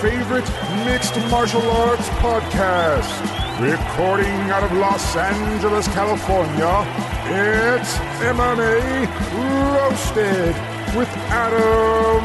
favorite 0.00 0.48
mixed 0.86 1.14
martial 1.30 1.60
arts 1.72 2.08
podcast. 2.20 3.20
Recording 3.60 4.50
out 4.50 4.62
of 4.62 4.72
Los 4.72 5.14
Angeles, 5.14 5.86
California, 5.88 6.86
it's 7.26 7.98
MMA 8.22 9.06
Roasted 9.74 10.56
with 10.96 11.08
Adam 11.28 12.22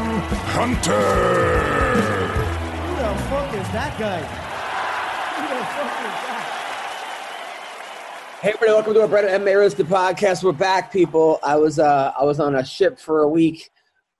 Hunter. 0.56 0.96
Who 2.80 2.96
the 2.96 3.14
fuck 3.28 3.52
is 3.52 3.68
that 3.72 3.98
guy? 3.98 4.20
Who 5.36 5.48
the 5.48 5.64
fuck 5.74 6.00
is 6.00 6.16
that? 6.24 6.46
Hey 8.40 8.48
everybody, 8.48 8.72
welcome 8.72 8.94
to 8.94 9.02
our 9.02 9.08
Brett 9.08 9.26
and 9.26 9.44
MMA 9.44 9.60
Roasted 9.60 9.86
podcast. 9.86 10.42
We're 10.42 10.52
back, 10.52 10.90
people. 10.90 11.40
I 11.42 11.56
was 11.56 11.78
uh 11.78 12.12
I 12.18 12.24
was 12.24 12.40
on 12.40 12.54
a 12.54 12.64
ship 12.64 12.98
for 12.98 13.20
a 13.20 13.28
week 13.28 13.68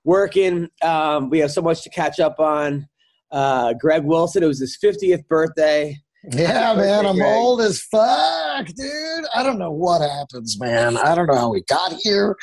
working. 0.03 0.69
Um, 0.83 1.31
we 1.31 1.39
have 1.39 1.49
so 1.49 1.63
much 1.63 1.81
to 1.85 1.89
catch 1.89 2.19
up 2.19 2.39
on. 2.39 2.87
Uh, 3.31 3.73
Greg 3.73 4.03
Wilson, 4.03 4.43
it 4.43 4.47
was 4.47 4.59
his 4.59 4.77
50th 4.83 5.27
birthday. 5.27 5.97
Yeah, 6.31 6.73
man, 6.75 7.05
I'm 7.05 7.15
Greg. 7.15 7.35
old 7.37 7.61
as 7.61 7.81
fuck, 7.83 8.65
dude. 8.67 9.25
I 9.33 9.43
don't 9.43 9.59
know 9.59 9.71
what 9.71 10.01
happens, 10.01 10.59
man. 10.59 10.97
I 10.97 11.15
don't 11.15 11.27
know 11.27 11.37
how 11.37 11.49
we 11.51 11.63
got 11.69 11.93
here. 11.93 12.35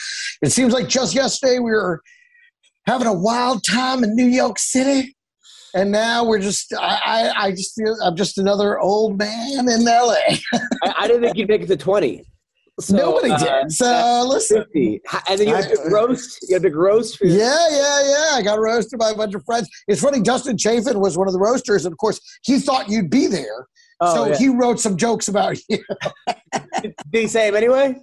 It 0.43 0.53
seems 0.53 0.73
like 0.73 0.89
just 0.89 1.15
yesterday 1.15 1.59
we 1.59 1.71
were 1.71 2.01
having 2.87 3.07
a 3.07 3.13
wild 3.13 3.63
time 3.65 4.05
in 4.05 4.15
New 4.15 4.27
York 4.27 4.59
City, 4.59 5.15
and 5.75 5.91
now 5.91 6.25
we're 6.25 6.39
just. 6.39 6.73
I, 6.73 7.01
I, 7.05 7.47
I 7.47 7.51
just 7.51 7.75
feel 7.75 7.97
I'm 8.03 8.17
just 8.17 8.39
another 8.39 8.79
old 8.79 9.19
man 9.19 9.69
in 9.69 9.85
LA. 9.85 10.15
I, 10.55 10.95
I 11.01 11.07
didn't 11.07 11.23
think 11.23 11.37
you'd 11.37 11.48
make 11.48 11.63
it 11.63 11.69
to 11.69 11.77
20. 11.77 12.25
So, 12.80 12.97
Nobody 12.97 13.30
uh, 13.30 13.39
did. 13.39 13.72
So 13.72 14.27
listen. 14.28 14.64
50. 14.64 15.00
And 15.28 15.39
then 15.39 15.48
you 15.48 15.55
had 15.55 15.64
the 15.70 15.91
roast. 15.92 16.39
You 16.48 16.56
had 16.56 16.62
the 16.62 16.70
roast 16.70 17.19
for 17.19 17.27
Yeah, 17.27 17.69
yeah, 17.70 18.03
yeah. 18.03 18.30
I 18.33 18.42
got 18.42 18.58
roasted 18.58 18.98
by 18.98 19.11
a 19.11 19.14
bunch 19.14 19.34
of 19.34 19.44
friends. 19.44 19.69
It's 19.86 20.00
funny. 20.03 20.20
Dustin 20.20 20.58
Chafin 20.58 20.98
was 20.98 21.17
one 21.17 21.28
of 21.28 21.33
the 21.33 21.39
roasters, 21.39 21.84
and 21.84 21.92
of 21.92 21.98
course, 21.98 22.20
he 22.42 22.58
thought 22.58 22.89
you'd 22.89 23.11
be 23.11 23.28
there, 23.28 23.69
Oh, 24.00 24.14
so 24.14 24.27
yeah. 24.27 24.36
he 24.36 24.48
wrote 24.48 24.80
some 24.80 24.97
jokes 24.97 25.28
about 25.28 25.56
you. 25.69 25.78
Did 26.83 26.95
he 27.12 27.28
say 27.28 27.48
him 27.48 27.55
anyway? 27.55 27.95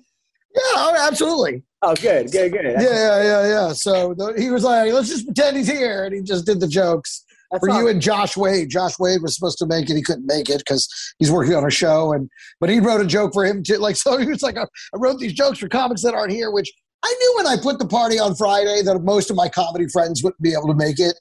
Yeah, 0.56 0.62
oh, 0.76 1.08
absolutely. 1.08 1.64
Oh, 1.82 1.96
good, 1.96 2.32
good, 2.32 2.52
good. 2.52 2.64
Yeah, 2.64 2.82
yeah, 2.82 3.24
yeah, 3.24 3.48
yeah. 3.48 3.74
So 3.74 4.14
the, 4.14 4.34
he 4.38 4.52
was 4.52 4.64
like, 4.64 4.92
let's 4.94 5.10
just 5.10 5.26
pretend 5.26 5.58
he's 5.58 5.68
here. 5.68 6.06
And 6.06 6.16
he 6.16 6.22
just 6.22 6.46
did 6.46 6.60
the 6.60 6.68
jokes 6.68 7.26
That's 7.52 7.66
for 7.66 7.70
you 7.70 7.88
and 7.90 8.02
Josh 8.02 8.38
Wade. 8.38 8.70
Josh 8.70 8.98
Wade 9.00 9.22
was 9.22 9.36
supposed 9.36 9.58
to 9.58 9.66
make 9.66 9.90
it. 9.90 9.96
He 9.96 10.02
couldn't 10.02 10.26
make 10.26 10.50
it 10.50 10.60
because 10.60 10.88
he's 11.20 11.32
working 11.32 11.54
on 11.54 11.66
a 11.66 11.70
show. 11.70 12.14
And 12.14 12.30
But 12.60 12.70
he 12.70 12.80
wrote 12.80 13.02
a 13.02 13.06
joke 13.06 13.34
for 13.34 13.46
him 13.46 13.62
too. 13.64 13.78
Like, 13.78 13.96
so 13.98 14.18
he 14.18 14.26
was 14.26 14.42
like, 14.42 14.58
I, 14.58 14.64
I 14.64 14.98
wrote 14.98 15.20
these 15.20 15.34
jokes 15.34 15.60
for 15.60 15.68
comics 15.68 16.02
that 16.04 16.14
aren't 16.14 16.32
here, 16.32 16.52
which 16.52 16.72
I 17.04 17.14
knew 17.20 17.34
when 17.38 17.48
I 17.48 17.62
put 17.62 17.80
the 17.80 17.88
party 17.88 18.20
on 18.20 18.36
Friday 18.36 18.82
that 18.84 19.00
most 19.04 19.30
of 19.32 19.36
my 19.36 19.50
comedy 19.50 19.88
friends 19.88 20.24
wouldn't 20.24 20.42
be 20.42 20.54
able 20.54 20.68
to 20.68 20.76
make 20.76 21.00
it. 21.00 21.20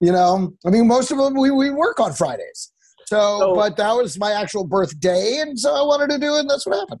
You 0.00 0.12
know, 0.12 0.52
I 0.66 0.70
mean, 0.70 0.86
most 0.86 1.10
of 1.10 1.18
them, 1.18 1.34
we, 1.38 1.50
we 1.50 1.70
work 1.70 1.98
on 2.00 2.12
Fridays. 2.12 2.70
So, 3.06 3.38
So- 3.40 3.54
but 3.54 3.76
that 3.78 3.92
was 3.92 4.18
my 4.18 4.32
actual 4.32 4.64
birthday. 4.66 5.38
And 5.40 5.58
so 5.58 5.74
I 5.74 5.82
wanted 5.82 6.10
to 6.10 6.18
do 6.18 6.36
it. 6.36 6.40
And 6.40 6.50
that's 6.50 6.66
what 6.66 6.78
happened. 6.78 7.00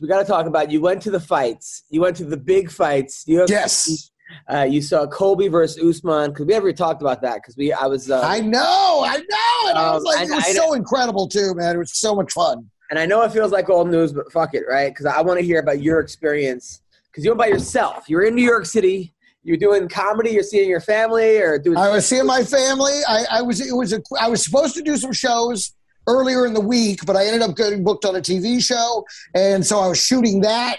we 0.00 0.08
got 0.08 0.18
to 0.20 0.24
talk 0.26 0.46
about. 0.46 0.70
You 0.70 0.80
went 0.80 1.02
to 1.02 1.10
the 1.10 1.20
fights. 1.20 1.84
You 1.90 2.00
went 2.02 2.16
to 2.16 2.24
the 2.24 2.36
big 2.36 2.70
fights. 2.70 3.24
You 3.26 3.40
have, 3.40 3.50
Yes. 3.50 4.09
Uh, 4.52 4.62
you 4.68 4.82
saw 4.82 5.06
Colby 5.06 5.48
versus 5.48 5.82
Usman 5.82 6.30
because 6.30 6.46
we 6.46 6.52
never 6.52 6.72
talked 6.72 7.02
about 7.02 7.22
that 7.22 7.36
because 7.36 7.56
we 7.56 7.72
I 7.72 7.86
was 7.86 8.10
uh, 8.10 8.20
I 8.22 8.40
know, 8.40 9.02
I 9.06 9.16
know. 9.16 9.68
And 9.70 9.78
I 9.78 9.92
was 9.94 10.00
Um, 10.00 10.04
like, 10.04 10.20
and 10.22 10.30
it 10.30 10.34
was 10.34 10.44
I- 10.46 10.52
so 10.52 10.72
incredible 10.74 11.28
too, 11.28 11.54
man. 11.54 11.76
It 11.76 11.78
was 11.78 11.96
so 11.98 12.14
much 12.14 12.32
fun. 12.32 12.68
and 12.90 12.98
I 12.98 13.06
know 13.06 13.22
it 13.22 13.32
feels 13.32 13.52
like 13.52 13.68
old 13.70 13.88
news, 13.88 14.12
but 14.12 14.30
fuck 14.32 14.54
it, 14.54 14.64
right? 14.68 14.88
Because 14.90 15.06
I 15.06 15.20
want 15.22 15.38
to 15.38 15.44
hear 15.44 15.60
about 15.60 15.80
your 15.82 16.00
experience 16.00 16.82
because 17.10 17.24
you 17.24 17.30
went 17.30 17.38
by 17.38 17.46
yourself. 17.46 18.08
You 18.08 18.16
were 18.16 18.24
in 18.24 18.34
New 18.34 18.44
York 18.44 18.66
City. 18.66 19.12
You're 19.42 19.56
doing 19.56 19.88
comedy. 19.88 20.30
You're 20.30 20.42
seeing 20.42 20.68
your 20.68 20.80
family 20.80 21.38
or 21.38 21.58
doing. 21.58 21.78
I 21.78 21.88
was 21.90 22.06
seeing 22.06 22.26
my 22.26 22.44
family. 22.44 22.92
I, 23.08 23.24
I 23.38 23.42
was 23.42 23.60
it 23.60 23.74
was 23.74 23.92
a, 23.92 24.02
I 24.20 24.28
was 24.28 24.44
supposed 24.44 24.74
to 24.74 24.82
do 24.82 24.96
some 24.96 25.12
shows 25.12 25.72
earlier 26.06 26.44
in 26.46 26.52
the 26.54 26.60
week, 26.60 27.04
but 27.06 27.16
I 27.16 27.24
ended 27.26 27.42
up 27.42 27.56
getting 27.56 27.82
booked 27.84 28.04
on 28.04 28.16
a 28.16 28.20
TV 28.20 28.60
show, 28.62 29.04
and 29.34 29.64
so 29.64 29.78
I 29.78 29.86
was 29.88 29.98
shooting 30.02 30.40
that 30.42 30.76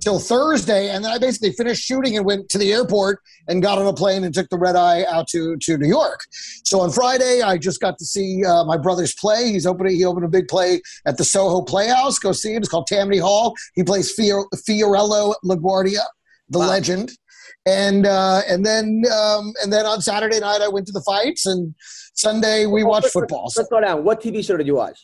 till 0.00 0.18
Thursday, 0.18 0.90
and 0.90 1.04
then 1.04 1.12
I 1.12 1.18
basically 1.18 1.52
finished 1.52 1.82
shooting 1.82 2.16
and 2.16 2.24
went 2.26 2.48
to 2.50 2.58
the 2.58 2.72
airport 2.72 3.20
and 3.48 3.62
got 3.62 3.78
on 3.78 3.86
a 3.86 3.92
plane 3.92 4.24
and 4.24 4.34
took 4.34 4.48
the 4.48 4.58
red 4.58 4.76
eye 4.76 5.04
out 5.04 5.28
to 5.28 5.56
to 5.56 5.78
New 5.78 5.88
York. 5.88 6.20
So 6.64 6.80
on 6.80 6.90
Friday, 6.90 7.42
I 7.42 7.58
just 7.58 7.80
got 7.80 7.98
to 7.98 8.04
see 8.04 8.44
uh, 8.44 8.64
my 8.64 8.76
brother's 8.76 9.14
play. 9.14 9.52
He's 9.52 9.66
opening 9.66 9.96
he 9.96 10.04
opened 10.04 10.24
a 10.24 10.28
big 10.28 10.48
play 10.48 10.80
at 11.06 11.16
the 11.18 11.24
Soho 11.24 11.62
Playhouse. 11.62 12.18
Go 12.18 12.32
see 12.32 12.54
it. 12.54 12.58
It's 12.58 12.68
called 12.68 12.86
Tammany 12.86 13.18
Hall. 13.18 13.54
He 13.74 13.82
plays 13.84 14.12
Fior- 14.12 14.46
Fiorello 14.68 15.34
LaGuardia, 15.44 16.02
the 16.48 16.58
Wow. 16.58 16.68
legend. 16.68 17.12
And 17.66 18.06
uh, 18.06 18.40
and 18.48 18.64
then 18.64 19.02
um, 19.12 19.52
and 19.62 19.72
then 19.72 19.84
on 19.84 20.00
Saturday 20.00 20.40
night 20.40 20.60
I 20.62 20.68
went 20.68 20.86
to 20.86 20.92
the 20.92 21.02
fights 21.02 21.44
and 21.46 21.74
Sunday 22.14 22.66
we 22.66 22.84
watched 22.84 23.08
football. 23.08 23.50
So 23.50 23.60
Let's 23.60 23.70
go 23.70 23.80
down. 23.80 24.02
What 24.04 24.22
TV 24.22 24.44
show 24.44 24.56
did 24.56 24.66
you 24.66 24.76
watch? 24.76 24.98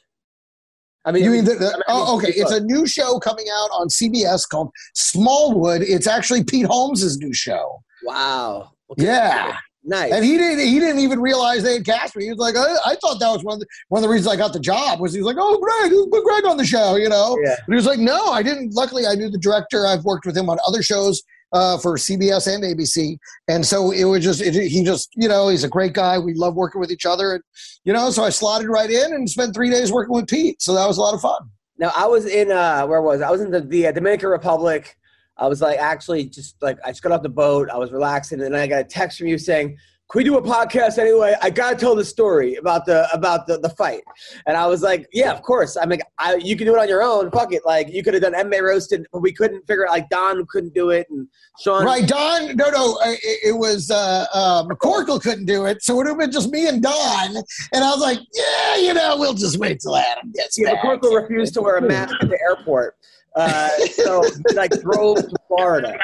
I 1.06 1.12
mean, 1.12 1.22
you 1.22 1.31
mean 1.31 1.44
the, 1.44 1.55
the, 1.55 1.69
I 1.69 1.72
mean, 1.72 1.83
oh, 1.89 2.17
okay? 2.19 2.33
It's 2.34 2.50
a 2.50 2.61
new 2.61 2.87
show 2.87 3.21
coming 3.21 3.47
out 3.49 3.71
on 3.72 3.89
CBS 3.89 4.47
called 4.49 4.71
Smallwood. 4.94 5.83
It's 5.83 6.09
actually 6.09 6.43
Pete 6.43 6.67
Holmes's 6.67 7.19
new 7.19 7.33
show. 7.33 7.83
wow. 8.05 8.72
Okay. 8.91 9.05
Yeah. 9.05 9.56
nice. 9.83 10.12
And 10.12 10.25
he 10.25 10.37
didn't. 10.37 10.61
He 10.65 10.78
didn't 10.78 11.00
even 11.00 11.21
realize 11.21 11.65
they 11.65 11.75
had 11.75 11.84
cast 11.84 12.15
me. 12.15 12.25
He 12.25 12.31
was 12.31 12.39
like, 12.39 12.55
I, 12.56 12.77
I 12.93 12.94
thought 12.97 13.19
that 13.19 13.31
was 13.31 13.43
one 13.43 13.55
of 13.55 13.61
the 13.61 13.67
one 13.89 13.99
of 13.99 14.03
the 14.03 14.12
reasons 14.12 14.33
I 14.33 14.37
got 14.37 14.53
the 14.53 14.61
job. 14.61 15.00
Was 15.00 15.12
he 15.12 15.21
was 15.21 15.27
like, 15.27 15.37
oh, 15.39 15.59
Greg, 15.59 15.93
put 16.11 16.25
Greg 16.25 16.44
on 16.44 16.56
the 16.56 16.65
show, 16.65 16.94
you 16.97 17.09
know? 17.09 17.37
Yeah. 17.43 17.56
But 17.67 17.73
he 17.73 17.77
was 17.77 17.87
like, 17.87 17.99
no, 17.99 18.31
I 18.31 18.43
didn't. 18.43 18.75
Luckily, 18.75 19.06
I 19.06 19.15
knew 19.15 19.28
the 19.28 19.38
director. 19.38 19.87
I've 19.87 20.05
worked 20.05 20.27
with 20.27 20.37
him 20.37 20.49
on 20.50 20.59
other 20.67 20.83
shows 20.83 21.23
uh, 21.53 21.79
for 21.79 21.97
CBS 21.97 22.53
and 22.53 22.65
ABC, 22.65 23.19
and 23.49 23.65
so 23.65 23.91
it 23.91 24.05
was 24.05 24.23
just 24.23 24.41
it, 24.41 24.55
he 24.55 24.84
just 24.84 25.11
you 25.15 25.29
know 25.29 25.49
he's 25.49 25.65
a 25.65 25.69
great 25.69 25.93
guy. 25.93 26.19
We 26.19 26.34
love 26.34 26.55
working 26.55 26.81
with 26.81 26.91
each 26.91 27.07
other, 27.07 27.34
and 27.34 27.43
you 27.84 27.93
know, 27.93 28.11
so 28.11 28.25
I 28.25 28.31
slotted 28.31 28.69
right 28.69 28.91
in 28.91 29.15
and 29.15 29.29
spent 29.29 29.55
three 29.55 29.71
days 29.71 29.93
working 29.93 30.15
with 30.15 30.29
Pete. 30.29 30.61
So 30.61 30.75
that 30.75 30.87
was 30.87 30.99
a 30.99 31.01
lot 31.01 31.15
of 31.15 31.21
fun. 31.21 31.51
Now 31.79 31.93
I 31.95 32.06
was 32.06 32.27
in 32.27 32.51
uh 32.51 32.87
where 32.87 33.03
was 33.03 33.21
I? 33.21 33.29
I 33.29 33.31
was 33.31 33.41
in 33.41 33.51
the, 33.51 33.61
the 33.61 33.89
uh, 33.89 33.93
Dominican 33.93 34.29
Republic. 34.31 34.97
I 35.37 35.47
was 35.49 35.61
like 35.61 35.79
actually 35.79 36.25
just 36.25 36.61
like 36.62 36.79
I 36.85 36.91
just 36.91 37.03
got 37.03 37.12
off 37.12 37.23
the 37.23 37.29
boat. 37.29 37.69
I 37.71 37.77
was 37.77 37.93
relaxing, 37.93 38.41
and 38.41 38.55
then 38.55 38.61
I 38.61 38.67
got 38.67 38.81
a 38.81 38.85
text 38.85 39.19
from 39.19 39.29
you 39.29 39.39
saying, 39.39 39.77
"Can 40.11 40.19
we 40.19 40.25
do 40.25 40.37
a 40.37 40.43
podcast 40.43 40.99
anyway?" 40.99 41.34
I 41.43 41.50
gotta 41.50 41.77
tell 41.77 41.94
the 41.94 42.05
story 42.05 42.56
about 42.56 42.87
the 42.87 43.09
about 43.12 43.47
the, 43.47 43.59
the 43.59 43.71
fight, 43.71 44.03
and 44.47 44.56
I 44.56 44.67
was 44.67 44.83
like, 44.83 45.09
"Yeah, 45.12 45.33
of 45.33 45.43
course." 45.43 45.77
I'm 45.77 45.89
like, 45.89 46.03
I, 46.19 46.37
"You 46.37 46.56
can 46.56 46.67
do 46.67 46.75
it 46.75 46.78
on 46.78 46.89
your 46.89 47.03
own. 47.03 47.31
Fuck 47.31 47.53
it." 47.53 47.62
Like 47.65 47.89
you 47.93 48.03
could 48.03 48.15
have 48.15 48.22
done 48.22 48.34
MMA 48.34 48.62
roasted, 48.62 49.06
but 49.12 49.21
we 49.21 49.33
couldn't 49.33 49.67
figure 49.67 49.84
it. 49.84 49.91
Like 49.91 50.09
Don 50.09 50.47
couldn't 50.47 50.75
do 50.75 50.91
it, 50.91 51.06
and 51.11 51.27
Sean. 51.61 51.84
Right, 51.84 52.06
Don? 52.06 52.56
No, 52.56 52.71
no, 52.71 52.99
it, 53.05 53.21
it 53.49 53.56
was 53.59 53.91
uh, 53.91 54.27
uh, 54.33 54.65
McCorkle 54.65 55.21
couldn't 55.21 55.47
do 55.47 55.67
it, 55.67 55.83
so 55.83 55.94
it 55.94 55.97
would 55.97 56.06
have 56.09 56.19
been 56.19 56.33
just 56.33 56.50
me 56.50 56.69
and 56.69 56.83
Don. 56.83 57.37
And 57.73 57.84
I 57.84 57.91
was 57.91 58.00
like, 58.00 58.19
yeah, 58.34 58.77
you 58.77 58.94
know, 58.94 59.17
we'll 59.19 59.34
just 59.34 59.59
wait 59.59 59.81
till 59.81 59.97
Adam 59.97 60.33
gets 60.33 60.59
Yeah, 60.59 60.75
back. 60.75 60.84
McCorkle 60.84 61.21
refused 61.21 61.55
to 61.55 61.62
wear 61.62 61.77
a 61.77 61.83
mask 61.83 62.15
at 62.21 62.28
the 62.28 62.38
airport, 62.41 62.97
uh, 63.34 63.69
so 63.93 64.23
he, 64.23 64.55
like 64.55 64.71
drove 64.83 65.17
to 65.17 65.37
Florida. 65.49 65.99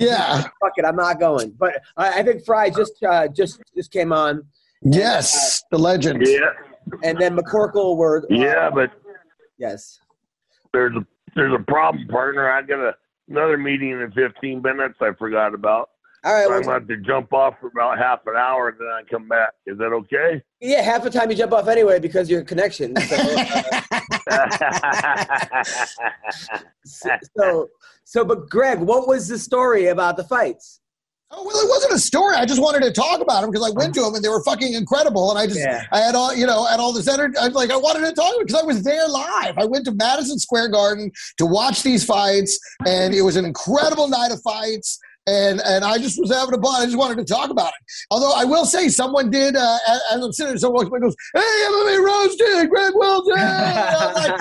Yeah. 0.00 0.42
fuck 0.60 0.72
it, 0.76 0.84
I'm 0.84 0.96
not 0.96 1.20
going. 1.20 1.54
But 1.58 1.82
I, 1.96 2.20
I 2.20 2.22
think 2.22 2.44
Frye 2.44 2.70
just 2.70 3.02
uh, 3.04 3.28
just 3.28 3.60
just 3.76 3.92
came 3.92 4.12
on, 4.12 4.44
Yes, 4.82 5.62
the 5.70 5.78
legend. 5.78 6.22
Yeah, 6.26 6.50
and 7.02 7.18
then 7.18 7.36
McCorkle 7.36 7.96
were 7.96 8.24
uh, 8.30 8.34
yeah, 8.34 8.70
but 8.70 8.90
yes. 9.58 10.00
there's 10.72 10.96
a 10.96 11.06
there's 11.36 11.54
a 11.54 11.62
problem, 11.62 12.08
partner. 12.08 12.50
I 12.50 12.62
got 12.62 12.78
a, 12.78 12.94
another 13.28 13.58
meeting 13.58 13.90
in 13.90 14.10
15 14.12 14.62
minutes. 14.62 14.96
I 15.00 15.12
forgot 15.18 15.54
about. 15.54 15.89
All 16.22 16.34
right, 16.34 16.44
So 16.44 16.48
well, 16.50 16.58
I'm 16.58 16.64
going 16.64 16.86
to 16.86 16.92
have 16.92 17.02
to 17.02 17.06
jump 17.06 17.32
off 17.32 17.54
for 17.60 17.68
about 17.68 17.98
half 17.98 18.20
an 18.26 18.36
hour 18.36 18.68
and 18.68 18.78
then 18.78 18.88
I 18.88 19.02
come 19.10 19.26
back. 19.26 19.52
Is 19.66 19.78
that 19.78 19.92
okay? 19.92 20.42
yeah, 20.60 20.82
half 20.82 21.02
the 21.02 21.10
time 21.10 21.30
you 21.30 21.36
jump 21.36 21.52
off 21.52 21.66
anyway 21.66 21.98
because 21.98 22.28
your 22.28 22.42
connection. 22.42 22.94
So, 22.96 23.16
uh, 24.30 25.64
so, 26.84 27.68
so, 28.04 28.24
but 28.24 28.50
Greg, 28.50 28.80
what 28.80 29.08
was 29.08 29.28
the 29.28 29.38
story 29.38 29.86
about 29.86 30.16
the 30.18 30.24
fights? 30.24 30.80
Oh, 31.32 31.44
well, 31.44 31.56
it 31.64 31.68
wasn't 31.68 31.92
a 31.92 31.98
story. 31.98 32.34
I 32.34 32.44
just 32.44 32.60
wanted 32.60 32.82
to 32.82 32.90
talk 32.90 33.20
about 33.20 33.42
them 33.42 33.52
because 33.52 33.64
I 33.64 33.70
went 33.72 33.94
to 33.94 34.00
them 34.00 34.16
and 34.16 34.24
they 34.24 34.28
were 34.28 34.42
fucking 34.42 34.74
incredible. 34.74 35.30
And 35.30 35.38
I 35.38 35.46
just, 35.46 35.60
Yeah. 35.60 35.84
I 35.92 36.00
had 36.00 36.16
all, 36.16 36.34
you 36.34 36.44
know, 36.44 36.64
had 36.64 36.80
all 36.80 36.92
this 36.92 37.06
energy. 37.06 37.36
I 37.38 37.46
was 37.46 37.54
like, 37.54 37.70
I 37.70 37.76
wanted 37.76 38.04
to 38.04 38.12
talk 38.12 38.34
because 38.40 38.60
I 38.60 38.64
was 38.64 38.82
there 38.82 39.06
live. 39.06 39.56
I 39.56 39.64
went 39.64 39.84
to 39.84 39.92
Madison 39.92 40.40
Square 40.40 40.70
Garden 40.70 41.12
to 41.38 41.46
watch 41.46 41.84
these 41.84 42.04
fights, 42.04 42.58
and 42.84 43.14
it 43.14 43.22
was 43.22 43.36
an 43.36 43.44
incredible 43.44 44.08
night 44.08 44.32
of 44.32 44.42
fights. 44.42 44.98
And 45.26 45.60
and 45.60 45.84
I 45.84 45.98
just 45.98 46.18
was 46.18 46.32
having 46.32 46.54
a 46.54 46.58
ball. 46.58 46.76
I 46.76 46.86
just 46.86 46.96
wanted 46.96 47.18
to 47.18 47.24
talk 47.24 47.50
about 47.50 47.68
it. 47.68 47.84
Although 48.10 48.32
I 48.34 48.44
will 48.44 48.64
say, 48.64 48.88
someone 48.88 49.30
did. 49.30 49.54
Uh, 49.54 49.78
as 49.86 50.00
I'm 50.22 50.32
sitting 50.32 50.52
there, 50.52 50.58
someone 50.58 50.88
goes, 50.88 51.14
"Hey, 51.34 51.40
MMA 51.40 52.04
roasted, 52.04 52.70
Greg 52.70 52.92
Wilson." 52.94 53.34
And 53.38 53.48
I 53.48 54.40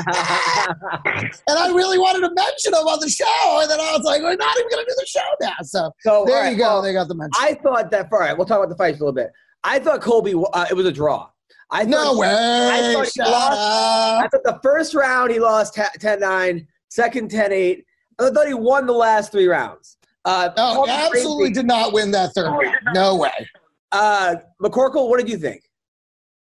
was 1.25 1.41
and 1.47 1.59
I 1.59 1.67
really 1.73 1.97
wanted 1.97 2.21
to 2.27 2.33
mention 2.33 2.73
him 2.73 2.87
on 2.87 2.99
the 3.01 3.09
show, 3.09 3.59
and 3.61 3.69
then 3.69 3.79
I 3.79 3.91
was 3.91 4.03
like, 4.03 4.21
we're 4.21 4.35
not 4.35 4.57
even 4.57 4.69
going 4.69 4.85
to 4.85 4.89
do 4.89 4.95
the 4.97 5.05
show 5.05 5.19
now. 5.41 5.53
So, 5.63 5.91
So, 5.99 6.23
there 6.25 6.43
right, 6.43 6.51
you 6.53 6.57
go. 6.57 6.63
well, 6.63 6.81
they 6.81 6.93
got 6.93 7.07
the 7.09 7.15
mention. 7.15 7.31
I 7.37 7.55
thought 7.55 7.91
that. 7.91 8.07
All 8.11 8.19
right, 8.19 8.35
we'll 8.37 8.47
talk 8.47 8.57
about 8.59 8.69
the 8.69 8.77
fights 8.77 8.99
a 8.99 9.03
little 9.03 9.13
bit. 9.13 9.31
I 9.63 9.79
thought 9.79 10.01
Colby. 10.01 10.33
Uh, 10.53 10.65
it 10.69 10.73
was 10.73 10.85
a 10.85 10.91
draw. 10.91 11.27
I 11.71 11.83
thought, 11.83 11.89
no 11.91 12.17
way. 12.17 12.27
I 12.29 12.93
thought 12.93 13.07
he 13.13 13.21
lost. 13.21 13.21
up. 13.21 14.23
I 14.23 14.27
thought 14.31 14.43
the 14.43 14.59
first 14.63 14.95
round 14.95 15.29
he 15.31 15.39
lost 15.39 15.75
10-9, 15.75 16.65
second 16.89 17.29
10-8. 17.29 17.83
I 18.17 18.29
thought 18.31 18.47
he 18.47 18.55
won 18.55 18.87
the 18.87 18.93
last 18.93 19.31
three 19.31 19.45
rounds. 19.45 19.97
Uh, 20.25 20.49
No, 20.57 20.85
absolutely 20.87 21.45
Crazy- 21.45 21.53
did 21.53 21.65
not 21.65 21.93
win 21.93 22.11
that 22.11 22.33
third 22.33 22.49
round. 22.49 22.75
No 22.93 23.15
way. 23.15 23.49
Uh, 23.91 24.35
McCorkle, 24.61 25.09
what 25.09 25.19
did 25.19 25.29
you 25.29 25.37
think? 25.37 25.63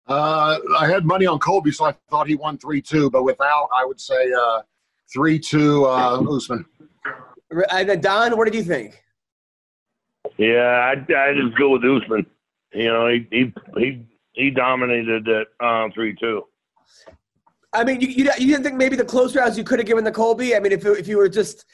Uh, 0.08 0.60
I 0.78 0.88
had 0.88 1.04
money 1.04 1.26
on 1.26 1.40
Colby, 1.40 1.72
so 1.72 1.86
I 1.86 1.96
thought 2.10 2.28
he 2.28 2.36
won 2.36 2.58
3 2.58 2.82
2, 2.82 3.10
but 3.10 3.24
without, 3.24 3.70
I 3.76 3.84
would 3.86 4.00
say 4.00 4.32
uh, 4.32 4.62
3 5.12 5.40
2 5.40 5.86
uh, 5.86 6.22
Usman. 6.30 6.66
And 7.72 7.90
then 7.90 8.02
Don, 8.02 8.38
what 8.38 8.46
did 8.46 8.54
you 8.56 8.64
think? 8.64 9.02
Yeah, 10.38 10.94
I 10.94 11.14
I 11.14 11.34
just 11.34 11.58
go 11.58 11.70
with 11.72 11.84
Usman. 11.86 12.26
You 12.74 12.88
know, 12.88 13.08
he 13.08 13.28
he 13.32 13.54
he, 13.78 14.06
he 14.34 14.50
dominated 14.50 15.28
at 15.30 15.48
um, 15.66 15.92
three 15.92 16.16
two. 16.16 16.44
I 17.72 17.84
mean, 17.84 18.02
you, 18.02 18.08
you, 18.08 18.24
you 18.38 18.48
didn't 18.48 18.64
think 18.64 18.76
maybe 18.76 18.96
the 18.96 19.06
close 19.06 19.36
rounds 19.36 19.58
you 19.58 19.64
could 19.64 19.80
have 19.80 19.86
given 19.88 20.04
the 20.04 20.12
Colby? 20.12 20.56
I 20.56 20.60
mean, 20.60 20.72
if, 20.72 20.86
if 20.86 21.08
you 21.08 21.18
were 21.18 21.30
just, 21.30 21.66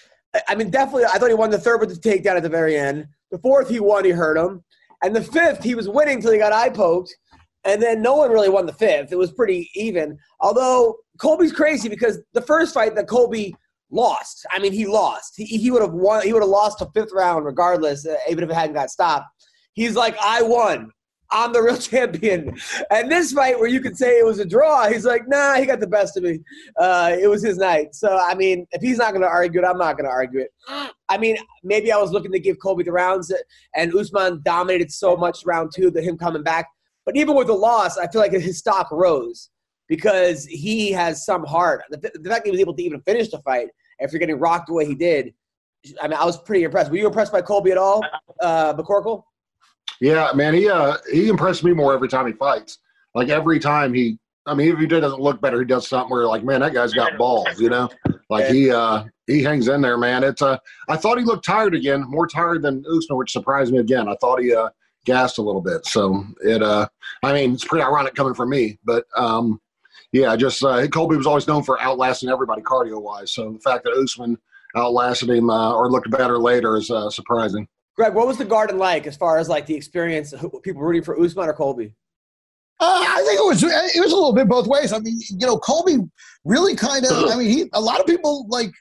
I 0.48 0.56
mean, 0.56 0.70
definitely, 0.70 1.06
I 1.06 1.18
thought 1.18 1.30
he 1.30 1.34
won 1.34 1.50
the 1.50 1.60
third 1.60 1.82
with 1.82 1.90
the 1.90 2.10
takedown 2.10 2.38
at 2.38 2.44
the 2.44 2.50
very 2.50 2.78
end. 2.78 3.08
The 3.32 3.38
fourth, 3.40 3.70
he 3.70 3.80
won, 3.80 4.06
he 4.06 4.12
hurt 4.12 4.38
him. 4.38 4.64
And 5.04 5.16
the 5.16 5.24
fifth, 5.24 5.64
he 5.64 5.76
was 5.76 5.90
winning 5.90 6.18
until 6.18 6.32
he 6.32 6.38
got 6.38 6.54
eye 6.54 6.70
poked. 6.70 7.16
And 7.64 7.82
then 7.82 8.02
no 8.02 8.16
one 8.16 8.32
really 8.32 8.50
won 8.50 8.66
the 8.66 8.74
fifth. 8.74 9.12
It 9.12 9.18
was 9.18 9.32
pretty 9.32 9.70
even. 9.76 10.18
Although 10.40 10.98
Colby's 11.20 11.52
crazy 11.52 11.90
because 11.90 12.20
the 12.34 12.42
first 12.42 12.74
fight 12.74 12.96
that 12.96 13.08
Colby 13.08 13.56
lost, 13.92 14.46
I 14.52 14.60
mean, 14.60 14.74
he 14.74 14.88
lost. 14.88 15.34
He, 15.36 15.46
he 15.46 15.70
would 15.70 15.82
have 15.82 15.94
won. 15.94 16.24
He 16.24 16.34
would 16.34 16.42
have 16.42 16.50
lost 16.50 16.80
the 16.80 16.90
fifth 16.94 17.12
round 17.14 17.46
regardless, 17.46 18.08
uh, 18.08 18.16
even 18.30 18.44
if 18.44 18.50
it 18.50 18.54
hadn't 18.54 18.76
got 18.76 18.90
stopped. 18.90 19.28
He's 19.74 19.96
like, 19.96 20.18
I 20.20 20.42
won. 20.42 20.92
I'm 21.32 21.54
the 21.54 21.62
real 21.62 21.78
champion. 21.92 22.56
And 22.90 23.12
this 23.12 23.32
fight, 23.32 23.60
where 23.60 23.70
you 23.70 23.80
could 23.80 23.98
say 23.98 24.20
it 24.20 24.26
was 24.26 24.40
a 24.40 24.46
draw, 24.46 24.88
he's 24.88 25.06
like, 25.06 25.28
nah, 25.28 25.56
he 25.56 25.66
got 25.66 25.80
the 25.80 25.88
best 25.88 26.18
of 26.18 26.24
me. 26.24 26.40
Uh, 26.78 27.16
it 27.20 27.28
was 27.28 27.42
his 27.44 27.58
night. 27.58 27.96
So, 27.96 28.18
I 28.18 28.36
mean, 28.36 28.68
if 28.72 28.82
he's 28.82 28.98
not 28.98 29.12
going 29.12 29.22
to 29.22 29.28
argue 29.28 29.62
it, 29.62 29.66
I'm 29.66 29.78
not 29.78 29.98
going 29.98 30.06
to 30.06 30.12
argue 30.12 30.42
it. 30.42 30.52
I 31.10 31.18
mean, 31.18 31.38
maybe 31.64 31.92
I 31.92 31.98
was 31.98 32.12
looking 32.12 32.32
to 32.32 32.40
give 32.40 32.60
Colby 32.60 32.84
the 32.84 32.92
rounds, 32.92 33.34
and 33.76 33.94
Usman 33.96 34.42
dominated 34.44 34.92
so 34.92 35.16
much 35.16 35.46
round 35.46 35.72
two 35.76 35.92
that 35.92 36.04
him 36.04 36.18
coming 36.18 36.44
back. 36.44 36.68
But 37.06 37.16
even 37.16 37.36
with 37.36 37.48
the 37.48 37.54
loss, 37.54 37.98
I 37.98 38.08
feel 38.08 38.22
like 38.22 38.32
his 38.32 38.60
stock 38.60 38.92
rose 38.92 39.50
because 39.88 40.46
he 40.46 40.92
has 40.92 41.26
some 41.26 41.44
heart. 41.44 41.84
The, 41.90 41.98
the 41.98 42.30
fact 42.30 42.44
that 42.44 42.46
he 42.46 42.52
was 42.52 42.60
able 42.60 42.76
to 42.76 42.84
even 42.84 43.02
finish 43.02 43.30
the 43.30 43.40
fight 43.40 43.70
after 44.02 44.18
getting 44.18 44.40
rocked 44.40 44.68
the 44.68 44.74
way 44.74 44.86
he 44.86 44.96
did, 44.96 45.34
I 46.02 46.08
mean, 46.08 46.18
I 46.18 46.26
was 46.26 46.38
pretty 46.38 46.64
impressed. 46.64 46.92
Were 46.92 46.98
you 46.98 47.08
impressed 47.08 47.32
by 47.32 47.42
Colby 47.42 47.72
at 47.72 47.78
all, 47.78 48.04
uh, 48.40 48.74
McCorkle? 48.74 49.24
Yeah, 50.02 50.32
man, 50.34 50.56
he 50.56 50.68
uh, 50.68 50.98
he 51.12 51.30
impressed 51.30 51.64
me 51.64 51.74
more 51.74 51.94
every 51.94 52.10
time 52.10 52.26
he 52.26 52.34
fights. 52.34 52.80
Like 53.14 53.30
every 53.30 53.60
time 53.60 53.94
he, 53.94 54.18
I 54.48 54.56
mean, 54.56 54.74
if 54.74 54.80
he 54.80 54.88
doesn't 54.88 55.22
look 55.22 55.40
better, 55.40 55.60
he 55.60 55.66
does 55.66 55.88
something 55.88 56.10
where 56.10 56.26
like, 56.26 56.44
man, 56.44 56.62
that 56.62 56.74
guy's 56.74 56.92
got 56.92 57.18
balls, 57.18 57.60
you 57.60 57.70
know. 57.70 57.88
Like 58.30 58.48
he 58.48 58.72
uh, 58.72 59.04
he 59.28 59.44
hangs 59.44 59.68
in 59.68 59.80
there, 59.80 59.98
man. 59.98 60.24
It's 60.24 60.42
uh, 60.42 60.58
I 60.90 60.98
thought 60.98 61.20
he 61.20 61.24
looked 61.24 61.46
tired 61.46 61.76
again, 61.76 62.04
more 62.08 62.26
tired 62.26 62.64
than 62.64 62.84
Usman, 62.92 63.18
which 63.18 63.32
surprised 63.32 63.72
me 63.72 63.80
again. 63.80 64.10
I 64.10 64.16
thought 64.20 64.42
he 64.42 64.56
uh, 64.56 64.70
gassed 65.06 65.38
a 65.38 65.42
little 65.42 65.62
bit. 65.62 65.86
So 65.86 66.26
it, 66.44 66.64
uh, 66.64 66.88
I 67.22 67.34
mean, 67.34 67.54
it's 67.54 67.66
pretty 67.66 67.84
ironic 67.84 68.16
coming 68.16 68.34
from 68.34 68.50
me, 68.50 68.80
but 68.84 69.06
um, 69.16 69.62
yeah, 70.14 70.36
just 70.36 70.64
uh, 70.64 70.88
Colby 70.88 71.16
was 71.18 71.28
always 71.28 71.48
known 71.48 71.64
for 71.64 71.80
outlasting 71.80 72.30
everybody 72.30 72.64
cardio 72.64 73.02
wise. 73.02 73.36
So 73.36 73.52
the 73.52 73.60
fact 73.60 73.84
that 73.84 73.94
Usman 73.94 74.38
outlasted 74.76 75.30
him 75.30 75.50
uh, 75.50 75.74
or 75.74 75.92
looked 75.92 76.10
better 76.10 76.40
later 76.40 76.78
is 76.78 76.90
uh, 76.90 77.10
surprising. 77.10 77.68
Greg, 78.02 78.16
what 78.16 78.26
was 78.26 78.40
the 78.40 78.46
garden 78.46 78.80
like 78.80 79.06
as 79.06 79.16
far 79.16 79.38
as 79.38 79.48
like 79.48 79.68
the 79.68 79.76
experience? 79.76 80.34
People 80.64 80.82
rooting 80.82 81.04
for 81.04 81.22
Usman 81.22 81.48
or 81.48 81.54
Colby? 81.54 81.94
Uh, 82.80 83.06
I 83.08 83.22
think 83.28 83.40
it 83.40 83.46
was 83.46 83.62
it 83.64 84.02
was 84.02 84.12
a 84.12 84.16
little 84.16 84.34
bit 84.34 84.48
both 84.48 84.66
ways. 84.66 84.92
I 84.92 84.98
mean, 84.98 85.20
you 85.30 85.46
know, 85.46 85.56
Colby 85.60 85.98
really 86.44 86.76
kind 86.76 87.06
of. 87.06 87.30
I 87.30 87.36
mean, 87.36 87.48
he 87.48 87.70
a 87.74 87.80
lot 87.80 88.00
of 88.00 88.08
people 88.08 88.48
like. 88.50 88.72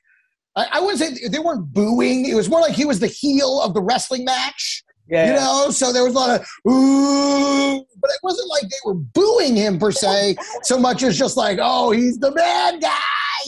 I, 0.56 0.66
I 0.72 0.80
wouldn't 0.80 0.98
say 1.00 1.28
they 1.28 1.38
weren't 1.38 1.70
booing. 1.70 2.24
It 2.24 2.34
was 2.34 2.48
more 2.48 2.62
like 2.62 2.72
he 2.72 2.86
was 2.86 2.98
the 2.98 3.08
heel 3.08 3.60
of 3.60 3.74
the 3.74 3.82
wrestling 3.82 4.24
match. 4.24 4.82
Yeah, 5.06 5.26
You 5.26 5.32
know, 5.34 5.70
so 5.70 5.92
there 5.92 6.02
was 6.02 6.14
a 6.14 6.16
lot 6.16 6.40
of 6.40 6.46
ooh, 6.72 7.84
but 8.00 8.10
it 8.10 8.20
wasn't 8.22 8.48
like 8.48 8.62
they 8.62 8.76
were 8.86 8.94
booing 8.94 9.54
him 9.54 9.78
per 9.78 9.92
se, 9.92 10.36
so 10.62 10.78
much 10.78 11.02
as 11.02 11.18
just 11.18 11.36
like, 11.36 11.58
oh, 11.60 11.90
he's 11.90 12.18
the 12.18 12.30
bad 12.30 12.80
guy, 12.80 12.96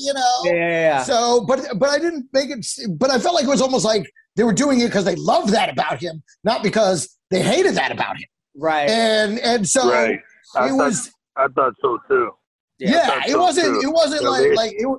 you 0.00 0.12
know. 0.12 0.40
yeah, 0.44 0.52
yeah, 0.52 0.68
yeah. 0.68 1.02
So, 1.02 1.46
but 1.46 1.66
but 1.76 1.88
I 1.88 1.98
didn't 1.98 2.26
make 2.34 2.50
it. 2.50 2.66
But 2.98 3.10
I 3.10 3.18
felt 3.18 3.36
like 3.36 3.44
it 3.44 3.48
was 3.48 3.62
almost 3.62 3.86
like 3.86 4.04
they 4.36 4.44
were 4.44 4.52
doing 4.52 4.80
it 4.80 4.86
because 4.86 5.04
they 5.04 5.16
loved 5.16 5.50
that 5.50 5.68
about 5.70 6.00
him, 6.02 6.22
not 6.44 6.62
because 6.62 7.16
they 7.30 7.42
hated 7.42 7.74
that 7.74 7.92
about 7.92 8.16
him. 8.16 8.28
right. 8.56 8.88
And 8.88 9.38
and 9.40 9.68
so 9.68 9.90
Right. 9.90 10.20
I 10.54 10.66
it 10.66 10.68
thought, 10.70 10.76
was. 10.76 11.10
I 11.36 11.46
thought 11.54 11.74
so 11.80 11.98
too. 12.08 12.30
Yeah, 12.78 13.06
that's 13.06 13.28
it 13.28 13.32
so 13.32 13.40
wasn't. 13.40 13.66
true. 13.68 13.82
It 13.90 13.92
wasn't 13.92 14.22
Yeah, 14.22 14.28
like 14.28 14.42
they- 14.42 14.54
like 14.54 14.72
it, 14.78 14.86
wa- 14.86 14.98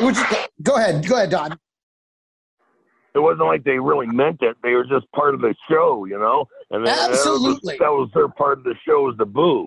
it 0.00 0.04
was. 0.04 0.16
Just, 0.16 0.48
go 0.62 0.76
ahead, 0.76 1.06
go 1.06 1.16
ahead, 1.16 1.30
Don. 1.30 1.58
It 3.14 3.20
wasn't 3.20 3.46
like 3.46 3.62
they 3.64 3.78
really 3.78 4.06
meant 4.06 4.38
it. 4.42 4.56
They 4.62 4.72
were 4.72 4.84
just 4.84 5.10
part 5.12 5.34
of 5.34 5.40
the 5.40 5.54
show, 5.70 6.04
you 6.04 6.18
know. 6.18 6.46
And 6.70 6.84
then 6.86 6.94
oh, 6.98 7.08
Absolutely. 7.10 7.76
that 7.78 7.90
was, 7.92 8.08
that 8.10 8.16
was 8.16 8.26
their 8.26 8.28
part 8.28 8.58
of 8.58 8.64
the 8.64 8.74
show 8.86 9.02
was 9.04 9.14
the 9.18 9.26
boo. 9.26 9.66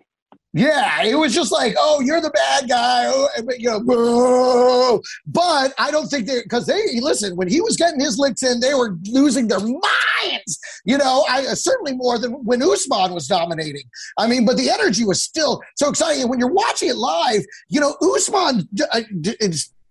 Yeah, 0.53 1.03
it 1.03 1.15
was 1.15 1.35
just 1.35 1.51
like, 1.51 1.75
oh, 1.77 2.01
you're 2.01 2.21
the 2.21 2.31
bad 2.31 2.69
guy, 2.69 3.03
oh, 3.07 3.27
you 3.57 3.69
know. 3.69 3.79
boo. 3.81 5.01
But 5.27 5.73
I 5.77 5.91
don't 5.91 6.07
think 6.07 6.25
they 6.25 6.41
because 6.41 6.65
they 6.65 6.99
listen 6.99 7.35
when 7.35 7.47
he 7.47 7.61
was 7.61 7.75
getting 7.75 7.99
his 7.99 8.17
licks 8.17 8.43
in, 8.43 8.59
they 8.59 8.73
were 8.73 8.97
losing 9.11 9.47
their 9.47 9.59
minds. 9.59 10.59
You 10.85 10.97
know, 10.97 11.25
I 11.29 11.41
certainly 11.53 11.93
more 11.95 12.17
than 12.17 12.31
when 12.45 12.63
Usman 12.63 13.13
was 13.13 13.27
dominating. 13.27 13.83
I 14.17 14.27
mean, 14.27 14.45
but 14.45 14.57
the 14.57 14.69
energy 14.69 15.05
was 15.05 15.21
still 15.21 15.61
so 15.75 15.89
exciting. 15.89 16.21
And 16.21 16.29
when 16.29 16.39
you're 16.39 16.51
watching 16.51 16.89
it 16.89 16.95
live, 16.95 17.43
you 17.69 17.79
know, 17.81 17.95
Usman 18.01 18.67
d- 18.73 18.83
uh, 18.91 19.01
d- 19.21 19.35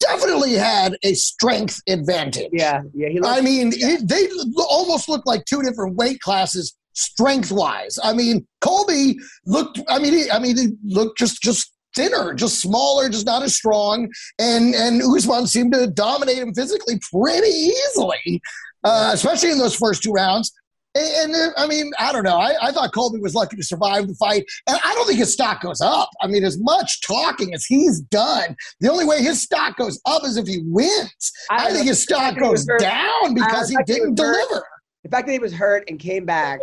definitely 0.01 0.55
had 0.55 0.97
a 1.03 1.15
strength 1.15 1.81
advantage. 1.89 2.49
yeah, 2.53 2.81
yeah. 2.95 3.09
He 3.09 3.19
I 3.19 3.37
looked, 3.37 3.45
mean, 3.45 3.73
it, 3.75 4.09
they 4.09 4.27
almost 4.69 5.09
look 5.09 5.25
like 5.27 5.45
two 5.45 5.63
different 5.63 5.97
weight 5.97 6.21
classes, 6.21 6.77
strength 6.97 7.53
wise. 7.53 7.99
I 8.03 8.13
mean, 8.13 8.47
Colby 8.61 9.19
looked. 9.45 9.81
I 9.89 9.99
mean, 9.99 10.13
he, 10.13 10.31
I 10.31 10.39
mean, 10.39 10.57
he 10.57 10.69
looked 10.85 11.19
just 11.19 11.43
just 11.43 11.73
thinner, 11.95 12.35
just 12.35 12.61
smaller, 12.61 13.09
just 13.09 13.27
not 13.27 13.43
as 13.43 13.55
strong. 13.55 14.11
And 14.39 14.75
and 14.75 15.03
Usman 15.03 15.47
seemed 15.47 15.73
to 15.75 15.87
dominate 15.87 16.39
him 16.39 16.55
physically 16.55 16.99
pretty 17.13 17.49
easily, 17.49 18.43
uh, 18.85 19.11
especially 19.13 19.53
in 19.53 19.59
those 19.59 19.77
first 19.77 20.03
two 20.03 20.13
rounds. 20.13 20.53
And, 20.95 21.35
and 21.35 21.53
I 21.59 21.67
mean, 21.67 21.93
I 21.99 22.11
don't 22.11 22.23
know. 22.23 22.39
I, 22.39 22.55
I 22.63 22.73
thought 22.73 22.95
Colby 22.95 23.19
was 23.19 23.35
lucky 23.35 23.57
to 23.57 23.63
survive 23.63 24.09
the 24.09 24.15
fight, 24.15 24.45
and 24.67 24.79
I 24.83 24.95
don't 24.95 25.07
think 25.07 25.19
his 25.19 25.33
stock 25.33 25.61
goes 25.61 25.83
up. 25.83 26.09
I 26.23 26.27
mean, 26.27 26.43
as 26.43 26.59
much 26.59 27.03
talking 27.03 27.53
as 27.53 27.67
he's 27.67 28.01
done, 28.01 28.57
the 28.81 28.91
only 28.91 29.05
way 29.05 29.23
his 29.23 29.43
stock 29.43 29.77
goes 29.77 30.01
up 30.07 30.25
is 30.25 30.39
if 30.39 30.47
he 30.47 30.63
wins. 30.65 31.33
I, 31.51 31.71
think 31.73 31.87
his 31.87 32.03
stock 32.03 32.35
think 32.35 32.43
he 32.43 32.49
was 32.49 32.65
goes 32.65 32.81
down 32.81 33.35
because 33.35 33.69
he 33.69 33.77
I 33.77 33.81
he 33.87 33.93
didn't 33.93 34.15
deliver. 34.15 34.65
The 35.07 35.17
fact 35.17 35.27
that 35.29 35.33
he 35.33 35.39
was 35.39 35.53
hurt 35.53 35.85
and 35.89 36.01
came 36.01 36.25
back, 36.25 36.59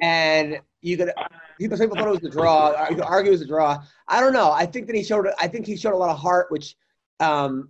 and 0.00 0.58
you 0.80 0.96
could 0.96 1.12
people 1.58 1.76
people 1.76 1.96
thought 1.96 2.08
it 2.08 2.22
was 2.22 2.24
a 2.24 2.30
draw. 2.30 2.68
uh, 2.70 2.86
You 2.88 2.96
could 2.96 3.04
argue 3.04 3.30
it 3.30 3.34
was 3.34 3.42
a 3.42 3.46
draw. 3.46 3.82
I 4.08 4.20
don't 4.20 4.32
know. 4.32 4.50
I 4.50 4.64
think 4.64 4.86
that 4.86 4.96
he 4.96 5.04
showed. 5.04 5.26
I 5.38 5.48
think 5.48 5.66
he 5.66 5.76
showed 5.76 5.92
a 5.92 5.96
lot 5.96 6.08
of 6.10 6.18
heart, 6.18 6.46
which 6.50 6.76
um, 7.20 7.68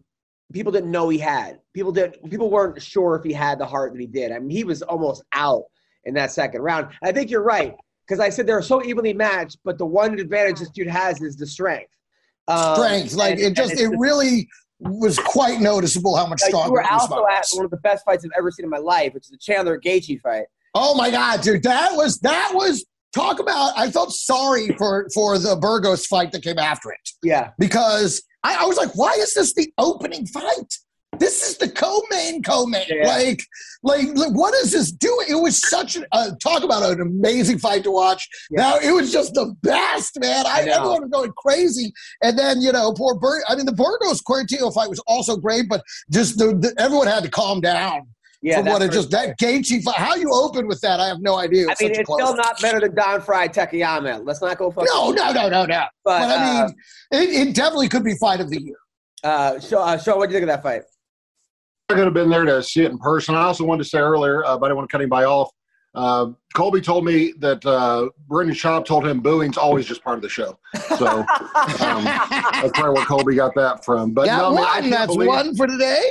people 0.53 0.71
didn't 0.71 0.93
know 0.93 1.09
he 1.09 1.19
had. 1.19 1.59
People 1.73 1.91
didn't. 1.91 2.31
People 2.31 2.49
weren't 2.49 2.81
sure 2.81 3.17
if 3.17 3.25
he 3.25 3.33
had 3.33 3.59
the 3.59 3.67
heart 3.67 3.93
that 3.93 4.01
he 4.01 4.07
did. 4.07 4.31
I 4.31 4.39
mean, 4.39 4.51
he 4.51 4.63
was 4.63 4.83
almost 4.83 5.25
out 5.33 5.65
in 6.05 6.15
that 6.15 6.31
second 6.31 6.63
round. 6.63 6.89
I 7.03 7.11
think 7.11 7.29
you're 7.29 7.43
right 7.43 7.75
because 8.07 8.21
I 8.21 8.29
said 8.29 8.47
they're 8.47 8.63
so 8.63 8.85
evenly 8.85 9.15
matched, 9.15 9.59
but 9.65 9.79
the 9.79 9.87
one 9.87 10.17
advantage 10.21 10.61
this 10.61 10.71
dude 10.71 10.87
has 10.87 11.21
is 11.23 11.37
the 11.37 11.47
strength. 11.47 11.91
Um, 12.47 12.77
Strength, 12.77 13.15
like 13.15 13.33
and- 13.33 13.41
it 13.41 13.57
just 13.57 13.73
it 13.73 13.91
the- 13.91 13.97
really 13.99 14.47
was 14.81 15.19
quite 15.19 15.61
noticeable 15.61 16.17
how 16.17 16.27
much 16.27 16.43
like, 16.43 16.53
you 16.53 16.59
stronger 16.59 16.73
were 16.73 16.91
also 16.91 17.27
at 17.27 17.47
one 17.53 17.65
of 17.65 17.71
the 17.71 17.77
best 17.79 18.05
fights 18.05 18.25
I've 18.25 18.31
ever 18.37 18.51
seen 18.51 18.65
in 18.65 18.71
my 18.71 18.79
life, 18.79 19.15
which 19.15 19.25
is 19.25 19.31
the 19.31 19.39
Chandler 19.39 19.81
Gaethje 19.81 20.21
fight. 20.21 20.47
Oh 20.75 20.95
my 20.97 21.11
god, 21.11 21.41
dude, 21.41 21.63
that 21.63 21.93
was 21.93 22.19
that 22.21 22.51
was 22.53 22.85
talk 23.15 23.39
about. 23.39 23.73
I 23.77 23.91
felt 23.91 24.13
sorry 24.13 24.69
for 24.77 25.09
for 25.15 25.39
the 25.39 25.57
Burgos 25.57 26.07
fight 26.07 26.33
that 26.33 26.43
came 26.43 26.59
after 26.59 26.91
it 26.91 27.09
Yeah, 27.23 27.51
because 27.59 28.23
I, 28.43 28.57
I 28.63 28.67
was 28.67 28.77
like, 28.77 28.95
why 28.97 29.13
is 29.13 29.35
this 29.35 29.55
the 29.55 29.73
opening 29.79 30.27
fight? 30.27 30.75
This 31.19 31.49
is 31.49 31.59
the 31.59 31.69
co-main, 31.69 32.43
co-main. 32.43 32.85
Yeah. 32.89 33.07
Like, 33.07 33.43
like, 33.83 34.07
like, 34.15 34.33
what 34.33 34.55
is 34.55 34.73
this 34.73 34.91
doing? 34.91 35.27
It 35.29 35.35
was 35.35 35.61
such 35.69 35.97
a 35.97 36.07
uh, 36.13 36.31
talk 36.43 36.65
about 36.65 36.91
an 36.91 37.01
amazing 37.01 37.59
fight 37.59 37.85
to 37.85 37.91
watch. 37.91 38.29
Yeah. 38.51 38.63
Now 38.63 38.77
it 38.79 38.93
was 38.93 39.13
just 39.13 39.35
the 39.35 39.55
best, 39.63 40.19
man. 40.21 40.47
I, 40.47 40.61
I 40.61 40.63
everyone 40.63 41.03
was 41.03 41.11
going 41.11 41.33
crazy, 41.37 41.93
and 42.23 42.39
then 42.39 42.61
you 42.61 42.73
know, 42.73 42.93
poor 42.93 43.15
Bur- 43.15 43.45
I 43.49 43.57
mean, 43.57 43.67
the 43.67 43.73
Burgos 43.73 44.23
Quarantillo 44.23 44.73
fight 44.73 44.89
was 44.89 45.01
also 45.07 45.37
great, 45.37 45.69
but 45.69 45.83
just 46.11 46.39
the, 46.39 46.47
the 46.57 46.75
everyone 46.79 47.07
had 47.07 47.25
to 47.25 47.31
calm 47.31 47.61
down 47.61 48.09
yeah. 48.45 48.57
from 48.57 48.67
what 48.67 48.83
it 48.83 48.93
just 48.93 49.11
that 49.11 49.39
Gaethje 49.39 49.83
fight. 49.83 49.97
How 49.97 50.15
you 50.15 50.31
open 50.33 50.67
with 50.67 50.81
that? 50.83 51.01
I 51.01 51.09
have 51.09 51.21
no 51.21 51.37
idea. 51.37 51.67
It 51.69 51.79
I 51.81 51.85
mean, 51.85 51.93
it's 51.93 52.13
still 52.13 52.37
not 52.37 52.61
better 52.61 52.81
than 52.81 52.95
Don 52.95 53.21
Frye 53.21 53.49
Takayama. 53.49 54.25
Let's 54.25 54.43
not 54.43 54.57
go. 54.59 54.73
No, 54.77 55.11
no, 55.11 55.33
no, 55.33 55.49
no, 55.49 55.65
no. 55.65 55.85
But, 56.05 56.21
But, 56.21 56.31
I 56.31 56.35
uh, 56.35 56.67
mean, 56.67 56.75
it, 57.13 57.49
it 57.49 57.55
definitely 57.55 57.89
could 57.89 58.05
be 58.05 58.15
fight 58.17 58.41
of 58.41 58.51
the 58.51 58.63
year. 58.63 58.77
Uh, 59.23 59.59
Sean, 59.59 59.89
uh, 59.89 59.99
Sean, 59.99 60.19
what 60.19 60.29
do 60.29 60.35
you 60.35 60.41
think 60.41 60.51
of 60.51 60.55
that 60.55 60.63
fight? 60.63 60.83
I 61.95 61.97
could 61.97 62.05
have 62.07 62.15
been 62.15 62.29
there 62.31 62.45
to 62.45 62.63
see 62.63 62.83
it 62.85 62.91
in 62.91 62.99
person. 62.99 63.35
I 63.35 63.43
also 63.43 63.65
wanted 63.65 63.85
to 63.85 63.89
say 63.89 63.99
earlier, 63.99 64.45
uh, 64.45 64.59
but 64.59 64.67
I 64.67 64.69
didn't 64.71 64.77
want 64.79 64.91
to 64.91 64.93
cut 64.93 65.01
anybody 65.01 65.27
off. 65.27 65.51
Uh, 65.95 66.31
Colby 66.55 66.81
told 66.81 67.05
me 67.05 67.33
that 67.39 67.65
uh, 67.65 68.09
Brendan 68.27 68.57
Schaub 68.57 68.85
told 68.85 69.07
him 69.07 69.21
booing's 69.21 69.57
always 69.57 69.87
just 69.87 70.03
part 70.03 70.17
of 70.17 70.23
the 70.23 70.29
show. 70.29 70.59
So 70.99 71.07
um, 71.07 72.05
that's 72.05 72.73
probably 72.73 72.95
where 72.95 73.05
Colby 73.07 73.37
got 73.37 73.55
that 73.55 73.85
from. 73.85 74.13
But 74.13 74.27
Got 74.27 74.39
no, 74.39 74.55
man, 74.57 74.65
I 74.65 74.67
one. 74.67 74.81
can't 74.81 74.91
That's 74.91 75.13
believe- 75.13 75.29
one 75.29 75.55
for 75.57 75.67
today. 75.69 76.03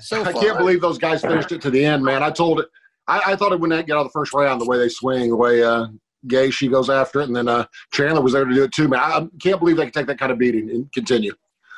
So 0.00 0.22
I 0.22 0.32
far. 0.32 0.40
can't 0.42 0.58
believe 0.58 0.80
those 0.80 0.96
guys 0.98 1.20
finished 1.22 1.50
it 1.52 1.60
to 1.62 1.70
the 1.70 1.84
end, 1.84 2.04
man. 2.04 2.22
I 2.22 2.30
told 2.30 2.60
it. 2.60 2.68
I, 3.08 3.32
I 3.32 3.36
thought 3.36 3.52
it 3.52 3.58
wouldn't 3.60 3.86
get 3.86 3.94
out 3.96 4.00
of 4.00 4.06
the 4.06 4.10
first 4.12 4.32
round 4.32 4.60
the 4.60 4.64
way 4.64 4.78
they 4.78 4.88
swing, 4.88 5.28
the 5.30 5.36
way 5.36 5.62
uh, 5.62 5.88
Gaethje 6.28 6.70
goes 6.70 6.88
after 6.88 7.20
it, 7.20 7.24
and 7.24 7.36
then 7.36 7.46
uh, 7.48 7.66
Chandler 7.92 8.20
was 8.22 8.32
there 8.32 8.44
to 8.44 8.54
do 8.54 8.62
it 8.64 8.72
too, 8.72 8.88
man. 8.88 9.00
I, 9.00 9.18
I 9.18 9.26
can't 9.40 9.58
believe 9.60 9.76
they 9.76 9.84
could 9.84 9.94
take 9.94 10.06
that 10.06 10.18
kind 10.18 10.32
of 10.32 10.38
beating 10.38 10.70
and 10.70 10.90
continue. 10.92 11.32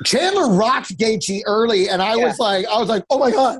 Chandler 0.05 0.49
rocked 0.49 0.97
Gaethje 0.97 1.41
early, 1.45 1.89
and 1.89 2.01
I 2.01 2.15
Yeah. 2.15 2.27
was 2.27 2.39
like, 2.39 2.65
I 2.67 2.79
was 2.79 2.89
like, 2.89 3.03
oh 3.09 3.19
my 3.19 3.31
god, 3.31 3.59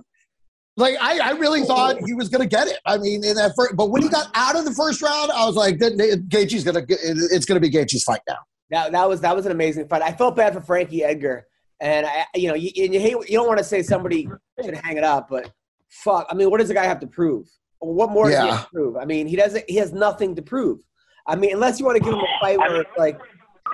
like 0.77 0.95
I, 1.01 1.19
I 1.19 1.31
really 1.31 1.61
oh. 1.61 1.65
thought 1.65 1.97
he 2.05 2.13
was 2.13 2.29
gonna 2.29 2.45
get 2.45 2.67
it. 2.67 2.77
I 2.85 2.97
mean, 2.97 3.23
in 3.23 3.35
that 3.35 3.53
first, 3.55 3.75
but 3.75 3.89
when 3.89 4.01
he 4.01 4.09
got 4.09 4.27
out 4.33 4.55
of 4.55 4.65
the 4.65 4.73
first 4.73 5.01
round, 5.01 5.31
I 5.31 5.45
was 5.45 5.55
like, 5.55 5.77
Gaethje's 5.77 6.63
gonna, 6.63 6.85
it's 6.87 7.45
gonna 7.45 7.59
be 7.59 7.69
Gaethje's 7.69 8.03
fight 8.03 8.21
now. 8.27 8.37
That, 8.71 8.91
that 8.93 9.09
was 9.09 9.21
that 9.21 9.35
was 9.35 9.45
an 9.45 9.51
amazing 9.51 9.87
fight. 9.87 10.01
I 10.01 10.13
felt 10.13 10.35
bad 10.35 10.53
for 10.53 10.61
Frankie 10.61 11.03
Edgar, 11.03 11.45
and 11.79 12.05
I, 12.05 12.25
you 12.35 12.47
know, 12.47 12.55
you, 12.55 12.71
and 12.83 12.93
you 12.93 12.99
hate 12.99 13.11
you 13.29 13.37
don't 13.37 13.47
want 13.47 13.57
to 13.57 13.63
say 13.63 13.81
somebody 13.81 14.29
should 14.63 14.75
hang 14.75 14.97
it 14.97 15.03
up, 15.03 15.27
but 15.29 15.51
fuck, 15.89 16.27
I 16.29 16.33
mean, 16.33 16.49
what 16.49 16.59
does 16.59 16.69
the 16.69 16.73
guy 16.73 16.85
have 16.85 16.99
to 17.01 17.07
prove? 17.07 17.47
What 17.79 18.11
more 18.11 18.29
does 18.29 18.39
he 18.39 18.47
have 18.47 18.65
to 18.65 18.69
prove? 18.71 18.97
I 18.97 19.05
mean, 19.05 19.27
he 19.27 19.35
doesn't. 19.35 19.65
He 19.69 19.77
has 19.77 19.91
nothing 19.91 20.35
to 20.35 20.41
prove. 20.41 20.79
I 21.27 21.35
mean, 21.35 21.53
unless 21.53 21.79
you 21.79 21.85
want 21.85 21.97
to 21.97 22.03
give 22.03 22.13
him 22.13 22.19
a 22.19 22.39
fight 22.41 22.57
where 22.57 22.81
it's 22.81 22.89
like 22.97 23.19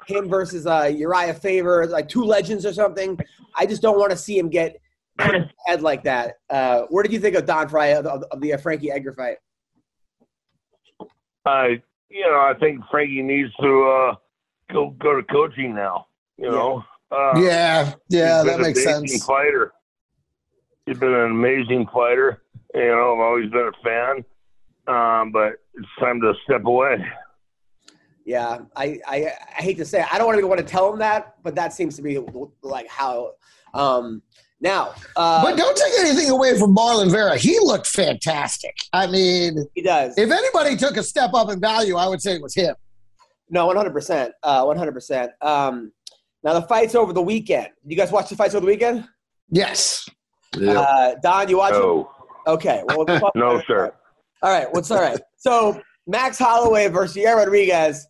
him 0.07 0.29
versus 0.29 0.65
uh, 0.65 0.83
Urijah 0.83 1.39
Faber, 1.39 1.87
like 1.87 2.09
two 2.09 2.23
legends 2.23 2.65
or 2.65 2.73
something. 2.73 3.19
I 3.55 3.65
just 3.65 3.81
don't 3.81 3.99
want 3.99 4.11
to 4.11 4.17
see 4.17 4.37
him 4.37 4.49
get 4.49 4.79
head 5.19 5.81
like 5.81 6.03
that. 6.03 6.35
Uh, 6.49 6.83
what 6.89 7.03
did 7.03 7.13
you 7.13 7.19
think 7.19 7.35
of 7.35 7.45
Don 7.45 7.69
Frye 7.69 7.87
of, 7.87 8.05
of, 8.05 8.23
of 8.31 8.41
the 8.41 8.53
uh, 8.53 8.57
Frankie 8.57 8.91
Edgar 8.91 9.13
fight? 9.13 9.37
I, 11.45 11.81
you 12.09 12.21
know, 12.21 12.39
I 12.39 12.53
think 12.59 12.81
Frankie 12.89 13.21
needs 13.21 13.53
to 13.61 13.83
uh, 13.83 14.15
go 14.73 14.89
go 14.91 15.15
to 15.15 15.23
coaching 15.23 15.75
now. 15.75 16.07
You 16.37 16.51
know. 16.51 16.83
Uh, 17.11 17.39
yeah, 17.39 17.93
yeah, 18.09 18.43
he's 18.43 18.45
that 18.45 18.57
been 18.57 18.61
makes 18.61 18.85
an 18.85 18.93
amazing 18.93 19.07
sense. 19.07 19.25
Fighter. 19.25 19.71
He's 20.85 20.97
been 20.97 21.13
an 21.13 21.31
amazing 21.31 21.87
fighter. 21.93 22.41
You 22.73 22.87
know, 22.87 23.13
I've 23.13 23.19
always 23.19 23.49
been 23.51 23.71
a 23.71 23.83
fan. 23.83 24.25
Um, 24.87 25.31
but 25.31 25.53
it's 25.73 25.87
time 25.99 26.19
to 26.21 26.33
step 26.43 26.65
away. 26.65 26.97
Yeah, 28.25 28.59
I, 28.75 28.99
I, 29.07 29.31
I 29.57 29.61
hate 29.61 29.77
to 29.77 29.85
say 29.85 30.01
it. 30.01 30.11
I 30.11 30.17
don't 30.17 30.25
want 30.25 30.39
to 30.39 30.47
want 30.47 30.59
to 30.59 30.65
tell 30.65 30.91
him 30.91 30.97
that, 30.99 31.35
but 31.43 31.53
that 31.55 31.73
seems 31.73 31.95
to 31.97 32.01
be 32.01 32.19
like 32.63 32.87
how. 32.87 33.33
Um, 33.73 34.23
now, 34.61 34.95
uh, 35.15 35.43
But 35.43 35.57
don't 35.57 35.77
take 35.77 35.93
anything 35.99 36.29
away 36.31 36.57
from 36.57 36.75
Marlon 36.75 37.11
Vera. 37.11 37.37
He 37.37 37.59
looked 37.59 37.87
fantastic. 37.87 38.73
I 38.93 39.05
mean, 39.05 39.63
he 39.75 39.81
does. 39.83 40.17
if 40.17 40.31
anybody 40.31 40.75
took 40.75 40.97
a 40.97 41.03
step 41.03 41.31
up 41.33 41.51
in 41.51 41.59
value, 41.59 41.97
I 41.97 42.07
would 42.07 42.21
say 42.21 42.33
it 42.33 42.41
was 42.41 42.55
him. 42.55 42.75
No, 43.49 43.67
one 43.67 43.75
hundred 43.75 43.93
percent, 43.93 44.33
uh, 44.41 44.63
one 44.63 44.77
hundred 44.77 44.93
percent. 44.93 45.31
Um, 45.41 45.91
now 46.43 46.53
the 46.53 46.63
fights 46.63 46.95
over 46.95 47.13
the 47.13 47.21
weekend. 47.21 47.67
You 47.85 47.95
guys 47.95 48.11
watch 48.11 48.29
the 48.29 48.35
fights 48.35 48.55
over 48.55 48.65
the 48.65 48.71
weekend? 48.71 49.07
Yes. 49.49 50.09
Uh, 50.55 51.15
Don, 51.21 51.47
you 51.49 51.57
watch 51.57 51.73
No, 51.73 52.09
it? 52.47 52.49
Okay. 52.51 52.81
Well, 52.87 53.05
we'll 53.05 53.31
no, 53.35 53.61
sir. 53.67 53.93
All 54.41 54.51
right. 54.51 54.67
What's 54.71 54.89
all 54.89 55.01
right? 55.01 55.19
So 55.37 55.79
Max 56.07 56.39
Holloway 56.39 56.87
versus 56.87 57.17
Yair 57.17 57.35
Rodriguez, 57.35 58.07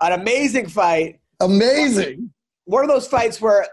an 0.00 0.12
amazing 0.20 0.68
fight. 0.68 1.20
Amazing. 1.40 2.30
one 2.64 2.82
of 2.82 2.88
those 2.88 3.06
fights 3.06 3.40
where 3.40 3.66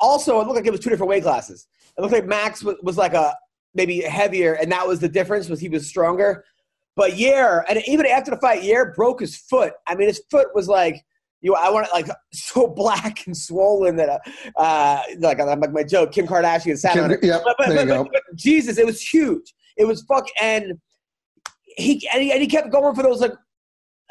also 0.00 0.40
it 0.40 0.44
looked 0.44 0.56
like 0.56 0.66
it 0.66 0.70
was 0.70 0.80
two 0.80 0.90
different 0.90 1.08
weight 1.10 1.22
classes. 1.22 1.66
It 1.96 2.00
looked 2.00 2.12
like 2.12 2.26
Max 2.26 2.62
was, 2.62 2.76
was 2.82 2.96
like 2.98 3.14
a 3.14 3.34
maybe 3.74 4.00
heavier, 4.00 4.54
and 4.54 4.70
that 4.72 4.86
was 4.86 5.00
the 5.00 5.08
difference 5.08 5.48
was 5.48 5.60
he 5.60 5.68
was 5.68 5.86
stronger. 5.86 6.44
But 6.94 7.12
Yair, 7.12 7.62
and 7.68 7.82
even 7.86 8.06
after 8.06 8.30
the 8.30 8.38
fight, 8.38 8.62
Yair 8.62 8.94
broke 8.94 9.20
his 9.20 9.36
foot. 9.36 9.74
I 9.86 9.94
mean, 9.94 10.08
his 10.08 10.22
foot 10.30 10.48
was 10.54 10.68
like 10.68 11.04
you. 11.40 11.54
I 11.54 11.70
want 11.70 11.86
it 11.86 11.92
like 11.92 12.08
so 12.32 12.66
black 12.66 13.26
and 13.26 13.36
swollen 13.36 13.96
that 13.96 14.08
uh, 14.08 14.58
uh 14.58 15.02
like, 15.18 15.38
like 15.38 15.72
my 15.72 15.82
joke, 15.82 16.12
Kim 16.12 16.26
Kardashian 16.26 16.78
sat 16.78 16.98
on 16.98 17.12
it. 17.12 17.22
Yep, 17.22 17.42
But, 17.44 17.56
but, 17.58 17.68
there 17.68 17.80
you 17.80 17.86
but, 17.86 17.94
go. 17.94 18.04
but, 18.04 18.22
but 18.28 18.36
Jesus, 18.36 18.78
it 18.78 18.86
was 18.86 19.00
huge. 19.00 19.54
It 19.76 19.84
was 19.86 20.02
fuck, 20.02 20.26
and 20.40 20.72
he 21.76 22.08
and 22.12 22.22
he, 22.22 22.32
and 22.32 22.40
he 22.40 22.48
kept 22.48 22.70
going 22.70 22.94
for 22.94 23.02
those 23.02 23.20
like 23.20 23.34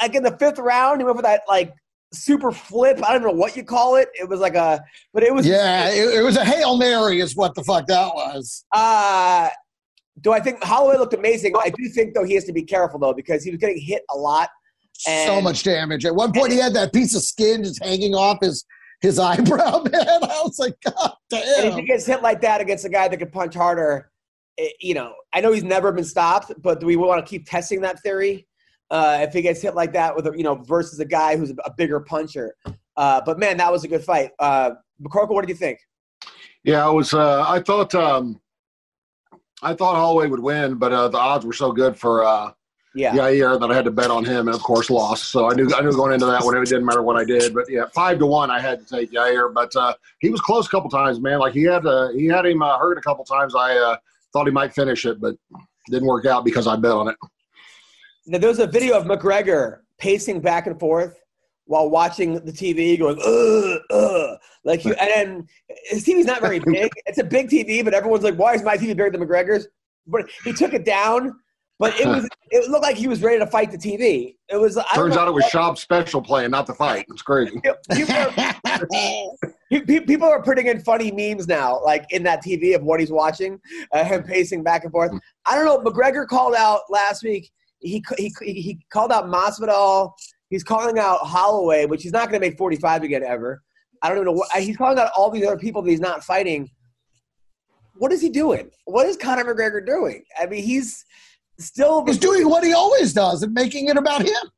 like 0.02 0.16
in 0.16 0.24
the 0.24 0.38
fifth 0.38 0.60
round. 0.60 1.02
He 1.02 1.06
went 1.06 1.18
for 1.18 1.24
that 1.24 1.42
like 1.48 1.74
super 2.14 2.52
flip. 2.52 3.00
I 3.04 3.14
don't 3.14 3.24
know 3.24 3.32
what 3.32 3.56
you 3.56 3.64
call 3.64 3.96
it. 3.96 4.10
It 4.14 4.28
was 4.28 4.40
like 4.40 4.56
a, 4.56 4.84
but 5.14 5.24
it 5.24 5.34
was 5.34 5.46
Yeah, 5.46 5.90
it, 5.90 6.20
it 6.20 6.24
was 6.24 6.38
a 6.38 6.46
Hail 6.46 6.78
Mary, 6.78 7.20
is 7.20 7.36
what 7.36 7.56
the 7.56 7.64
fuck 7.64 7.88
that 7.88 8.14
was. 8.14 8.66
Uh, 8.72 9.50
do 10.22 10.32
I 10.32 10.40
think 10.40 10.64
Holloway 10.64 10.98
looked 10.98 11.14
amazing? 11.14 11.54
I 11.58 11.70
do 11.70 11.90
think 11.90 12.14
though 12.14 12.24
he 12.24 12.36
has 12.36 12.46
to 12.46 12.54
be 12.54 12.64
careful 12.64 13.00
though 13.00 13.14
because 13.14 13.44
he 13.44 13.52
was 13.52 13.60
getting 13.60 13.80
hit 13.80 14.04
a 14.12 14.18
lot. 14.18 14.50
so 14.98 15.42
much 15.42 15.64
damage. 15.64 16.06
At 16.06 16.16
one 16.16 16.32
point, 16.32 16.54
he 16.54 16.58
had 16.58 16.74
that 16.74 16.94
piece 16.94 17.16
of 17.16 17.22
skin 17.22 17.64
just 17.64 17.84
hanging 17.84 18.16
off 18.16 18.38
his 18.42 18.66
his 19.02 19.20
eyebrow. 19.20 19.84
Man, 19.84 19.94
I 19.94 20.42
was 20.44 20.58
like, 20.58 20.76
God 20.86 21.14
And 21.34 21.68
if 21.68 21.76
he 21.76 21.82
gets 21.84 22.06
hit 22.06 22.22
like 22.22 22.42
that 22.42 22.62
against 22.62 22.86
a 22.86 22.90
guy 22.90 23.08
that 23.08 23.18
can 23.18 23.30
punch 23.30 23.54
harder, 23.54 24.10
it, 24.58 24.74
you 24.80 24.94
know, 24.94 25.14
I 25.34 25.42
know 25.42 25.52
he's 25.52 25.64
never 25.64 25.92
been 25.92 26.06
stopped, 26.06 26.54
but 26.62 26.80
do 26.80 26.86
we 26.86 26.96
want 26.96 27.24
to 27.26 27.30
keep 27.30 27.46
testing 27.46 27.82
that 27.82 28.02
theory? 28.02 28.48
Uh, 28.92 29.20
if 29.22 29.34
he 29.34 29.42
gets 29.42 29.62
hit 29.62 29.76
like 29.76 29.94
that 29.94 30.16
with 30.16 30.28
a, 30.28 30.34
you 30.38 30.44
know, 30.44 30.56
versus 30.56 31.00
a 31.00 31.06
guy 31.06 31.36
who's 31.36 31.52
a 31.52 31.72
bigger 31.76 32.00
puncher. 32.00 32.56
Uh, 32.96 33.22
but 33.26 33.40
man, 33.40 33.58
that 33.58 33.72
was 33.72 33.84
a 33.84 33.88
good 33.88 34.04
fight. 34.04 34.32
Uh, 34.40 34.72
McCorkle, 35.02 35.32
what 35.32 35.42
did 35.42 35.50
you 35.50 35.56
think? 35.56 35.80
Yeah, 36.64 36.86
I 36.86 36.90
was. 36.90 37.14
Uh, 37.14 37.44
I 37.48 37.60
thought. 37.60 37.94
Um, 37.96 38.40
I 39.64 39.74
thought 39.74 39.96
Holloway 39.96 40.28
would 40.28 40.40
win, 40.42 40.76
but 40.76 40.92
uh, 40.92 41.08
the 41.08 41.18
odds 41.18 41.46
were 41.46 41.54
so 41.54 41.72
good 41.72 41.98
for 41.98 42.24
uh, 42.24 42.52
Yeah. 42.94 43.16
Yair 43.16 43.60
that 43.60 43.72
I 43.72 43.76
had 43.76 43.86
to 43.86 43.92
bet 43.92 44.12
on 44.12 44.24
him, 44.24 44.48
and 44.48 44.56
of 44.56 44.62
course 44.62 44.90
lost. 44.90 45.32
So 45.32 45.50
I 45.50 45.56
knew 45.56 45.70
I 45.76 45.82
knew 45.82 45.92
going 45.92 46.14
into 46.14 46.26
that 46.28 46.44
one 46.44 46.56
it 46.58 46.66
didn't 46.66 46.86
matter 46.86 47.02
what 47.02 47.16
I 47.16 47.24
did. 47.26 47.54
But 47.54 47.66
yeah, 47.70 47.86
five 47.94 48.20
to 48.20 48.26
one, 48.26 48.52
I 48.52 48.60
had 48.60 48.86
to 48.86 48.86
take 48.86 49.12
Yair. 49.12 49.54
But 49.54 49.76
uh, 49.76 49.94
he 50.20 50.30
was 50.30 50.42
close 50.42 50.68
a 50.68 50.70
couple 50.70 50.90
times, 50.90 51.20
man. 51.20 51.40
Like 51.40 51.54
he 51.54 51.64
had 51.64 51.86
uh, 51.86 52.10
he 52.10 52.26
had 52.26 52.46
him 52.46 52.62
uh, 52.62 52.78
hurt 52.78 52.98
a 52.98 53.02
couple 53.02 53.26
times. 53.26 53.56
I 53.56 53.76
uh, 53.76 53.98
thought 54.34 54.46
he 54.46 54.52
might 54.52 54.74
finish 54.74 55.06
it, 55.06 55.20
but 55.20 55.36
didn't 55.90 56.08
work 56.08 56.26
out 56.26 56.46
because 56.46 56.68
I 56.68 56.76
bet 56.76 56.92
on 56.92 57.08
it. 57.10 57.16
Now, 58.28 58.40
there 58.40 58.50
was 58.50 58.60
a 58.60 58.68
video 58.68 58.98
of 58.98 59.06
McGregor 59.06 59.80
pacing 60.00 60.42
back 60.42 60.68
and 60.68 60.80
forth 60.80 61.20
while 61.66 61.90
watching 61.90 62.34
the 62.34 62.52
TV, 62.52 62.98
going 62.98 63.20
ugh, 63.24 63.82
ugh, 63.92 64.38
like 64.64 64.86
you. 64.86 64.94
And 64.94 65.10
then 65.10 65.48
his 65.86 66.04
TV's 66.04 66.26
not 66.26 66.42
very 66.42 66.60
big. 66.66 66.92
It's 67.06 67.18
a 67.18 67.24
big 67.24 67.50
TV, 67.50 67.84
but 67.84 67.94
everyone's 67.94 68.24
like, 68.24 68.36
"Why 68.36 68.54
is 68.54 68.64
my 68.64 68.78
TV 68.78 68.88
bigger 68.88 69.12
than 69.12 69.22
McGregor's?" 69.22 69.68
But 70.08 70.30
he 70.44 70.54
took 70.54 70.74
it 70.74 70.86
down. 70.86 71.36
But 71.78 72.00
it 72.00 72.08
was 72.08 72.28
it 72.52 72.70
looked 72.70 72.84
like 72.84 72.96
he 72.96 73.08
was 73.08 73.22
ready 73.22 73.38
to 73.40 73.48
fight 73.48 73.72
the 73.72 73.78
TV. 73.78 74.36
It 74.50 74.58
was. 74.58 74.78
I 74.78 74.96
Turns 74.96 75.18
out 75.18 75.28
it 75.28 75.34
was 75.34 75.44
Schaub's 75.46 75.82
special 75.82 76.22
playing, 76.22 76.52
not 76.52 76.68
the 76.68 76.74
fight. 76.74 77.06
It's 77.10 77.22
crazy. 77.22 77.60
People 77.94 78.16
are, 78.16 78.32
pe- 79.70 79.82
pe- 79.82 80.00
people 80.02 80.28
are 80.28 80.42
putting 80.42 80.68
in 80.68 80.80
funny 80.80 81.12
memes 81.12 81.48
now, 81.48 81.84
like 81.84 82.06
in 82.12 82.24
that 82.24 82.44
TV 82.44 82.76
of 82.76 82.84
what 82.84 83.00
he's 83.00 83.12
watching, 83.12 83.60
uh, 83.92 84.04
him 84.04 84.24
pacing 84.24 84.64
back 84.64 84.84
and 84.84 84.92
forth. 84.92 85.12
I 85.46 85.56
don't 85.56 85.66
know. 85.66 85.92
McGregor 85.92 86.26
called 86.26 86.56
out 86.56 86.82
last 86.90 87.24
week. 87.24 87.52
He 87.86 88.04
he 88.18 88.34
he 88.40 88.80
called 88.92 89.12
out 89.12 89.26
Masvidal. 89.26 90.12
He's 90.50 90.64
calling 90.64 90.98
out 91.00 91.20
Holloway, 91.20 91.86
which 91.86 92.04
he's 92.04 92.12
not 92.12 92.30
going 92.30 92.42
to 92.42 92.48
make 92.48 92.58
45 92.58 93.04
again 93.04 93.24
ever. 93.24 93.62
I 94.02 94.10
don't 94.10 94.18
even 94.18 94.26
know 94.26 94.34
what 94.34 94.52
he's 94.62 94.78
calling 94.78 94.98
out 95.00 95.12
all 95.16 95.30
these 95.30 95.46
other 95.46 95.58
people 95.58 95.82
that 95.82 95.90
he's 95.90 96.00
not 96.00 96.24
fighting. 96.24 96.70
What 97.98 98.12
is 98.12 98.22
he 98.22 98.30
doing? 98.30 98.70
What 98.86 99.08
is 99.08 99.18
Conor 99.18 99.46
McGregor 99.46 99.86
doing? 99.86 100.24
I 100.40 100.46
mean, 100.48 100.64
he's 100.64 101.06
still 101.60 102.06
He's 102.06 102.18
doing 102.18 102.50
what 102.50 102.64
he 102.64 102.74
always 102.74 103.14
does 103.14 103.44
and 103.44 103.54
making 103.54 103.88
it 103.88 103.98
about 103.98 104.22
him. 104.22 104.52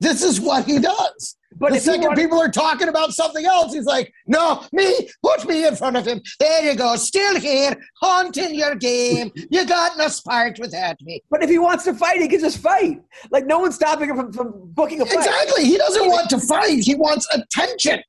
This 0.00 0.22
is 0.22 0.40
what 0.40 0.64
he 0.64 0.78
does. 0.78 1.36
But 1.56 1.72
the 1.72 1.80
second 1.80 2.06
want- 2.06 2.18
people 2.18 2.40
are 2.40 2.50
talking 2.50 2.88
about 2.88 3.12
something 3.12 3.44
else, 3.44 3.72
he's 3.72 3.84
like, 3.84 4.12
"No, 4.26 4.64
me, 4.72 5.08
put 5.22 5.46
me 5.46 5.66
in 5.66 5.76
front 5.76 5.96
of 5.96 6.06
him. 6.06 6.20
There 6.40 6.64
you 6.64 6.76
go, 6.76 6.96
still 6.96 7.38
here, 7.38 7.76
haunting 8.00 8.54
your 8.54 8.74
game. 8.74 9.30
You 9.50 9.64
got 9.66 9.96
no 9.96 10.08
spark 10.08 10.58
without 10.58 10.96
me." 11.02 11.22
But 11.30 11.42
if 11.42 11.50
he 11.50 11.58
wants 11.58 11.84
to 11.84 11.94
fight, 11.94 12.20
he 12.20 12.28
can 12.28 12.40
just 12.40 12.58
fight. 12.58 13.02
Like 13.30 13.46
no 13.46 13.58
one's 13.60 13.76
stopping 13.76 14.10
him 14.10 14.16
from, 14.16 14.32
from 14.32 14.52
booking 14.74 15.00
a 15.00 15.06
fight. 15.06 15.18
Exactly. 15.18 15.64
He 15.64 15.78
doesn't 15.78 16.06
want 16.06 16.28
to 16.30 16.40
fight. 16.40 16.80
He 16.80 16.94
wants 16.94 17.26
attention. 17.32 18.00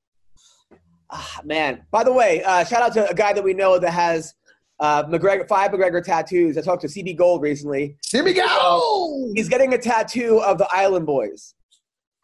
Ah, 1.12 1.42
man. 1.44 1.84
By 1.92 2.04
the 2.04 2.12
way, 2.12 2.44
uh, 2.44 2.64
shout 2.66 2.82
out 2.82 2.94
to 2.94 3.10
a 3.10 3.14
guy 3.14 3.32
that 3.34 3.44
we 3.44 3.54
know 3.54 3.78
that 3.78 3.92
has 3.92 4.34
uh, 4.80 5.04
McGregor 5.04 5.48
five 5.48 5.72
McGregor 5.72 6.04
tattoos. 6.04 6.58
I 6.58 6.62
talked 6.62 6.82
to 6.82 6.88
CB 6.88 7.16
Gold 7.18 7.42
recently. 7.42 7.96
Here 8.12 8.24
we 8.24 8.34
go. 8.34 9.32
He's 9.36 9.48
getting 9.48 9.74
a 9.74 9.78
tattoo 9.78 10.40
of 10.40 10.58
the 10.58 10.68
Island 10.72 11.06
Boys. 11.06 11.54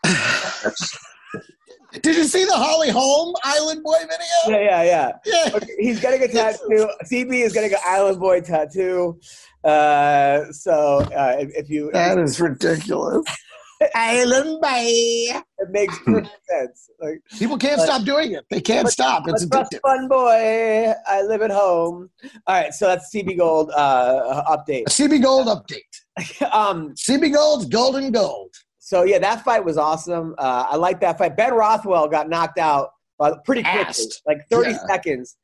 Did 2.02 2.16
you 2.16 2.24
see 2.24 2.46
the 2.46 2.54
Holly 2.56 2.90
Holm 2.90 3.36
Island 3.44 3.84
Boy 3.84 3.98
video? 4.00 4.18
Yeah, 4.60 4.82
yeah, 4.82 4.84
yeah. 4.84 5.12
Yeah. 5.26 5.56
Okay, 5.56 5.68
He's 5.78 6.00
getting 6.00 6.24
a 6.24 6.28
tattoo. 6.32 6.88
CB 7.06 7.44
is 7.44 7.52
getting 7.54 7.74
an 7.74 7.80
Island 7.86 8.20
Boy 8.20 8.40
tattoo. 8.42 9.20
Uh, 9.64 10.46
so 10.52 11.00
uh, 11.16 11.36
if, 11.40 11.50
if 11.66 11.70
you 11.70 11.92
That 11.92 12.18
is 12.18 12.40
ridiculous. 12.40 13.26
Island 13.96 14.62
Bay. 14.62 15.34
It 15.58 15.70
makes 15.72 15.98
perfect 16.06 16.30
sense. 16.50 16.90
Like, 17.02 17.22
People 17.38 17.58
can't 17.58 17.78
But- 17.78 17.86
stop 17.88 18.04
doing 18.06 18.32
it. 18.34 18.46
They 18.50 18.62
can't 18.62 18.88
stop. 18.88 19.28
It's 19.28 19.44
addictive. 19.46 19.82
fun 19.82 20.08
boy? 20.08 20.94
I 21.08 21.24
live 21.24 21.42
at 21.42 21.52
home. 21.52 22.10
All 22.48 22.56
right, 22.56 22.74
so 22.74 22.88
that's 22.88 23.14
CB 23.14 23.38
Gold 23.38 23.72
uh, 23.76 24.44
update. 24.56 24.86
CB 24.86 25.22
Gold 25.22 25.48
update. 25.48 26.52
um, 26.54 26.94
CB 26.96 27.34
Gold's 27.34 27.66
golden 27.66 28.12
gold. 28.12 28.54
So 28.92 29.04
yeah, 29.04 29.20
that 29.20 29.42
fight 29.46 29.64
was 29.64 29.78
awesome. 29.78 30.36
Uh, 30.38 30.66
I 30.70 30.76
like 30.76 31.00
that 31.00 31.18
fight. 31.18 31.38
Ben 31.38 31.54
Rothwell 31.54 32.10
got 32.10 32.28
knocked 32.28 32.58
out 32.60 32.90
uh, 33.22 33.36
pretty 33.46 33.64
quickly, 33.64 34.06
like 34.28 34.40
30 34.50 34.72
Yeah. 34.72 34.78
seconds. 34.86 35.38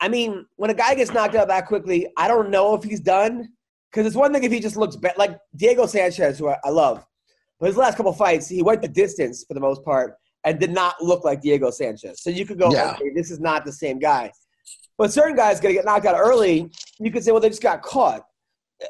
I 0.00 0.08
mean, 0.08 0.46
when 0.54 0.70
a 0.70 0.74
guy 0.74 0.94
gets 0.94 1.12
knocked 1.12 1.34
out 1.34 1.48
that 1.48 1.66
quickly, 1.66 2.06
I 2.16 2.28
don't 2.28 2.50
know 2.50 2.74
if 2.76 2.84
he's 2.84 3.00
done. 3.00 3.48
Because 3.90 4.06
it's 4.06 4.14
one 4.16 4.32
thing 4.32 4.44
if 4.44 4.52
he 4.52 4.60
just 4.60 4.76
looks 4.76 4.94
bad, 4.94 5.14
like 5.18 5.36
Diego 5.56 5.86
Sanchez, 5.86 6.38
who 6.38 6.48
I, 6.48 6.56
I 6.64 6.68
love. 6.70 7.04
But 7.58 7.66
his 7.66 7.76
last 7.76 7.96
couple 7.96 8.12
fights, 8.12 8.46
he 8.48 8.62
went 8.62 8.82
the 8.82 8.88
distance 8.88 9.44
for 9.48 9.54
the 9.54 9.60
most 9.60 9.82
part 9.84 10.14
and 10.44 10.60
did 10.60 10.70
not 10.70 11.02
look 11.02 11.24
like 11.24 11.40
Diego 11.40 11.70
Sanchez. 11.70 12.22
So 12.22 12.30
you 12.30 12.44
could 12.46 12.58
go, 12.58 12.70
Yeah. 12.72 12.92
okay, 12.92 13.10
this 13.16 13.30
is 13.32 13.40
not 13.40 13.64
the 13.64 13.72
same 13.72 13.98
guy. 13.98 14.30
But 14.98 15.12
certain 15.12 15.34
guys 15.34 15.60
going 15.60 15.74
to 15.74 15.78
get 15.78 15.86
knocked 15.86 16.06
out 16.06 16.14
early. 16.16 16.70
You 17.00 17.10
could 17.10 17.24
say, 17.24 17.32
well, 17.32 17.40
they 17.40 17.48
just 17.48 17.62
got 17.62 17.82
caught. 17.82 18.22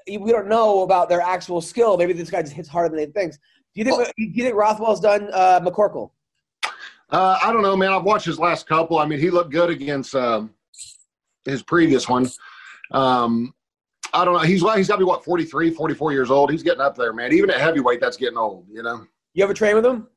We 0.07 0.33
don't 0.33 0.49
know 0.49 0.83
about 0.83 1.09
their 1.09 1.21
actual 1.21 1.61
skill. 1.61 1.97
Maybe 1.97 2.13
this 2.13 2.31
guy 2.31 2.43
just 2.43 2.55
hits 2.55 2.69
harder 2.69 2.89
than 2.89 2.99
they 2.99 3.13
think. 3.13 3.33
Do 3.33 3.39
you 3.75 3.85
think? 3.85 3.99
Well- 3.99 4.07
do 4.17 4.25
you 4.25 4.43
think 4.43 4.55
Rothwell's 4.55 5.01
done 5.01 5.31
uh, 5.33 5.61
McCorkle? 5.61 6.11
Uh, 7.11 7.39
I 7.41 7.53
don't 7.53 7.63
know, 7.63 7.77
man. 7.77 7.93
I've 7.93 8.03
watched 8.03 8.27
his 8.27 8.39
last 8.39 8.67
couple. 8.67 8.99
I 8.99 9.07
mean, 9.07 9.21
he 9.21 9.31
looked 9.31 9.53
good 9.53 9.71
against 9.71 10.15
um, 10.17 10.53
his 11.45 11.63
previous 11.63 12.09
one. 12.09 12.29
Um, 12.91 13.55
I 14.13 14.25
don't 14.25 14.35
know. 14.35 14.41
He's 14.41 14.63
he's 14.75 14.89
got 14.89 14.95
to 14.95 14.99
be 14.99 15.05
what 15.05 15.25
43, 15.25 15.71
44 15.71 16.13
years 16.13 16.31
old. 16.31 16.51
He's 16.51 16.63
getting 16.63 16.81
up 16.81 16.97
there, 16.97 17.13
man. 17.13 17.33
Even 17.33 17.51
at 17.51 17.61
heavyweight, 17.61 18.01
that's 18.01 18.17
getting 18.17 18.39
old. 18.39 18.67
You 18.71 18.83
know. 18.83 19.07
You 19.35 19.45
ever 19.45 19.55
train 19.55 19.77
with 19.77 19.87
him? 19.87 20.09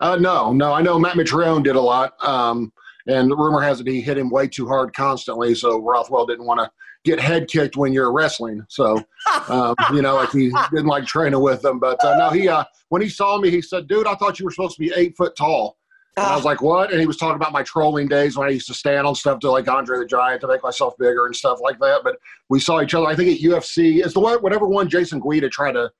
Uh, 0.00 0.16
no, 0.16 0.52
no. 0.52 0.72
I 0.72 0.82
know 0.82 0.98
Matt 0.98 1.16
Mitrione 1.16 1.64
did 1.64 1.76
a 1.76 1.80
lot, 1.80 2.12
um, 2.24 2.72
and 3.06 3.30
the 3.30 3.36
rumor 3.36 3.60
has 3.60 3.80
it 3.80 3.86
he 3.86 4.00
hit 4.00 4.18
him 4.18 4.30
way 4.30 4.46
too 4.46 4.66
hard 4.66 4.94
constantly. 4.94 5.54
So 5.54 5.80
Rothwell 5.80 6.26
didn't 6.26 6.46
want 6.46 6.60
to 6.60 6.70
get 7.06 7.20
head 7.20 7.48
kicked 7.48 7.76
when 7.76 7.92
you're 7.92 8.12
wrestling. 8.12 8.66
So 8.68 9.02
um, 9.48 9.74
you 9.92 10.02
know, 10.02 10.16
like 10.16 10.30
he 10.30 10.50
didn't 10.70 10.86
like 10.86 11.06
training 11.06 11.40
with 11.40 11.62
them. 11.62 11.78
But 11.78 12.04
uh, 12.04 12.16
no, 12.18 12.30
he 12.30 12.48
uh, 12.48 12.64
when 12.88 13.00
he 13.00 13.08
saw 13.08 13.38
me, 13.38 13.50
he 13.50 13.62
said, 13.62 13.88
"Dude, 13.88 14.06
I 14.06 14.14
thought 14.14 14.38
you 14.38 14.44
were 14.44 14.50
supposed 14.50 14.76
to 14.76 14.80
be 14.80 14.92
eight 14.94 15.16
foot 15.16 15.36
tall." 15.36 15.78
And 16.16 16.26
I 16.26 16.34
was 16.34 16.44
like, 16.44 16.62
"What?" 16.62 16.90
And 16.90 17.00
he 17.00 17.06
was 17.06 17.16
talking 17.16 17.36
about 17.36 17.52
my 17.52 17.62
trolling 17.62 18.08
days 18.08 18.36
when 18.36 18.48
I 18.48 18.50
used 18.50 18.66
to 18.68 18.74
stand 18.74 19.06
on 19.06 19.14
stuff 19.14 19.38
to 19.40 19.50
like 19.50 19.68
Andre 19.68 19.98
the 19.98 20.06
Giant 20.06 20.40
to 20.42 20.48
make 20.48 20.62
myself 20.62 20.94
bigger 20.98 21.26
and 21.26 21.36
stuff 21.36 21.60
like 21.62 21.78
that. 21.80 22.00
But 22.02 22.16
we 22.48 22.58
saw 22.58 22.82
each 22.82 22.94
other. 22.94 23.06
I 23.06 23.14
think 23.14 23.30
at 23.30 23.44
UFC, 23.44 24.04
is 24.04 24.12
the 24.12 24.20
one, 24.20 24.38
whatever 24.38 24.66
one 24.66 24.88
Jason 24.88 25.20
Guida 25.20 25.48
tried 25.48 25.72
to 25.72 25.90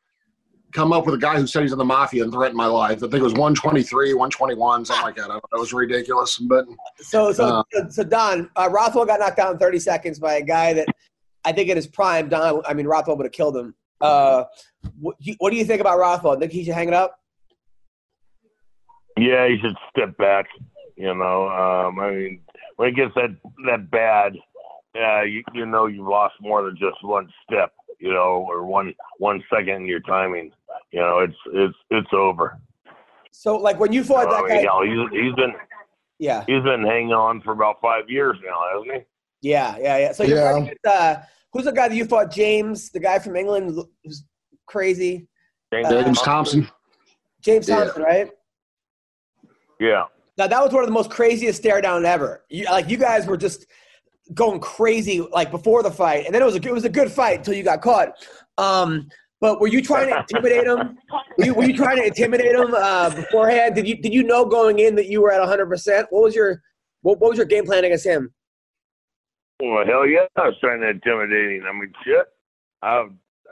come 0.76 0.92
up 0.92 1.06
with 1.06 1.14
a 1.14 1.18
guy 1.18 1.37
who 1.37 1.47
said 1.47 1.62
he's 1.62 1.73
in 1.73 1.78
the 1.78 1.85
mafia 1.85 2.23
and 2.23 2.30
threatened 2.30 2.56
my 2.56 2.66
life. 2.66 2.99
I 2.99 3.09
think 3.09 3.14
it 3.14 3.23
was 3.23 3.33
123, 3.33 4.12
121, 4.12 4.85
something 4.85 5.04
like 5.04 5.16
that. 5.16 5.28
That 5.28 5.59
was 5.59 5.73
ridiculous. 5.73 6.37
But 6.37 6.66
So, 7.00 7.33
so, 7.33 7.64
Uh, 7.75 7.88
so 7.88 8.04
Don 8.04 8.50
uh, 8.56 8.68
Rothwell 8.71 9.06
got 9.06 9.18
knocked 9.18 9.38
out 9.38 9.52
in 9.52 9.59
30 9.59 9.78
seconds 9.78 10.18
by 10.18 10.35
a 10.35 10.42
guy 10.42 10.75
that 10.75 10.87
I 11.47 11.52
think 11.52 11.71
in 11.71 11.76
his 11.76 11.87
prime, 11.87 12.28
Don. 12.28 12.62
I 12.68 12.75
mean, 12.75 12.87
Rothwell 12.87 13.16
would 13.16 13.25
have 13.25 13.33
killed 13.33 13.56
him. 13.56 13.75
Uh, 14.02 14.45
what, 15.00 15.16
what 15.38 15.50
do 15.50 15.56
you 15.56 15.64
think 15.64 15.80
about 15.80 15.99
Rothwell? 15.99 16.38
Think 16.38 16.52
he 16.52 16.62
should 16.62 16.75
hang 16.75 16.88
it 16.88 16.95
up? 16.95 17.18
Yeah, 19.16 19.49
he 19.49 19.59
should 19.59 19.76
step 19.90 20.14
back. 20.18 20.45
You 20.97 21.14
know, 21.14 21.49
um, 21.49 21.99
I 21.99 22.11
mean, 22.11 22.40
when 22.76 22.90
it 22.90 22.97
gets 22.97 23.14
that 23.14 23.35
that 23.66 23.90
bad, 23.90 24.35
uh, 24.95 25.23
you 25.23 25.42
you 25.54 25.64
know 25.64 25.87
you've 25.87 26.06
lost 26.06 26.35
more 26.40 26.62
than 26.62 26.76
just 26.76 27.02
one 27.02 27.28
step. 27.45 27.73
You 27.99 28.12
know, 28.12 28.47
or 28.49 28.65
one 28.67 28.95
one 29.19 29.43
second 29.53 29.75
in 29.83 29.87
your 29.87 30.00
timing. 30.00 30.53
You 30.93 31.00
know, 31.00 31.19
it's 31.21 31.37
it's 31.53 31.75
it's 31.91 32.09
over. 32.12 32.59
So, 33.31 33.57
like 33.57 33.79
when 33.79 33.93
you 33.93 34.03
fought 34.05 34.29
I 34.29 34.31
that 34.33 34.45
mean, 34.45 34.65
guy, 34.65 34.83
you 34.85 34.97
know, 34.97 35.09
he's 35.11 35.23
he's 35.23 35.35
been 35.35 35.53
yeah, 36.19 36.45
he's 36.47 36.62
been 36.62 36.85
hanging 36.85 37.12
on 37.12 37.41
for 37.43 37.53
about 37.53 37.81
five 37.81 38.09
years 38.09 38.37
now, 38.45 38.59
hasn't 38.73 38.93
he? 39.43 39.49
yeah, 39.50 39.76
yeah, 39.79 39.99
yeah. 39.99 40.12
So 40.12 40.23
you're 40.25 40.38
Yeah. 40.38 40.59
with, 40.59 40.79
uh, 40.87 41.17
who's 41.53 41.65
the 41.65 41.73
guy 41.73 41.88
that 41.88 41.95
you 41.95 42.05
fought? 42.07 42.31
James, 42.31 42.90
the 42.90 43.01
guy 43.01 43.18
from 43.18 43.37
England, 43.37 43.79
who's 44.05 44.25
crazy. 44.66 45.29
James, 45.73 45.88
James 45.88 46.23
Thompson. 46.23 46.68
James 47.42 47.68
Yeah. 47.68 47.77
Thompson, 47.85 48.03
right? 48.03 48.31
Yeah. 49.79 50.05
Now 50.38 50.47
that 50.47 50.62
was 50.62 50.73
one 50.73 50.83
of 50.83 50.88
the 50.88 50.92
most 50.94 51.11
craziest 51.11 51.59
stare 51.61 51.81
down 51.81 52.05
ever. 52.05 52.44
You, 52.49 52.64
like 52.66 52.88
you 52.88 52.97
guys 52.97 53.27
were 53.27 53.37
just 53.37 53.66
going 54.35 54.61
crazy 54.61 55.21
like 55.21 55.51
before 55.51 55.83
the 55.83 55.91
fight, 55.91 56.27
and 56.27 56.35
then 56.35 56.43
it 56.43 56.45
was 56.45 56.57
a 56.57 56.62
it 56.62 56.73
was 56.73 56.85
a 56.85 56.89
good 56.89 57.11
fight 57.11 57.39
until 57.39 57.55
you 57.55 57.62
got 57.62 57.81
caught. 57.81 58.12
Um, 58.59 59.09
but 59.41 59.61
were 59.61 59.69
you 59.69 59.83
trying 59.83 60.09
to 60.09 60.19
intimidate 60.19 60.67
him? 60.67 60.99
Were 61.39 61.45
you, 61.45 61.55
were 61.55 61.65
you 61.65 61.77
trying 61.77 61.99
to 61.99 62.07
intimidate 62.07 62.55
him 62.55 62.75
uh, 62.75 63.15
beforehand? 63.15 63.75
Did 63.75 63.87
you 63.87 63.97
did 63.97 64.15
you 64.15 64.23
know 64.23 64.45
going 64.45 64.79
in 64.79 64.95
that 64.97 65.07
you 65.07 65.21
were 65.21 65.31
at 65.31 65.41
100? 65.41 65.67
percent 65.67 66.07
What 66.11 66.23
was 66.23 66.35
your 66.35 66.62
what, 67.03 67.21
what 67.21 67.31
was 67.31 67.37
your 67.37 67.47
game 67.47 67.65
plan 67.65 67.85
against 67.85 68.07
him? 68.07 68.33
Well, 69.61 69.87
hell 69.87 70.07
yeah, 70.07 70.27
I 70.37 70.49
was 70.49 70.57
trying 70.61 70.81
to 70.81 70.89
intimidate 70.89 71.61
him. 71.61 71.67
I 71.67 71.73
mean, 71.73 71.93
shit. 72.05 72.27
I 72.83 73.07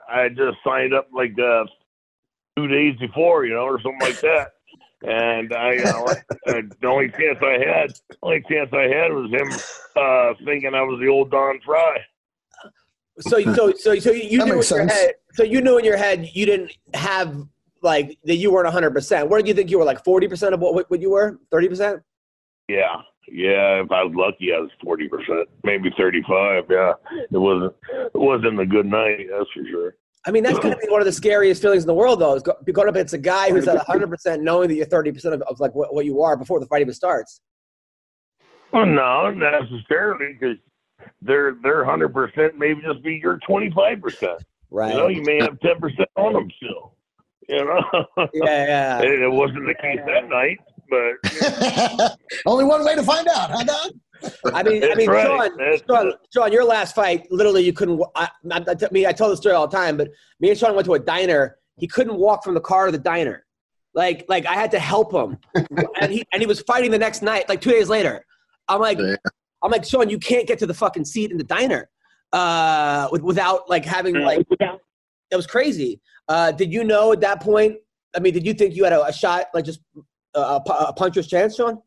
I 0.09 0.29
just 0.29 0.59
signed 0.65 0.95
up 0.95 1.09
like 1.13 1.39
uh, 1.39 1.65
two 2.57 2.67
days 2.69 2.97
before, 2.99 3.45
you 3.45 3.55
know, 3.55 3.65
or 3.65 3.81
something 3.81 4.01
like 4.01 4.21
that. 4.21 4.54
And 5.07 5.53
I, 5.53 5.73
you 5.73 5.85
know, 5.85 6.07
uh, 6.07 6.63
the 6.81 6.87
only 6.87 7.11
chance 7.11 7.39
I 7.43 7.59
had, 7.59 7.93
only 8.23 8.43
chance 8.49 8.71
I 8.73 8.83
had 8.85 9.13
was 9.13 9.31
him 9.31 9.49
uh, 9.97 10.33
thinking 10.45 10.75
I 10.75 10.81
was 10.83 10.99
the 11.01 11.09
old 11.09 11.31
Don 11.31 11.61
Frye. 11.65 11.99
So 13.21 13.41
so 13.55 13.73
so 13.73 13.99
so 13.99 14.11
you 14.11 14.39
That 14.39 14.47
knew 14.47 14.53
in 14.53 14.59
makes 14.59 14.71
your 14.71 14.87
head. 14.87 15.13
So 15.35 15.43
you 15.45 15.61
knew 15.61 15.79
in 15.79 15.85
your 15.85 15.97
head 15.97 16.31
you 16.33 16.47
didn't 16.47 16.73
have 16.95 17.47
like 17.83 18.19
that 18.25 18.37
you 18.37 18.51
weren't 18.51 18.65
100. 18.65 18.93
percent 18.93 19.29
Where 19.29 19.41
did 19.41 19.47
you 19.47 19.55
think 19.55 19.71
you 19.71 19.79
were? 19.79 19.85
Like 19.85 20.03
40 20.05 20.27
percent 20.27 20.55
of 20.55 20.61
what 20.61 20.91
what 20.91 21.01
you 21.01 21.11
were? 21.11 21.39
30 21.51 21.69
percent? 21.69 22.03
Yeah, 22.69 22.97
yeah. 23.29 23.83
If 23.83 23.93
I 23.93 24.03
was 24.03 24.15
lucky, 24.17 24.53
I 24.55 24.59
was 24.59 24.71
forty 24.83 25.07
percent, 25.07 25.49
maybe 25.65 25.91
thirty-five. 25.99 26.65
Yeah, 26.71 26.95
it 27.31 27.37
wasn't, 27.37 27.75
it 27.93 28.19
wasn't 28.19 28.59
a 28.59 28.65
good 28.67 28.87
night. 28.87 29.27
That's 29.31 29.51
for 29.53 29.65
sure. 29.71 29.97
I 30.27 30.31
mean, 30.31 30.43
that's 30.43 30.59
going 30.59 30.73
to 30.73 30.81
be 30.81 30.89
one 30.89 31.01
of 31.01 31.07
the 31.07 31.13
scariest 31.13 31.61
feelings 31.61 31.83
in 31.83 31.87
the 31.87 31.95
world, 31.95 32.21
though. 32.21 32.35
Is 32.35 32.43
go, 32.43 32.55
going 32.73 32.89
up 32.89 32.95
against 32.95 33.13
a 33.15 33.19
guy 33.19 33.51
who's 33.51 33.69
at 33.69 33.77
100 33.77 34.09
percent, 34.09 34.43
knowing 34.43 34.69
that 34.69 34.75
you're 34.75 34.87
30 34.87 35.13
percent 35.13 35.35
of, 35.35 35.43
of 35.43 35.61
like 35.61 35.75
what, 35.75 35.95
what 35.95 36.05
you 36.07 36.23
are 36.23 36.37
before 36.37 36.61
the 36.61 36.67
fight 36.67 36.81
even 36.81 36.95
starts. 36.95 37.41
Well, 38.73 38.87
no, 38.87 39.31
not 39.31 39.63
necessarily, 39.63 40.37
because 40.39 40.57
they're 41.23 41.57
they're 41.63 41.85
hundred 41.85 42.13
percent. 42.13 42.59
Maybe 42.59 42.81
just 42.83 43.03
be 43.03 43.21
your 43.23 43.39
twenty-five 43.47 44.01
percent. 44.01 44.43
Right. 44.71 44.93
You 44.93 44.99
know, 44.99 45.09
you 45.09 45.23
may 45.23 45.41
have 45.41 45.61
ten 45.61 45.79
percent 45.79 46.09
on 46.17 46.33
them 46.33 46.51
still. 46.57 46.95
You 47.49 47.65
know, 47.65 48.07
yeah, 48.33 48.67
yeah. 48.67 48.99
it, 49.03 49.23
it 49.23 49.31
wasn't 49.31 49.67
the 49.67 49.75
case 49.75 50.01
that 50.07 50.29
night, 50.29 50.59
but 50.89 52.19
Only 52.47 52.65
one 52.65 52.85
way 52.85 52.95
to 52.95 53.03
find 53.03 53.29
out, 53.29 53.51
huh, 53.51 53.65
Don? 53.65 54.01
I 54.53 54.63
mean, 54.63 54.85
I 54.85 54.95
mean, 54.95 55.11
right. 55.11 55.27
Sean, 55.27 55.57
That's 55.57 55.83
Sean, 55.87 56.07
right. 56.07 56.15
Sean, 56.33 56.53
your 56.53 56.65
last 56.65 56.95
fight, 56.95 57.27
literally, 57.31 57.65
you 57.65 57.73
couldn't. 57.73 58.03
I, 58.15 58.29
I, 58.51 58.65
I, 58.69 58.89
me, 58.91 59.07
I 59.07 59.13
tell 59.13 59.29
the 59.29 59.37
story 59.37 59.55
all 59.55 59.67
the 59.67 59.77
time, 59.77 59.97
but 59.97 60.09
me 60.41 60.51
and 60.51 60.59
Sean 60.59 60.75
went 60.75 60.87
to 60.87 60.95
a 60.95 60.99
diner. 60.99 61.57
He 61.77 61.87
couldn't 61.87 62.17
walk 62.17 62.45
from 62.45 62.55
the 62.55 62.61
car 62.61 62.87
to 62.87 62.93
the 62.93 62.99
diner. 62.99 63.45
Like, 63.95 64.25
like 64.29 64.47
I 64.47 64.55
had 64.55 64.71
to 64.73 64.79
help 64.79 65.13
him, 65.13 65.39
and 66.01 66.13
he 66.13 66.25
and 66.33 66.41
he 66.41 66.47
was 66.47 66.61
fighting 66.63 66.91
the 66.91 66.99
next 66.99 67.23
night, 67.23 67.49
like 67.49 67.61
two 67.61 67.71
days 67.71 67.89
later. 67.89 68.25
I'm 68.69 68.81
like, 68.81 68.99
Yeah. 68.99 69.17
I'm 69.63 69.71
like, 69.71 69.85
Sean, 69.85 70.11
you 70.11 70.19
can't 70.19 70.47
get 70.47 70.59
to 70.61 70.67
the 70.67 70.75
fucking 70.75 71.05
seat 71.05 71.31
in 71.31 71.39
the 71.39 71.45
diner, 71.45 71.89
uh, 72.33 73.09
without 73.13 73.69
like 73.69 73.85
having 73.85 74.15
like 74.15 74.47
it 74.51 75.37
was 75.37 75.47
crazy. 75.47 76.01
Uh, 76.29 76.53
did 76.53 76.73
you 76.73 76.85
know 76.85 77.13
at 77.13 77.21
that 77.21 77.41
point? 77.41 77.77
I 78.17 78.21
mean, 78.21 78.33
did 78.33 78.47
you 78.47 78.55
think 78.55 78.77
you 78.77 78.85
had 78.85 78.93
a, 78.93 79.05
a 79.05 79.13
shot, 79.13 79.47
like 79.55 79.65
just 79.65 79.81
a, 80.35 80.41
a, 80.41 80.57
a 80.57 80.93
puncher's 80.93 81.27
chance, 81.27 81.57
Sean? 81.57 81.81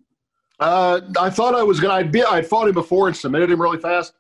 Uh, 0.59 1.01
I 1.19 1.29
thought 1.29 1.53
I 1.55 1.63
was 1.63 1.79
gonna. 1.79 1.93
I'd 1.95 2.11
be. 2.11 2.23
I'd 2.23 2.47
fought 2.47 2.67
him 2.67 2.73
before 2.73 3.07
and 3.07 3.15
submitted 3.15 3.51
him 3.51 3.61
really 3.61 3.77
fast, 3.77 4.13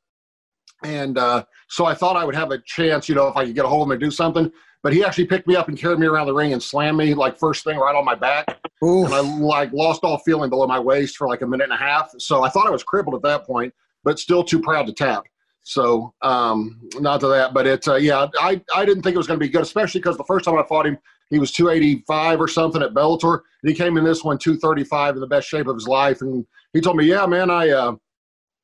and 0.83 1.17
uh, 1.17 1.43
so 1.67 1.85
I 1.85 1.95
thought 1.95 2.15
I 2.15 2.23
would 2.23 2.35
have 2.35 2.51
a 2.51 2.59
chance. 2.59 3.09
You 3.09 3.15
know, 3.15 3.27
if 3.27 3.35
I 3.35 3.45
could 3.45 3.55
get 3.55 3.65
a 3.65 3.67
hold 3.67 3.83
of 3.83 3.87
him 3.87 3.91
and 3.93 4.01
do 4.01 4.11
something. 4.11 4.51
But 4.83 4.93
he 4.93 5.03
actually 5.03 5.25
picked 5.25 5.47
me 5.47 5.55
up 5.55 5.67
and 5.67 5.77
carried 5.77 5.99
me 5.99 6.05
around 6.05 6.27
the 6.27 6.33
ring 6.33 6.53
and 6.53 6.61
slammed 6.61 6.97
me 6.97 7.13
like 7.15 7.37
first 7.37 7.63
thing 7.63 7.77
right 7.77 7.95
on 7.95 8.05
my 8.05 8.13
back, 8.13 8.59
Ooh. 8.83 9.05
and 9.05 9.13
I 9.13 9.19
like 9.19 9.73
lost 9.73 10.03
all 10.03 10.19
feeling 10.19 10.49
below 10.49 10.67
my 10.67 10.79
waist 10.79 11.17
for 11.17 11.27
like 11.27 11.41
a 11.41 11.47
minute 11.47 11.65
and 11.65 11.73
a 11.73 11.77
half. 11.77 12.11
So 12.19 12.43
I 12.43 12.49
thought 12.49 12.67
I 12.67 12.69
was 12.69 12.83
crippled 12.83 13.15
at 13.15 13.23
that 13.23 13.45
point, 13.45 13.73
but 14.03 14.19
still 14.19 14.43
too 14.43 14.61
proud 14.61 14.85
to 14.85 14.93
tap. 14.93 15.23
So 15.67 16.13
um, 16.21 16.79
not 16.97 17.19
to 17.19 17.27
that, 17.27 17.53
but 17.53 17.67
it's 17.67 17.89
Uh, 17.89 17.95
yeah, 17.95 18.27
I 18.39 18.61
I 18.73 18.85
didn't 18.85 19.03
think 19.03 19.15
it 19.15 19.17
was 19.17 19.27
going 19.27 19.37
to 19.37 19.45
be 19.45 19.51
good, 19.51 19.63
especially 19.63 19.99
because 19.99 20.15
the 20.15 20.23
first 20.23 20.45
time 20.45 20.57
I 20.57 20.63
fought 20.63 20.87
him, 20.87 20.97
he 21.29 21.39
was 21.39 21.51
285 21.51 22.39
or 22.39 22.47
something 22.47 22.81
at 22.81 22.93
Bellator, 22.93 23.41
and 23.61 23.69
he 23.69 23.73
came 23.75 23.97
in 23.97 24.05
this 24.05 24.23
one 24.23 24.37
235 24.37 25.15
in 25.15 25.19
the 25.19 25.27
best 25.27 25.45
shape 25.49 25.67
of 25.67 25.75
his 25.75 25.85
life. 25.85 26.21
And 26.21 26.45
he 26.71 26.79
told 26.79 26.95
me, 26.95 27.03
"Yeah, 27.03 27.25
man, 27.25 27.51
I 27.51 27.67
uh, 27.71 27.95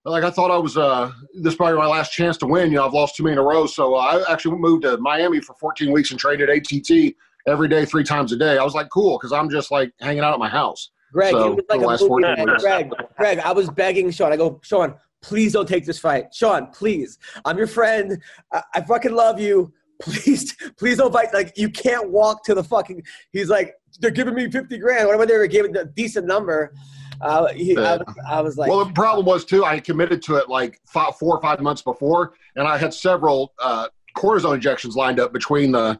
like 0.06 0.24
I 0.24 0.30
thought 0.30 0.50
I 0.50 0.58
was 0.58 0.78
uh, 0.78 1.12
this 1.42 1.52
is 1.52 1.58
probably 1.58 1.78
my 1.78 1.88
last 1.88 2.14
chance 2.14 2.38
to 2.38 2.46
win. 2.46 2.72
You 2.72 2.78
know, 2.78 2.86
I've 2.86 2.94
lost 2.94 3.18
too 3.18 3.24
many 3.24 3.34
in 3.34 3.40
a 3.40 3.44
row, 3.44 3.66
so 3.66 3.96
I 3.96 4.24
actually 4.32 4.56
moved 4.56 4.84
to 4.84 4.98
Miami 5.00 5.42
for 5.42 5.56
14 5.60 5.92
weeks 5.92 6.12
and 6.12 6.20
trained 6.20 6.42
at 6.42 6.50
ATT 6.50 7.16
every 7.48 7.68
day, 7.68 7.84
three 7.84 8.06
times 8.06 8.32
a 8.32 8.38
day. 8.38 8.58
I 8.58 8.64
was 8.64 8.76
like, 8.76 8.88
cool, 8.90 9.18
because 9.18 9.34
I'm 9.34 9.50
just 9.50 9.72
like 9.72 9.92
hanging 10.00 10.24
out 10.24 10.32
at 10.32 10.40
my 10.40 10.48
house. 10.48 10.92
Greg, 11.12 11.34
So, 11.34 11.52
it 11.52 11.56
was 11.56 11.66
like 11.70 11.80
the 11.82 11.86
a 11.86 11.88
last 11.88 12.02
movie. 12.04 12.24
14. 12.24 12.46
Greg, 12.60 12.92
Greg, 13.18 13.40
I 13.40 13.52
was 13.52 13.70
begging 13.70 14.10
Sean. 14.10 14.32
I 14.32 14.38
go, 14.38 14.62
Sean, 14.64 14.96
please 15.24 15.54
don't 15.54 15.68
take 15.68 15.86
this 15.86 15.98
fight. 15.98 16.34
Sean, 16.34 16.68
please. 16.68 17.18
I'm 17.46 17.58
your 17.58 17.68
friend. 17.68 18.22
I, 18.52 18.62
I 18.76 18.82
fucking 18.82 19.14
love 19.14 19.40
you. 19.40 19.74
please, 20.02 20.56
please 20.78 20.98
don't 20.98 21.12
fight. 21.12 21.34
Like 21.34 21.58
you 21.58 21.70
can't 21.70 22.12
walk 22.12 22.44
to 22.44 22.54
the 22.54 22.64
fucking. 22.64 23.02
He's 23.32 23.50
like, 23.50 23.74
they're 24.00 24.12
giving 24.12 24.36
me 24.36 24.52
fifty 24.52 24.78
grand. 24.78 25.08
Whatever 25.08 25.26
they 25.26 25.38
were 25.38 25.48
giving 25.48 25.76
a 25.78 25.86
decent 25.86 26.28
number. 26.28 26.74
Uh, 27.22 27.48
he, 27.54 27.78
I, 27.78 27.98
was, 27.98 28.16
I 28.28 28.42
was 28.42 28.58
like, 28.58 28.70
well, 28.70 28.84
the 28.84 28.92
problem 28.92 29.26
was 29.26 29.46
too. 29.46 29.64
I 29.64 29.80
committed 29.80 30.22
to 30.24 30.36
it 30.36 30.50
like 30.50 30.82
five, 30.86 31.16
four 31.16 31.38
or 31.38 31.42
five 31.42 31.62
months 31.62 31.82
before, 31.82 32.34
and 32.58 32.68
I 32.68 32.78
had 32.78 32.94
several 32.94 33.54
uh, 33.60 33.88
cortisone 34.18 34.56
injections 34.56 34.96
lined 34.96 35.20
up 35.20 35.32
between 35.32 35.72
the 35.72 36.00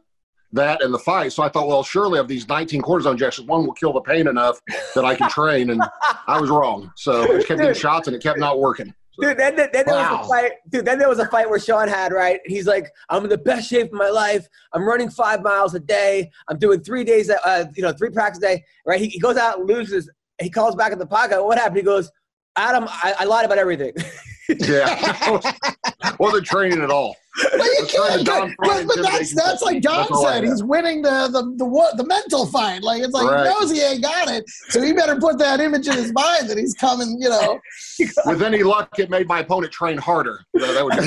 that 0.52 0.82
and 0.82 0.92
the 0.92 0.98
fight. 0.98 1.32
So 1.32 1.42
I 1.42 1.48
thought, 1.48 1.66
well, 1.66 1.82
surely 1.82 2.18
of 2.18 2.28
these 2.28 2.48
19 2.48 2.80
cortisone 2.82 3.12
injections, 3.12 3.46
one 3.46 3.66
will 3.66 3.72
kill 3.72 3.92
the 3.92 4.00
pain 4.00 4.28
enough 4.28 4.60
that 4.94 5.04
I 5.04 5.14
can 5.14 5.28
train. 5.28 5.70
And 5.70 5.82
I 6.26 6.40
was 6.40 6.48
wrong. 6.48 6.92
So 6.96 7.22
I 7.22 7.26
just 7.26 7.48
kept 7.48 7.60
getting 7.60 7.74
shots, 7.80 8.06
and 8.06 8.16
it 8.16 8.22
kept 8.22 8.38
not 8.38 8.58
working. 8.60 8.94
Dude, 9.20 9.38
then, 9.38 9.56
then, 9.56 9.68
then 9.72 9.86
there 9.86 9.94
was 9.94 10.24
a 10.24 10.28
fight. 10.28 10.52
Dude, 10.68 10.84
then 10.84 10.98
there 10.98 11.08
was 11.08 11.18
a 11.18 11.26
fight 11.26 11.48
where 11.48 11.58
Sean 11.58 11.88
had 11.88 12.12
right. 12.12 12.40
He's 12.46 12.66
like, 12.66 12.90
"I'm 13.08 13.24
in 13.24 13.30
the 13.30 13.38
best 13.38 13.68
shape 13.68 13.86
of 13.86 13.92
my 13.92 14.08
life. 14.08 14.48
I'm 14.72 14.84
running 14.84 15.08
five 15.08 15.42
miles 15.42 15.74
a 15.74 15.80
day. 15.80 16.30
I'm 16.48 16.58
doing 16.58 16.80
three 16.80 17.04
days, 17.04 17.30
uh, 17.30 17.66
you 17.76 17.82
know, 17.82 17.92
three 17.92 18.10
practice 18.10 18.38
a 18.38 18.40
day." 18.40 18.64
Right? 18.84 19.00
He, 19.00 19.08
he 19.08 19.20
goes 19.20 19.36
out 19.36 19.58
and 19.58 19.68
loses. 19.68 20.10
He 20.40 20.50
calls 20.50 20.74
back 20.74 20.92
in 20.92 20.98
the 20.98 21.06
pocket. 21.06 21.44
What 21.44 21.58
happened? 21.58 21.76
He 21.76 21.82
goes, 21.82 22.10
"Adam, 22.56 22.86
I, 22.88 23.14
I 23.20 23.24
lied 23.24 23.44
about 23.44 23.58
everything." 23.58 23.92
Yeah. 24.48 25.40
wasn't 26.18 26.46
training 26.46 26.82
at 26.82 26.90
all. 26.90 27.16
Well, 27.56 27.80
you 27.80 27.86
can't. 27.88 28.24
But, 28.26 28.86
but 28.86 29.02
that's 29.02 29.34
that's 29.34 29.62
like 29.62 29.82
technique. 29.82 29.82
Don 29.82 30.06
That's 30.08 30.22
said. 30.22 30.44
He's 30.44 30.62
winning 30.62 31.02
the 31.02 31.28
the 31.28 31.42
the 31.56 31.94
the 31.96 32.06
mental 32.06 32.46
fight. 32.46 32.82
Like 32.82 33.02
it's 33.02 33.12
like 33.12 33.28
Right. 33.28 33.46
he 33.46 33.52
knows 33.52 33.70
he 33.70 33.80
ain't 33.80 34.02
got 34.02 34.28
it, 34.28 34.44
so 34.68 34.80
he 34.82 34.92
better 34.92 35.16
put 35.16 35.38
that 35.38 35.60
image 35.60 35.88
in 35.88 35.94
his 35.94 36.12
mind 36.12 36.48
that 36.48 36.58
he's 36.58 36.74
coming. 36.74 37.20
You 37.20 37.30
know. 37.30 37.60
With 38.26 38.42
any 38.42 38.62
luck, 38.62 38.90
it 38.98 39.10
made 39.10 39.26
my 39.26 39.40
opponent 39.40 39.72
train 39.72 39.98
harder. 39.98 40.40
That, 40.54 40.74
that 40.74 40.84
would 40.84 40.98
be 40.98 41.06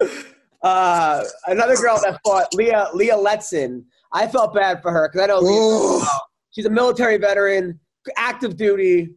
my 0.00 0.10
uh, 0.62 1.24
another 1.46 1.76
girl 1.76 1.98
that 2.02 2.20
fought 2.24 2.54
Leah 2.54 2.88
Leah 2.94 3.16
Letson. 3.16 3.84
I 4.12 4.28
felt 4.28 4.54
bad 4.54 4.82
for 4.82 4.92
her 4.92 5.08
because 5.08 5.24
I 5.24 5.26
know 5.26 5.40
Leah, 5.40 6.06
she's 6.52 6.66
a 6.66 6.70
military 6.70 7.16
veteran, 7.16 7.80
active 8.16 8.56
duty. 8.56 9.10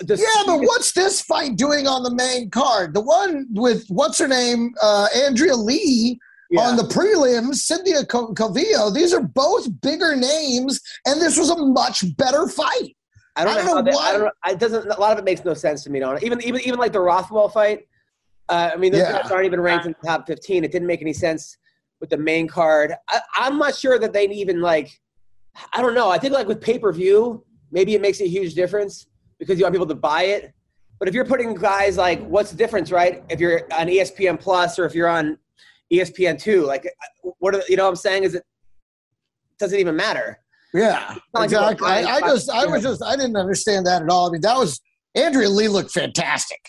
The- 0.00 0.16
Yeah, 0.16 0.42
but 0.46 0.60
what's 0.60 0.92
this 0.92 1.20
fight 1.20 1.56
doing 1.56 1.86
on 1.86 2.02
the 2.02 2.14
main 2.14 2.50
card? 2.50 2.94
The 2.94 3.00
one 3.00 3.46
with 3.50 3.86
what's 3.88 4.18
her 4.18 4.28
name, 4.28 4.72
uh, 4.80 5.08
Andrea 5.14 5.54
Lee 5.56 6.18
Yeah. 6.50 6.62
on 6.68 6.76
the 6.76 6.84
prelims, 6.84 7.56
Cynthia 7.56 8.04
Calvillo. 8.04 8.94
These 8.94 9.12
are 9.12 9.20
both 9.22 9.68
bigger 9.82 10.16
names, 10.16 10.80
and 11.06 11.20
this 11.20 11.36
was 11.38 11.50
a 11.50 11.56
much 11.56 12.04
better 12.16 12.46
fight. 12.48 12.96
I 13.36 13.44
don't, 13.44 13.52
I 13.52 13.56
don't 13.58 13.66
know. 13.66 13.74
know 13.74 13.82
that- 13.82 13.94
why- 13.94 14.08
I 14.08 14.12
don't 14.12 14.22
know. 14.22 14.30
It 14.46 14.58
doesn't. 14.58 14.86
A 14.90 15.00
lot 15.00 15.12
of 15.12 15.18
it 15.18 15.24
makes 15.24 15.44
no 15.44 15.54
sense 15.54 15.84
to 15.84 15.90
me. 15.90 16.00
Don't 16.00 16.16
it? 16.16 16.22
Even 16.22 16.40
even 16.42 16.60
even 16.62 16.78
like 16.78 16.92
the 16.92 17.00
Rothwell 17.00 17.48
fight. 17.48 17.86
Uh, 18.48 18.70
I 18.72 18.76
mean, 18.76 18.90
those 18.92 19.02
Yeah. 19.02 19.22
guys 19.22 19.30
aren't 19.30 19.46
even 19.46 19.60
ranked 19.60 19.86
in 19.86 19.94
the 20.00 20.06
top 20.08 20.26
fifteen. 20.26 20.64
It 20.64 20.72
didn't 20.72 20.88
make 20.88 21.00
any 21.02 21.12
sense 21.12 21.56
with 22.00 22.10
the 22.10 22.16
main 22.16 22.48
card. 22.48 22.94
I, 23.08 23.20
I'm 23.36 23.58
not 23.58 23.74
sure 23.76 23.98
that 23.98 24.12
they 24.12 24.26
even 24.28 24.60
like. 24.60 24.90
I 25.72 25.82
don't 25.82 25.94
know. 25.94 26.08
I 26.10 26.18
think 26.18 26.32
like 26.32 26.48
with 26.48 26.60
pay 26.60 26.78
per 26.78 26.92
view, 26.92 27.44
maybe 27.70 27.94
it 27.94 28.00
makes 28.00 28.20
a 28.20 28.26
huge 28.26 28.54
difference 28.54 29.06
because 29.40 29.58
you 29.58 29.64
want 29.64 29.74
people 29.74 29.88
to 29.88 29.94
buy 29.96 30.24
it. 30.24 30.52
But 31.00 31.08
if 31.08 31.14
you're 31.14 31.24
putting 31.24 31.54
guys 31.54 31.96
like, 31.96 32.24
what's 32.26 32.50
the 32.50 32.56
difference, 32.56 32.92
right? 32.92 33.24
If 33.28 33.40
you're 33.40 33.62
on 33.72 33.88
ESPN 33.88 34.38
Plus 34.38 34.78
or 34.78 34.84
if 34.84 34.94
you're 34.94 35.08
on 35.08 35.38
ESPN 35.92 36.40
two, 36.40 36.64
like, 36.64 36.86
what 37.38 37.54
are, 37.56 37.62
you 37.68 37.76
know? 37.76 37.84
what 37.84 37.90
I'm 37.90 37.96
saying 37.96 38.22
is 38.24 38.34
it 38.34 38.44
doesn't 39.58 39.78
even 39.78 39.96
matter. 39.96 40.38
Yeah, 40.72 41.16
like 41.34 41.46
exactly. 41.46 41.88
I, 41.88 42.02
I 42.02 42.20
buying- 42.20 42.34
just, 42.34 42.50
I 42.50 42.66
was 42.66 42.82
just, 42.82 43.02
I 43.02 43.16
didn't 43.16 43.36
understand 43.36 43.86
that 43.86 44.02
at 44.02 44.08
all. 44.08 44.28
I 44.28 44.32
mean, 44.32 44.42
that 44.42 44.56
was 44.56 44.80
Andrea 45.16 45.48
Lee 45.48 45.66
looked 45.66 45.90
fantastic, 45.90 46.60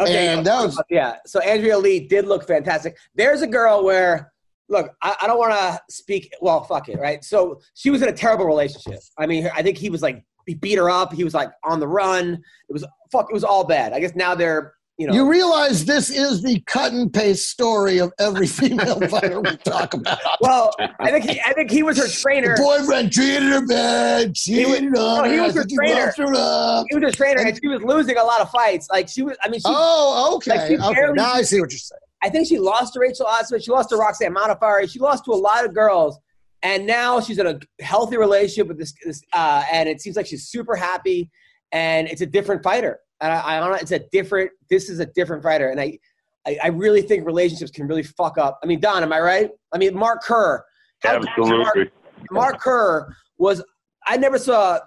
Okay, 0.00 0.28
and 0.28 0.46
that 0.46 0.64
was 0.64 0.78
uh, 0.78 0.82
yeah. 0.88 1.16
So 1.26 1.40
Andrea 1.40 1.76
Lee 1.76 2.08
did 2.08 2.26
look 2.26 2.46
fantastic. 2.46 2.96
There's 3.14 3.42
a 3.42 3.46
girl 3.46 3.84
where, 3.84 4.32
look, 4.70 4.90
I, 5.02 5.14
I 5.20 5.26
don't 5.26 5.38
want 5.38 5.52
to 5.52 5.78
speak. 5.90 6.32
Well, 6.40 6.64
fuck 6.64 6.88
it, 6.88 6.98
right? 6.98 7.22
So 7.22 7.60
she 7.74 7.90
was 7.90 8.00
in 8.00 8.08
a 8.08 8.12
terrible 8.12 8.46
relationship. 8.46 9.00
I 9.18 9.26
mean, 9.26 9.50
I 9.54 9.62
think 9.62 9.76
he 9.76 9.90
was 9.90 10.00
like 10.00 10.24
he 10.46 10.54
beat 10.54 10.78
her 10.78 10.90
up. 10.90 11.12
He 11.12 11.24
was 11.24 11.34
like 11.34 11.50
on 11.64 11.80
the 11.80 11.88
run. 11.88 12.42
It 12.68 12.72
was 12.72 12.84
fuck. 13.12 13.26
It 13.30 13.34
was 13.34 13.44
all 13.44 13.64
bad. 13.64 13.92
I 13.92 14.00
guess 14.00 14.14
now 14.14 14.34
they're 14.34 14.74
you 14.98 15.06
know. 15.06 15.14
You 15.14 15.30
realize 15.30 15.86
this 15.86 16.10
is 16.10 16.42
the 16.42 16.60
cut 16.66 16.92
and 16.92 17.10
paste 17.12 17.48
story 17.48 17.98
of 17.98 18.12
every 18.18 18.46
female 18.58 19.00
fighter 19.08 19.40
we 19.40 19.56
talk 19.58 19.94
about. 19.94 20.18
well, 20.42 20.74
I 20.98 21.10
think 21.10 21.24
he, 21.24 21.40
I 21.40 21.54
think 21.54 21.70
he 21.70 21.82
was 21.82 21.96
her 21.96 22.06
trainer. 22.06 22.54
The 22.54 22.62
boyfriend 22.62 23.10
treated 23.10 23.42
her 23.44 23.66
bad, 23.66 24.34
cheated 24.34 24.84
no, 24.92 25.00
on 25.00 25.30
he 25.30 25.36
her. 25.36 25.42
was 25.44 25.54
her 25.54 25.60
think 25.62 25.70
he 25.70 25.76
trainer. 25.76 26.12
her. 26.16 26.84
He 26.90 26.96
was 26.96 27.04
her 27.04 27.12
trainer, 27.12 27.40
and 27.40 27.58
she 27.60 27.68
was 27.68 27.82
losing 27.82 28.18
a 28.18 28.22
lot 28.24 28.42
of 28.42 28.50
fights. 28.50 28.88
Like 28.90 29.08
she 29.08 29.22
was. 29.22 29.38
I 29.42 29.48
mean, 29.48 29.60
she. 29.60 29.64
Oh, 29.66 30.34
okay. 30.36 30.50
Like, 30.58 30.68
she 30.68 30.76
okay. 30.76 30.94
barely- 30.94 31.14
Now 31.14 31.32
I 31.32 31.42
see 31.42 31.60
what 31.60 31.70
you're 31.70 31.78
saying. 31.78 32.00
I 32.22 32.28
think 32.28 32.46
she 32.46 32.58
lost 32.58 32.92
to 32.92 33.00
Rachel 33.00 33.24
Osman. 33.26 33.62
She 33.62 33.70
lost 33.70 33.88
to 33.88 33.96
Roxanne 33.96 34.34
Modafferi. 34.34 34.90
She 34.90 34.98
lost 34.98 35.24
to 35.24 35.30
a 35.32 35.34
lot 35.40 35.64
of 35.64 35.72
girls, 35.72 36.18
and 36.62 36.86
now 36.86 37.20
she's 37.20 37.38
in 37.38 37.46
a 37.46 37.58
healthy 37.82 38.16
relationship 38.16 38.68
with 38.68 38.78
this. 38.78 38.92
this 39.04 39.22
uh, 39.32 39.64
and 39.72 39.88
it 39.88 40.00
seems 40.00 40.16
like 40.16 40.26
she's 40.26 40.48
super 40.48 40.76
happy, 40.76 41.30
and 41.72 42.08
it's 42.08 42.20
a 42.20 42.26
different 42.26 42.62
fighter. 42.62 42.98
And 43.20 43.32
I, 43.32 43.58
I. 43.58 43.76
It's 43.76 43.92
a 43.92 44.00
different. 44.12 44.50
This 44.68 44.88
is 44.88 45.00
a 45.00 45.06
different 45.06 45.42
fighter, 45.42 45.68
and 45.68 45.80
I, 45.80 45.98
I, 46.46 46.58
I 46.64 46.68
really 46.68 47.02
think 47.02 47.26
relationships 47.26 47.70
can 47.70 47.86
really 47.86 48.02
fuck 48.02 48.38
up. 48.38 48.58
I 48.62 48.66
mean, 48.66 48.80
Don, 48.80 49.02
am 49.02 49.12
I 49.12 49.20
right? 49.20 49.50
I 49.72 49.78
mean, 49.78 49.94
Mark 49.96 50.22
Kerr. 50.22 50.64
Is 51.04 51.10
Mark- 51.10 51.26
Absolutely. 51.26 51.90
Mark 52.30 52.60
Kerr 52.60 53.14
was. 53.38 53.62
I 54.06 54.16
never 54.16 54.38
saw 54.38 54.78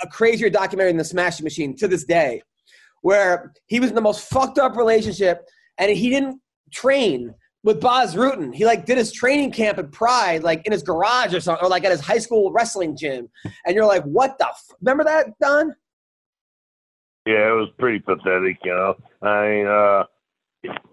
a 0.00 0.06
crazier 0.08 0.50
documentary 0.50 0.92
than 0.92 0.98
the 0.98 1.04
Smashing 1.04 1.44
Machine 1.44 1.76
to 1.76 1.88
this 1.88 2.04
day, 2.04 2.42
where 3.02 3.52
he 3.66 3.80
was 3.80 3.90
in 3.90 3.94
the 3.94 4.00
most 4.00 4.28
fucked 4.28 4.58
up 4.58 4.76
relationship, 4.76 5.42
and 5.78 5.90
he 5.90 6.10
didn't 6.10 6.40
train 6.72 7.34
with 7.64 7.80
Bas 7.80 8.14
Rutten. 8.14 8.54
He 8.54 8.64
like 8.64 8.86
did 8.86 8.98
his 8.98 9.12
training 9.12 9.52
camp 9.52 9.78
at 9.78 9.92
Pride, 9.92 10.42
like 10.42 10.66
in 10.66 10.72
his 10.72 10.82
garage 10.82 11.34
or 11.34 11.40
something, 11.40 11.64
or 11.64 11.68
like 11.68 11.84
at 11.84 11.90
his 11.90 12.00
high 12.00 12.18
school 12.18 12.52
wrestling 12.52 12.96
gym. 12.96 13.28
And 13.66 13.74
you're 13.74 13.86
like, 13.86 14.02
what 14.04 14.38
the? 14.38 14.46
F-? 14.46 14.76
Remember 14.80 15.04
that, 15.04 15.38
Don? 15.40 15.74
Yeah, 17.26 17.50
it 17.50 17.56
was 17.56 17.68
pretty 17.78 18.00
pathetic, 18.00 18.58
you 18.64 18.72
know. 18.72 18.96
I 19.22 19.48
mean, 19.48 19.66
uh, 19.66 20.04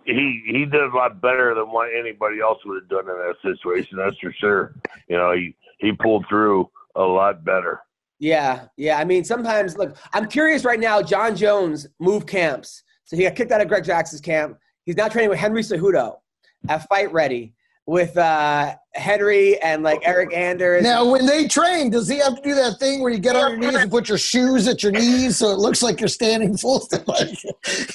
he 0.05 0.43
he 0.45 0.65
did 0.65 0.81
a 0.81 0.95
lot 0.95 1.21
better 1.21 1.55
than 1.55 1.71
what 1.71 1.89
anybody 1.97 2.39
else 2.39 2.59
would 2.65 2.83
have 2.83 2.89
done 2.89 3.09
in 3.09 3.17
that 3.17 3.35
situation. 3.41 3.97
That's 3.97 4.17
for 4.19 4.31
sure. 4.33 4.75
You 5.07 5.17
know, 5.17 5.33
he 5.33 5.55
he 5.79 5.91
pulled 5.91 6.25
through 6.29 6.69
a 6.95 7.03
lot 7.03 7.43
better. 7.43 7.81
Yeah, 8.19 8.65
yeah. 8.77 8.97
I 8.97 9.05
mean, 9.05 9.23
sometimes 9.23 9.77
look, 9.77 9.97
I'm 10.13 10.27
curious 10.27 10.65
right 10.65 10.79
now. 10.79 11.01
Jon 11.01 11.35
Jones 11.35 11.87
moved 11.99 12.27
camps, 12.27 12.83
so 13.05 13.15
he 13.15 13.23
got 13.23 13.35
kicked 13.35 13.51
out 13.51 13.61
of 13.61 13.67
Greg 13.67 13.83
Jackson's 13.83 14.21
camp. 14.21 14.57
He's 14.85 14.97
now 14.97 15.07
training 15.07 15.29
with 15.29 15.39
Henry 15.39 15.61
Cejudo 15.61 16.17
at 16.67 16.87
Fight 16.87 17.11
Ready 17.11 17.53
with 17.89 18.15
uh, 18.17 18.75
Henry 18.93 19.59
and 19.61 19.81
like 19.81 19.99
Eric 20.03 20.31
Anders. 20.33 20.83
Now, 20.83 21.09
when 21.09 21.25
they 21.25 21.47
train, 21.47 21.89
does 21.89 22.07
he 22.07 22.19
have 22.19 22.35
to 22.35 22.41
do 22.41 22.53
that 22.53 22.77
thing 22.77 23.01
where 23.01 23.11
you 23.11 23.17
get 23.17 23.35
on 23.35 23.51
your 23.51 23.71
knees 23.71 23.81
and 23.81 23.89
put 23.89 24.07
your 24.07 24.19
shoes 24.19 24.67
at 24.67 24.83
your 24.83 24.91
knees 24.91 25.37
so 25.37 25.49
it 25.49 25.57
looks 25.57 25.81
like 25.81 25.99
you're 25.99 26.07
standing 26.07 26.55
full? 26.57 26.87
Like, 27.07 27.29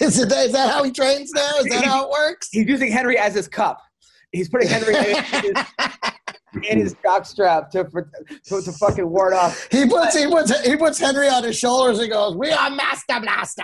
is, 0.01 0.19
it, 0.19 0.33
is 0.33 0.53
that 0.53 0.71
how 0.73 0.83
he 0.83 0.91
trains 0.91 1.31
now? 1.33 1.49
Is 1.59 1.67
that 1.67 1.85
how 1.85 2.07
it 2.07 2.11
works? 2.11 2.49
He's 2.51 2.67
using 2.67 2.91
Henry 2.91 3.17
as 3.17 3.35
his 3.35 3.47
cup. 3.47 3.81
He's 4.33 4.49
putting 4.49 4.67
Henry 4.67 4.97
in 4.97 5.23
his, 5.23 5.53
in 6.69 6.79
his 6.79 6.97
jock 7.05 7.25
strap 7.25 7.71
to, 7.71 7.85
to 7.85 8.63
to 8.63 8.73
fucking 8.73 9.09
ward 9.09 9.33
off. 9.33 9.69
He 9.71 9.87
puts 9.87 10.19
he 10.19 10.27
puts 10.27 10.67
he 10.67 10.77
puts 10.77 10.99
Henry 10.99 11.29
on 11.29 11.45
his 11.45 11.57
shoulders 11.57 12.01
and 12.01 12.11
goes, 12.11 12.35
"We 12.35 12.51
are 12.51 12.69
Master 12.69 13.21
Blaster. 13.21 13.63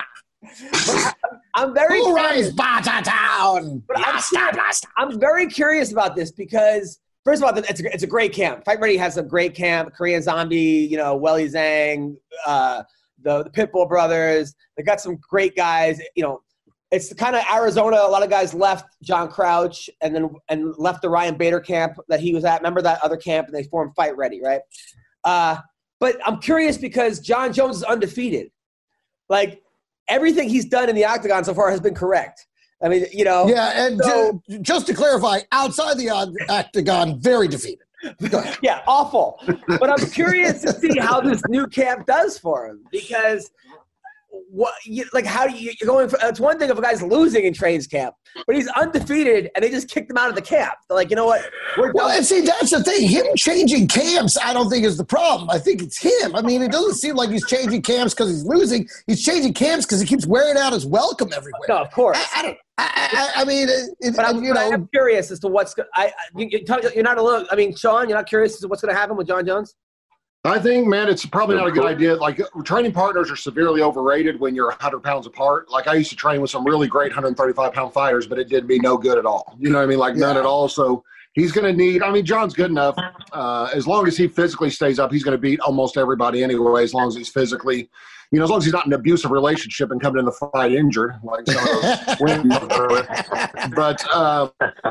I'm 1.54 1.74
very 1.74 1.98
Who 1.98 2.14
curious. 2.14 2.44
runs 2.46 2.52
Barter 2.52 3.02
Town? 3.10 3.82
But 3.86 3.98
I'm, 3.98 4.14
Master 4.14 4.38
Blaster." 4.52 4.88
I'm 4.96 5.18
very 5.20 5.46
curious 5.46 5.92
about 5.92 6.16
this 6.16 6.30
because 6.30 7.00
first 7.24 7.42
of 7.42 7.48
all, 7.48 7.56
it's 7.58 7.80
a, 7.80 7.92
it's 7.92 8.02
a 8.02 8.06
great 8.06 8.32
camp. 8.32 8.64
Fight 8.64 8.80
Ready 8.80 8.96
has 8.96 9.16
a 9.16 9.22
great 9.22 9.54
camp. 9.54 9.92
Korean 9.94 10.22
Zombie, 10.22 10.58
you 10.58 10.96
know, 10.96 11.18
Weili 11.18 11.50
Zhang, 11.52 12.16
uh, 12.46 12.82
the 13.22 13.44
the 13.44 13.50
Pitbull 13.50 13.88
brothers. 13.88 14.54
They 14.76 14.82
got 14.82 15.00
some 15.00 15.18
great 15.28 15.56
guys. 15.56 16.00
You 16.14 16.22
know, 16.22 16.42
it's 16.90 17.08
the 17.08 17.14
kind 17.14 17.36
of 17.36 17.42
Arizona. 17.52 17.96
A 17.96 18.08
lot 18.08 18.22
of 18.22 18.30
guys 18.30 18.54
left 18.54 18.96
John 19.02 19.28
Crouch 19.28 19.90
and 20.00 20.14
then 20.14 20.30
and 20.48 20.74
left 20.78 21.02
the 21.02 21.08
Ryan 21.08 21.36
Bader 21.36 21.60
camp 21.60 21.98
that 22.08 22.20
he 22.20 22.34
was 22.34 22.44
at. 22.44 22.60
Remember 22.60 22.82
that 22.82 23.02
other 23.02 23.16
camp, 23.16 23.48
and 23.48 23.56
they 23.56 23.64
formed 23.64 23.94
Fight 23.94 24.16
Ready, 24.16 24.40
right? 24.42 24.60
Uh, 25.24 25.56
but 25.98 26.16
I'm 26.26 26.40
curious 26.40 26.78
because 26.78 27.20
Jon 27.20 27.52
Jones 27.52 27.76
is 27.76 27.82
undefeated. 27.82 28.50
Like 29.28 29.62
everything 30.10 30.48
he's 30.48 30.64
done 30.66 30.88
in 30.88 30.94
the 30.94 31.04
octagon 31.04 31.44
so 31.44 31.54
far 31.54 31.70
has 31.70 31.80
been 31.80 31.94
correct. 31.94 32.46
I 32.82 32.88
mean, 32.88 33.06
you 33.12 33.24
know, 33.24 33.46
Yeah, 33.48 33.86
and 33.86 34.00
So- 34.02 34.42
ju- 34.48 34.58
just 34.58 34.86
to 34.88 34.94
clarify, 34.94 35.40
outside 35.52 35.98
the 35.98 36.10
octagon, 36.48 37.20
very 37.20 37.48
defeated. 37.48 37.84
Yeah, 38.62 38.80
awful. 38.86 39.38
But 39.68 39.90
I'm 39.90 40.10
curious 40.10 40.62
to 40.62 40.72
see 40.72 40.98
how 40.98 41.20
this 41.20 41.42
new 41.50 41.66
camp 41.66 42.06
does 42.06 42.38
for 42.38 42.66
him 42.66 42.80
because 42.90 43.50
what? 44.50 44.74
You, 44.84 45.04
like, 45.12 45.24
how 45.24 45.46
do 45.46 45.56
you? 45.56 45.72
You're 45.80 45.86
going. 45.86 46.08
For, 46.08 46.18
it's 46.22 46.40
one 46.40 46.58
thing 46.58 46.70
if 46.70 46.78
a 46.78 46.82
guy's 46.82 47.02
losing 47.02 47.44
in 47.44 47.54
trains 47.54 47.86
camp, 47.86 48.14
but 48.46 48.56
he's 48.56 48.68
undefeated, 48.68 49.50
and 49.54 49.64
they 49.64 49.70
just 49.70 49.88
kicked 49.88 50.10
him 50.10 50.16
out 50.16 50.28
of 50.28 50.34
the 50.34 50.42
camp. 50.42 50.74
They're 50.88 50.96
like, 50.96 51.10
you 51.10 51.16
know 51.16 51.26
what? 51.26 51.42
We're 51.76 51.92
Well, 51.92 52.08
and 52.08 52.24
see, 52.24 52.40
that's 52.40 52.70
the 52.70 52.82
thing. 52.82 53.08
Him 53.08 53.26
changing 53.36 53.88
camps, 53.88 54.36
I 54.42 54.52
don't 54.52 54.68
think 54.68 54.84
is 54.84 54.96
the 54.96 55.04
problem. 55.04 55.50
I 55.50 55.58
think 55.58 55.82
it's 55.82 55.98
him. 55.98 56.34
I 56.34 56.42
mean, 56.42 56.62
it 56.62 56.72
doesn't 56.72 56.94
seem 56.94 57.16
like 57.16 57.30
he's 57.30 57.46
changing 57.46 57.82
camps 57.82 58.14
because 58.14 58.30
he's 58.30 58.44
losing. 58.44 58.88
He's 59.06 59.22
changing 59.22 59.54
camps 59.54 59.86
because 59.86 60.00
he 60.00 60.06
keeps 60.06 60.26
wearing 60.26 60.56
out 60.56 60.72
his 60.72 60.86
welcome 60.86 61.30
everywhere. 61.34 61.60
no, 61.68 61.78
of 61.78 61.90
course. 61.90 62.18
I, 62.18 62.40
I 62.40 62.42
don't. 62.42 62.58
I, 62.78 63.32
I, 63.36 63.42
I 63.42 63.44
mean, 63.44 63.68
it, 63.68 63.90
it, 64.00 64.16
But 64.16 64.26
I'm, 64.26 64.42
you 64.42 64.54
know, 64.54 64.70
I'm 64.72 64.88
curious 64.88 65.30
as 65.30 65.38
to 65.40 65.48
what's. 65.48 65.74
I, 65.94 66.12
you, 66.34 66.48
you're 66.66 67.02
not 67.02 67.18
alone. 67.18 67.46
I 67.50 67.56
mean, 67.56 67.74
Sean, 67.76 68.08
you're 68.08 68.16
not 68.16 68.26
curious 68.26 68.54
as 68.54 68.60
to 68.60 68.68
what's 68.68 68.80
going 68.80 68.94
to 68.94 68.98
happen 68.98 69.16
with 69.16 69.26
Jon 69.26 69.44
Jones. 69.44 69.74
I 70.44 70.58
think, 70.58 70.86
man, 70.86 71.08
it's 71.08 71.26
probably 71.26 71.56
not 71.56 71.68
a 71.68 71.70
good 71.70 71.84
idea. 71.84 72.16
Like 72.16 72.40
training 72.64 72.92
partners 72.92 73.30
are 73.30 73.36
severely 73.36 73.82
overrated 73.82 74.40
when 74.40 74.54
you're 74.54 74.68
100 74.68 75.00
pounds 75.00 75.26
apart. 75.26 75.70
Like 75.70 75.86
I 75.86 75.94
used 75.94 76.08
to 76.10 76.16
train 76.16 76.40
with 76.40 76.50
some 76.50 76.64
really 76.64 76.88
great 76.88 77.10
135 77.10 77.72
pound 77.74 77.92
fighters, 77.92 78.26
but 78.26 78.38
it 78.38 78.48
did 78.48 78.66
me 78.66 78.78
no 78.78 78.96
good 78.96 79.18
at 79.18 79.26
all. 79.26 79.54
You 79.58 79.68
know 79.68 79.78
what 79.78 79.84
I 79.84 79.86
mean? 79.86 79.98
Like 79.98 80.16
none 80.16 80.38
at 80.38 80.46
all. 80.46 80.68
So 80.68 81.04
he's 81.34 81.52
going 81.52 81.66
to 81.66 81.76
need. 81.76 82.02
I 82.02 82.10
mean, 82.10 82.24
Jon's 82.24 82.54
good 82.54 82.70
enough. 82.70 82.96
Uh, 83.32 83.68
as 83.74 83.86
long 83.86 84.08
as 84.08 84.16
he 84.16 84.28
physically 84.28 84.70
stays 84.70 84.98
up, 84.98 85.12
he's 85.12 85.22
going 85.22 85.36
to 85.36 85.40
beat 85.40 85.60
almost 85.60 85.98
everybody 85.98 86.42
anyway. 86.42 86.84
As 86.84 86.94
long 86.94 87.08
as 87.08 87.16
he's 87.16 87.28
physically, 87.28 87.90
you 88.32 88.38
know, 88.38 88.44
as 88.44 88.50
long 88.50 88.58
as 88.58 88.64
he's 88.64 88.72
not 88.72 88.86
in 88.86 88.92
an 88.92 88.98
abusive 88.98 89.32
relationship 89.32 89.90
and 89.90 90.00
coming 90.00 90.20
in 90.20 90.24
the 90.24 90.32
fight 90.32 90.72
injured, 90.72 91.14
like 91.24 91.44
some 91.46 91.68
of 91.68 91.82
those 91.82 92.20
women. 92.20 92.48
But 93.74 94.04
uh, 94.14 94.48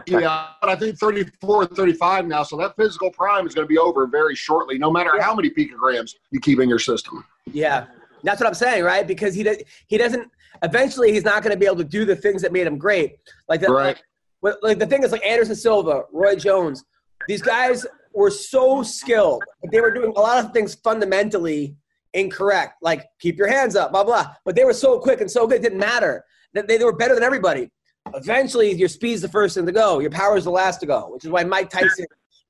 yeah, 0.07 0.47
but 0.59 0.69
I 0.69 0.75
think 0.75 0.97
34 0.97 1.63
and 1.63 1.71
35 1.71 2.27
now, 2.27 2.43
so 2.43 2.57
that 2.57 2.75
physical 2.75 3.09
prime 3.11 3.47
is 3.47 3.55
going 3.55 3.65
to 3.65 3.69
be 3.69 3.77
over 3.77 4.07
very 4.07 4.35
shortly. 4.35 4.77
No 4.77 4.91
matter 4.91 5.21
how 5.21 5.33
many 5.33 5.49
picograms 5.49 6.15
you 6.31 6.41
keep 6.41 6.59
in 6.59 6.67
your 6.67 6.79
system. 6.79 7.23
Yeah, 7.51 7.85
that's 8.23 8.41
what 8.41 8.47
I'm 8.47 8.53
saying, 8.53 8.83
right? 8.83 9.07
Because 9.07 9.33
he 9.33 9.43
does, 9.43 9.57
he 9.87 9.97
doesn't. 9.97 10.29
Eventually, 10.61 11.13
he's 11.13 11.23
not 11.23 11.41
going 11.41 11.53
to 11.53 11.59
be 11.59 11.65
able 11.65 11.77
to 11.77 11.85
do 11.85 12.03
the 12.03 12.17
things 12.17 12.41
that 12.41 12.51
made 12.51 12.67
him 12.67 12.77
great. 12.77 13.19
Like 13.47 13.61
that. 13.61 13.69
Right. 13.69 14.01
Like, 14.41 14.55
like 14.61 14.79
the 14.79 14.85
thing 14.85 15.03
is, 15.03 15.13
like 15.13 15.25
Anderson 15.25 15.55
Silva, 15.55 16.03
Roy 16.11 16.35
Jones, 16.35 16.83
these 17.27 17.41
guys 17.41 17.85
were 18.13 18.31
so 18.31 18.83
skilled, 18.83 19.43
they 19.71 19.79
were 19.79 19.91
doing 19.91 20.11
a 20.15 20.19
lot 20.19 20.43
of 20.43 20.51
things 20.51 20.75
fundamentally 20.75 21.75
incorrect. 22.13 22.75
Like 22.81 23.05
keep 23.19 23.37
your 23.37 23.47
hands 23.47 23.75
up, 23.75 23.91
blah 23.91 24.03
blah. 24.03 24.33
But 24.45 24.55
they 24.55 24.63
were 24.63 24.73
so 24.73 24.99
quick 24.99 25.21
and 25.21 25.29
so 25.29 25.47
good, 25.47 25.59
it 25.59 25.63
didn't 25.63 25.79
matter. 25.79 26.23
That 26.53 26.67
they, 26.67 26.77
they 26.77 26.85
were 26.85 26.95
better 26.95 27.13
than 27.13 27.23
everybody. 27.23 27.69
Eventually, 28.13 28.73
your 28.73 28.89
speed's 28.89 29.21
the 29.21 29.29
first 29.29 29.55
thing 29.55 29.65
to 29.65 29.71
go. 29.71 29.99
Your 29.99 30.09
power's 30.09 30.45
the 30.45 30.51
last 30.51 30.79
to 30.79 30.85
go, 30.85 31.09
which 31.11 31.25
is 31.25 31.29
why 31.29 31.43
Mike 31.43 31.69
Tyson 31.69 32.05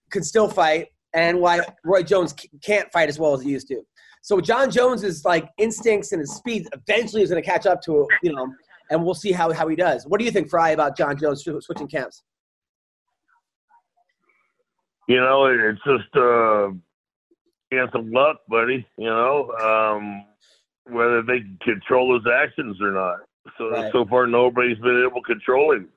could 0.09 0.23
still 0.23 0.47
fight 0.47 0.87
and 1.13 1.39
why 1.39 1.59
Roy 1.83 2.03
Jones 2.03 2.33
can't 2.63 2.89
fight 2.91 3.09
as 3.09 3.19
well 3.19 3.33
as 3.33 3.41
he 3.41 3.49
used 3.49 3.67
to. 3.67 3.81
So 4.21 4.39
Jon 4.39 4.69
Jones's 4.69 5.25
like 5.25 5.49
instincts 5.57 6.11
and 6.11 6.19
his 6.19 6.35
speed 6.35 6.67
eventually 6.73 7.23
is 7.23 7.29
going 7.29 7.41
to 7.41 7.47
catch 7.47 7.65
up 7.65 7.81
to 7.83 8.07
you 8.21 8.33
know, 8.33 8.47
and 8.89 9.03
we'll 9.03 9.15
see 9.15 9.31
how 9.31 9.51
how 9.51 9.67
he 9.67 9.75
does. 9.75 10.05
What 10.07 10.19
do 10.19 10.25
you 10.25 10.31
think, 10.31 10.49
Frye, 10.49 10.71
about 10.71 10.95
Jon 10.97 11.17
Jones 11.17 11.43
switching 11.43 11.87
camps? 11.87 12.23
You 15.07 15.17
know, 15.17 15.45
it's 15.45 15.81
just 15.83 16.15
uh, 16.15 16.69
chance 17.71 17.91
of 17.93 18.05
luck, 18.07 18.37
buddy. 18.47 18.85
You 18.97 19.05
know, 19.09 19.51
um, 19.51 20.25
whether 20.93 21.21
they 21.21 21.39
can 21.39 21.57
control 21.63 22.15
his 22.17 22.25
actions 22.31 22.77
or 22.81 22.91
not. 22.91 23.19
So 23.57 23.69
Right. 23.69 23.91
so 23.91 24.05
far, 24.05 24.27
nobody's 24.27 24.77
been 24.79 25.03
able 25.07 25.21
to 25.21 25.27
control 25.33 25.73
him. 25.73 25.89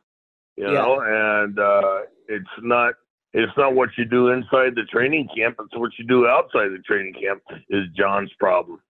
You 0.57 0.67
Yeah. 0.67 0.83
know, 0.83 1.01
and 1.01 1.59
uh, 1.59 2.03
it's 2.29 2.47
not 2.61 2.95
it's 3.35 3.53
not 3.57 3.75
what 3.75 3.89
you 3.97 4.05
do 4.05 4.29
inside 4.29 4.75
the 4.75 4.85
training 4.91 5.29
camp; 5.35 5.57
it's 5.61 5.77
what 5.77 5.91
you 5.99 6.05
do 6.07 6.27
outside 6.27 6.69
the 6.69 6.83
training 6.87 7.15
camp 7.15 7.43
is 7.71 7.87
Jon's 7.97 8.33
problem. 8.39 8.81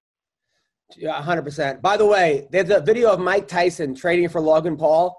Yeah, 0.96 1.22
hundred 1.22 1.42
percent. 1.42 1.80
By 1.80 1.96
the 1.96 2.04
way, 2.06 2.48
there's 2.50 2.68
a 2.70 2.80
video 2.80 3.10
of 3.12 3.20
Mike 3.20 3.48
Tyson 3.48 3.94
training 3.94 4.28
for 4.28 4.40
Logan 4.40 4.76
Paul, 4.76 5.16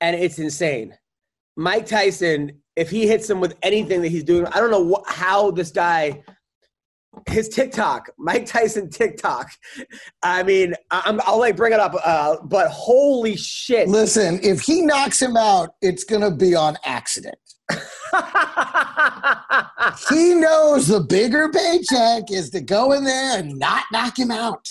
and 0.00 0.16
it's 0.16 0.38
insane. 0.38 0.96
Mike 1.56 1.86
Tyson, 1.86 2.62
if 2.76 2.88
he 2.90 3.06
hits 3.06 3.28
him 3.28 3.40
with 3.40 3.56
anything 3.62 4.00
that 4.02 4.08
he's 4.08 4.24
doing, 4.24 4.46
I 4.46 4.58
don't 4.58 4.70
know 4.70 4.94
wh- 4.94 5.08
how 5.12 5.50
this 5.50 5.70
guy, 5.70 6.22
his 7.28 7.48
TikTok, 7.48 8.10
Mike 8.18 8.46
Tyson 8.46 8.88
TikTok. 8.90 9.50
I 10.22 10.42
mean, 10.42 10.74
I'm, 10.90 11.20
I'll 11.24 11.38
like 11.38 11.56
bring 11.56 11.72
it 11.72 11.80
up, 11.80 11.94
uh, 12.04 12.36
but 12.44 12.68
holy 12.68 13.36
shit! 13.36 13.88
listen, 13.88 14.40
if 14.42 14.60
he 14.60 14.82
knocks 14.82 15.20
him 15.20 15.36
out, 15.36 15.70
it's 15.82 16.04
going 16.04 16.22
to 16.22 16.30
be 16.30 16.54
on 16.54 16.76
accident. 16.84 17.38
He 20.08 20.34
knows 20.34 20.88
the 20.88 21.00
bigger 21.00 21.50
paycheck 21.50 22.30
is 22.30 22.50
to 22.50 22.60
go 22.60 22.92
in 22.92 23.04
there 23.04 23.38
and 23.38 23.58
not 23.58 23.84
knock 23.92 24.18
him 24.18 24.30
out. 24.30 24.68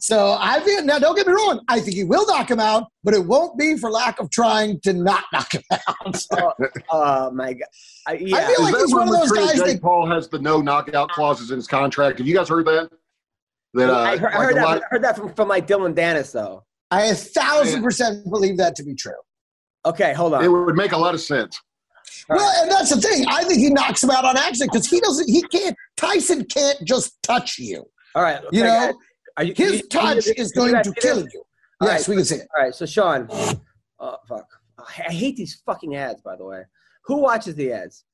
So 0.00 0.36
I 0.38 0.60
think 0.60 0.84
now, 0.84 0.98
don't 0.98 1.16
get 1.16 1.26
me 1.26 1.32
wrong. 1.32 1.60
I 1.68 1.80
think 1.80 1.96
he 1.96 2.04
will 2.04 2.26
knock 2.26 2.50
him 2.50 2.60
out, 2.60 2.84
but 3.04 3.14
it 3.14 3.24
won't 3.24 3.58
be 3.58 3.76
for 3.76 3.90
lack 3.90 4.20
of 4.20 4.30
trying 4.30 4.80
to 4.80 4.92
not 4.92 5.24
knock 5.32 5.52
him 5.54 5.62
out. 5.72 6.22
oh, 6.32 6.52
oh 6.90 7.30
my 7.30 7.52
god! 7.54 7.68
I, 8.06 8.14
yeah. 8.14 8.36
I 8.36 8.40
feel 8.46 8.62
like 8.62 8.76
he's 8.76 8.94
one 8.94 9.08
of 9.08 9.14
those 9.14 9.32
guys 9.32 9.54
Jake 9.54 9.66
that 9.66 9.82
Paul 9.82 10.06
has 10.10 10.28
the 10.28 10.38
no 10.38 10.60
knockout 10.60 11.10
clauses 11.10 11.50
in 11.50 11.56
his 11.56 11.66
contract. 11.66 12.18
Have 12.18 12.26
you 12.26 12.34
guys 12.34 12.48
heard 12.48 12.66
that? 12.66 12.90
That 13.74 13.90
uh, 13.90 13.98
I 13.98 14.16
heard, 14.16 14.32
I 14.32 14.44
heard 14.44 14.56
that. 14.56 14.64
lot- 14.64 14.82
heard 14.90 15.04
that 15.04 15.16
from, 15.16 15.34
from 15.34 15.48
like 15.48 15.66
Dillon 15.66 15.94
Danis, 15.94 16.32
though. 16.32 16.64
I 16.90 17.06
a 17.06 17.14
thousand 17.14 17.82
percent 17.82 18.24
believe 18.30 18.56
that 18.58 18.74
to 18.76 18.84
be 18.84 18.94
true. 18.94 19.12
Okay, 19.84 20.14
hold 20.14 20.34
on. 20.34 20.44
it 20.44 20.48
would 20.48 20.74
make 20.74 20.92
a 20.92 20.96
lot 20.96 21.14
of 21.14 21.20
sense. 21.20 21.60
Well, 22.28 22.62
and 22.62 22.70
that's 22.70 22.94
the 22.94 23.00
thing. 23.00 23.24
I 23.28 23.44
think 23.44 23.58
he 23.58 23.70
knocks 23.70 24.02
him 24.02 24.10
out 24.10 24.24
on 24.24 24.36
accident 24.36 24.72
because 24.72 24.86
he 24.86 25.00
doesn't. 25.00 25.28
He 25.28 25.42
can't. 25.42 25.76
Tyson 25.96 26.44
can't 26.44 26.78
just 26.84 27.22
touch 27.22 27.58
you. 27.58 27.84
All 28.14 28.22
right, 28.22 28.40
You 28.50 28.62
know, 28.62 28.68
guys. 28.68 28.94
Are 28.94 28.94
you, 29.42 29.54
His 29.56 29.72
you- 29.82 29.88
touch 29.88 30.26
you- 30.26 30.34
is 30.36 30.52
going 30.52 30.82
to 30.82 30.92
kill 31.00 31.20
you. 31.20 31.42
All 31.80 31.88
Yes, 31.88 32.00
right, 32.00 32.08
we 32.08 32.16
can 32.16 32.24
see 32.24 32.34
it. 32.36 32.48
All 32.56 32.62
right, 32.64 32.74
so 32.74 32.86
Sean, 32.86 33.28
oh 34.00 34.16
fuck, 34.28 34.46
I 34.78 35.12
hate 35.12 35.36
these 35.36 35.62
fucking 35.64 35.94
ads. 35.96 36.20
By 36.22 36.34
the 36.36 36.44
way, 36.44 36.62
who 37.04 37.18
watches 37.18 37.54
the 37.54 37.72
ads? 37.72 38.04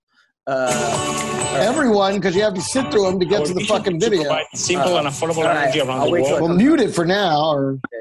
Uh, 0.46 1.54
Everyone, 1.56 2.16
because 2.16 2.36
you 2.36 2.42
have 2.42 2.52
to 2.54 2.60
sit 2.60 2.90
through 2.90 3.04
them 3.04 3.18
to 3.18 3.24
get 3.24 3.46
to 3.46 3.54
the 3.54 3.64
fucking 3.64 3.98
to 4.00 4.06
video. 4.10 4.24
provide 4.24 4.44
simple 4.54 4.98
and 4.98 5.08
affordable 5.08 5.38
all 5.38 5.44
right, 5.44 5.62
energy 5.64 5.80
around 5.80 6.00
I'll 6.00 6.04
the 6.06 6.10
wait 6.12 6.24
till 6.26 6.32
world. 6.36 6.48
Well, 6.50 6.58
mute 6.58 6.80
it 6.80 6.94
for 6.94 7.06
now. 7.06 7.50
Or 7.54 7.78
yeah, 7.90 7.98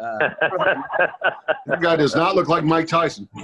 yeah, 0.00 0.08
yeah. 0.20 0.28
Uh, 0.50 1.08
That 1.66 1.80
guy 1.82 1.96
does 1.96 2.14
not 2.14 2.34
look 2.34 2.48
like 2.48 2.64
Mike 2.64 2.86
Tyson. 2.86 3.28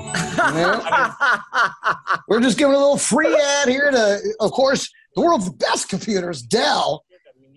we're 2.29 2.41
just 2.41 2.57
giving 2.59 2.75
a 2.75 2.79
little 2.79 2.97
free 2.99 3.35
ad 3.35 3.69
here 3.69 3.91
to, 3.91 4.21
of 4.41 4.51
course, 4.53 4.91
the 5.15 5.21
world's 5.23 5.49
best 5.51 5.89
computers, 5.89 6.43
Dell. 6.43 7.05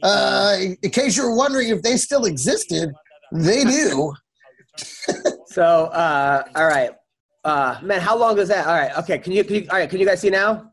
Uh, 0.03 0.57
in 0.81 0.91
case 0.91 1.15
you're 1.15 1.33
wondering 1.33 1.69
if 1.69 1.81
they 1.81 1.95
still 1.95 2.25
existed, 2.25 2.91
they 3.31 3.63
do. 3.63 4.13
so, 5.47 5.85
uh, 5.85 6.43
all 6.55 6.67
right, 6.67 6.91
uh, 7.45 7.79
man, 7.81 8.01
how 8.01 8.17
long 8.17 8.37
is 8.37 8.49
that? 8.49 8.67
All 8.67 8.73
right, 8.73 8.95
okay, 8.97 9.17
can 9.17 9.31
you, 9.31 9.43
can 9.43 9.55
you, 9.55 9.67
all 9.71 9.77
right, 9.77 9.89
can 9.89 9.99
you 9.99 10.05
guys 10.05 10.19
see 10.19 10.29
now? 10.29 10.72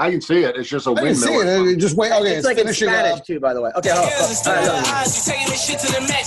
I 0.00 0.10
can 0.10 0.22
see 0.24 0.40
it. 0.48 0.56
It's 0.56 0.70
just 0.72 0.86
a 0.88 0.96
I 0.96 1.12
can 1.12 1.14
see 1.14 1.28
windmill. 1.28 1.68
it. 1.68 1.76
Just 1.76 1.92
wait. 1.94 2.08
Okay, 2.08 2.32
it's 2.32 2.38
it's, 2.40 2.46
like 2.48 2.56
in 2.56 2.64
finishing 2.64 2.88
Spanish 2.88 3.20
up. 3.20 3.26
too, 3.28 3.36
by 3.38 3.52
the 3.52 3.60
way. 3.60 3.68
Okay, 3.76 3.92
hold 3.92 4.00
on. 4.00 4.08
Years 4.08 4.24
All 4.24 4.32
instead 4.32 4.56
right, 4.56 4.64
of 4.64 4.72
hold 4.72 4.80
the 4.80 4.88
on. 4.88 4.96
eyes, 4.96 5.12
you 5.12 5.22
taking 5.28 5.48
this 5.52 5.60
shit 5.60 5.78
to 5.84 5.88
the 5.92 6.00
max. 6.08 6.26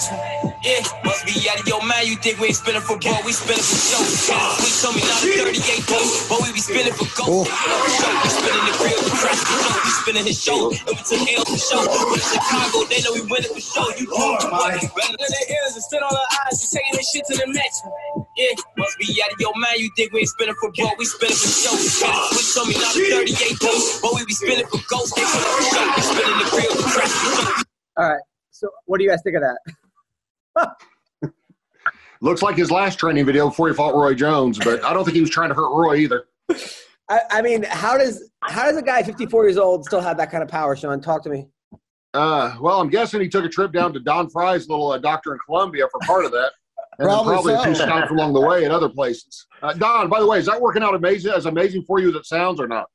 Yeah, 0.62 0.86
must 1.02 1.26
be 1.26 1.34
out 1.50 1.58
of 1.58 1.66
your 1.66 1.82
mind. 1.82 2.06
You 2.06 2.16
think 2.22 2.38
we 2.38 2.54
ain't 2.54 2.62
spinning 2.62 2.86
for 2.86 3.02
ball, 3.02 3.18
we 3.26 3.34
spinning 3.34 3.66
for 3.66 3.76
show. 3.82 3.98
We 4.62 4.70
told 4.78 4.94
me 4.94 5.02
not 5.10 5.26
a 5.26 5.58
38 5.58 5.90
though, 5.90 6.06
but 6.30 6.38
we 6.46 6.54
be 6.54 6.62
spinning 6.62 6.94
for 6.94 7.10
gold. 7.18 7.50
Show, 7.50 8.14
we 8.14 8.30
spinning 8.30 8.62
the 8.70 8.74
crib, 8.78 8.94
we 8.94 9.12
crash 9.18 9.42
the 9.42 9.58
show. 9.58 9.74
We 9.74 9.92
spinning 10.06 10.26
his 10.30 10.38
show, 10.38 10.70
and 10.70 10.94
we 10.94 11.02
took 11.02 11.20
L 11.34 11.44
for 11.50 11.58
show. 11.58 11.82
We 12.14 12.22
in 12.22 12.24
Chicago, 12.30 12.78
they 12.94 13.02
know 13.02 13.12
we 13.18 13.26
winning 13.26 13.52
for 13.58 13.64
show. 13.66 13.90
You 13.98 14.06
do 14.06 14.14
what? 14.14 14.78
Better 14.78 15.18
than 15.18 15.30
their 15.34 15.48
ears 15.50 15.74
instead 15.82 16.06
on 16.06 16.14
the 16.14 16.26
eyes, 16.46 16.62
you 16.62 16.70
taking 16.78 16.94
this 16.94 17.10
shit 17.10 17.26
to 17.28 17.36
the 17.42 17.48
max. 17.50 17.82
Yeah, 18.38 18.54
must 18.78 18.96
be 19.02 19.10
out 19.26 19.34
of 19.34 19.40
your 19.42 19.52
mind. 19.58 19.82
You 19.82 19.90
think 19.98 20.14
we 20.14 20.22
ain't 20.24 20.32
spinning 20.32 20.56
for 20.62 20.70
ball, 20.78 20.94
we 20.96 21.10
spinning 21.10 21.36
for 21.36 21.50
show. 21.50 21.74
We 21.76 22.40
told 22.54 22.70
me 22.70 22.78
not 22.78 22.94
a 22.96 23.26
38 23.26 23.60
though, 23.64 24.00
but 24.02 24.14
we 24.16 24.26
be 24.26 24.34
spinning 24.34 24.68
for 24.68 24.80
gold. 24.90 25.10
They 25.16 25.24
spinning 25.24 25.56
for 25.56 25.64
show. 25.64 25.94
We 25.96 26.02
spinning 26.02 26.40
the 26.40 26.46
crib, 26.46 26.70
we 26.76 26.84
crash. 26.92 27.64
All 27.98 28.10
right, 28.12 28.22
so 28.52 28.70
what 28.86 28.98
do 28.98 29.04
you 29.04 29.10
guys 29.10 29.22
think 29.24 29.38
of 29.38 29.44
that? 30.56 30.76
Looks 32.22 32.42
like 32.42 32.56
his 32.56 32.72
last 32.72 33.00
training 33.00 33.26
video 33.26 33.50
before 33.50 33.68
he 33.68 33.74
fought 33.74 33.96
Roy 33.96 34.14
Jones, 34.14 34.58
but 34.58 34.84
I 34.86 34.94
don't 34.94 35.04
think 35.04 35.16
he 35.16 35.22
was 35.22 35.30
trying 35.30 35.50
to 35.50 35.56
hurt 35.56 35.76
Roy 35.76 35.96
either. 35.96 36.26
I, 37.10 37.20
I 37.30 37.42
mean, 37.42 37.64
how 37.64 37.98
does 37.98 38.32
how 38.42 38.64
does 38.66 38.78
a 38.78 38.82
guy 38.82 39.04
54 39.04 39.46
years 39.46 39.58
old 39.58 39.86
still 39.86 40.02
have 40.02 40.18
that 40.18 40.32
kind 40.32 40.42
of 40.42 40.50
power, 40.50 40.76
Sean? 40.76 41.02
Talk 41.02 41.24
to 41.24 41.30
me. 41.30 41.48
Uh, 42.14 42.56
well, 42.62 42.80
I'm 42.80 42.90
guessing 42.90 43.22
he 43.22 43.28
took 43.28 43.44
a 43.44 43.50
trip 43.50 43.74
down 43.74 43.92
to 43.94 44.00
Don 44.00 44.30
Frye's 44.30 44.70
little 44.70 44.92
uh, 44.92 45.00
doctor 45.00 45.34
in 45.34 45.40
Colombia 45.46 45.88
for 45.92 46.00
part 46.06 46.26
of 46.26 46.32
that. 46.32 46.52
And 47.00 47.10
then 47.10 47.16
Probably 47.16 47.34
probably 47.34 47.54
a 47.56 47.64
few 47.64 47.76
stops 47.76 48.12
along 48.12 48.34
the 48.34 48.42
way 48.42 48.66
at 48.66 48.72
other 48.72 48.90
places. 48.90 49.48
Uh, 49.64 49.74
Don, 49.74 50.10
by 50.10 50.20
the 50.20 50.28
way, 50.28 50.38
is 50.38 50.46
that 50.46 50.62
working 50.62 50.84
out 50.84 50.94
amazing 50.94 51.34
as 51.34 51.48
amazing 51.48 51.84
for 51.86 52.00
you 52.00 52.10
as 52.10 52.16
it 52.16 52.26
sounds 52.26 52.60
or 52.60 52.68
not? 52.68 52.86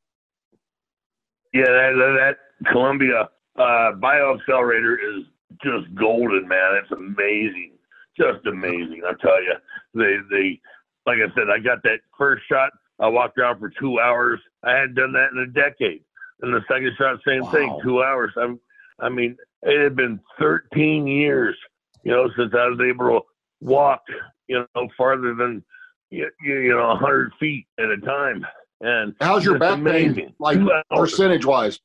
Yeah, 1.53 1.65
that, 1.65 1.93
that, 1.97 2.37
that 2.63 2.71
Colombia 2.71 3.29
uh, 3.57 3.93
bioaccelerator 3.97 4.95
is 4.95 5.25
just 5.63 5.95
golden, 5.95 6.47
man. 6.47 6.81
It's 6.83 6.93
amazing, 6.93 7.73
just 8.17 8.47
amazing. 8.47 9.03
I 9.07 9.13
tell 9.21 9.43
you, 9.43 9.55
they 9.95 10.17
they 10.31 10.61
like 11.07 11.19
I 11.19 11.35
said, 11.35 11.51
I 11.51 11.59
got 11.59 11.83
that 11.85 12.01
first 12.17 12.43
shot. 12.49 12.71
I 13.01 13.09
walked 13.09 13.39
around 13.39 13.59
for 13.59 13.71
two 13.81 13.99
hours. 13.99 14.41
I 14.63 14.73
hadn't 14.73 14.95
done 14.95 15.13
that 15.13 15.31
in 15.33 15.39
a 15.39 15.47
decade. 15.47 16.03
And 16.43 16.53
the 16.53 16.61
second 16.69 16.93
shot, 16.99 17.19
same 17.27 17.45
thing, 17.47 17.79
two 17.83 18.03
hours. 18.03 18.33
I'm, 18.37 18.61
I 19.01 19.09
mean, 19.09 19.37
it 19.63 19.83
had 19.83 19.97
been 19.97 20.21
13 20.39 21.07
years 21.07 21.57
You 22.05 22.13
know, 22.13 22.29
since 22.37 22.53
I 22.55 22.69
was 22.69 22.79
able 22.81 23.09
to 23.09 23.21
walk, 23.61 24.03
you 24.47 24.65
know, 24.75 24.89
farther 24.97 25.35
than 25.35 25.65
you, 26.11 26.29
you, 26.43 26.71
know, 26.71 26.97
hundred 26.97 27.33
feet 27.41 27.67
at 27.79 27.91
a 27.91 27.99
time. 27.99 28.47
And 28.81 29.15
How's 29.21 29.45
your 29.45 29.59
back 29.59 29.75
amazing. 29.79 30.15
pain, 30.15 30.35
like 30.39 30.59
percentage 30.91 31.45
wise? 31.45 31.81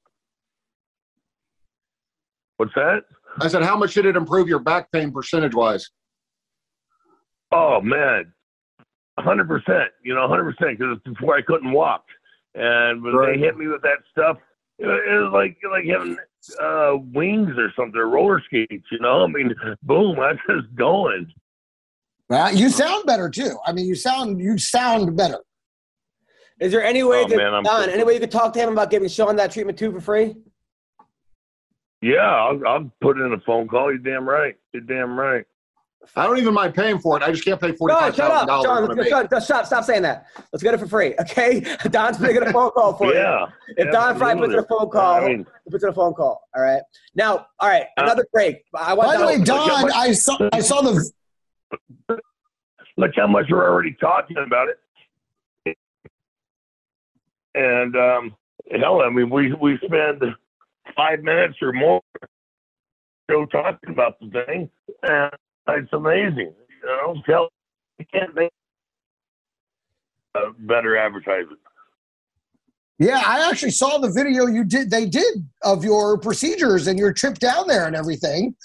What's 2.58 2.74
that? 2.76 3.02
I 3.40 3.48
said, 3.48 3.64
how 3.64 3.76
much 3.76 3.96
did 3.96 4.06
it 4.06 4.16
improve 4.16 4.48
your 4.48 4.60
back 4.60 4.92
pain 4.92 5.12
percentage 5.12 5.56
wise? 5.56 5.90
Oh 7.52 7.82
man, 7.82 8.32
hundred 9.20 9.48
percent. 9.48 9.90
You 10.04 10.14
know, 10.16 10.28
hundred 10.28 10.56
percent. 10.56 10.78
Because 10.80 10.98
before 11.04 11.36
I 11.36 11.42
couldn't 11.42 11.72
walk, 11.72 12.06
and 12.56 13.04
when 13.04 13.14
Right. 13.16 13.34
they 13.36 13.40
hit 13.40 13.58
me 13.58 13.68
with 13.68 13.82
that 13.84 13.98
stuff, 14.12 14.38
it, 14.80 14.86
it 14.88 15.18
was 15.20 15.32
like 15.34 15.58
like 15.72 15.86
having 15.86 16.18
uh, 16.62 16.98
wings 17.14 17.52
or 17.58 17.72
something, 17.76 18.00
or 18.00 18.08
roller 18.10 18.42
skates. 18.46 18.86
You 18.92 19.00
know, 19.00 19.24
I 19.24 19.28
mean, 19.28 19.54
boom, 19.84 20.20
I 20.20 20.34
was 20.34 20.40
just 20.50 20.76
going. 20.76 21.32
Well, 22.30 22.54
you 22.56 22.70
sound 22.70 23.06
better 23.06 23.30
too. 23.30 23.58
I 23.66 23.72
mean, 23.74 23.86
you 23.86 23.96
sound 23.96 24.40
you 24.40 24.58
sound 24.58 25.16
better. 25.18 25.40
Is 26.60 26.72
there 26.72 26.84
any 26.84 27.04
way 27.04 27.24
Oh, 27.24 27.28
that 27.28 27.38
man, 27.38 27.54
I'm 27.54 27.64
Don, 27.64 27.90
any 27.90 28.04
way 28.04 28.14
you 28.14 28.20
could 28.20 28.32
talk 28.32 28.54
to 28.54 28.60
him 28.60 28.70
about 28.70 28.90
giving 28.90 29.10
Sean 29.10 29.36
that 29.38 29.52
treatment 29.52 29.78
too 29.78 29.92
for 29.92 30.00
free? 30.02 30.36
Yeah, 32.02 32.18
I'll, 32.20 32.68
I'll 32.68 32.92
put 33.02 33.18
in 33.18 33.32
a 33.34 33.40
phone 33.40 33.68
call. 33.68 33.90
You're 33.90 33.98
damn 34.00 34.28
right. 34.28 34.56
You're 34.74 34.84
damn 34.84 35.18
right. 35.18 35.46
I 36.18 36.28
don't 36.28 36.38
even 36.38 36.54
mind 36.54 36.76
paying 36.76 37.00
for 37.00 37.16
it. 37.16 37.24
I 37.24 37.32
just 37.32 37.46
can't 37.46 37.62
pay 37.62 37.72
forty 37.72 37.94
Sean, 37.94 38.02
five 38.02 38.16
shut 38.16 38.30
thousand 38.30 38.50
up, 38.50 38.56
Sean. 38.58 38.82
dollars. 38.84 38.98
Let's, 38.98 39.10
Sean, 39.10 39.28
just 39.32 39.46
stop, 39.46 39.66
stop 39.66 39.84
saying 39.86 40.02
that. 40.02 40.26
Let's 40.52 40.62
get 40.62 40.74
it 40.74 40.80
for 40.82 40.86
free, 40.88 41.16
okay? 41.22 41.62
Don's 41.92 42.20
making 42.20 42.44
a 42.44 42.52
phone 42.52 42.72
call 42.72 42.94
for 42.98 43.08
you. 43.14 43.14
Yeah. 43.20 43.46
If 43.78 43.90
Don 43.94 44.18
Frye 44.18 44.36
puts 44.36 44.52
in 44.52 44.60
a 44.60 44.64
phone 44.66 44.90
call, 44.90 45.14
I 45.24 45.28
mean, 45.30 45.46
he 45.64 45.72
puts 45.72 45.82
in 45.86 45.90
a 45.90 45.94
phone 45.94 46.14
call. 46.14 46.42
All 46.54 46.62
right. 46.62 46.82
Now, 47.16 47.48
all 47.60 47.70
right, 47.70 47.84
Uh, 47.98 48.04
another 48.04 48.26
break. 48.34 48.66
I 48.76 48.94
want 48.94 49.08
By 49.12 49.18
the 49.18 49.26
way, 49.26 49.38
Don- 49.38 49.66
Don, 49.70 49.92
I 49.94 50.12
saw 50.12 50.38
I 50.52 50.60
saw 50.60 50.82
the 50.82 51.10
look 52.98 53.12
how 53.16 53.28
much 53.28 53.46
we're 53.50 53.64
already 53.68 53.96
talking 54.00 54.38
about 54.46 54.68
it. 54.68 54.80
And 57.56 57.96
um, 57.96 58.36
hell, 58.72 59.02
I 59.02 59.10
mean, 59.10 59.30
we 59.30 59.54
we 59.54 59.78
spend 59.86 60.24
five 60.96 61.22
minutes 61.22 61.56
or 61.62 61.74
more 61.74 62.02
show 63.30 63.46
talking 63.46 63.90
about 63.90 64.20
the 64.20 64.30
thing, 64.46 64.70
and 65.04 65.32
it's 65.70 65.94
amazing. 65.94 66.54
You 66.84 66.86
know, 66.86 67.22
tell 67.26 67.50
you 68.00 68.06
can't 68.12 68.34
make 68.36 68.52
better 70.60 70.98
advertisement. 70.98 71.60
Yeah, 73.00 73.22
I 73.26 73.50
actually 73.50 73.72
saw 73.72 73.98
the 73.98 74.10
video 74.10 74.48
you 74.48 74.64
did 74.64 74.90
they 74.90 75.06
did 75.06 75.46
of 75.64 75.84
your 75.84 76.18
procedures 76.18 76.88
and 76.88 76.98
your 76.98 77.12
trip 77.12 77.40
down 77.40 77.68
there 77.68 77.86
and 77.86 77.96
everything. 77.96 78.56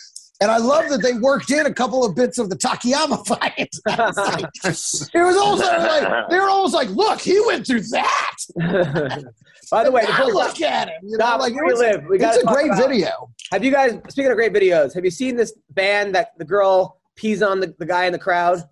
And 0.40 0.50
I 0.52 0.58
love 0.58 0.88
that 0.90 1.02
they 1.02 1.14
worked 1.14 1.50
in 1.50 1.66
a 1.66 1.74
couple 1.74 2.04
of 2.04 2.14
bits 2.14 2.38
of 2.38 2.48
the 2.48 2.54
Takayama 2.56 3.26
fight. 3.26 3.74
it 5.14 5.24
was 5.24 5.36
almost 5.36 5.64
like 5.64 6.28
they 6.30 6.38
were 6.38 6.48
almost 6.48 6.74
like, 6.74 6.88
look, 6.90 7.20
he 7.20 7.40
went 7.46 7.66
through 7.66 7.80
that. 7.90 8.36
By 9.70 9.84
the 9.84 9.90
way, 9.90 10.02
Now 10.02 10.26
before- 10.26 10.32
look 10.34 10.60
at 10.62 10.88
him. 10.88 10.94
You 11.02 11.18
know, 11.18 11.24
Stop, 11.26 11.40
like 11.40 11.52
it 11.52 11.56
before 11.56 11.70
you 11.70 11.76
live, 11.78 12.04
we 12.08 12.16
it's 12.16 12.24
gotta 12.24 12.40
a 12.48 12.52
great 12.52 12.66
about- 12.68 12.88
video. 12.88 13.30
Have 13.52 13.64
you 13.64 13.70
guys, 13.72 13.98
speaking 14.10 14.30
of 14.30 14.36
great 14.36 14.52
videos, 14.52 14.94
have 14.94 15.04
you 15.04 15.10
seen 15.10 15.36
this 15.36 15.52
band 15.70 16.14
that 16.14 16.32
the 16.38 16.44
girl 16.44 17.00
pees 17.16 17.42
on 17.42 17.60
the, 17.60 17.74
the 17.78 17.86
guy 17.86 18.04
in 18.04 18.12
the 18.12 18.18
crowd? 18.18 18.62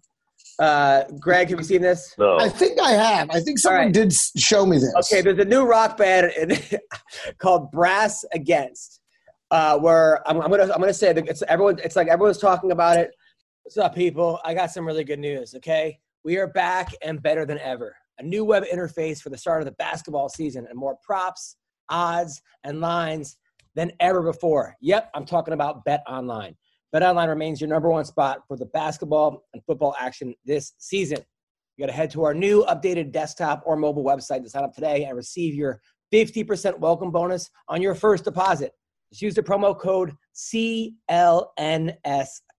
Uh, 0.58 1.02
Greg, 1.20 1.50
have 1.50 1.58
you 1.58 1.64
seen 1.64 1.82
this? 1.82 2.14
No. 2.18 2.38
I 2.38 2.48
think 2.48 2.80
I 2.80 2.92
have. 2.92 3.28
I 3.30 3.40
think 3.40 3.58
someone 3.58 3.80
All 3.80 3.84
right. 3.86 3.92
did 3.92 4.12
show 4.14 4.64
me 4.64 4.78
this. 4.78 4.94
Okay, 5.04 5.20
there's 5.20 5.38
a 5.38 5.44
new 5.44 5.64
rock 5.66 5.98
band 5.98 6.32
in, 6.32 6.56
called 7.38 7.70
Brass 7.72 8.24
Against, 8.32 8.95
uh, 9.50 9.78
where 9.78 10.26
I'm, 10.28 10.40
I'm 10.40 10.50
gonna 10.50 10.64
I'm 10.64 10.80
gonna 10.80 10.94
say 10.94 11.10
it's 11.10 11.42
everyone. 11.48 11.78
It's 11.82 11.96
like 11.96 12.08
everyone's 12.08 12.38
talking 12.38 12.72
about 12.72 12.98
it. 12.98 13.10
What's 13.62 13.76
up, 13.78 13.94
people? 13.94 14.40
I 14.44 14.54
got 14.54 14.70
some 14.70 14.86
really 14.86 15.04
good 15.04 15.18
news. 15.18 15.54
Okay, 15.54 15.98
we 16.24 16.36
are 16.36 16.46
back 16.46 16.92
and 17.02 17.22
better 17.22 17.44
than 17.44 17.58
ever. 17.58 17.96
A 18.18 18.22
new 18.22 18.44
web 18.44 18.64
interface 18.64 19.20
for 19.20 19.30
the 19.30 19.38
start 19.38 19.60
of 19.60 19.66
the 19.66 19.72
basketball 19.72 20.28
season, 20.28 20.66
and 20.68 20.78
more 20.78 20.96
props, 21.02 21.56
odds, 21.88 22.40
and 22.64 22.80
lines 22.80 23.36
than 23.74 23.92
ever 24.00 24.22
before. 24.22 24.74
Yep, 24.80 25.10
I'm 25.14 25.26
talking 25.26 25.54
about 25.54 25.84
Bet 25.84 26.02
Online. 26.08 26.56
Bet 26.92 27.02
Online 27.02 27.28
remains 27.28 27.60
your 27.60 27.68
number 27.68 27.90
one 27.90 28.04
spot 28.04 28.40
for 28.48 28.56
the 28.56 28.66
basketball 28.66 29.44
and 29.52 29.62
football 29.64 29.94
action 30.00 30.34
this 30.44 30.72
season. 30.78 31.18
You 31.76 31.82
got 31.82 31.92
to 31.92 31.96
head 31.96 32.10
to 32.12 32.24
our 32.24 32.32
new 32.32 32.64
updated 32.64 33.12
desktop 33.12 33.62
or 33.66 33.76
mobile 33.76 34.02
website 34.02 34.42
to 34.42 34.48
sign 34.48 34.64
up 34.64 34.72
today 34.72 35.04
and 35.04 35.14
receive 35.14 35.54
your 35.54 35.82
50% 36.10 36.78
welcome 36.78 37.10
bonus 37.10 37.50
on 37.68 37.82
your 37.82 37.94
first 37.94 38.24
deposit. 38.24 38.72
Just 39.16 39.22
use 39.22 39.34
the 39.34 39.42
promo 39.42 39.74
code 39.78 40.14
CLNS50 40.34 41.00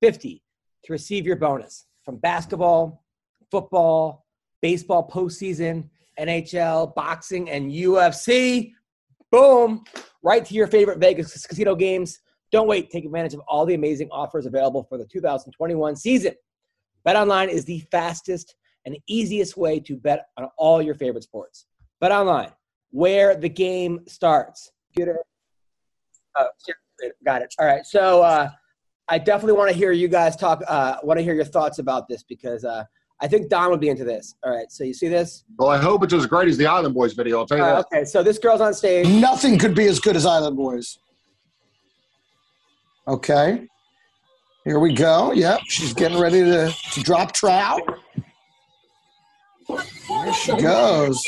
to 0.01 0.91
receive 0.91 1.23
your 1.23 1.35
bonus 1.35 1.85
from 2.03 2.17
basketball, 2.17 3.03
football, 3.51 4.25
baseball 4.63 5.07
postseason, 5.07 5.87
NHL, 6.19 6.95
boxing, 6.95 7.47
and 7.51 7.71
UFC. 7.71 8.71
Boom! 9.31 9.83
Right 10.23 10.43
to 10.45 10.55
your 10.55 10.65
favorite 10.65 10.97
Vegas 10.97 11.45
casino 11.45 11.75
games. 11.75 12.21
Don't 12.51 12.67
wait. 12.67 12.89
Take 12.89 13.05
advantage 13.05 13.35
of 13.35 13.41
all 13.47 13.63
the 13.63 13.75
amazing 13.75 14.09
offers 14.11 14.47
available 14.47 14.83
for 14.89 14.97
the 14.97 15.05
2021 15.05 15.95
season. 15.95 16.33
BetOnline 17.07 17.49
is 17.49 17.65
the 17.65 17.81
fastest 17.91 18.55
and 18.87 18.97
easiest 19.05 19.57
way 19.57 19.79
to 19.81 19.95
bet 19.95 20.25
on 20.37 20.49
all 20.57 20.81
your 20.81 20.95
favorite 20.95 21.23
sports. 21.23 21.67
BetOnline, 22.03 22.51
where 22.89 23.35
the 23.35 23.47
game 23.47 23.99
starts. 24.07 24.71
Computer. 24.91 25.19
Oh, 26.37 26.47
got 27.25 27.41
it. 27.41 27.53
All 27.59 27.65
right. 27.65 27.85
So 27.85 28.21
uh, 28.21 28.49
I 29.07 29.17
definitely 29.17 29.53
want 29.57 29.71
to 29.71 29.75
hear 29.77 29.91
you 29.91 30.07
guys 30.07 30.35
talk. 30.35 30.61
Uh, 30.67 30.97
want 31.03 31.17
to 31.19 31.23
hear 31.23 31.33
your 31.33 31.45
thoughts 31.45 31.79
about 31.79 32.07
this 32.07 32.23
because 32.23 32.63
uh, 32.65 32.83
I 33.19 33.27
think 33.27 33.49
Don 33.49 33.69
would 33.71 33.79
be 33.79 33.89
into 33.89 34.03
this. 34.03 34.35
All 34.43 34.51
right. 34.55 34.71
So 34.71 34.83
you 34.83 34.93
see 34.93 35.07
this? 35.07 35.43
Well, 35.57 35.69
I 35.69 35.77
hope 35.77 36.03
it's 36.03 36.13
as 36.13 36.25
great 36.25 36.47
as 36.49 36.57
the 36.57 36.67
Island 36.67 36.93
Boys 36.93 37.13
video. 37.13 37.39
I'll 37.39 37.47
tell 37.47 37.57
you 37.57 37.63
Uh, 37.63 37.75
that. 37.81 37.85
okay. 37.91 38.05
So 38.05 38.21
this 38.23 38.37
girl's 38.37 38.61
on 38.61 38.73
stage. 38.73 39.07
Nothing 39.07 39.57
could 39.57 39.73
be 39.75 39.85
as 39.87 39.99
good 39.99 40.15
as 40.15 40.25
Island 40.25 40.55
Boys. 40.57 40.99
Okay. 43.07 43.67
Here 44.65 44.79
we 44.79 44.93
go. 44.93 45.31
Yep. 45.31 45.61
She's 45.67 45.93
getting 45.93 46.19
ready 46.19 46.41
to, 46.43 46.73
to 46.91 47.01
drop 47.01 47.31
trout. 47.31 47.81
There 49.69 50.33
she 50.33 50.55
goes. 50.57 51.23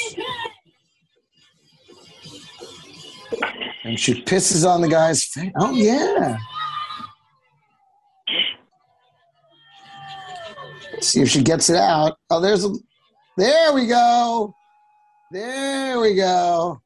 And 3.83 3.99
she 3.99 4.21
pisses 4.23 4.67
on 4.67 4.81
the 4.81 4.89
guy's 4.89 5.23
face. 5.23 5.51
Oh, 5.57 5.71
yeah. 5.71 6.37
See 10.99 11.21
if 11.21 11.29
she 11.29 11.41
gets 11.41 11.69
it 11.69 11.77
out. 11.77 12.17
Oh, 12.29 12.41
there's 12.41 12.65
a. 12.65 12.69
There 13.37 13.73
we 13.73 13.87
go. 13.87 14.53
There 15.31 15.99
we 15.99 16.15
go. 16.15 16.81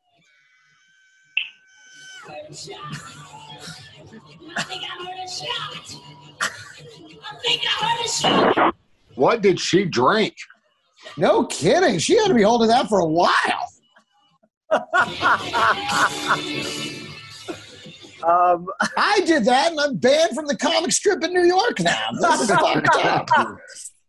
What 9.16 9.42
did 9.42 9.60
she 9.60 9.86
drink? 9.86 10.36
No 11.18 11.46
kidding. 11.46 11.98
She 11.98 12.16
had 12.18 12.28
to 12.28 12.36
be 12.36 12.44
holding 12.44 12.68
that 12.68 12.88
for 12.88 13.00
a 13.00 13.06
while. 13.06 13.73
Um, 18.24 18.68
I 18.98 19.22
did 19.26 19.46
that, 19.46 19.72
and 19.72 19.80
I'm 19.80 19.98
banned 19.98 20.36
from 20.36 20.48
the 20.48 20.58
comic 20.58 20.92
strip 20.92 21.24
in 21.24 21.34
New 21.34 21.44
York 21.44 21.80
now. 21.80 22.10
This 22.20 22.42
is 22.42 22.52
fucked 22.52 22.96
up. 23.04 23.30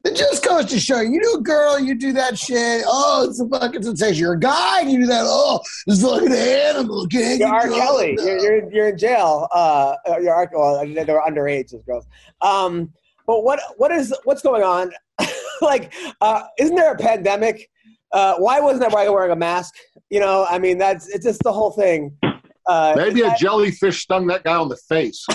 It 0.05 0.17
just 0.17 0.45
goes 0.45 0.67
to 0.67 0.79
show 0.79 1.01
you, 1.01 1.15
you 1.15 1.23
do 1.23 1.39
a 1.39 1.41
girl, 1.41 1.79
you 1.79 1.95
do 1.95 2.13
that 2.13 2.39
shit. 2.39 2.85
Oh, 2.87 3.27
it's 3.27 3.41
a 3.41 3.49
fucking 3.49 3.83
sensation. 3.83 4.21
You're 4.21 4.35
a 4.35 4.39
guy, 4.39 4.83
and 4.83 4.93
you 4.93 5.01
do 5.01 5.07
that. 5.07 5.25
Oh, 5.27 5.61
it's 5.87 6.03
fucking 6.03 6.31
animal. 6.31 7.07
Can't 7.07 7.41
you're 7.41 7.49
you 7.49 7.55
R. 7.55 7.69
Kelly. 7.69 8.19
You're, 8.19 8.39
you're, 8.39 8.71
you're 8.71 8.89
in 8.91 8.99
jail. 8.99 9.49
Uh, 9.51 9.95
you're 10.21 10.35
R. 10.35 10.51
Well, 10.53 10.87
they 10.87 11.05
were 11.05 11.23
underage, 11.27 11.71
those 11.71 11.83
girls. 11.85 12.07
Um, 12.43 12.93
but 13.27 13.45
what 13.45 13.61
what 13.79 13.91
is 13.93 14.15
what's 14.25 14.43
going 14.43 14.63
on? 14.63 14.93
like, 15.63 15.95
uh, 16.21 16.43
isn't 16.59 16.77
there 16.77 16.93
a 16.93 16.99
pandemic? 16.99 17.71
Uh, 18.15 18.37
why 18.37 18.61
wasn't 18.61 18.83
everybody 18.85 19.11
wearing 19.11 19.33
a 19.33 19.37
mask? 19.37 19.75
You 20.09 20.21
know, 20.21 20.47
I 20.49 20.61
mean, 20.61 20.79
that's 20.79 21.09
it's 21.09 21.25
just 21.25 21.43
the 21.43 21.53
whole 21.53 21.73
thing. 21.73 22.17
Uh, 22.67 22.95
Maybe 22.97 23.21
is 23.21 23.27
a 23.27 23.29
that- 23.31 23.39
jellyfish 23.39 24.03
stung 24.03 24.29
that 24.29 24.45
guy 24.45 24.55
on 24.55 24.69
the 24.69 24.77
face. 24.89 25.27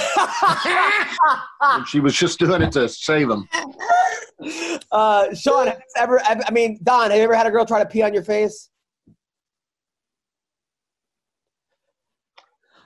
she 1.87 1.99
was 1.99 2.15
just 2.15 2.39
doing 2.39 2.61
it 2.61 2.71
to 2.71 2.87
save 2.87 3.29
him. 3.29 3.47
uh, 4.93 5.35
Sean, 5.35 5.73
ever? 5.97 6.21
I 6.21 6.41
I 6.47 6.51
mean, 6.51 6.79
Don, 6.81 7.11
have 7.11 7.17
you 7.17 7.23
ever 7.25 7.35
had 7.35 7.45
a 7.47 7.51
girl 7.51 7.65
try 7.65 7.83
to 7.83 7.89
pee 7.89 8.01
on 8.01 8.13
your 8.13 8.23
face? 8.23 8.69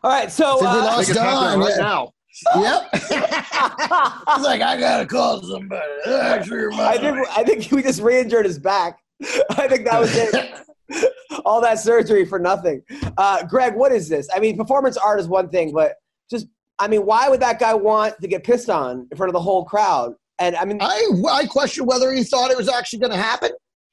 All 0.03 0.11
right, 0.11 0.29
so 0.31 0.57
I 0.57 0.59
think 0.59 0.61
we 0.73 0.79
uh, 0.79 0.85
lost 0.85 1.09
it's 1.11 1.19
Don. 1.19 1.59
right 1.59 1.69
yeah. 1.69 1.83
now. 1.83 2.11
Yep. 2.55 2.89
He's 2.93 4.43
like, 4.43 4.61
I 4.61 4.75
gotta 4.77 5.05
call 5.05 5.43
somebody. 5.43 5.85
Actually, 6.07 6.75
I 6.75 6.97
think 6.97 7.27
I 7.37 7.43
think 7.43 7.71
we 7.71 7.83
just 7.83 8.01
re-injured 8.01 8.45
his 8.45 8.57
back. 8.57 8.97
I 9.51 9.67
think 9.67 9.85
that 9.85 9.99
was 9.99 10.15
it. 10.15 11.11
All 11.45 11.61
that 11.61 11.79
surgery 11.79 12.25
for 12.25 12.39
nothing. 12.39 12.81
Uh, 13.17 13.45
Greg, 13.45 13.75
what 13.75 13.91
is 13.91 14.09
this? 14.09 14.27
I 14.33 14.39
mean, 14.39 14.57
performance 14.57 14.97
art 14.97 15.19
is 15.19 15.27
one 15.27 15.49
thing, 15.49 15.73
but 15.73 15.95
just 16.29 16.47
I 16.79 16.87
mean, 16.87 17.05
why 17.05 17.29
would 17.29 17.39
that 17.39 17.59
guy 17.59 17.73
want 17.73 18.19
to 18.21 18.27
get 18.27 18.43
pissed 18.43 18.69
on 18.69 19.07
in 19.09 19.17
front 19.17 19.29
of 19.29 19.33
the 19.33 19.39
whole 19.39 19.65
crowd? 19.65 20.13
And 20.39 20.55
I 20.55 20.65
mean, 20.65 20.79
I 20.81 21.07
I 21.29 21.45
question 21.45 21.85
whether 21.85 22.11
he 22.11 22.23
thought 22.23 22.51
it 22.51 22.57
was 22.57 22.69
actually 22.69 22.99
going 22.99 23.11
to 23.11 23.17
happen, 23.17 23.51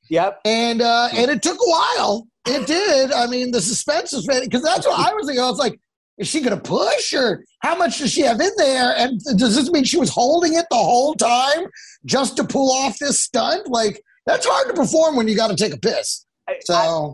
yep. 0.09 0.41
and 0.45 0.81
uh, 0.81 1.09
and 1.13 1.31
it 1.31 1.43
took 1.43 1.59
a 1.59 1.71
while. 1.71 2.27
It 2.47 2.67
did. 2.67 3.13
I 3.13 3.27
mean, 3.27 3.51
the 3.51 3.61
suspense 3.61 4.13
is 4.13 4.27
because 4.27 4.63
that's 4.63 4.87
what 4.87 4.99
I 4.99 5.13
was 5.13 5.27
thinking. 5.27 5.45
I 5.45 5.51
was 5.51 5.59
like, 5.59 5.79
is 6.21 6.29
she 6.29 6.41
going 6.41 6.57
to 6.57 6.63
push 6.63 7.13
or 7.15 7.45
how 7.61 7.77
much 7.77 7.99
does 7.99 8.13
she 8.13 8.23
have 8.23 8.41
in 8.41 8.51
there? 8.57 8.95
And 8.97 9.21
does 9.37 9.57
this 9.57 9.71
mean 9.71 9.85
she 9.85 9.99
was 9.99 10.11
holding 10.11 10.55
it 10.55 10.67
the 10.71 10.77
whole 10.77 11.15
time 11.15 11.67
just 12.05 12.37
to 12.37 12.45
pull 12.45 12.73
off 12.73 12.99
this 12.99 13.23
stunt? 13.23 13.69
Like 13.69 14.03
that's 14.31 14.47
hard 14.47 14.69
to 14.69 14.75
perform 14.75 15.17
when 15.17 15.29
you 15.29 15.37
got 15.37 15.49
to 15.49 15.57
take 15.57 15.75
a 15.75 15.79
piss. 15.79 16.27
So. 16.61 17.13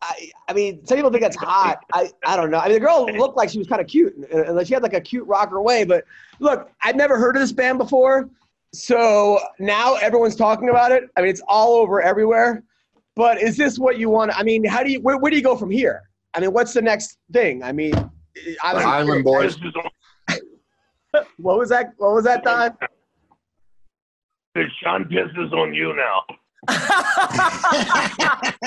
I, 0.00 0.30
I 0.48 0.52
mean, 0.52 0.86
some 0.86 0.96
people 0.96 1.10
think 1.10 1.22
that's 1.22 1.36
hot. 1.36 1.78
I, 1.92 2.10
I 2.24 2.36
don't 2.36 2.52
know. 2.52 2.58
I 2.58 2.66
mean, 2.66 2.74
the 2.74 2.80
girl 2.80 3.06
looked 3.06 3.36
like 3.36 3.50
she 3.50 3.58
was 3.58 3.66
kind 3.66 3.80
of 3.80 3.88
cute, 3.88 4.14
and 4.16 4.30
and 4.30 4.66
she 4.66 4.72
had 4.72 4.82
like 4.82 4.94
a 4.94 5.00
cute 5.00 5.26
rocker 5.26 5.60
way. 5.60 5.82
But 5.82 6.04
look, 6.38 6.70
I've 6.82 6.94
never 6.94 7.18
heard 7.18 7.34
of 7.34 7.42
this 7.42 7.50
band 7.50 7.78
before, 7.78 8.30
so 8.72 9.40
now 9.58 9.96
everyone's 9.96 10.36
talking 10.36 10.68
about 10.68 10.92
it. 10.92 11.04
I 11.16 11.22
mean, 11.22 11.30
it's 11.30 11.42
all 11.48 11.74
over 11.74 12.00
everywhere. 12.00 12.62
But 13.16 13.42
is 13.42 13.56
this 13.56 13.76
what 13.76 13.98
you 13.98 14.08
want? 14.08 14.30
I 14.38 14.44
mean, 14.44 14.64
how 14.64 14.84
do 14.84 14.92
you? 14.92 15.00
Where, 15.00 15.18
where 15.18 15.30
do 15.30 15.36
you 15.36 15.42
go 15.42 15.56
from 15.56 15.70
here? 15.70 16.08
I 16.34 16.40
mean, 16.40 16.52
what's 16.52 16.72
the 16.72 16.82
next 16.82 17.18
thing? 17.32 17.64
I 17.64 17.72
mean, 17.72 17.94
I 18.62 18.74
The 18.74 18.80
don't 18.80 18.88
Island 18.88 19.24
Boys. 19.24 19.58
What 21.38 21.58
was 21.58 21.70
that? 21.70 21.94
What 21.96 22.14
was 22.14 22.24
that, 22.24 22.44
Don? 22.44 22.76
Sean 24.82 25.04
pisses 25.04 25.52
on 25.52 25.74
you 25.74 25.94
now. 25.96 26.22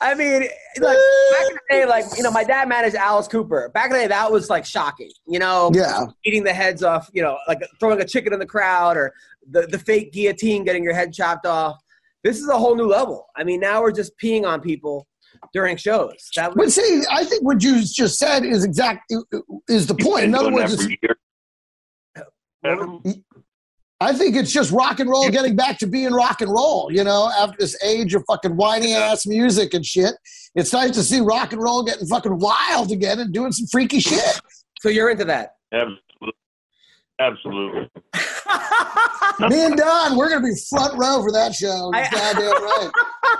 I 0.00 0.14
mean, 0.14 0.42
like 0.80 0.96
back 0.96 1.50
in 1.50 1.54
the 1.54 1.60
day, 1.68 1.84
like 1.86 2.04
you 2.16 2.22
know, 2.22 2.30
my 2.30 2.44
dad 2.44 2.68
managed 2.68 2.96
Alice 2.96 3.28
Cooper. 3.28 3.70
Back 3.74 3.86
in 3.86 3.92
the 3.92 3.98
day, 3.98 4.06
that 4.06 4.30
was 4.32 4.48
like 4.48 4.64
shocking. 4.64 5.10
You 5.26 5.38
know, 5.38 5.70
Yeah. 5.74 6.06
eating 6.24 6.44
the 6.44 6.52
heads 6.52 6.82
off. 6.82 7.10
You 7.12 7.22
know, 7.22 7.36
like 7.46 7.60
throwing 7.80 8.00
a 8.00 8.04
chicken 8.06 8.32
in 8.32 8.38
the 8.38 8.46
crowd 8.46 8.96
or 8.96 9.12
the 9.50 9.66
the 9.66 9.78
fake 9.78 10.12
guillotine, 10.12 10.64
getting 10.64 10.82
your 10.82 10.94
head 10.94 11.12
chopped 11.12 11.46
off. 11.46 11.78
This 12.24 12.38
is 12.40 12.48
a 12.48 12.56
whole 12.56 12.76
new 12.76 12.86
level. 12.86 13.26
I 13.36 13.44
mean, 13.44 13.60
now 13.60 13.82
we're 13.82 13.92
just 13.92 14.12
peeing 14.22 14.46
on 14.46 14.60
people 14.60 15.06
during 15.52 15.76
shows. 15.76 16.14
That 16.36 16.52
But 16.54 16.72
see, 16.72 17.02
I 17.10 17.24
think 17.24 17.42
what 17.44 17.62
you 17.62 17.80
just 17.84 18.18
said 18.18 18.44
is 18.44 18.64
exact 18.64 19.12
is 19.68 19.86
the 19.86 19.94
point. 19.94 20.24
In 20.24 20.34
other 20.34 20.52
words, 20.52 20.74
it's, 20.74 20.86
I 24.00 24.12
think 24.12 24.36
it's 24.36 24.52
just 24.52 24.70
rock 24.70 25.00
and 25.00 25.10
roll 25.10 25.28
getting 25.28 25.56
back 25.56 25.78
to 25.78 25.86
being 25.86 26.12
rock 26.12 26.40
and 26.40 26.50
roll. 26.52 26.88
You 26.92 27.02
know, 27.04 27.30
after 27.36 27.56
this 27.58 27.76
age 27.82 28.14
of 28.14 28.24
fucking 28.28 28.56
whiny 28.56 28.94
ass 28.94 29.26
music 29.26 29.74
and 29.74 29.84
shit, 29.84 30.14
it's 30.54 30.72
nice 30.72 30.92
to 30.92 31.02
see 31.02 31.20
rock 31.20 31.52
and 31.52 31.60
roll 31.62 31.82
getting 31.82 32.06
fucking 32.06 32.38
wild 32.38 32.92
again 32.92 33.18
and 33.18 33.32
doing 33.34 33.50
some 33.52 33.66
freaky 33.66 33.98
shit. 34.00 34.40
so 34.80 34.88
you're 34.88 35.10
into 35.10 35.24
that. 35.24 35.54
Absolutely. 35.72 36.32
Absolutely. 37.20 37.90
Me 39.48 39.64
and 39.64 39.76
Don, 39.76 40.16
we're 40.16 40.28
gonna 40.28 40.46
be 40.46 40.54
front 40.70 40.96
row 40.96 41.20
for 41.22 41.32
that 41.32 41.52
show. 41.54 41.90
I- 41.92 42.08
Goddamn 42.10 42.62
right. 42.62 42.90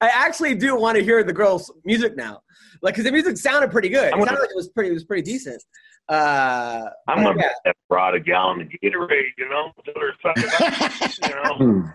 I 0.00 0.08
actually 0.12 0.54
do 0.54 0.76
want 0.76 0.96
to 0.98 1.02
hear 1.04 1.24
the 1.24 1.32
girls' 1.32 1.72
music 1.84 2.16
now, 2.16 2.40
like 2.80 2.94
because 2.94 3.04
the 3.04 3.12
music 3.12 3.36
sounded 3.36 3.70
pretty 3.70 3.88
good. 3.88 4.08
It 4.08 4.12
sounded 4.12 4.40
like 4.40 4.50
it 4.50 4.56
was 4.56 4.68
pretty. 4.68 4.90
It 4.90 4.94
was 4.94 5.04
pretty 5.04 5.22
decent. 5.22 5.62
Uh, 6.08 6.88
I'm 7.06 7.22
gonna 7.22 7.38
yeah. 7.38 7.52
have 7.66 7.74
brought 7.88 8.14
a 8.14 8.20
gallon 8.20 8.62
of 8.62 8.68
Gatorade, 8.68 9.32
you 9.36 9.48
know, 9.48 9.70
until 9.76 9.94
they're 9.94 10.34
you 11.22 11.34
know. 11.34 11.54
Hmm. 11.56 11.86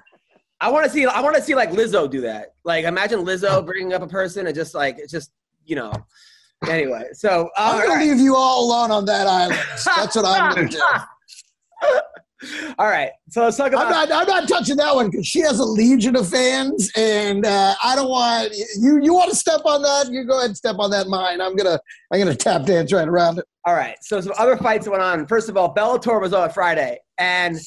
I 0.62 0.70
want 0.70 0.86
to 0.86 0.92
see. 0.92 1.06
I 1.06 1.20
want 1.20 1.36
to 1.36 1.42
see 1.42 1.56
like 1.56 1.72
Lizzo 1.72 2.10
do 2.10 2.22
that. 2.22 2.54
Like 2.64 2.86
imagine 2.86 3.26
Lizzo 3.26 3.66
bringing 3.66 3.94
up 3.94 4.02
a 4.02 4.08
person 4.08 4.48
and 4.48 4.56
just 4.56 4.76
like 4.76 4.98
it's 5.00 5.12
just 5.12 5.32
you 5.66 5.76
know. 5.76 5.92
Anyway, 6.68 7.06
so 7.14 7.50
I'm 7.58 7.80
gonna 7.80 7.96
right. 7.96 8.08
leave 8.08 8.20
you 8.20 8.36
all 8.36 8.66
alone 8.66 8.92
on 8.92 9.06
that 9.06 9.28
island. 9.28 9.60
That's 9.84 10.16
what 10.16 10.26
I'm 10.26 10.56
gonna 10.56 10.70
do. 10.70 10.80
all 12.80 12.88
right. 12.88 13.12
So 13.30 13.44
let's 13.44 13.58
talk 13.58 13.74
about. 13.74 13.88
I'm 13.88 13.92
not. 13.92 14.12
I'm 14.12 14.28
not 14.28 14.48
touching 14.48 14.78
that 14.78 14.96
one 14.96 15.10
because 15.10 15.28
she 15.28 15.42
has 15.42 15.60
a 15.60 15.66
legion 15.66 16.16
of 16.16 16.30
fans, 16.30 16.90
and 16.96 17.46
uh, 17.46 17.76
I 17.84 17.96
don't 17.96 18.10
want 18.10 18.54
you. 18.78 19.02
You 19.02 19.14
want 19.14 19.32
to 19.32 19.36
step 19.36 19.62
on 19.66 19.82
that? 19.82 20.12
You 20.12 20.24
go 20.24 20.38
ahead 20.38 20.50
and 20.50 20.58
step 20.58 20.78
on 20.80 20.92
that 20.92 21.08
mine. 21.08 21.42
I'm 21.42 21.56
gonna. 21.56 21.80
I'm 22.12 22.20
gonna 22.20 22.36
tap 22.36 22.66
dance 22.66 22.94
right 22.94 23.08
around 23.08 23.40
it. 23.40 23.46
All 23.66 23.74
right. 23.76 23.96
So 24.02 24.20
some 24.22 24.34
other 24.38 24.58
fights 24.58 24.88
went 24.88 25.02
on. 25.02 25.26
First 25.28 25.50
of 25.50 25.56
all, 25.58 25.74
Bellator 25.74 26.20
was 26.22 26.34
on 26.34 26.50
Friday, 26.50 27.00
and 27.18 27.58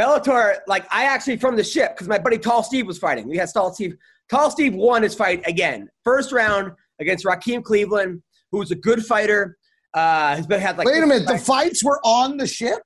Bellator, 0.00 0.56
like 0.66 0.86
I 0.92 1.04
actually 1.04 1.36
from 1.36 1.56
the 1.56 1.64
ship 1.64 1.94
because 1.94 2.08
my 2.08 2.18
buddy 2.18 2.38
Tall 2.38 2.62
Steve 2.62 2.86
was 2.86 2.98
fighting. 2.98 3.28
We 3.28 3.36
had 3.36 3.48
Tall 3.52 3.72
Steve. 3.74 3.96
Tall 4.30 4.50
Steve 4.50 4.74
won 4.74 5.02
his 5.02 5.14
fight 5.14 5.42
again, 5.46 5.88
first 6.04 6.32
round 6.32 6.72
against 7.00 7.24
Rakim 7.24 7.62
Cleveland, 7.62 8.22
who 8.50 8.58
was 8.58 8.70
a 8.70 8.76
good 8.76 9.04
fighter. 9.04 9.56
Uh, 9.94 10.36
has 10.36 10.46
been 10.46 10.60
had 10.60 10.78
like. 10.78 10.86
Wait 10.86 11.02
a 11.02 11.06
minute. 11.06 11.26
The 11.28 11.36
fights 11.38 11.84
were 11.84 12.00
on 12.04 12.36
the 12.38 12.46
ship. 12.46 12.80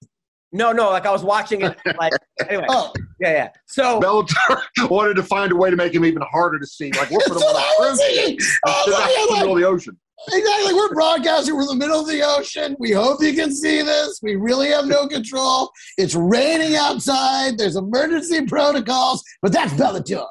No, 0.53 0.73
no. 0.73 0.91
Like 0.91 1.07
I 1.07 1.11
was 1.13 1.23
watching 1.23 1.61
it. 1.61 1.77
Like 1.99 2.13
anyway. 2.49 2.65
Oh, 2.69 2.93
Yeah, 3.21 3.31
yeah. 3.33 3.49
So 3.67 4.01
Bellator 4.01 4.61
wanted 4.91 5.15
to 5.15 5.23
find 5.23 5.53
a 5.53 5.57
way 5.57 5.71
to 5.71 5.77
make 5.77 5.95
him 5.95 6.05
even 6.05 6.23
harder 6.23 6.59
to 6.59 6.67
see. 6.67 6.91
Like, 6.93 7.11
we'll 7.11 7.21
put 7.21 7.37
him 7.37 7.43
on 7.43 7.57
I 7.57 7.61
a 7.79 7.81
was 7.91 7.99
cruise 7.99 8.01
thinking. 8.01 8.39
I 8.65 8.69
was 8.71 8.87
Instead 8.87 8.93
of 8.95 8.99
like- 8.99 9.19
out 9.19 9.21
in 9.21 9.27
the 9.27 9.35
middle 9.41 9.53
of 9.53 9.59
the 9.61 9.67
ocean. 9.67 9.99
Exactly. 10.29 10.75
We're 10.75 10.95
broadcasting. 10.95 11.55
We're 11.55 11.63
in 11.63 11.69
the 11.69 11.75
middle 11.75 12.01
of 12.01 12.07
the 12.07 12.23
ocean. 12.23 12.77
We 12.79 12.93
hope 12.93 13.23
you 13.23 13.35
can 13.35 13.53
see 13.53 13.83
this. 13.83 14.21
We 14.23 14.37
really 14.37 14.69
have 14.69 14.87
no 14.87 15.07
control. 15.07 15.71
It's 15.99 16.15
raining 16.15 16.77
outside. 16.77 17.59
There's 17.59 17.77
emergency 17.77 18.45
protocols, 18.47 19.23
but 19.43 19.53
that's 19.53 19.73
Bellator. 19.75 20.27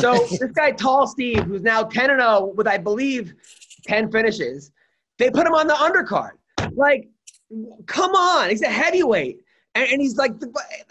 So 0.00 0.26
this 0.30 0.52
guy, 0.54 0.72
Tall 0.72 1.06
Steve, 1.06 1.44
who's 1.44 1.62
now 1.62 1.84
10 1.84 2.10
and 2.10 2.20
0 2.20 2.52
with, 2.56 2.66
I 2.66 2.78
believe, 2.78 3.34
10 3.86 4.10
finishes, 4.10 4.70
they 5.18 5.30
put 5.30 5.46
him 5.46 5.54
on 5.54 5.66
the 5.66 5.74
undercard. 5.74 6.32
Like, 6.74 7.08
come 7.86 8.12
on, 8.12 8.50
he's 8.50 8.62
a 8.62 8.68
heavyweight, 8.68 9.38
and, 9.74 9.88
and 9.88 10.00
he's 10.00 10.16
like, 10.16 10.32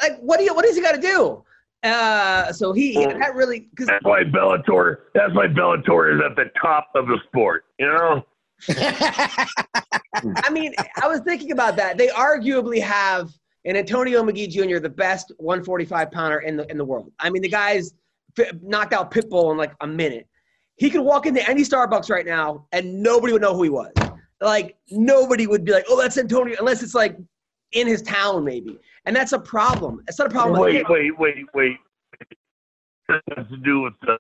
like, 0.02 0.18
what 0.20 0.40
do 0.40 0.46
you, 0.46 0.54
what 0.54 0.66
does 0.66 0.76
he 0.76 0.82
got 0.82 0.94
to 0.94 1.02
do? 1.02 1.44
Uh, 1.84 2.52
so 2.52 2.74
he 2.74 2.96
that 2.96 3.36
really 3.36 3.68
because 3.70 3.86
That's 3.86 4.04
why 4.04 4.24
Bellator. 4.24 4.98
That's 5.14 5.34
why 5.36 5.46
Bellator 5.46 6.16
is 6.16 6.22
at 6.26 6.36
the 6.36 6.46
top 6.60 6.88
of 6.96 7.06
the 7.06 7.20
sport. 7.28 7.65
You 7.80 7.88
know. 7.88 8.26
I 8.70 10.50
mean, 10.52 10.74
I 11.02 11.08
was 11.08 11.20
thinking 11.22 11.52
about 11.52 11.76
that. 11.76 11.98
They 11.98 12.08
arguably 12.08 12.82
have 12.82 13.32
an 13.66 13.76
Antonio 13.76 14.24
McKee 14.24 14.50
Jr., 14.50 14.80
the 14.80 14.90
best 14.90 15.32
145 15.38 16.12
pounder 16.12 16.40
in 16.40 16.56
the 16.58 16.70
in 16.72 16.78
the 16.78 16.86
world. 16.86 17.12
I 17.20 17.30
mean, 17.30 17.42
the 17.42 17.50
guy's 17.50 17.94
knocked 18.62 18.94
out 18.94 19.12
Pitbull 19.12 19.52
in 19.52 19.58
like 19.58 19.74
a 19.82 19.88
minute. 19.88 20.28
He 20.78 20.90
could 20.90 21.02
walk 21.02 21.26
into 21.26 21.48
any 21.50 21.64
Starbucks 21.64 22.10
right 22.10 22.26
now 22.26 22.68
and 22.72 23.02
nobody 23.02 23.34
would 23.34 23.42
know 23.42 23.56
who 23.56 23.64
he 23.64 23.70
was. 23.70 23.94
Like 24.42 24.76
nobody 24.92 25.48
would 25.48 25.64
be 25.64 25.72
like, 25.72 25.86
"Oh, 25.90 26.00
that's 26.00 26.18
Antonio," 26.18 26.56
unless 26.60 26.84
it's 26.84 26.94
like 26.94 27.18
in 27.72 27.88
his 27.88 28.02
town, 28.02 28.44
maybe. 28.44 28.78
And 29.06 29.16
that's 29.16 29.32
a 29.32 29.40
problem. 29.40 30.04
It's 30.08 30.20
not 30.20 30.28
a 30.28 30.32
problem. 30.32 30.60
Wait, 30.60 30.88
wait, 30.90 31.18
wait, 31.18 31.46
wait. 31.54 31.78
It 32.20 33.22
has 33.38 33.48
to 33.48 33.58
do 33.58 33.82
with 33.82 33.94
the. 34.02 34.18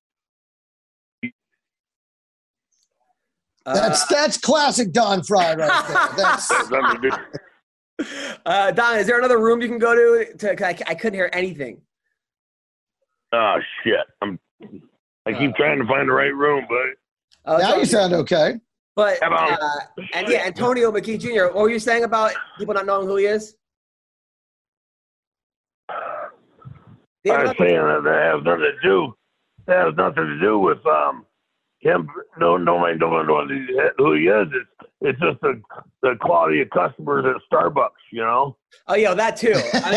That's 3.65 4.05
that's 4.07 4.37
classic 4.37 4.91
Don 4.91 5.23
Frye 5.23 5.55
right 5.55 5.57
there. 5.87 6.09
That's 6.17 6.51
has 6.53 6.69
nothing 6.69 7.01
to 7.01 7.09
do- 7.09 7.17
Uh, 8.45 8.71
Don, 8.71 8.97
is 8.99 9.07
there 9.07 9.17
another 9.17 9.39
room 9.39 9.61
you 9.61 9.67
can 9.67 9.79
go 9.79 9.95
to? 9.95 10.33
to 10.37 10.55
'cause 10.55 10.65
I, 10.65 10.77
I 10.91 10.95
couldn't 10.95 11.15
hear 11.17 11.29
anything. 11.33 11.81
Oh 13.31 13.57
shit! 13.83 14.05
I'm. 14.21 14.39
I 15.25 15.33
keep 15.33 15.55
trying 15.55 15.79
to 15.79 15.85
find 15.87 16.07
the 16.07 16.13
right 16.13 16.33
room, 16.35 16.65
but 16.69 17.51
Uh, 17.51 17.57
now 17.57 17.75
you 17.77 17.85
sound 17.85 18.13
okay. 18.13 18.59
But 18.95 19.17
about- 19.17 19.59
uh, 19.61 19.79
and 20.13 20.27
yeah, 20.29 20.43
Antonio 20.45 20.91
McKee 20.91 21.19
Jr. 21.19 21.45
What 21.53 21.63
were 21.63 21.69
you 21.69 21.79
saying 21.79 22.03
about 22.03 22.33
people 22.59 22.73
not 22.75 22.85
knowing 22.85 23.07
who 23.07 23.15
he 23.15 23.25
is? 23.25 23.55
Yeah, 27.23 27.33
I 27.33 27.43
was 27.43 27.55
saying 27.57 27.75
that 27.75 28.01
that 28.03 28.33
has 28.35 28.43
nothing 28.43 28.59
to 28.61 28.81
do. 28.83 29.15
That 29.65 29.85
has 29.87 29.95
nothing 29.95 30.25
to 30.27 30.39
do 30.39 30.59
with 30.59 30.85
um 30.85 31.25
him. 31.85 32.07
No, 32.39 32.57
nobody 32.57 32.97
knows 32.97 33.27
what 33.27 33.49
he- 33.49 33.79
who 33.97 34.13
he 34.13 34.27
is. 34.27 34.47
It's 34.51 34.89
it's 35.01 35.19
just 35.19 35.39
the 35.41 35.61
the 36.01 36.15
quality 36.21 36.61
of 36.61 36.69
customers 36.71 37.25
at 37.25 37.35
Starbucks. 37.51 37.89
You 38.11 38.21
know. 38.21 38.57
Oh, 38.87 38.95
yeah, 38.95 39.13
that 39.13 39.35
too. 39.37 39.53
I 39.73 39.91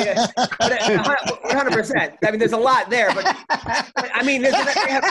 mean, 0.89 0.99
one 1.43 1.57
hundred 1.57 1.73
percent. 1.73 2.15
I 2.25 2.31
mean, 2.31 2.39
there's 2.39 2.53
a 2.53 2.57
lot 2.59 2.91
there, 2.91 3.13
but 3.15 3.25
I 3.51 4.23
mean, 4.25 4.43
there's, 4.43 4.55
they 4.55 4.91
have, 4.91 5.03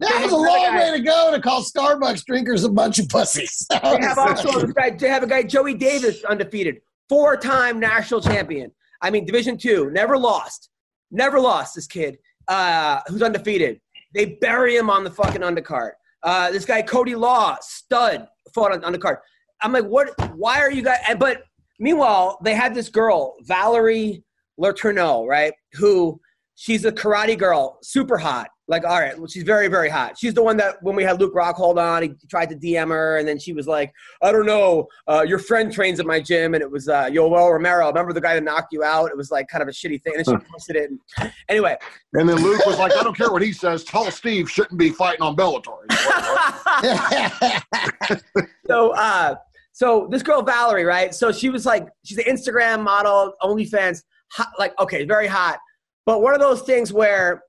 That 0.00 0.18
They 0.18 0.22
was 0.24 0.32
a 0.32 0.36
long 0.36 0.46
guy- 0.46 0.76
way 0.92 0.98
to 0.98 1.02
go 1.04 1.30
to 1.34 1.40
call 1.40 1.62
Starbucks 1.62 2.24
drinkers 2.24 2.64
a 2.64 2.68
bunch 2.70 2.98
of 2.98 3.08
pussies. 3.08 3.66
they 3.70 3.76
have 4.00 4.18
also. 4.18 4.66
They 4.98 5.08
have 5.08 5.22
a 5.22 5.26
guy, 5.26 5.42
Joey 5.42 5.74
Davis, 5.74 6.24
undefeated, 6.24 6.80
four-time 7.08 7.80
national 7.80 8.20
champion. 8.20 8.70
I 9.02 9.10
mean, 9.10 9.24
Division 9.24 9.56
Two, 9.56 9.90
never 9.90 10.16
lost, 10.18 10.68
never 11.10 11.40
lost. 11.40 11.74
This 11.74 11.86
kid, 11.86 12.18
uh, 12.48 13.00
who's 13.08 13.22
undefeated. 13.22 13.80
They 14.14 14.36
bury 14.40 14.74
him 14.76 14.88
on 14.90 15.04
the 15.04 15.10
fucking 15.10 15.42
undercard. 15.42 15.90
Uh, 16.22 16.50
this 16.50 16.64
guy, 16.64 16.82
Cody 16.82 17.14
Law, 17.14 17.56
stud, 17.60 18.26
fought 18.54 18.84
on 18.84 18.92
the 18.92 18.98
card. 18.98 19.18
I'm 19.62 19.72
like, 19.72 19.84
what? 19.84 20.10
Why 20.36 20.60
are 20.60 20.70
you 20.70 20.82
guys? 20.82 20.98
But 21.18 21.42
meanwhile, 21.78 22.38
they 22.42 22.54
had 22.54 22.74
this 22.74 22.88
girl, 22.88 23.34
Valerie 23.42 24.22
Letourneau, 24.60 25.26
right? 25.26 25.52
Who 25.74 26.20
she's 26.54 26.84
a 26.84 26.92
karate 26.92 27.38
girl, 27.38 27.78
super 27.82 28.18
hot. 28.18 28.48
Like, 28.68 28.84
all 28.84 29.00
right, 29.00 29.16
well, 29.16 29.26
she's 29.26 29.44
very, 29.44 29.68
very 29.68 29.88
hot. 29.88 30.18
She's 30.18 30.34
the 30.34 30.42
one 30.42 30.58
that 30.58 30.82
when 30.82 30.94
we 30.94 31.02
had 31.02 31.18
Luke 31.18 31.34
Rockhold 31.34 31.82
on, 31.82 32.02
he 32.02 32.10
tried 32.28 32.50
to 32.50 32.56
DM 32.56 32.88
her, 32.88 33.16
and 33.16 33.26
then 33.26 33.38
she 33.38 33.54
was 33.54 33.66
like, 33.66 33.92
I 34.22 34.30
don't 34.30 34.44
know, 34.44 34.88
uh, 35.08 35.24
your 35.26 35.38
friend 35.38 35.72
trains 35.72 35.98
at 35.98 36.06
my 36.06 36.20
gym, 36.20 36.52
and 36.52 36.62
it 36.62 36.70
was 36.70 36.86
uh, 36.86 37.06
Yoel 37.06 37.50
Romero. 37.50 37.88
Remember 37.88 38.12
the 38.12 38.20
guy 38.20 38.34
that 38.34 38.44
knocked 38.44 38.72
you 38.72 38.84
out? 38.84 39.10
It 39.10 39.16
was 39.16 39.30
like 39.30 39.48
kind 39.48 39.62
of 39.62 39.68
a 39.68 39.72
shitty 39.72 40.02
thing. 40.02 40.16
And 40.16 40.26
then 40.26 40.38
she 40.38 40.46
posted 40.52 40.76
it. 40.76 40.90
And, 40.90 41.32
anyway, 41.48 41.78
And 42.12 42.28
then 42.28 42.36
Luke 42.36 42.64
was 42.66 42.78
like, 42.78 42.92
I 42.92 43.02
don't 43.02 43.16
care 43.16 43.32
what 43.32 43.40
he 43.40 43.52
says. 43.52 43.84
Tall 43.84 44.10
Steve 44.10 44.50
shouldn't 44.50 44.78
be 44.78 44.90
fighting 44.90 45.22
on 45.22 45.34
Bellator. 45.34 45.78
so 48.66 48.90
uh 48.90 49.34
so 49.72 50.08
this 50.10 50.22
girl 50.22 50.42
Valerie, 50.42 50.84
right? 50.84 51.14
So 51.14 51.32
she 51.32 51.50
was 51.50 51.64
like 51.64 51.88
she's 52.04 52.18
an 52.18 52.24
Instagram 52.24 52.82
model, 52.82 53.34
OnlyFans, 53.42 54.02
hot, 54.32 54.48
like 54.58 54.78
okay, 54.80 55.04
very 55.04 55.26
hot. 55.26 55.58
But 56.04 56.22
one 56.22 56.34
of 56.34 56.40
those 56.40 56.62
things 56.62 56.92
where 56.92 57.42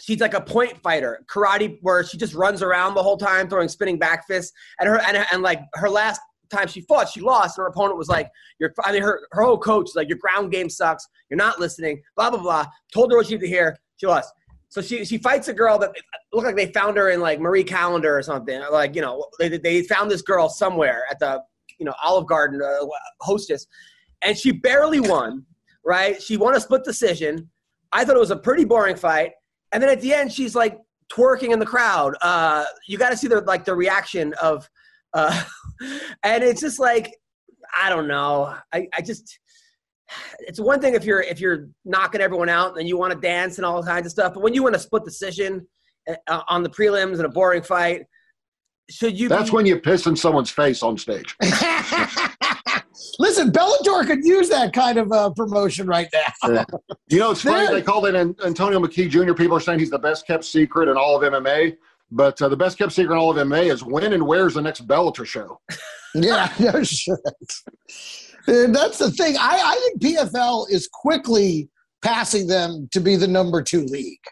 she's 0.00 0.20
like 0.20 0.34
a 0.34 0.40
point 0.40 0.80
fighter, 0.82 1.24
karate, 1.26 1.78
where 1.82 2.04
she 2.04 2.16
just 2.16 2.34
runs 2.34 2.62
around 2.62 2.94
the 2.94 3.02
whole 3.02 3.16
time 3.16 3.48
throwing 3.48 3.68
spinning 3.68 3.98
back 3.98 4.26
fists. 4.26 4.52
And 4.78 4.88
her 4.88 5.00
and, 5.00 5.24
and 5.32 5.42
like 5.42 5.60
her 5.74 5.88
last 5.88 6.20
time 6.50 6.68
she 6.68 6.82
fought, 6.82 7.08
she 7.08 7.20
lost. 7.20 7.58
And 7.58 7.64
her 7.64 7.68
opponent 7.68 7.98
was 7.98 8.08
like, 8.08 8.30
"Your," 8.58 8.72
I 8.84 8.92
mean, 8.92 9.02
her 9.02 9.20
her 9.32 9.42
whole 9.42 9.58
coach 9.58 9.84
was 9.84 9.96
like, 9.96 10.08
"Your 10.08 10.18
ground 10.18 10.52
game 10.52 10.68
sucks. 10.68 11.06
You're 11.30 11.38
not 11.38 11.58
listening." 11.58 12.02
Blah 12.16 12.30
blah 12.30 12.42
blah. 12.42 12.66
Told 12.92 13.10
her 13.10 13.16
what 13.16 13.26
she 13.26 13.34
needed 13.34 13.46
to 13.46 13.50
hear. 13.50 13.76
She 13.96 14.06
lost. 14.06 14.32
So 14.68 14.82
she 14.82 15.04
she 15.04 15.18
fights 15.18 15.48
a 15.48 15.54
girl 15.54 15.78
that 15.78 15.92
looked 16.32 16.46
like 16.46 16.56
they 16.56 16.72
found 16.72 16.96
her 16.96 17.10
in 17.10 17.20
like 17.20 17.40
Marie 17.40 17.64
Callender 17.64 18.16
or 18.16 18.22
something. 18.22 18.60
Like 18.70 18.94
you 18.94 19.02
know 19.02 19.26
they 19.38 19.48
they 19.48 19.82
found 19.82 20.10
this 20.10 20.22
girl 20.22 20.48
somewhere 20.48 21.04
at 21.10 21.18
the 21.18 21.42
you 21.78 21.86
know 21.86 21.94
Olive 22.02 22.26
Garden 22.26 22.60
uh, 22.62 22.86
hostess, 23.20 23.66
and 24.22 24.36
she 24.36 24.52
barely 24.52 25.00
won. 25.00 25.44
Right? 25.84 26.20
She 26.20 26.36
won 26.36 26.56
a 26.56 26.60
split 26.60 26.82
decision. 26.82 27.48
I 27.92 28.04
thought 28.04 28.16
it 28.16 28.20
was 28.20 28.32
a 28.32 28.36
pretty 28.36 28.64
boring 28.64 28.96
fight. 28.96 29.32
And 29.72 29.82
then 29.82 29.90
at 29.90 30.00
the 30.00 30.14
end, 30.14 30.32
she's 30.32 30.54
like 30.54 30.78
twerking 31.12 31.52
in 31.52 31.58
the 31.58 31.66
crowd. 31.66 32.14
Uh, 32.22 32.64
you 32.86 32.98
got 32.98 33.10
to 33.10 33.16
see 33.16 33.28
the 33.28 33.40
like 33.42 33.64
the 33.64 33.74
reaction 33.74 34.34
of, 34.40 34.68
uh, 35.14 35.44
and 36.22 36.42
it's 36.42 36.60
just 36.60 36.78
like 36.78 37.14
I 37.76 37.90
don't 37.90 38.08
know. 38.08 38.54
I, 38.72 38.88
I 38.96 39.00
just 39.02 39.38
it's 40.40 40.60
one 40.60 40.80
thing 40.80 40.94
if 40.94 41.04
you're 41.04 41.20
if 41.20 41.40
you're 41.40 41.68
knocking 41.84 42.20
everyone 42.20 42.48
out 42.48 42.78
and 42.78 42.88
you 42.88 42.96
want 42.96 43.12
to 43.12 43.18
dance 43.18 43.58
and 43.58 43.66
all 43.66 43.82
kinds 43.82 44.06
of 44.06 44.12
stuff, 44.12 44.34
but 44.34 44.42
when 44.42 44.54
you 44.54 44.62
win 44.62 44.74
a 44.74 44.78
split 44.78 45.04
decision 45.04 45.66
uh, 46.08 46.42
on 46.48 46.62
the 46.62 46.70
prelims 46.70 47.18
in 47.18 47.24
a 47.24 47.28
boring 47.28 47.62
fight, 47.62 48.06
should 48.88 49.18
you? 49.18 49.28
That's 49.28 49.50
be, 49.50 49.56
when 49.56 49.66
you 49.66 49.80
piss 49.80 50.06
in 50.06 50.16
someone's 50.16 50.50
face 50.50 50.82
on 50.82 50.96
stage. 50.96 51.36
Listen, 53.18 53.50
Bellator 53.50 54.06
could 54.06 54.24
use 54.24 54.48
that 54.48 54.72
kind 54.72 54.98
of 54.98 55.12
uh, 55.12 55.30
promotion 55.30 55.86
right 55.86 56.08
now. 56.12 56.64
You 57.08 57.18
know, 57.18 57.30
it's 57.30 57.42
funny. 57.42 57.66
They 57.66 57.82
called 57.82 58.06
it 58.06 58.14
An- 58.14 58.36
Antonio 58.44 58.80
McKee 58.80 59.08
Jr. 59.10 59.34
People 59.34 59.56
are 59.56 59.60
saying 59.60 59.78
he's 59.78 59.90
the 59.90 59.98
best 59.98 60.26
kept 60.26 60.44
secret 60.44 60.88
in 60.88 60.96
all 60.96 61.22
of 61.22 61.32
MMA. 61.32 61.76
But 62.10 62.40
uh, 62.40 62.48
the 62.48 62.56
best 62.56 62.78
kept 62.78 62.92
secret 62.92 63.14
in 63.14 63.18
all 63.18 63.30
of 63.30 63.36
MMA 63.36 63.72
is 63.72 63.82
when 63.82 64.12
and 64.12 64.26
where's 64.26 64.54
the 64.54 64.62
next 64.62 64.86
Bellator 64.86 65.26
show. 65.26 65.60
Yeah, 66.14 66.50
no 66.58 66.82
shit. 66.82 67.18
And 68.46 68.74
that's 68.74 68.96
the 68.96 69.10
thing. 69.10 69.36
I, 69.38 69.60
I 69.62 69.90
think 70.00 70.16
PFL 70.16 70.70
is 70.70 70.88
quickly 70.88 71.68
passing 72.00 72.46
them 72.46 72.88
to 72.92 73.00
be 73.00 73.16
the 73.16 73.28
number 73.28 73.62
two 73.62 73.84
league. 73.84 74.24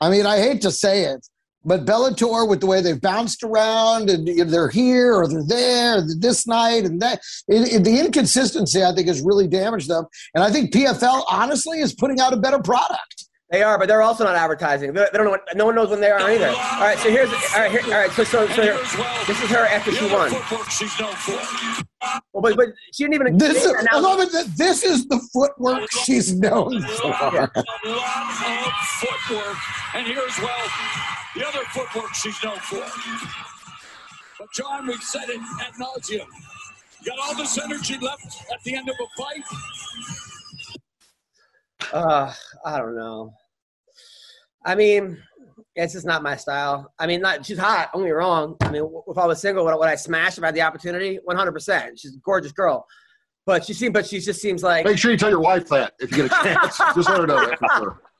I 0.00 0.10
mean, 0.10 0.26
I 0.26 0.38
hate 0.38 0.60
to 0.62 0.70
say 0.70 1.06
it, 1.06 1.26
but 1.64 1.84
Bellator, 1.86 2.48
with 2.48 2.60
the 2.60 2.66
way 2.66 2.80
they've 2.80 3.00
bounced 3.00 3.42
around 3.42 4.10
and 4.10 4.26
you 4.28 4.44
know, 4.44 4.50
they're 4.50 4.68
here 4.68 5.14
or 5.14 5.26
they're 5.28 5.42
there 5.46 6.02
this 6.18 6.46
night 6.46 6.84
and 6.84 7.00
that, 7.00 7.20
it, 7.48 7.72
it- 7.72 7.84
the 7.84 7.98
inconsistency 8.00 8.82
I 8.84 8.92
think 8.94 9.08
has 9.08 9.20
really 9.22 9.46
damaged 9.48 9.88
them. 9.88 10.04
And 10.34 10.42
I 10.44 10.50
think 10.50 10.72
PFL 10.72 11.24
honestly 11.30 11.80
is 11.80 11.94
putting 11.94 12.20
out 12.20 12.32
a 12.32 12.36
better 12.36 12.58
product. 12.60 13.26
They 13.50 13.62
are, 13.62 13.78
but 13.78 13.86
they're 13.88 14.02
also 14.02 14.24
not 14.24 14.34
advertising. 14.34 14.94
They 14.94 15.02
they 15.12 15.18
don't 15.18 15.26
know. 15.26 15.30
What, 15.32 15.42
no 15.54 15.66
one 15.66 15.74
knows 15.76 15.90
when 15.90 16.00
they 16.00 16.10
are 16.10 16.18
either. 16.18 16.48
All 16.48 16.80
right, 16.80 16.98
so 16.98 17.08
here's 17.10 17.30
all 17.30 17.60
right. 17.60 17.70
Here, 17.70 17.82
all 17.84 17.90
right, 18.00 18.10
so 18.10 18.24
so 18.24 18.48
so 18.48 18.62
here, 18.62 18.76
this 19.28 19.40
is 19.42 19.50
her 19.50 19.66
after 19.66 19.92
she 19.92 20.06
won. 20.12 20.32
Well, 22.32 22.42
but 22.42 22.56
but 22.56 22.66
she 22.92 23.04
didn't 23.04 23.14
even. 23.14 23.38
This 23.38 23.64
is, 23.64 23.72
I 23.92 23.98
love 24.00 24.18
it 24.20 24.32
that 24.32 24.46
this 24.56 24.82
is 24.82 25.06
the 25.06 25.20
footwork 25.32 25.88
she's 26.04 26.34
known 26.34 26.82
for. 26.82 27.06
Yeah. 27.06 27.46
A 27.54 27.88
lot 27.90 28.66
of 28.66 28.72
footwork. 28.98 29.56
And 29.94 30.06
here's, 30.06 30.38
well, 30.38 30.70
the 31.34 31.46
other 31.46 31.64
footwork 31.72 32.14
she's 32.14 32.42
known 32.42 32.56
for. 32.58 32.84
But, 34.38 34.48
John, 34.54 34.86
we've 34.86 35.02
said 35.02 35.28
it 35.28 35.40
ad 35.60 35.74
nauseum. 35.80 36.26
Got 37.04 37.18
all 37.22 37.34
this 37.36 37.58
energy 37.58 37.98
left 37.98 38.44
at 38.52 38.62
the 38.64 38.74
end 38.74 38.88
of 38.88 38.96
a 39.00 39.22
fight. 39.22 39.44
Uh, 41.92 42.32
I 42.64 42.78
don't 42.78 42.96
know. 42.96 43.32
I 44.64 44.74
mean, 44.74 45.18
it's 45.76 45.92
just 45.92 46.06
not 46.06 46.22
my 46.22 46.36
style. 46.36 46.92
I 46.98 47.06
mean, 47.06 47.20
not 47.20 47.44
she's 47.44 47.58
hot. 47.58 47.90
Don't 47.92 48.02
get 48.02 48.06
me 48.06 48.12
wrong. 48.12 48.56
I 48.62 48.70
mean, 48.70 48.88
if 49.06 49.18
I 49.18 49.26
was 49.26 49.40
single, 49.40 49.64
would 49.64 49.74
I, 49.74 49.76
would 49.76 49.88
I 49.88 49.94
smash 49.96 50.38
if 50.38 50.44
I 50.44 50.46
had 50.48 50.54
the 50.54 50.62
opportunity? 50.62 51.18
One 51.24 51.36
hundred 51.36 51.52
percent. 51.52 51.98
She's 51.98 52.14
a 52.14 52.18
gorgeous 52.24 52.52
girl, 52.52 52.86
but 53.44 53.64
she 53.64 53.74
seems, 53.74 53.92
but 53.92 54.06
she 54.06 54.20
just 54.20 54.40
seems 54.40 54.62
like. 54.62 54.86
Make 54.86 54.98
sure 54.98 55.10
you 55.10 55.16
tell 55.16 55.30
your 55.30 55.40
wife 55.40 55.68
that 55.68 55.92
if 56.00 56.10
you 56.10 56.16
get 56.16 56.26
a 56.26 56.42
chance. 56.42 56.78
Just 56.94 57.08
let 57.08 57.20
her 57.20 57.26
know 57.26 57.46
that 57.46 57.58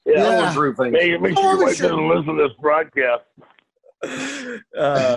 for 0.05 0.13
sure. 0.13 0.17
Yeah. 0.17 0.23
No 0.23 0.43
one's 0.43 0.57
rude 0.57 0.77
thing. 0.77 0.93
Make, 0.93 1.21
make 1.21 1.35
sure 1.35 1.45
your 1.45 1.65
wife 1.65 1.77
sure. 1.77 2.17
listen 2.17 2.37
to 2.37 2.43
this 2.43 2.57
broadcast. 2.61 3.25
uh, 4.79 5.17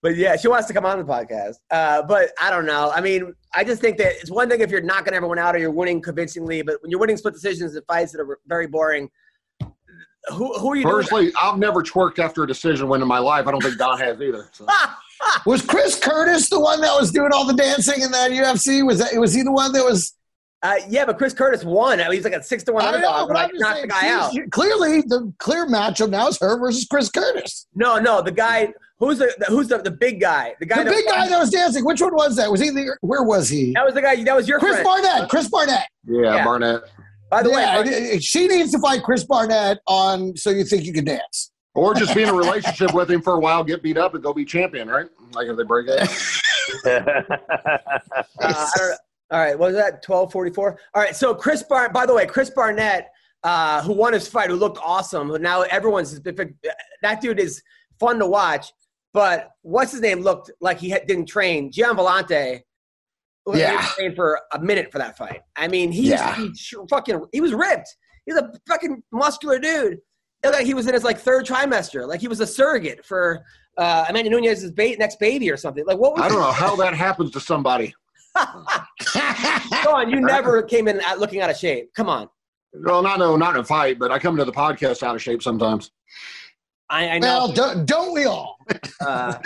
but 0.00 0.16
yeah, 0.16 0.36
she 0.36 0.48
wants 0.48 0.68
to 0.68 0.74
come 0.74 0.86
on 0.86 0.98
the 0.98 1.04
podcast. 1.04 1.56
Uh, 1.70 2.02
but 2.02 2.30
I 2.40 2.50
don't 2.50 2.66
know. 2.66 2.90
I 2.94 3.00
mean, 3.00 3.34
I 3.54 3.64
just 3.64 3.80
think 3.80 3.98
that 3.98 4.12
it's 4.20 4.30
one 4.30 4.48
thing 4.48 4.60
if 4.60 4.70
you're 4.70 4.80
knocking 4.80 5.14
everyone 5.14 5.38
out 5.38 5.56
or 5.56 5.58
you're 5.58 5.70
winning 5.70 6.00
convincingly, 6.00 6.62
but 6.62 6.80
when 6.82 6.90
you're 6.90 7.00
winning 7.00 7.16
split 7.16 7.34
decisions 7.34 7.74
in 7.74 7.82
fights 7.84 8.12
that 8.12 8.20
are 8.20 8.38
very 8.46 8.66
boring, 8.66 9.10
who 10.30 10.52
who 10.58 10.72
are 10.72 10.76
you 10.76 10.82
doing? 10.82 10.94
Personally, 10.94 11.32
I've 11.40 11.58
never 11.58 11.82
twerked 11.82 12.18
after 12.18 12.44
a 12.44 12.46
decision 12.46 12.88
win 12.88 13.02
in 13.02 13.08
my 13.08 13.18
life. 13.18 13.46
I 13.46 13.50
don't 13.50 13.62
think 13.62 13.78
Don 13.78 13.98
has 13.98 14.20
either. 14.20 14.48
So. 14.52 14.66
Was 15.46 15.62
Chris 15.62 15.98
Curtis 15.98 16.48
the 16.48 16.60
one 16.60 16.80
that 16.80 16.94
was 16.94 17.10
doing 17.10 17.30
all 17.32 17.44
the 17.44 17.52
dancing 17.52 18.02
in 18.02 18.12
that 18.12 18.30
UFC? 18.30 18.86
Was 18.86 18.98
that 18.98 19.18
was 19.18 19.34
he 19.34 19.42
the 19.42 19.50
one 19.50 19.72
that 19.72 19.84
was? 19.84 20.14
Uh, 20.62 20.74
yeah, 20.88 21.04
but 21.04 21.16
Chris 21.18 21.32
Curtis 21.32 21.62
won. 21.64 22.00
He's 22.10 22.24
like 22.24 22.32
a 22.32 22.42
six 22.42 22.64
to 22.64 22.72
one 22.72 22.82
I 22.84 22.90
know, 22.90 22.96
underdog. 23.12 23.28
but 23.28 23.34
But 23.34 23.36
I 23.36 23.46
knocked 23.54 23.74
saying, 23.76 23.82
the 23.82 23.88
guy 23.88 24.08
out. 24.08 24.32
she's- 24.32 24.48
Clearly, 24.50 25.02
the 25.02 25.32
clear 25.38 25.66
matchup 25.66 26.10
now 26.10 26.26
is 26.28 26.38
her 26.40 26.58
versus 26.58 26.84
Chris 26.90 27.08
Curtis. 27.10 27.66
No, 27.76 27.98
no, 27.98 28.22
the 28.22 28.32
guy 28.32 28.72
who's 28.98 29.18
the, 29.18 29.32
the 29.38 29.44
who's 29.46 29.68
the, 29.68 29.78
the 29.78 29.90
big 29.92 30.20
guy? 30.20 30.54
The 30.58 30.66
guy 30.66 30.78
The 30.78 30.84
that 30.90 30.90
big 30.96 31.06
guy 31.06 31.28
that 31.28 31.38
was 31.38 31.50
dancing. 31.50 31.84
Which 31.84 32.00
one 32.02 32.12
was 32.14 32.34
that? 32.36 32.50
Was 32.50 32.60
he 32.60 32.70
the? 32.70 32.96
Where 33.02 33.22
was 33.22 33.48
he? 33.48 33.72
that 33.74 33.84
was 33.84 33.94
the 33.94 34.02
guy. 34.02 34.22
That 34.24 34.34
was 34.34 34.48
your 34.48 34.58
Chris 34.58 34.80
friend. 34.80 34.84
Barnett. 35.04 35.28
Chris 35.28 35.48
Barnett. 35.48 35.86
Yeah, 36.06 36.34
Yeah. 36.36 36.44
Barnett. 36.44 36.80
By 37.30 37.42
the 37.44 37.50
yeah, 37.50 37.80
way, 37.82 37.88
it- 37.88 38.14
it- 38.16 38.22
she 38.24 38.48
needs 38.48 38.72
to 38.72 38.78
fight 38.80 39.02
Chris 39.04 39.22
Barnett 39.22 39.78
on 39.86 40.36
So 40.36 40.50
You 40.50 40.64
Think 40.64 40.84
You 40.84 40.92
Can 40.92 41.04
Dance. 41.04 41.52
Or 41.74 41.94
just 41.94 42.12
be 42.16 42.24
in 42.24 42.30
a 42.30 42.34
relationship 42.34 42.92
with 42.94 43.08
him 43.08 43.22
for 43.22 43.34
a 43.34 43.38
while, 43.38 43.62
get 43.62 43.82
beat 43.84 43.96
up, 43.98 44.14
and 44.14 44.22
go 44.24 44.32
be 44.34 44.44
champion, 44.44 44.88
right? 44.88 45.06
Like 45.34 45.46
if 45.46 45.56
they 45.56 45.62
break 45.62 45.88
up. 45.88 46.08
Uh, 46.84 47.00
I 48.40 48.70
don't- 48.76 48.98
all 49.30 49.38
right, 49.40 49.58
what 49.58 49.68
was 49.68 49.76
that? 49.76 50.02
Twelve 50.02 50.32
forty 50.32 50.50
four. 50.52 50.78
All 50.94 51.02
right, 51.02 51.14
so 51.14 51.34
Chris 51.34 51.62
Bar. 51.62 51.90
By 51.90 52.06
the 52.06 52.14
way, 52.14 52.26
Chris 52.26 52.50
Barnett, 52.50 53.08
uh, 53.44 53.82
who 53.82 53.92
won 53.92 54.12
his 54.12 54.26
fight, 54.28 54.50
who 54.50 54.56
looked 54.56 54.78
awesome. 54.82 55.28
Who 55.28 55.38
now 55.38 55.62
everyone's 55.62 56.18
that 56.20 57.20
dude 57.20 57.38
is 57.40 57.62
fun 58.00 58.18
to 58.18 58.26
watch. 58.26 58.72
But 59.14 59.50
what's 59.62 59.92
his 59.92 60.00
name? 60.02 60.20
Looked 60.20 60.50
like 60.60 60.78
he 60.78 60.90
had, 60.90 61.06
didn't 61.06 61.26
train. 61.26 61.72
Gian 61.72 61.96
Villante. 61.96 62.60
was 63.46 63.58
Yeah. 63.58 63.80
trained 63.96 64.14
for 64.14 64.38
a 64.52 64.58
minute 64.60 64.92
for 64.92 64.98
that 64.98 65.16
fight. 65.16 65.40
I 65.56 65.68
mean, 65.68 65.90
he, 65.90 66.10
Yeah. 66.10 66.34
he 66.36 66.52
fucking 66.90 67.24
he 67.32 67.40
was 67.40 67.54
ripped. 67.54 67.88
He's 68.26 68.36
a 68.36 68.52
fucking 68.68 69.02
muscular 69.10 69.58
dude. 69.58 69.94
It 69.94 70.00
looked 70.44 70.56
like 70.58 70.66
he 70.66 70.74
was 70.74 70.86
in 70.86 70.92
his 70.94 71.02
like 71.04 71.18
third 71.18 71.46
trimester. 71.46 72.06
Like 72.06 72.20
he 72.20 72.28
was 72.28 72.40
a 72.40 72.46
surrogate 72.46 73.04
for 73.06 73.42
uh, 73.78 74.04
Amanda 74.08 74.28
Nunes's 74.30 74.70
ba- 74.72 74.96
next 74.98 75.18
baby 75.18 75.50
or 75.50 75.56
something. 75.56 75.84
Like 75.86 75.96
what 75.98 76.12
was? 76.12 76.22
I 76.22 76.28
don't 76.28 76.40
know 76.40 76.52
how 76.52 76.76
that 76.76 76.92
happens 76.94 77.30
to 77.32 77.40
somebody. 77.40 77.94
Come 79.14 79.94
on, 79.94 80.10
you 80.10 80.20
never 80.20 80.62
came 80.62 80.88
in 80.88 81.00
looking 81.18 81.40
out 81.40 81.50
of 81.50 81.56
shape. 81.56 81.92
Come 81.94 82.08
on. 82.08 82.28
Well, 82.72 83.02
not 83.02 83.18
no, 83.18 83.36
not 83.36 83.54
in 83.54 83.60
a 83.60 83.64
fight, 83.64 83.98
but 83.98 84.12
I 84.12 84.18
come 84.18 84.36
to 84.36 84.44
the 84.44 84.52
podcast 84.52 85.02
out 85.02 85.14
of 85.14 85.22
shape 85.22 85.42
sometimes. 85.42 85.90
I, 86.90 87.08
I 87.08 87.18
know. 87.18 87.26
Well, 87.26 87.52
don't, 87.52 87.86
don't 87.86 88.12
we 88.12 88.24
all? 88.24 88.56
Uh, 89.00 89.38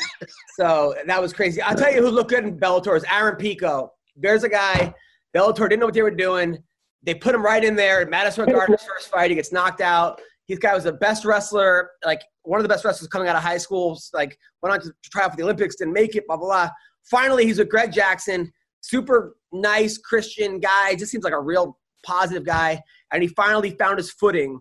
so 0.58 0.94
that 1.06 1.20
was 1.20 1.32
crazy. 1.34 1.60
I'll 1.60 1.76
tell 1.76 1.92
you 1.92 2.00
who 2.00 2.08
looked 2.08 2.30
good 2.30 2.42
in 2.42 2.58
Bellator 2.58 2.96
is 2.96 3.04
Aaron 3.12 3.36
Pico. 3.36 3.92
There's 4.16 4.44
a 4.44 4.48
guy. 4.48 4.94
Bellator 5.36 5.68
didn't 5.68 5.80
know 5.80 5.86
what 5.86 5.94
they 5.94 6.02
were 6.02 6.10
doing. 6.10 6.58
They 7.02 7.14
put 7.14 7.34
him 7.34 7.44
right 7.44 7.62
in 7.62 7.76
there. 7.76 8.04
Madison 8.06 8.46
Gardner's 8.46 8.82
first 8.82 9.10
fight, 9.10 9.30
he 9.30 9.36
gets 9.36 9.52
knocked 9.52 9.82
out. 9.82 10.20
This 10.48 10.58
guy 10.58 10.74
was 10.74 10.84
the 10.84 10.94
best 10.94 11.26
wrestler, 11.26 11.90
like 12.04 12.22
one 12.42 12.58
of 12.58 12.64
the 12.64 12.68
best 12.68 12.84
wrestlers 12.84 13.08
coming 13.08 13.28
out 13.28 13.36
of 13.36 13.42
high 13.42 13.58
school. 13.58 14.00
Like 14.14 14.36
went 14.62 14.72
on 14.74 14.80
to 14.80 14.92
try 15.04 15.24
out 15.24 15.32
for 15.32 15.36
the 15.36 15.42
Olympics, 15.42 15.76
didn't 15.76 15.92
make 15.92 16.16
it. 16.16 16.26
Blah 16.26 16.38
blah 16.38 16.46
blah. 16.46 16.70
Finally, 17.10 17.44
he's 17.44 17.58
with 17.58 17.68
Greg 17.68 17.92
Jackson. 17.92 18.50
Super 18.82 19.36
nice 19.52 19.96
Christian 19.98 20.60
guy. 20.60 20.94
Just 20.94 21.10
seems 21.10 21.24
like 21.24 21.32
a 21.32 21.40
real 21.40 21.78
positive 22.04 22.44
guy. 22.44 22.82
And 23.12 23.22
he 23.22 23.28
finally 23.28 23.70
found 23.70 23.98
his 23.98 24.10
footing. 24.10 24.60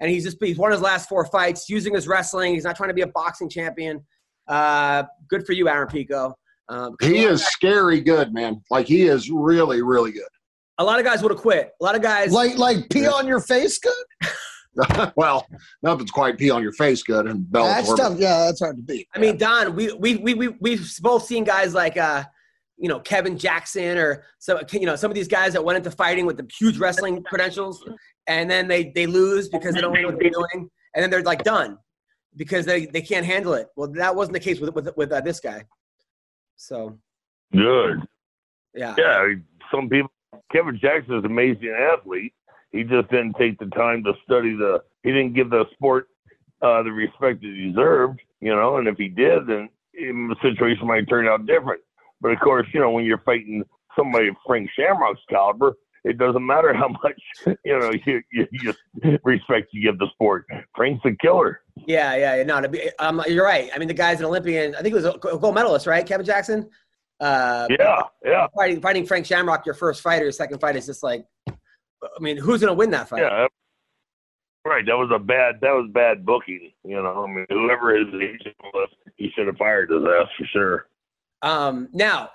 And 0.00 0.10
he's 0.10 0.24
just 0.24 0.36
he's 0.40 0.58
won 0.58 0.72
his 0.72 0.80
last 0.80 1.08
four 1.08 1.24
fights 1.26 1.68
using 1.68 1.94
his 1.94 2.06
wrestling. 2.08 2.54
He's 2.54 2.64
not 2.64 2.76
trying 2.76 2.90
to 2.90 2.94
be 2.94 3.02
a 3.02 3.06
boxing 3.06 3.48
champion. 3.48 4.04
Uh, 4.48 5.04
good 5.28 5.46
for 5.46 5.52
you, 5.52 5.68
Aaron 5.68 5.88
Pico. 5.88 6.34
Um, 6.68 6.96
He 7.00 7.24
is 7.24 7.44
scary 7.44 8.00
good, 8.00 8.32
man. 8.32 8.62
Like 8.70 8.86
he 8.86 9.02
is 9.02 9.30
really, 9.30 9.82
really 9.82 10.12
good. 10.12 10.22
A 10.78 10.84
lot 10.84 10.98
of 10.98 11.04
guys 11.04 11.22
would 11.22 11.30
have 11.30 11.40
quit. 11.40 11.70
A 11.80 11.84
lot 11.84 11.94
of 11.94 12.02
guys. 12.02 12.32
Like 12.32 12.56
like 12.58 12.88
pee 12.90 13.06
on 13.06 13.26
your 13.26 13.40
face 13.40 13.78
good? 13.78 14.32
well, 15.16 15.46
nothing's 15.82 16.10
quite 16.10 16.38
pee 16.38 16.50
on 16.50 16.62
your 16.62 16.72
face 16.72 17.02
good 17.02 17.26
and 17.26 17.44
Bellator. 17.44 17.74
That's 17.74 17.88
but- 17.90 17.96
tough. 17.96 18.18
Yeah, 18.18 18.38
that's 18.46 18.60
hard 18.60 18.76
to 18.76 18.82
beat. 18.82 19.06
I 19.14 19.18
mean, 19.18 19.36
Don, 19.36 19.76
we 19.76 19.92
we 19.92 20.16
we 20.16 20.34
we 20.34 20.48
we've 20.60 20.90
both 21.00 21.26
seen 21.26 21.44
guys 21.44 21.74
like 21.74 21.96
uh, 21.96 22.24
you 22.82 22.88
know, 22.88 22.98
Kevin 22.98 23.38
Jackson 23.38 23.96
or 23.96 24.24
some 24.40 24.58
you 24.72 24.86
know 24.86 24.96
some 24.96 25.08
of 25.08 25.14
these 25.14 25.28
guys 25.28 25.52
that 25.52 25.64
went 25.64 25.76
into 25.76 25.90
fighting 25.92 26.26
with 26.26 26.36
the 26.36 26.46
huge 26.58 26.78
wrestling 26.78 27.22
credentials, 27.22 27.82
and 28.26 28.50
then 28.50 28.66
they 28.66 28.90
they 28.90 29.06
lose 29.06 29.48
because 29.48 29.76
they 29.76 29.80
don't 29.80 29.94
know 29.94 30.08
what 30.08 30.18
they're 30.18 30.30
doing, 30.30 30.68
and 30.94 31.02
then 31.02 31.08
they're 31.08 31.22
like 31.22 31.44
done 31.44 31.78
because 32.36 32.66
they 32.66 32.86
they 32.86 33.00
can't 33.00 33.24
handle 33.24 33.54
it. 33.54 33.68
Well, 33.76 33.88
that 33.92 34.16
wasn't 34.16 34.34
the 34.34 34.40
case 34.40 34.58
with 34.58 34.74
with 34.74 34.90
with 34.96 35.12
uh, 35.12 35.20
this 35.20 35.38
guy. 35.38 35.64
So 36.56 36.98
Good. 37.52 38.00
yeah, 38.74 38.96
Yeah, 38.98 39.28
some 39.70 39.88
people. 39.88 40.10
Kevin 40.50 40.76
Jackson 40.78 41.18
is 41.18 41.24
an 41.24 41.30
amazing 41.30 41.76
athlete. 41.78 42.34
He 42.72 42.82
just 42.82 43.08
didn't 43.10 43.34
take 43.34 43.60
the 43.60 43.66
time 43.66 44.02
to 44.02 44.12
study 44.24 44.56
the. 44.56 44.82
He 45.04 45.12
didn't 45.12 45.34
give 45.34 45.50
the 45.50 45.66
sport 45.74 46.08
uh, 46.62 46.82
the 46.82 46.90
respect 46.90 47.44
it 47.44 47.70
deserved, 47.70 48.20
you 48.40 48.52
know. 48.52 48.78
And 48.78 48.88
if 48.88 48.96
he 48.96 49.06
did, 49.06 49.46
then 49.46 49.68
um, 50.10 50.28
the 50.28 50.36
situation 50.42 50.88
might 50.88 51.08
turn 51.08 51.28
out 51.28 51.46
different. 51.46 51.80
But 52.22 52.30
of 52.30 52.40
course, 52.40 52.66
you 52.72 52.80
know, 52.80 52.90
when 52.90 53.04
you're 53.04 53.18
fighting 53.18 53.64
somebody 53.98 54.28
of 54.28 54.36
Frank 54.46 54.70
Shamrock's 54.78 55.20
caliber, 55.28 55.74
it 56.04 56.18
doesn't 56.18 56.44
matter 56.44 56.72
how 56.72 56.88
much 56.88 57.20
you 57.64 57.78
know 57.78 57.90
you, 58.06 58.22
you, 58.32 58.46
you 58.52 59.18
respect 59.24 59.68
you 59.72 59.82
give 59.82 59.98
the 59.98 60.06
sport. 60.14 60.46
Frank's 60.74 61.04
a 61.04 61.10
killer. 61.20 61.60
yeah, 61.86 62.14
yeah. 62.14 62.42
No, 62.44 62.62
um, 63.00 63.22
you're 63.26 63.44
right. 63.44 63.70
I 63.74 63.78
mean, 63.78 63.88
the 63.88 63.94
guy's 63.94 64.20
an 64.20 64.26
Olympian. 64.26 64.74
I 64.74 64.78
think 64.78 64.88
he 64.88 64.94
was 64.94 65.04
a 65.04 65.18
gold 65.18 65.54
medalist, 65.54 65.86
right? 65.86 66.06
Kevin 66.06 66.24
Jackson. 66.24 66.70
Uh, 67.20 67.68
Yeah, 67.78 68.02
yeah, 68.24 68.46
fighting 68.56 68.80
fighting 68.80 69.06
Frank 69.06 69.26
Shamrock, 69.26 69.66
your 69.66 69.74
first 69.74 70.00
fight 70.00 70.20
or 70.20 70.24
your 70.24 70.32
second 70.32 70.60
fight 70.60 70.76
is 70.76 70.86
just 70.86 71.02
like, 71.02 71.24
I 71.48 72.20
mean, 72.20 72.36
who's 72.36 72.60
gonna 72.60 72.74
win 72.74 72.90
that 72.90 73.08
fight? 73.08 73.22
yeah. 73.22 73.46
Right, 74.64 74.86
that 74.86 74.96
was 74.96 75.10
a 75.12 75.18
bad. 75.18 75.56
That 75.60 75.72
was 75.72 75.90
bad 75.92 76.24
booking. 76.24 76.70
You 76.84 77.02
know, 77.02 77.24
I 77.24 77.32
mean, 77.32 77.46
whoever 77.48 77.96
his 77.96 78.06
agent 78.14 78.54
was, 78.72 78.88
he 79.16 79.30
should 79.34 79.48
have 79.48 79.56
fired 79.56 79.90
his 79.90 80.02
ass 80.04 80.28
for 80.38 80.46
sure. 80.52 80.86
Um, 81.42 81.88
now, 81.92 82.30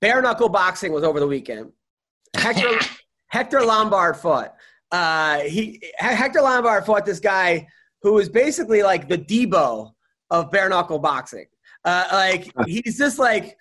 bare 0.00 0.22
knuckle 0.22 0.48
boxing 0.48 0.92
was 0.92 1.04
over 1.04 1.20
the 1.20 1.26
weekend. 1.26 1.72
Hector 2.36 2.78
Hector 3.28 3.62
Lombard 3.62 4.16
fought. 4.16 4.54
Uh, 4.92 5.40
he 5.40 5.82
Hector 5.98 6.40
Lombard 6.40 6.86
fought 6.86 7.04
this 7.04 7.20
guy 7.20 7.66
who 8.02 8.12
was 8.12 8.28
basically 8.28 8.82
like 8.82 9.08
the 9.08 9.18
Debo 9.18 9.92
of 10.30 10.50
bare 10.50 10.68
knuckle 10.68 10.98
boxing. 10.98 11.46
Uh, 11.84 12.04
like 12.12 12.52
he's 12.66 12.98
just 12.98 13.18
like 13.18 13.58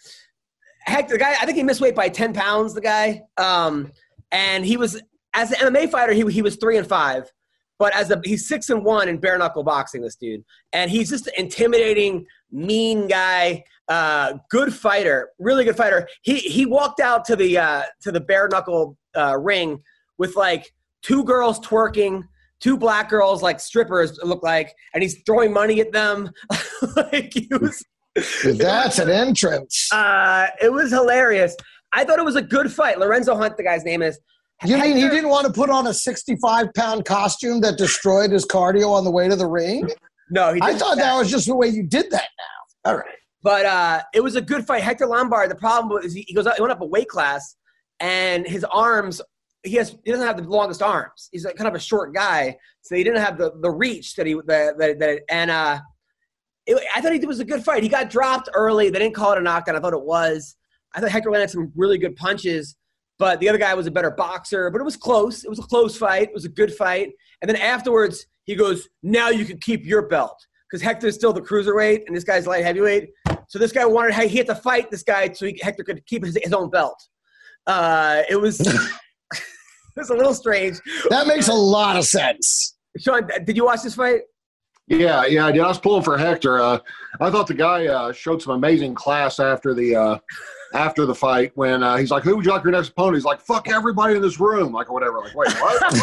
Hector. 0.81 1.15
The 1.15 1.19
guy, 1.19 1.31
I 1.31 1.45
think 1.45 1.57
he 1.57 1.63
missed 1.63 1.81
weight 1.81 1.95
by 1.95 2.09
ten 2.09 2.33
pounds. 2.33 2.73
The 2.73 2.81
guy, 2.81 3.23
um, 3.37 3.91
and 4.31 4.65
he 4.65 4.77
was 4.77 5.01
as 5.33 5.51
an 5.51 5.73
MMA 5.73 5.89
fighter, 5.89 6.13
he 6.13 6.25
he 6.31 6.41
was 6.41 6.57
three 6.57 6.77
and 6.77 6.87
five. 6.87 7.31
But 7.77 7.93
as 7.93 8.09
a 8.09 8.21
he's 8.23 8.47
six 8.47 8.69
and 8.69 8.85
one 8.85 9.09
in 9.09 9.17
bare 9.17 9.37
knuckle 9.37 9.63
boxing, 9.63 10.01
this 10.01 10.15
dude, 10.15 10.45
and 10.71 10.89
he's 10.89 11.09
just 11.09 11.27
intimidating, 11.37 12.25
mean 12.51 13.07
guy. 13.07 13.63
Uh, 13.87 14.33
good 14.49 14.73
fighter, 14.73 15.29
really 15.37 15.63
good 15.63 15.77
fighter. 15.77 16.07
He 16.23 16.37
he 16.37 16.65
walked 16.65 16.99
out 16.99 17.23
to 17.25 17.35
the 17.35 17.57
uh, 17.57 17.83
to 18.01 18.11
the 18.11 18.19
bare 18.19 18.47
knuckle 18.47 18.97
uh, 19.15 19.37
ring 19.37 19.81
with 20.17 20.35
like 20.35 20.73
two 21.03 21.23
girls 21.23 21.59
twerking, 21.59 22.23
two 22.59 22.77
black 22.77 23.09
girls 23.09 23.43
like 23.43 23.59
strippers 23.59 24.17
it 24.17 24.25
looked 24.25 24.43
like, 24.43 24.73
and 24.93 25.03
he's 25.03 25.21
throwing 25.25 25.53
money 25.53 25.79
at 25.81 25.91
them. 25.91 26.31
like 26.95 27.33
he 27.33 27.47
was. 27.51 27.83
That's 28.45 28.97
an 28.97 29.09
entrance. 29.09 29.89
Uh, 29.91 30.47
it 30.61 30.71
was 30.71 30.89
hilarious. 30.89 31.55
I 31.93 32.05
thought 32.05 32.17
it 32.17 32.25
was 32.25 32.37
a 32.37 32.41
good 32.41 32.71
fight. 32.71 32.97
Lorenzo 32.97 33.35
Hunt, 33.35 33.57
the 33.57 33.63
guy's 33.63 33.83
name 33.83 34.01
is. 34.01 34.19
You 34.65 34.77
mean 34.77 34.95
he 34.95 35.09
didn't 35.09 35.29
want 35.29 35.45
to 35.47 35.51
put 35.51 35.69
on 35.69 35.87
a 35.87 35.93
65 35.93 36.73
pound 36.73 37.03
costume 37.03 37.59
that 37.61 37.77
destroyed 37.77 38.31
his 38.31 38.45
cardio 38.45 38.91
on 38.91 39.03
the 39.03 39.11
way 39.11 39.27
to 39.27 39.35
the 39.35 39.45
ring? 39.45 39.89
No, 40.29 40.53
he 40.53 40.61
I 40.61 40.75
thought 40.75 40.97
that 40.97 41.15
was 41.17 41.29
just 41.29 41.47
the 41.47 41.55
way 41.55 41.67
you 41.67 41.83
did 41.83 42.09
that 42.11 42.29
now. 42.37 42.91
All 42.91 42.97
right. 42.97 43.05
But 43.43 43.65
uh, 43.65 44.01
it 44.13 44.21
was 44.21 44.35
a 44.35 44.41
good 44.41 44.65
fight. 44.65 44.81
Hector 44.81 45.05
Lombard. 45.05 45.51
The 45.51 45.55
problem 45.55 46.01
was 46.01 46.13
he, 46.13 46.21
he 46.27 46.33
goes 46.33 46.47
he 46.55 46.61
went 46.61 46.71
up 46.71 46.81
a 46.81 46.85
weight 46.85 47.07
class, 47.07 47.55
and 47.99 48.47
his 48.47 48.63
arms 48.63 49.21
he 49.65 49.75
has 49.75 49.95
he 50.03 50.11
doesn't 50.11 50.25
have 50.25 50.37
the 50.37 50.49
longest 50.49 50.81
arms. 50.81 51.29
He's 51.31 51.45
like 51.45 51.55
kind 51.55 51.67
of 51.67 51.75
a 51.75 51.79
short 51.79 52.13
guy, 52.13 52.57
so 52.81 52.95
he 52.95 53.03
didn't 53.03 53.21
have 53.21 53.37
the, 53.37 53.51
the 53.61 53.69
reach 53.69 54.15
that 54.15 54.25
he 54.25 54.35
that 54.47 54.77
that, 54.77 54.99
that 54.99 55.21
and 55.29 55.51
uh, 55.51 55.79
it, 56.65 56.81
I 56.95 57.01
thought 57.01 57.13
he 57.13 57.19
was 57.25 57.39
a 57.39 57.45
good 57.45 57.63
fight. 57.63 57.83
He 57.83 57.89
got 57.89 58.09
dropped 58.09 58.49
early. 58.53 58.89
They 58.89 58.99
didn't 58.99 59.15
call 59.15 59.33
it 59.33 59.37
a 59.37 59.41
knockdown. 59.41 59.75
I 59.75 59.79
thought 59.79 59.93
it 59.93 60.03
was. 60.03 60.55
I 60.93 61.01
thought 61.01 61.11
Hector 61.11 61.31
landed 61.31 61.49
some 61.49 61.71
really 61.75 61.97
good 61.97 62.15
punches, 62.15 62.75
but 63.19 63.39
the 63.39 63.49
other 63.49 63.57
guy 63.57 63.73
was 63.73 63.87
a 63.87 63.91
better 63.91 64.11
boxer. 64.11 64.69
But 64.69 64.81
it 64.81 64.85
was 64.85 64.97
close. 64.97 65.43
It 65.43 65.49
was 65.49 65.59
a 65.59 65.63
close 65.63 65.97
fight. 65.97 66.29
It 66.29 66.33
was 66.33 66.45
a 66.45 66.49
good 66.49 66.73
fight. 66.73 67.11
And 67.41 67.49
then 67.49 67.57
afterwards, 67.57 68.25
he 68.45 68.55
goes, 68.55 68.87
"Now 69.03 69.29
you 69.29 69.45
can 69.45 69.57
keep 69.59 69.85
your 69.85 70.07
belt." 70.07 70.37
Because 70.69 70.81
Hector's 70.81 71.15
still 71.15 71.31
the 71.31 71.41
cruiserweight 71.41 72.03
and 72.07 72.15
this 72.15 72.23
guy's 72.23 72.47
light 72.47 72.63
heavyweight. 72.63 73.09
So 73.47 73.59
this 73.59 73.71
guy 73.71 73.85
wanted 73.85 74.15
he 74.29 74.37
had 74.37 74.47
to 74.47 74.55
fight 74.55 74.89
this 74.89 75.03
guy 75.03 75.31
so 75.31 75.45
he, 75.45 75.59
Hector 75.61 75.83
could 75.83 76.05
keep 76.07 76.25
his, 76.25 76.37
his 76.41 76.53
own 76.53 76.69
belt. 76.69 77.01
Uh, 77.67 78.23
it 78.29 78.35
was 78.35 78.59
it 78.61 79.41
was 79.95 80.09
a 80.09 80.15
little 80.15 80.33
strange. 80.33 80.79
That 81.09 81.27
makes 81.27 81.47
a 81.47 81.53
lot 81.53 81.97
of 81.97 82.05
sense. 82.05 82.75
Sean, 82.97 83.27
did 83.45 83.55
you 83.57 83.65
watch 83.65 83.83
this 83.83 83.95
fight? 83.95 84.21
Yeah, 84.87 85.25
yeah, 85.25 85.47
I 85.47 85.51
did. 85.51 85.61
I 85.61 85.67
was 85.67 85.79
pulling 85.79 86.03
for 86.03 86.17
Hector. 86.17 86.59
Uh, 86.59 86.79
I 87.19 87.31
thought 87.31 87.47
the 87.47 87.55
guy 87.55 87.87
uh, 87.87 88.11
showed 88.11 88.41
some 88.41 88.53
amazing 88.53 88.93
class 88.93 89.39
after 89.39 89.73
the 89.73 89.95
uh, 89.95 90.17
after 90.73 91.05
the 91.05 91.15
fight 91.15 91.51
when 91.55 91.83
uh, 91.83 91.97
he's 91.97 92.11
like, 92.11 92.23
"Who 92.23 92.35
would 92.35 92.45
you 92.45 92.51
like 92.51 92.63
your 92.63 92.71
next 92.71 92.89
opponent?" 92.89 93.15
He's 93.15 93.25
like, 93.25 93.41
"Fuck 93.41 93.69
everybody 93.69 94.15
in 94.15 94.21
this 94.21 94.39
room," 94.39 94.73
like 94.73 94.89
or 94.89 94.93
whatever. 94.93 95.19
Like, 95.19 95.35
wait, 95.35 95.53
what? 95.61 95.93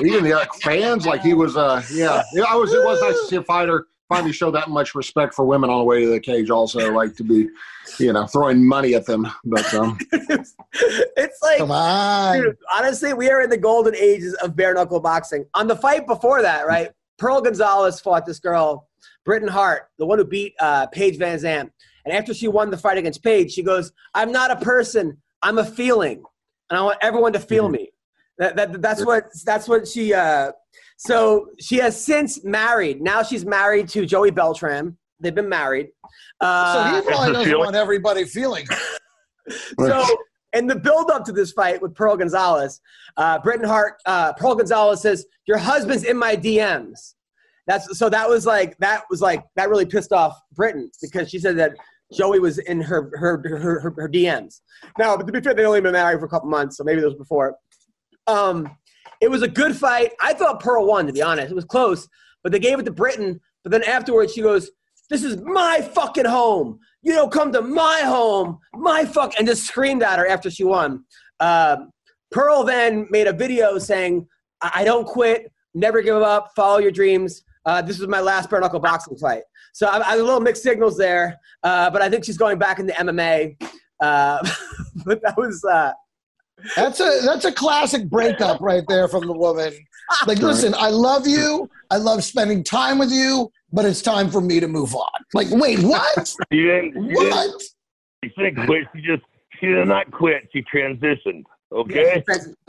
Even 0.04 0.24
the 0.24 0.40
uh, 0.40 0.44
fans, 0.62 1.06
like 1.06 1.22
he 1.22 1.34
was. 1.34 1.56
Uh, 1.56 1.82
yeah, 1.92 2.22
yeah. 2.32 2.44
I 2.48 2.56
was. 2.56 2.72
It 2.72 2.84
was 2.84 3.00
nice 3.00 3.20
to 3.20 3.26
see 3.26 3.36
a 3.36 3.42
fighter 3.42 3.86
finally 4.08 4.32
show 4.32 4.50
that 4.50 4.68
much 4.68 4.94
respect 4.94 5.34
for 5.34 5.44
women 5.44 5.70
on 5.70 5.78
the 5.78 5.84
way 5.84 6.00
to 6.04 6.10
the 6.10 6.20
cage. 6.20 6.50
Also, 6.50 6.92
like 6.92 7.16
to 7.16 7.24
be, 7.24 7.48
you 7.98 8.12
know, 8.12 8.26
throwing 8.26 8.66
money 8.66 8.94
at 8.94 9.06
them. 9.06 9.26
But 9.44 9.72
um, 9.74 9.98
it's 10.12 11.42
like 11.42 11.58
Come 11.58 11.70
on. 11.70 12.42
Dude, 12.42 12.56
honestly, 12.72 13.14
we 13.14 13.30
are 13.30 13.42
in 13.42 13.50
the 13.50 13.56
golden 13.56 13.94
ages 13.96 14.34
of 14.34 14.56
bare 14.56 14.74
knuckle 14.74 15.00
boxing. 15.00 15.46
On 15.54 15.66
the 15.66 15.76
fight 15.76 16.06
before 16.06 16.42
that, 16.42 16.66
right? 16.66 16.90
Pearl 17.18 17.40
Gonzalez 17.40 18.00
fought 18.00 18.26
this 18.26 18.40
girl, 18.40 18.88
Britain 19.24 19.48
Hart, 19.48 19.88
the 19.98 20.06
one 20.06 20.18
who 20.18 20.24
beat 20.24 20.54
uh, 20.60 20.86
Paige 20.88 21.18
VanZant. 21.18 21.70
And 22.04 22.14
after 22.14 22.34
she 22.34 22.48
won 22.48 22.70
the 22.70 22.76
fight 22.76 22.98
against 22.98 23.22
Paige, 23.22 23.52
she 23.52 23.62
goes, 23.62 23.92
"I'm 24.14 24.32
not 24.32 24.50
a 24.50 24.56
person. 24.56 25.18
I'm 25.42 25.58
a 25.58 25.64
feeling, 25.64 26.22
and 26.70 26.78
I 26.78 26.82
want 26.82 26.98
everyone 27.00 27.32
to 27.32 27.40
feel 27.40 27.68
me." 27.68 27.90
That, 28.38 28.56
that 28.56 28.82
that's 28.82 29.04
what 29.04 29.26
that's 29.44 29.68
what 29.68 29.86
she. 29.86 30.12
Uh, 30.12 30.52
so 30.96 31.48
she 31.60 31.76
has 31.76 32.02
since 32.02 32.44
married. 32.44 33.00
Now 33.00 33.22
she's 33.22 33.44
married 33.44 33.88
to 33.90 34.06
Joey 34.06 34.30
Beltran. 34.30 34.96
They've 35.20 35.34
been 35.34 35.48
married. 35.48 35.88
So 36.42 36.48
Uh, 36.48 37.00
he 37.00 37.06
probably 37.06 37.32
doesn't 37.32 37.58
want 37.58 37.76
everybody 37.76 38.24
feeling. 38.24 38.66
so 39.78 40.04
in 40.52 40.66
the 40.66 40.76
build 40.76 41.10
up 41.10 41.24
to 41.24 41.32
this 41.32 41.52
fight 41.52 41.80
with 41.80 41.94
Pearl 41.94 42.16
Gonzalez, 42.16 42.80
uh, 43.16 43.38
Britain 43.38 43.66
Hart, 43.66 43.94
uh, 44.06 44.32
Pearl 44.34 44.54
Gonzalez 44.54 45.00
says, 45.00 45.26
"Your 45.46 45.58
husband's 45.58 46.04
in 46.04 46.16
my 46.16 46.36
DMs." 46.36 47.14
That's 47.66 47.98
so 47.98 48.08
that 48.10 48.28
was 48.28 48.44
like 48.46 48.76
that 48.78 49.04
was 49.10 49.20
like 49.20 49.44
that 49.56 49.68
really 49.68 49.86
pissed 49.86 50.12
off 50.12 50.38
Britain 50.52 50.90
because 51.00 51.30
she 51.30 51.38
said 51.38 51.56
that 51.58 51.72
Joey 52.12 52.38
was 52.38 52.58
in 52.58 52.80
her 52.80 53.10
her 53.14 53.42
her, 53.44 53.80
her, 53.80 53.94
her 53.96 54.08
DMs. 54.08 54.60
Now, 54.98 55.16
but 55.16 55.26
to 55.26 55.32
be 55.32 55.40
fair, 55.40 55.54
they 55.54 55.64
only 55.64 55.80
been 55.80 55.92
married 55.92 56.20
for 56.20 56.26
a 56.26 56.28
couple 56.28 56.48
months, 56.48 56.76
so 56.76 56.84
maybe 56.84 57.00
it 57.00 57.04
was 57.04 57.14
before. 57.14 57.56
Um, 58.26 58.76
it 59.20 59.30
was 59.30 59.42
a 59.42 59.48
good 59.48 59.76
fight. 59.76 60.12
I 60.20 60.34
thought 60.34 60.60
Pearl 60.60 60.86
won, 60.86 61.06
to 61.06 61.12
be 61.12 61.22
honest. 61.22 61.50
It 61.50 61.54
was 61.54 61.64
close, 61.64 62.08
but 62.42 62.52
they 62.52 62.58
gave 62.58 62.78
it 62.78 62.84
to 62.84 62.92
Britain. 62.92 63.40
But 63.62 63.72
then 63.72 63.82
afterwards, 63.84 64.32
she 64.32 64.42
goes, 64.42 64.70
"This 65.08 65.24
is 65.24 65.40
my 65.42 65.80
fucking 65.80 66.26
home. 66.26 66.78
You 67.02 67.12
don't 67.12 67.32
come 67.32 67.52
to 67.52 67.62
my 67.62 68.00
home, 68.00 68.58
my 68.74 69.04
fuck," 69.04 69.32
and 69.38 69.46
just 69.46 69.66
screamed 69.66 70.02
at 70.02 70.18
her 70.18 70.28
after 70.28 70.50
she 70.50 70.64
won. 70.64 71.04
Um, 71.40 71.90
Pearl 72.30 72.64
then 72.64 73.06
made 73.10 73.26
a 73.26 73.32
video 73.32 73.78
saying, 73.78 74.26
"I 74.60 74.70
I 74.74 74.84
don't 74.84 75.06
quit, 75.06 75.50
never 75.74 76.02
give 76.02 76.16
up, 76.16 76.50
follow 76.54 76.78
your 76.78 76.92
dreams. 76.92 77.42
Uh, 77.66 77.80
this 77.80 77.98
was 77.98 78.08
my 78.08 78.20
last 78.20 78.50
bare 78.50 78.60
knuckle 78.60 78.80
boxing 78.80 79.16
fight." 79.16 79.42
So 79.74 79.86
I, 79.88 79.98
I 79.98 80.10
have 80.12 80.20
a 80.20 80.22
little 80.22 80.40
mixed 80.40 80.62
signals 80.62 80.96
there, 80.96 81.38
uh, 81.64 81.90
but 81.90 82.00
I 82.00 82.08
think 82.08 82.24
she's 82.24 82.38
going 82.38 82.58
back 82.58 82.78
into 82.78 82.92
MMA. 82.94 83.60
Uh, 84.00 84.38
but 85.04 85.20
that 85.22 85.36
was. 85.36 85.62
Uh, 85.64 85.92
That's 86.76 87.00
a 87.00 87.20
that's 87.24 87.44
a 87.44 87.52
classic 87.52 88.08
breakup 88.08 88.60
right 88.60 88.84
there 88.88 89.08
from 89.08 89.26
the 89.26 89.32
woman. 89.32 89.72
Like, 90.26 90.38
listen, 90.38 90.74
I 90.78 90.88
love 90.90 91.26
you. 91.26 91.68
I 91.90 91.96
love 91.96 92.22
spending 92.22 92.62
time 92.62 92.98
with 92.98 93.10
you, 93.10 93.50
but 93.72 93.84
it's 93.84 94.00
time 94.00 94.30
for 94.30 94.40
me 94.40 94.60
to 94.60 94.68
move 94.68 94.94
on. 94.94 95.10
Like, 95.34 95.48
wait, 95.50 95.80
what? 95.80 96.34
She 96.52 96.62
didn't. 96.62 96.92
She 96.92 97.14
What? 97.16 97.60
didn't, 98.22 98.36
she 98.36 98.42
didn't 98.42 98.66
quit. 98.66 98.84
She 98.94 99.02
just. 99.02 99.22
She 99.60 99.66
did 99.66 99.88
not 99.88 100.10
quit. 100.12 100.48
She 100.52 100.62
transitioned. 100.62 101.42
Okay. 101.72 102.22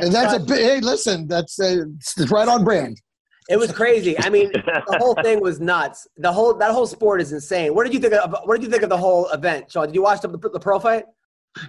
And 0.00 0.12
that's 0.12 0.34
a 0.34 0.40
big. 0.40 0.58
Hey, 0.58 0.80
listen, 0.80 1.28
that's 1.28 1.60
uh, 1.60 1.84
it's 1.96 2.30
right 2.30 2.48
on 2.48 2.64
brand. 2.64 3.00
It 3.48 3.58
was 3.58 3.72
crazy. 3.72 4.18
I 4.18 4.28
mean, 4.28 4.52
the 4.52 4.98
whole 4.98 5.14
thing 5.22 5.40
was 5.40 5.58
nuts. 5.58 6.06
The 6.18 6.30
whole 6.30 6.54
that 6.54 6.70
whole 6.70 6.86
sport 6.86 7.22
is 7.22 7.32
insane. 7.32 7.74
What 7.74 7.84
did 7.84 7.94
you 7.94 8.00
think 8.00 8.12
of? 8.12 8.36
What 8.44 8.56
did 8.56 8.64
you 8.64 8.70
think 8.70 8.82
of 8.82 8.90
the 8.90 8.96
whole 8.96 9.28
event, 9.30 9.72
Sean? 9.72 9.86
Did 9.86 9.94
you 9.94 10.02
watch 10.02 10.20
the, 10.20 10.28
the 10.28 10.60
pro 10.60 10.78
fight? 10.78 11.04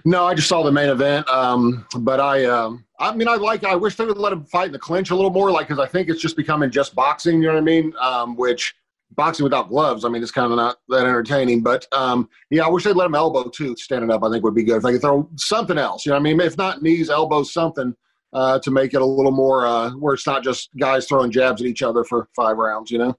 No, 0.04 0.24
I 0.24 0.34
just 0.34 0.48
saw 0.48 0.62
the 0.62 0.70
main 0.70 0.90
event. 0.90 1.28
Um, 1.28 1.86
but 2.00 2.20
I, 2.20 2.44
um, 2.44 2.84
I 2.98 3.14
mean, 3.14 3.28
I 3.28 3.36
like. 3.36 3.64
I 3.64 3.74
wish 3.74 3.96
they 3.96 4.04
would 4.04 4.18
let 4.18 4.32
him 4.32 4.44
fight 4.44 4.66
in 4.66 4.72
the 4.72 4.78
clinch 4.78 5.10
a 5.10 5.14
little 5.14 5.30
more, 5.30 5.50
like 5.50 5.68
because 5.68 5.82
I 5.82 5.88
think 5.88 6.10
it's 6.10 6.20
just 6.20 6.36
becoming 6.36 6.70
just 6.70 6.94
boxing. 6.94 7.40
You 7.40 7.48
know 7.48 7.54
what 7.54 7.60
I 7.60 7.64
mean? 7.64 7.94
Um, 7.98 8.36
which 8.36 8.74
boxing 9.16 9.44
without 9.44 9.70
gloves, 9.70 10.04
I 10.04 10.08
mean, 10.08 10.22
it's 10.22 10.30
kind 10.30 10.52
of 10.52 10.56
not 10.56 10.76
that 10.88 11.06
entertaining. 11.06 11.62
But 11.62 11.86
um, 11.92 12.28
yeah, 12.50 12.66
I 12.66 12.68
wish 12.68 12.84
they'd 12.84 12.94
let 12.94 13.06
him 13.06 13.14
elbow 13.14 13.48
too, 13.48 13.74
standing 13.76 14.10
up. 14.10 14.22
I 14.22 14.30
think 14.30 14.44
would 14.44 14.54
be 14.54 14.64
good 14.64 14.76
if 14.76 14.82
they 14.82 14.92
could 14.92 15.00
throw 15.00 15.28
something 15.36 15.78
else. 15.78 16.04
You 16.04 16.10
know 16.10 16.16
what 16.16 16.28
I 16.28 16.34
mean? 16.34 16.40
If 16.40 16.58
not 16.58 16.82
knees, 16.82 17.08
elbows, 17.08 17.52
something 17.54 17.94
uh, 18.32 18.58
to 18.60 18.70
make 18.70 18.94
it 18.94 19.02
a 19.02 19.04
little 19.04 19.32
more 19.32 19.66
uh, 19.66 19.90
where 19.90 20.14
it's 20.14 20.26
not 20.26 20.42
just 20.42 20.70
guys 20.78 21.06
throwing 21.06 21.30
jabs 21.30 21.60
at 21.60 21.66
each 21.66 21.82
other 21.82 22.04
for 22.04 22.28
five 22.36 22.56
rounds. 22.56 22.90
You 22.90 22.98
know, 22.98 23.14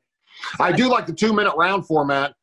I 0.59 0.72
do 0.72 0.89
like 0.89 1.05
the 1.05 1.14
two 1.14 1.34
minute 1.34 1.53
round 1.57 1.86
format, 1.86 2.34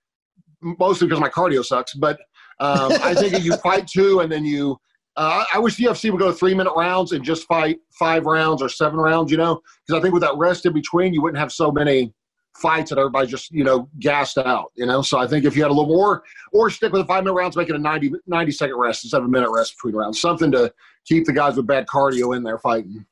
mostly 0.61 1.07
because 1.07 1.21
my 1.21 1.29
cardio 1.29 1.65
sucks. 1.65 1.95
But 1.95 2.19
um, 2.61 2.93
I 3.03 3.15
think 3.15 3.35
if 3.35 3.45
you 3.45 3.57
fight 3.57 3.87
two 3.93 4.21
and 4.21 4.31
then 4.31 4.45
you, 4.45 4.77
uh, 5.17 5.45
I 5.53 5.59
wish 5.59 5.77
the 5.77 5.85
UFC 5.85 6.11
would 6.11 6.21
go 6.21 6.33
three 6.33 6.55
minute 6.55 6.75
rounds 6.77 7.13
and 7.13 7.25
just 7.25 7.47
fight 7.47 7.79
five 7.99 8.27
rounds 8.27 8.63
or 8.63 8.69
seven 8.69 8.99
rounds. 8.99 9.31
You 9.31 9.39
know, 9.39 9.61
because 9.87 9.99
I 9.99 10.03
think 10.03 10.13
with 10.13 10.23
that 10.23 10.37
rest 10.37 10.67
in 10.67 10.73
between, 10.73 11.15
you 11.15 11.23
wouldn't 11.23 11.39
have 11.39 11.53
so 11.53 11.71
many 11.71 12.13
fights 12.61 12.91
that 12.91 12.99
everybody 12.99 13.27
just 13.27 13.51
you 13.51 13.65
know 13.65 13.89
gassed 13.99 14.39
out. 14.39 14.73
You 14.75 14.87
know, 14.87 15.03
so 15.03 15.19
I 15.19 15.27
think 15.27 15.45
if 15.45 15.57
you 15.57 15.63
had 15.63 15.71
a 15.71 15.75
little 15.75 15.87
more, 15.87 16.23
or 16.53 16.71
stick 16.71 16.93
with 16.93 17.03
the 17.03 17.07
five 17.07 17.25
minute 17.25 17.35
rounds, 17.35 17.57
make 17.57 17.69
it 17.69 17.77
a 17.77 17.79
90, 17.79 18.13
90 18.27 18.53
second 18.53 18.77
rest 18.77 19.05
instead 19.05 19.21
of 19.21 19.27
a 19.27 19.29
minute 19.29 19.51
rest 19.51 19.77
between 19.77 19.95
rounds, 19.95 20.21
something 20.21 20.51
to 20.53 20.73
keep 21.07 21.25
the 21.25 21.33
guys 21.33 21.57
with 21.57 21.67
bad 21.67 21.87
cardio 21.87 22.37
in 22.37 22.43
there 22.43 22.59
fighting. 22.59 23.05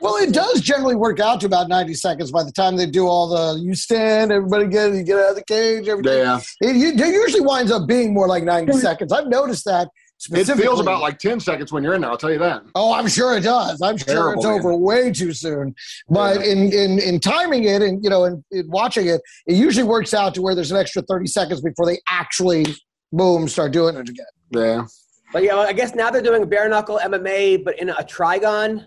Well, 0.00 0.16
it 0.16 0.32
does 0.32 0.62
generally 0.62 0.94
work 0.94 1.20
out 1.20 1.40
to 1.40 1.46
about 1.46 1.68
90 1.68 1.92
seconds 1.94 2.30
by 2.30 2.42
the 2.42 2.52
time 2.52 2.74
they 2.76 2.86
do 2.86 3.06
all 3.06 3.28
the 3.28 3.60
you 3.60 3.74
stand, 3.74 4.32
everybody 4.32 4.66
get 4.66 4.94
you 4.94 5.02
get 5.02 5.18
out 5.18 5.30
of 5.30 5.36
the 5.36 5.44
cage, 5.44 5.88
everything. 5.88 6.18
Yeah. 6.18 6.40
It, 6.62 6.76
it 6.76 7.06
usually 7.06 7.42
winds 7.42 7.70
up 7.70 7.86
being 7.86 8.14
more 8.14 8.26
like 8.26 8.42
90 8.42 8.72
seconds. 8.74 9.12
I've 9.12 9.26
noticed 9.26 9.66
that. 9.66 9.88
It 10.30 10.44
feels 10.56 10.80
about 10.80 11.00
like 11.00 11.18
10 11.18 11.40
seconds 11.40 11.72
when 11.72 11.82
you're 11.82 11.94
in 11.94 12.02
there, 12.02 12.10
I'll 12.10 12.18
tell 12.18 12.30
you 12.30 12.38
that. 12.38 12.62
Oh, 12.74 12.92
I'm 12.92 13.08
sure 13.08 13.36
it 13.38 13.42
does. 13.42 13.80
I'm 13.80 13.96
sure 13.96 14.06
Terrible, 14.06 14.40
it's 14.40 14.46
man. 14.46 14.58
over 14.58 14.76
way 14.76 15.10
too 15.12 15.32
soon. 15.32 15.74
But 16.08 16.44
in, 16.44 16.72
in 16.72 16.98
in 16.98 17.20
timing 17.20 17.64
it 17.64 17.80
and 17.80 18.04
you 18.04 18.10
know 18.10 18.24
in, 18.24 18.44
in 18.50 18.70
watching 18.70 19.06
it, 19.06 19.22
it 19.46 19.54
usually 19.54 19.84
works 19.84 20.12
out 20.12 20.34
to 20.34 20.42
where 20.42 20.54
there's 20.54 20.70
an 20.70 20.76
extra 20.76 21.02
30 21.02 21.26
seconds 21.26 21.60
before 21.62 21.86
they 21.86 21.98
actually 22.08 22.66
boom 23.12 23.48
start 23.48 23.72
doing 23.72 23.96
it 23.96 24.08
again. 24.08 24.26
Yeah. 24.50 24.86
But 25.32 25.44
yeah, 25.44 25.56
I 25.56 25.72
guess 25.72 25.94
now 25.94 26.10
they're 26.10 26.22
doing 26.22 26.46
bare 26.48 26.68
knuckle 26.68 27.00
MMA, 27.02 27.64
but 27.64 27.78
in 27.80 27.88
a 27.88 27.94
trigon. 28.02 28.86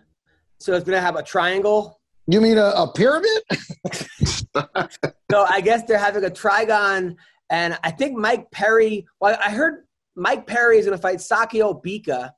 So 0.59 0.73
it's 0.73 0.85
going 0.85 0.95
to 0.97 1.01
have 1.01 1.15
a 1.15 1.23
triangle. 1.23 1.99
You 2.27 2.41
mean 2.41 2.57
a, 2.57 2.67
a 2.75 2.91
pyramid? 2.93 3.41
So 5.31 5.47
I 5.49 5.61
guess 5.61 5.81
they're 5.83 5.97
having 5.97 6.25
a 6.25 6.29
trigon, 6.29 7.15
and 7.49 7.75
I 7.83 7.89
think 7.89 8.15
Mike 8.15 8.51
Perry. 8.51 9.07
Well, 9.19 9.35
I 9.43 9.49
heard 9.49 9.85
Mike 10.15 10.45
Perry 10.47 10.77
is 10.77 10.85
going 10.85 10.97
to 10.97 11.01
fight 11.01 11.17
Sakio 11.17 11.81
Bika, 11.83 12.31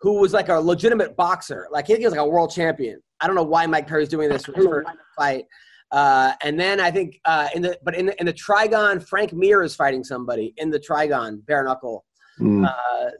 who 0.00 0.20
was 0.20 0.32
like 0.32 0.48
a 0.48 0.58
legitimate 0.58 1.16
boxer. 1.16 1.66
Like 1.70 1.86
he 1.86 1.94
was 1.94 2.12
like 2.12 2.20
a 2.20 2.26
world 2.26 2.50
champion. 2.50 3.00
I 3.20 3.26
don't 3.26 3.36
know 3.36 3.42
why 3.42 3.66
Mike 3.66 3.86
Perry's 3.86 4.08
doing 4.08 4.28
this 4.30 4.44
for 4.46 4.84
fight. 5.16 5.44
Uh, 5.92 6.32
and 6.44 6.58
then 6.58 6.80
I 6.80 6.90
think 6.90 7.18
uh, 7.24 7.48
in 7.54 7.62
the 7.62 7.78
but 7.84 7.94
in 7.96 8.06
the, 8.06 8.20
in 8.20 8.26
the 8.26 8.32
trigon, 8.32 9.02
Frank 9.06 9.32
Mir 9.32 9.62
is 9.62 9.74
fighting 9.74 10.04
somebody 10.04 10.54
in 10.56 10.70
the 10.70 10.78
trigon 10.78 11.44
bare 11.46 11.64
knuckle. 11.64 12.04
Hmm. 12.38 12.64
Uh, 12.64 12.70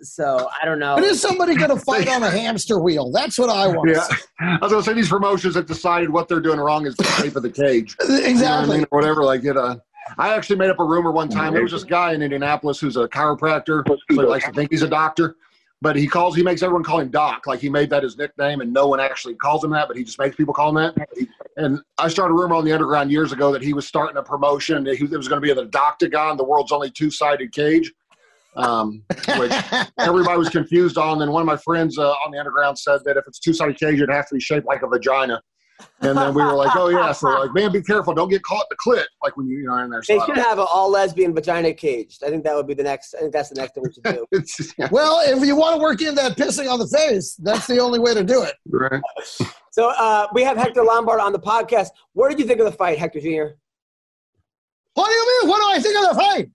so 0.00 0.48
I 0.62 0.64
don't 0.64 0.78
know. 0.78 0.94
But 0.94 1.04
is 1.04 1.20
somebody 1.20 1.54
going 1.54 1.68
to 1.70 1.76
fight 1.84 2.08
on 2.08 2.22
a 2.22 2.30
hamster 2.40 2.78
wheel? 2.78 3.10
That's 3.12 3.38
what 3.38 3.50
I 3.50 3.66
want. 3.66 3.90
Yeah. 3.90 4.06
I 4.40 4.58
was 4.62 4.70
going 4.72 4.82
to 4.82 4.88
say 4.88 4.94
these 4.94 5.10
promotions 5.10 5.56
have 5.56 5.66
decided 5.66 6.08
what 6.10 6.26
they're 6.28 6.40
doing 6.40 6.58
wrong 6.58 6.86
is 6.86 6.96
the 6.96 7.04
shape 7.04 7.36
of 7.36 7.42
the 7.42 7.50
cage. 7.50 7.96
You 8.00 8.08
know 8.08 8.14
what 8.14 8.24
I 8.24 8.28
Exactly. 8.30 8.76
mean? 8.78 8.86
Or 8.90 9.00
whatever. 9.00 9.24
Like 9.24 9.44
it. 9.44 9.56
Uh, 9.58 9.76
I 10.20 10.34
actually 10.34 10.56
made 10.56 10.68
up 10.68 10.78
a 10.78 10.84
rumor 10.84 11.10
one 11.10 11.30
time. 11.30 11.54
There 11.54 11.62
was 11.62 11.72
this 11.72 11.82
guy 11.82 12.12
in 12.12 12.20
Indianapolis 12.20 12.78
who's 12.78 12.98
a 12.98 13.08
chiropractor. 13.08 13.82
So 13.88 13.96
he 14.08 14.16
likes 14.16 14.44
to 14.44 14.52
think 14.52 14.70
he's 14.70 14.82
a 14.82 14.88
doctor, 14.88 15.36
but 15.80 15.96
he 15.96 16.06
calls. 16.06 16.36
He 16.36 16.42
makes 16.42 16.62
everyone 16.62 16.84
call 16.84 17.00
him 17.00 17.08
Doc. 17.08 17.46
Like 17.46 17.58
he 17.58 17.70
made 17.70 17.88
that 17.88 18.02
his 18.02 18.18
nickname, 18.18 18.60
and 18.60 18.70
no 18.70 18.86
one 18.86 19.00
actually 19.00 19.34
calls 19.34 19.64
him 19.64 19.70
that, 19.70 19.88
but 19.88 19.96
he 19.96 20.04
just 20.04 20.18
makes 20.18 20.36
people 20.36 20.52
call 20.52 20.76
him 20.76 20.94
that. 20.94 21.08
And 21.56 21.80
I 21.96 22.08
started 22.08 22.34
a 22.34 22.36
rumor 22.36 22.54
on 22.54 22.66
the 22.66 22.72
underground 22.72 23.10
years 23.10 23.32
ago 23.32 23.50
that 23.50 23.62
he 23.62 23.72
was 23.72 23.88
starting 23.88 24.18
a 24.18 24.22
promotion. 24.22 24.84
That 24.84 24.96
he 24.98 25.04
it 25.04 25.16
was 25.16 25.26
going 25.26 25.40
to 25.40 25.46
be 25.46 25.54
the 25.54 25.68
Doctagon, 25.68 26.36
the 26.36 26.44
world's 26.44 26.70
only 26.70 26.90
two-sided 26.90 27.52
cage. 27.52 27.90
Um, 28.56 29.04
which 29.38 29.52
everybody 29.98 30.36
was 30.36 30.50
confused 30.50 30.98
on. 30.98 31.20
Then 31.20 31.30
one 31.30 31.40
of 31.40 31.46
my 31.46 31.56
friends 31.56 31.96
uh, 31.98 32.10
on 32.10 32.32
the 32.32 32.38
underground 32.38 32.76
said 32.76 32.98
that 33.04 33.16
if 33.16 33.24
it's 33.28 33.38
two-sided 33.38 33.78
cage, 33.78 34.00
it 34.00 34.10
has 34.10 34.28
to 34.28 34.34
be 34.34 34.40
shaped 34.40 34.66
like 34.66 34.82
a 34.82 34.88
vagina. 34.88 35.40
And 36.02 36.16
then 36.16 36.34
we 36.34 36.42
were 36.42 36.52
like, 36.54 36.74
"Oh 36.76 36.88
yeah," 36.88 37.12
so 37.12 37.28
like, 37.28 37.52
man, 37.54 37.72
be 37.72 37.82
careful, 37.82 38.14
don't 38.14 38.28
get 38.28 38.42
caught 38.42 38.66
in 38.70 38.76
the 38.76 38.76
clit, 38.96 39.04
like 39.22 39.36
when 39.36 39.46
you 39.48 39.58
you 39.58 39.66
know 39.66 39.72
are 39.74 39.84
in 39.84 39.90
there. 39.90 40.02
So 40.02 40.14
They 40.14 40.18
should 40.24 40.34
don't- 40.36 40.44
have 40.44 40.58
an 40.58 40.66
all 40.72 40.90
lesbian 40.90 41.34
vagina 41.34 41.72
caged. 41.74 42.22
I 42.24 42.30
think 42.30 42.44
that 42.44 42.54
would 42.54 42.66
be 42.66 42.74
the 42.74 42.82
next. 42.82 43.14
I 43.14 43.20
think 43.20 43.32
that's 43.32 43.48
the 43.50 43.56
next 43.60 43.74
thing 43.74 43.82
we 43.86 43.92
should 43.92 44.04
do. 44.04 44.26
It's- 44.32 44.74
yeah, 44.78 44.88
Well, 44.90 45.20
if 45.26 45.44
you 45.44 45.56
want 45.56 45.76
to 45.76 45.82
work 45.82 46.00
in 46.02 46.14
that 46.14 46.36
pissing 46.36 46.70
on 46.70 46.78
the 46.78 46.88
face, 46.88 47.34
that's 47.36 47.66
the 47.66 47.78
only 47.80 47.98
way 47.98 48.14
to 48.14 48.24
do 48.24 48.42
it. 48.42 48.54
right. 48.66 49.00
So 49.72 49.90
uh, 49.90 50.26
we 50.34 50.42
have 50.42 50.56
Hector 50.56 50.82
Lombard 50.82 51.20
on 51.20 51.30
the 51.32 51.38
podcast. 51.38 51.90
What 52.14 52.28
did 52.28 52.40
you 52.40 52.44
think 52.44 52.58
of 52.58 52.66
the 52.66 52.72
fight, 52.72 52.98
Hector 52.98 53.20
Jr.? 53.20 53.54
What 54.94 55.06
do 55.06 55.12
you 55.12 55.40
mean? 55.42 55.48
What 55.48 55.58
do 55.60 55.78
I 55.78 55.80
think 55.80 55.96
of 55.96 56.16
the 56.16 56.20
fight? 56.20 56.50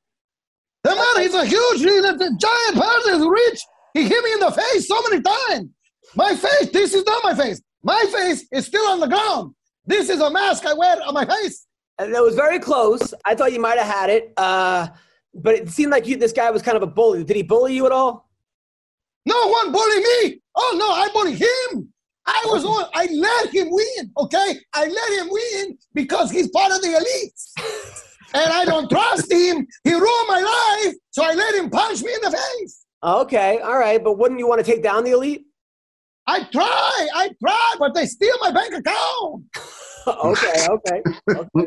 The 0.83 0.95
man, 0.95 1.23
he's 1.23 1.33
a 1.33 1.45
huge, 1.45 1.79
he's 1.79 2.03
a 2.03 2.17
giant 2.37 2.75
person, 2.75 3.13
he's 3.19 3.25
rich. 3.27 3.61
He 3.93 4.03
hit 4.03 4.23
me 4.23 4.33
in 4.33 4.39
the 4.41 4.51
face 4.51 4.87
so 4.87 5.01
many 5.09 5.21
times. 5.21 5.69
My 6.15 6.35
face, 6.35 6.69
this 6.71 6.93
is 6.93 7.05
not 7.05 7.23
my 7.23 7.33
face. 7.33 7.61
My 7.85 8.03
face 8.11 8.47
is 8.51 8.65
still 8.65 8.85
on 8.87 8.99
the 8.99 9.07
ground. 9.07 9.53
This 9.85 10.09
is 10.09 10.19
a 10.19 10.31
mask 10.31 10.65
I 10.65 10.73
wear 10.73 10.97
on 11.05 11.13
my 11.13 11.23
face. 11.23 11.67
And 11.99 12.11
it 12.13 12.21
was 12.21 12.33
very 12.33 12.57
close. 12.57 13.13
I 13.23 13.35
thought 13.35 13.53
you 13.53 13.61
might 13.61 13.77
have 13.77 13.87
had 13.87 14.09
it, 14.09 14.33
uh, 14.37 14.87
but 15.35 15.53
it 15.53 15.69
seemed 15.69 15.91
like 15.91 16.07
you, 16.07 16.17
this 16.17 16.33
guy 16.33 16.49
was 16.49 16.63
kind 16.63 16.75
of 16.75 16.81
a 16.81 16.87
bully. 16.87 17.23
Did 17.23 17.35
he 17.35 17.43
bully 17.43 17.75
you 17.75 17.85
at 17.85 17.91
all? 17.91 18.27
No 19.27 19.47
one 19.47 19.71
bully 19.71 19.99
me. 19.99 20.41
Oh 20.55 20.75
no, 20.79 20.91
I 20.91 21.09
bully 21.13 21.35
him. 21.35 21.93
I 22.25 22.43
was 22.47 22.65
on. 22.65 22.89
I 22.95 23.05
let 23.05 23.53
him 23.53 23.67
win. 23.69 24.11
Okay, 24.17 24.59
I 24.73 24.87
let 24.87 25.19
him 25.19 25.27
win 25.29 25.77
because 25.93 26.31
he's 26.31 26.49
part 26.49 26.71
of 26.71 26.81
the 26.81 26.87
elite, 26.87 27.33
and 28.33 28.51
I 28.51 28.65
don't 28.65 28.89
trust 28.89 29.31
him. 29.31 29.67
He 29.83 29.93
ruined 29.93 30.27
my 30.27 30.83
life, 30.85 30.95
so 31.11 31.23
I 31.23 31.33
let 31.33 31.53
him 31.53 31.69
punch 31.69 32.01
me 32.03 32.13
in 32.13 32.21
the 32.21 32.31
face. 32.31 32.85
Okay, 33.03 33.59
all 33.59 33.77
right, 33.77 34.03
but 34.03 34.17
wouldn't 34.17 34.39
you 34.39 34.47
want 34.47 34.65
to 34.65 34.69
take 34.69 34.81
down 34.81 35.03
the 35.03 35.11
elite? 35.11 35.44
I 36.27 36.43
try, 36.51 37.07
I 37.15 37.29
try, 37.39 37.73
but 37.77 37.93
they 37.93 38.05
steal 38.05 38.35
my 38.41 38.51
bank 38.51 38.73
account. 38.73 39.43
okay, 40.07 40.67
okay. 40.69 41.01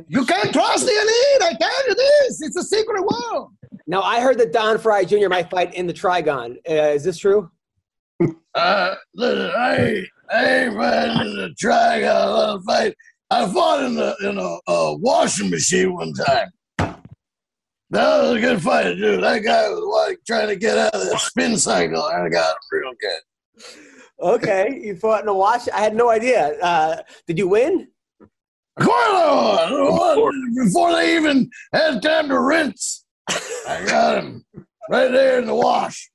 You 0.08 0.24
can't 0.24 0.52
trust 0.52 0.84
the 0.84 0.92
elite. 0.92 1.42
I 1.42 1.56
tell 1.60 1.88
you 1.88 1.94
this. 1.94 2.42
It's 2.42 2.56
a 2.56 2.64
secret 2.64 3.02
world. 3.02 3.52
Now 3.86 4.02
I 4.02 4.20
heard 4.20 4.38
that 4.38 4.52
Don 4.52 4.78
Frye 4.78 5.04
Jr. 5.04 5.28
might 5.28 5.48
fight 5.50 5.74
in 5.74 5.86
the 5.86 5.94
Trigon. 5.94 6.56
Uh, 6.68 6.72
is 6.72 7.04
this 7.04 7.18
true? 7.18 7.50
Uh, 8.54 8.94
listen, 9.14 9.50
I 9.56 10.04
I 10.30 10.44
ain't 10.44 10.74
fighting 10.74 11.20
in 11.20 11.36
the 11.36 11.54
track. 11.58 12.02
I 12.02 12.58
fight. 12.66 12.94
I 13.30 13.52
fought 13.52 13.84
in 13.84 13.94
the 13.94 14.16
in 14.22 14.38
a, 14.38 14.72
a 14.72 14.96
washing 14.96 15.50
machine 15.50 15.94
one 15.94 16.12
time. 16.12 16.48
That 17.90 18.22
was 18.22 18.36
a 18.36 18.40
good 18.40 18.60
fight, 18.60 18.94
dude. 18.96 19.22
That 19.22 19.38
guy 19.38 19.68
was 19.68 20.08
like 20.08 20.18
trying 20.26 20.48
to 20.48 20.56
get 20.56 20.76
out 20.76 20.94
of 20.94 21.00
that 21.00 21.20
spin 21.20 21.56
cycle, 21.56 22.06
and 22.08 22.24
I 22.24 22.28
got 22.28 22.50
him 22.50 22.56
real 22.72 22.92
good. 23.00 23.74
Okay, 24.20 24.80
you 24.82 24.96
fought 24.96 25.22
in 25.22 25.28
a 25.28 25.34
wash. 25.34 25.68
I 25.68 25.80
had 25.80 25.94
no 25.94 26.10
idea. 26.10 26.58
Uh, 26.60 26.96
did 27.26 27.38
you 27.38 27.48
win? 27.48 27.88
Of 28.20 28.84
course 28.86 28.96
I 28.98 29.70
won. 29.72 29.98
I 30.00 30.16
won 30.20 30.54
before 30.64 30.92
they 30.92 31.16
even 31.16 31.48
had 31.72 32.02
time 32.02 32.28
to 32.28 32.40
rinse. 32.40 33.04
I 33.28 33.84
got 33.86 34.18
him 34.22 34.44
right 34.90 35.10
there 35.10 35.38
in 35.38 35.46
the 35.46 35.54
wash. 35.54 36.08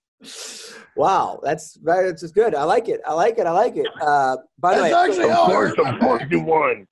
Wow, 0.96 1.40
that's 1.44 1.76
very 1.78 2.10
that's 2.10 2.22
just 2.22 2.36
good. 2.36 2.54
I 2.56 2.64
like 2.64 2.88
it. 2.90 3.02
I 3.08 3.14
like 3.14 3.38
it. 3.40 3.48
I 3.48 3.52
like 3.52 3.78
it. 3.78 3.88
Uh, 4.02 4.38
by 4.60 4.76
the 4.76 4.84
way, 4.84 4.92
That's 4.92 5.10
actually 5.10 5.32
Of 5.32 5.38
all. 5.38 5.48
course, 5.48 5.74
of 5.78 6.00
course 6.00 6.24
you 6.30 6.42
won. 6.42 6.86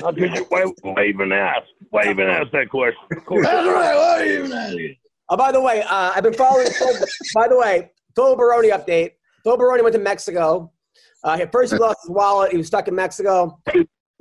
How 0.00 0.12
could 0.12 0.34
you 0.34 0.44
why, 0.48 0.64
why 0.82 1.04
even 1.06 1.30
ask? 1.30 1.66
Why 1.90 2.10
even 2.10 2.26
ask 2.28 2.50
that 2.52 2.68
question? 2.68 3.00
That's 3.10 3.28
right. 3.28 3.94
Why 3.94 4.28
even 4.28 4.52
asking? 4.52 4.96
Oh, 5.28 5.36
by 5.36 5.52
the 5.52 5.60
way, 5.60 5.82
uh, 5.82 6.12
I've 6.14 6.22
been 6.24 6.34
following. 6.34 6.66
By 7.34 7.48
the 7.48 7.56
way, 7.58 7.90
Phil 8.16 8.34
Baroni 8.36 8.70
update. 8.70 9.12
Phil 9.44 9.56
Baroni 9.56 9.82
went 9.82 9.94
to 9.94 10.00
Mexico. 10.00 10.72
Uh, 11.22 11.38
at 11.40 11.52
first, 11.52 11.72
he 11.72 11.78
lost 11.78 11.98
his 12.02 12.10
wallet. 12.10 12.50
He 12.50 12.56
was 12.56 12.66
stuck 12.66 12.88
in 12.88 12.94
Mexico, 12.94 13.60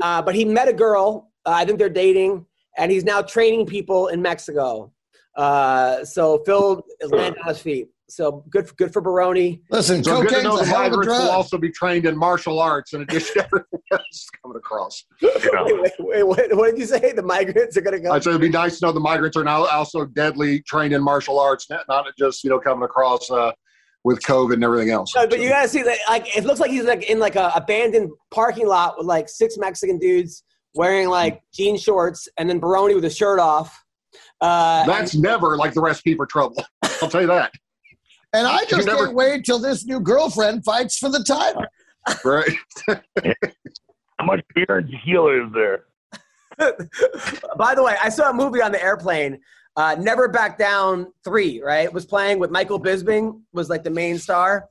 uh, 0.01 0.21
but 0.21 0.35
he 0.35 0.45
met 0.45 0.67
a 0.67 0.73
girl. 0.73 1.31
Uh, 1.45 1.51
I 1.51 1.65
think 1.65 1.79
they're 1.79 1.89
dating, 1.89 2.45
and 2.77 2.91
he's 2.91 3.03
now 3.03 3.21
training 3.21 3.65
people 3.65 4.07
in 4.07 4.21
Mexico. 4.21 4.91
Uh, 5.35 6.05
so 6.05 6.43
Phil 6.45 6.83
is 7.01 7.11
landing 7.11 7.41
on 7.41 7.49
his 7.49 7.59
feet. 7.59 7.87
So 8.09 8.43
good, 8.49 8.67
for, 8.67 8.75
good 8.75 8.93
for 8.93 9.01
Baroni. 9.01 9.63
Listen, 9.71 10.03
So 10.03 10.21
good 10.21 10.29
to 10.29 10.37
a 10.37 10.41
the 10.41 10.47
hell 10.47 10.59
of 10.61 10.67
a 10.67 10.71
migrants 10.71 11.07
will 11.07 11.31
also 11.31 11.57
be 11.57 11.71
trained 11.71 12.05
in 12.05 12.15
martial 12.15 12.59
arts 12.59 12.93
in 12.93 13.01
addition 13.01 13.35
to 13.35 13.45
everything 13.45 13.79
else 13.91 14.27
coming 14.41 14.57
across. 14.57 15.05
Wait, 15.21 15.31
wait, 15.79 15.91
wait, 15.99 16.23
what, 16.23 16.55
what 16.55 16.71
did 16.71 16.79
you 16.79 16.85
say? 16.85 17.11
The 17.13 17.23
migrants 17.23 17.75
are 17.75 17.81
going 17.81 17.95
to 17.95 17.99
go. 17.99 18.11
I'd 18.11 18.23
say 18.23 18.31
it'd 18.31 18.41
be 18.41 18.49
nice 18.49 18.79
to 18.79 18.85
know 18.85 18.91
the 18.91 18.99
migrants 18.99 19.35
are 19.35 19.43
now 19.43 19.65
also 19.65 20.05
deadly 20.05 20.61
trained 20.63 20.93
in 20.93 21.01
martial 21.01 21.39
arts, 21.39 21.69
not 21.69 21.85
not 21.87 22.05
just 22.19 22.43
you 22.43 22.49
know 22.49 22.59
coming 22.59 22.83
across 22.83 23.31
uh, 23.31 23.51
with 24.03 24.19
COVID 24.21 24.53
and 24.53 24.63
everything 24.63 24.89
else. 24.89 25.13
No, 25.15 25.27
but 25.27 25.39
you 25.39 25.49
gotta 25.49 25.67
see 25.67 25.81
that. 25.83 25.97
Like, 26.07 26.35
it 26.35 26.43
looks 26.43 26.59
like 26.59 26.71
he's 26.71 26.83
like 26.83 27.09
in 27.09 27.19
like 27.19 27.35
a 27.35 27.51
abandoned 27.55 28.11
parking 28.31 28.67
lot 28.67 28.97
with 28.97 29.07
like 29.07 29.29
six 29.29 29.57
Mexican 29.57 29.97
dudes 29.97 30.43
wearing 30.75 31.09
like 31.09 31.41
jean 31.53 31.77
shorts, 31.77 32.27
and 32.37 32.49
then 32.49 32.59
Baroni 32.59 32.95
with 32.95 33.03
his 33.03 33.15
shirt 33.15 33.39
off. 33.39 33.83
Uh, 34.41 34.85
That's 34.85 35.15
never 35.15 35.57
like 35.57 35.73
the 35.73 35.81
recipe 35.81 36.15
for 36.15 36.25
trouble. 36.25 36.63
I'll 37.01 37.09
tell 37.09 37.21
you 37.21 37.27
that. 37.27 37.51
And 38.33 38.47
I 38.47 38.65
just 38.65 38.87
never- 38.87 39.05
can't 39.05 39.15
wait 39.15 39.45
till 39.45 39.59
this 39.59 39.85
new 39.85 39.99
girlfriend 39.99 40.65
fights 40.65 40.97
for 40.97 41.09
the 41.09 41.23
title. 41.23 41.63
Right. 42.25 42.49
How 44.19 44.25
much 44.25 44.41
beer 44.53 44.77
and 44.79 44.89
tequila 44.89 45.45
is 45.45 45.53
there? 45.53 45.85
By 47.57 47.75
the 47.75 47.83
way, 47.83 47.95
I 48.01 48.09
saw 48.09 48.29
a 48.29 48.33
movie 48.33 48.61
on 48.61 48.71
the 48.71 48.83
airplane. 48.83 49.39
Uh, 49.75 49.95
Never 49.99 50.27
Back 50.27 50.57
Down 50.57 51.11
Three, 51.23 51.61
right? 51.61 51.91
Was 51.91 52.05
playing 52.05 52.39
with 52.39 52.51
Michael 52.51 52.79
Bisping, 52.79 53.41
was 53.53 53.69
like 53.69 53.83
the 53.83 53.89
main 53.89 54.17
star, 54.19 54.67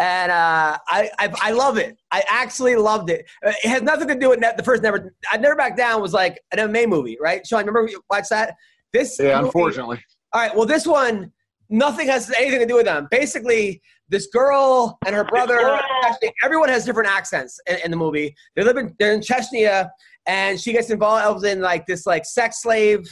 and 0.00 0.32
uh, 0.32 0.76
I, 0.88 1.08
I 1.18 1.32
I 1.40 1.50
love 1.52 1.78
it. 1.78 1.96
I 2.10 2.24
actually 2.28 2.74
loved 2.74 3.10
it. 3.10 3.26
It 3.42 3.68
has 3.68 3.82
nothing 3.82 4.08
to 4.08 4.14
do 4.16 4.30
with 4.30 4.40
ne- 4.40 4.52
the 4.56 4.62
first 4.64 4.82
Never. 4.82 5.14
I 5.30 5.36
Never 5.36 5.54
Back 5.54 5.76
Down 5.76 6.02
was 6.02 6.12
like 6.12 6.40
an 6.52 6.58
MMA 6.58 6.88
movie, 6.88 7.16
right? 7.20 7.46
Sean, 7.46 7.60
remember 7.64 7.88
you 7.88 8.02
watched 8.10 8.30
that? 8.30 8.54
This 8.92 9.18
Yeah, 9.20 9.36
movie- 9.36 9.46
unfortunately. 9.46 10.04
all 10.32 10.40
right. 10.42 10.56
Well, 10.56 10.66
this 10.66 10.84
one, 10.84 11.30
nothing 11.68 12.08
has 12.08 12.28
anything 12.36 12.58
to 12.58 12.66
do 12.66 12.74
with 12.74 12.86
them. 12.86 13.06
Basically, 13.12 13.80
this 14.08 14.26
girl 14.32 14.98
and 15.06 15.14
her 15.14 15.22
brother, 15.22 15.60
actually, 16.04 16.32
everyone 16.44 16.68
has 16.70 16.84
different 16.84 17.08
accents 17.08 17.60
in, 17.68 17.76
in 17.84 17.90
the 17.92 17.96
movie. 17.96 18.34
They 18.56 18.64
live 18.64 18.76
in 18.78 18.96
they're 18.98 19.12
in 19.12 19.20
Chechnya, 19.20 19.90
and 20.26 20.60
she 20.60 20.72
gets 20.72 20.90
involved 20.90 21.44
in 21.44 21.60
like 21.60 21.86
this 21.86 22.04
like 22.04 22.24
sex 22.24 22.62
slave 22.62 23.06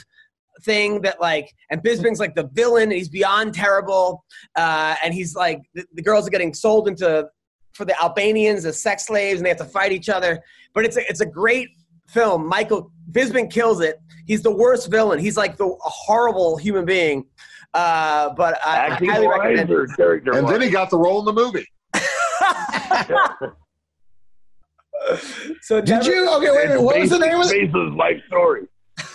thing 0.63 1.01
that 1.01 1.19
like 1.19 1.53
and 1.69 1.81
Bisping's 1.81 2.19
like 2.19 2.35
the 2.35 2.49
villain 2.53 2.83
and 2.83 2.93
he's 2.93 3.09
beyond 3.09 3.53
terrible 3.53 4.23
uh, 4.55 4.95
and 5.03 5.13
he's 5.13 5.35
like 5.35 5.61
the, 5.73 5.85
the 5.93 6.01
girls 6.01 6.27
are 6.27 6.31
getting 6.31 6.53
sold 6.53 6.87
into 6.87 7.27
for 7.73 7.85
the 7.85 8.01
Albanians 8.01 8.65
as 8.65 8.81
sex 8.81 9.07
slaves 9.07 9.39
and 9.39 9.45
they 9.45 9.49
have 9.49 9.57
to 9.57 9.65
fight 9.65 9.91
each 9.91 10.09
other 10.09 10.39
but 10.73 10.85
it's 10.85 10.97
a, 10.97 11.01
it's 11.09 11.21
a 11.21 11.25
great 11.25 11.69
film 12.07 12.47
Michael 12.47 12.91
Bisping 13.11 13.51
kills 13.51 13.81
it 13.81 13.97
he's 14.25 14.41
the 14.41 14.55
worst 14.55 14.89
villain 14.89 15.19
he's 15.19 15.37
like 15.37 15.57
the 15.57 15.65
a 15.65 15.89
horrible 15.89 16.57
human 16.57 16.85
being 16.85 17.25
uh, 17.73 18.33
but 18.33 18.59
I, 18.65 18.87
I 18.87 18.89
highly 18.95 19.27
recommend 19.27 19.69
it. 19.69 19.89
character 19.95 20.31
And 20.31 20.47
then 20.47 20.61
he 20.61 20.69
got 20.69 20.89
the 20.89 20.97
role 20.97 21.19
in 21.19 21.25
the 21.25 21.33
movie. 21.33 21.67
so 25.61 25.81
Did 25.81 26.05
you? 26.05 26.29
Okay, 26.37 26.51
wait 26.51 26.65
a 26.65 26.69
minute. 26.69 26.81
What 26.81 26.99
was 26.99 27.11
the 27.11 27.19
name 27.19 27.39
of 27.39 27.51
it? 27.51 27.71
Based 27.71 27.95
life 27.95 28.21
story. 28.27 28.67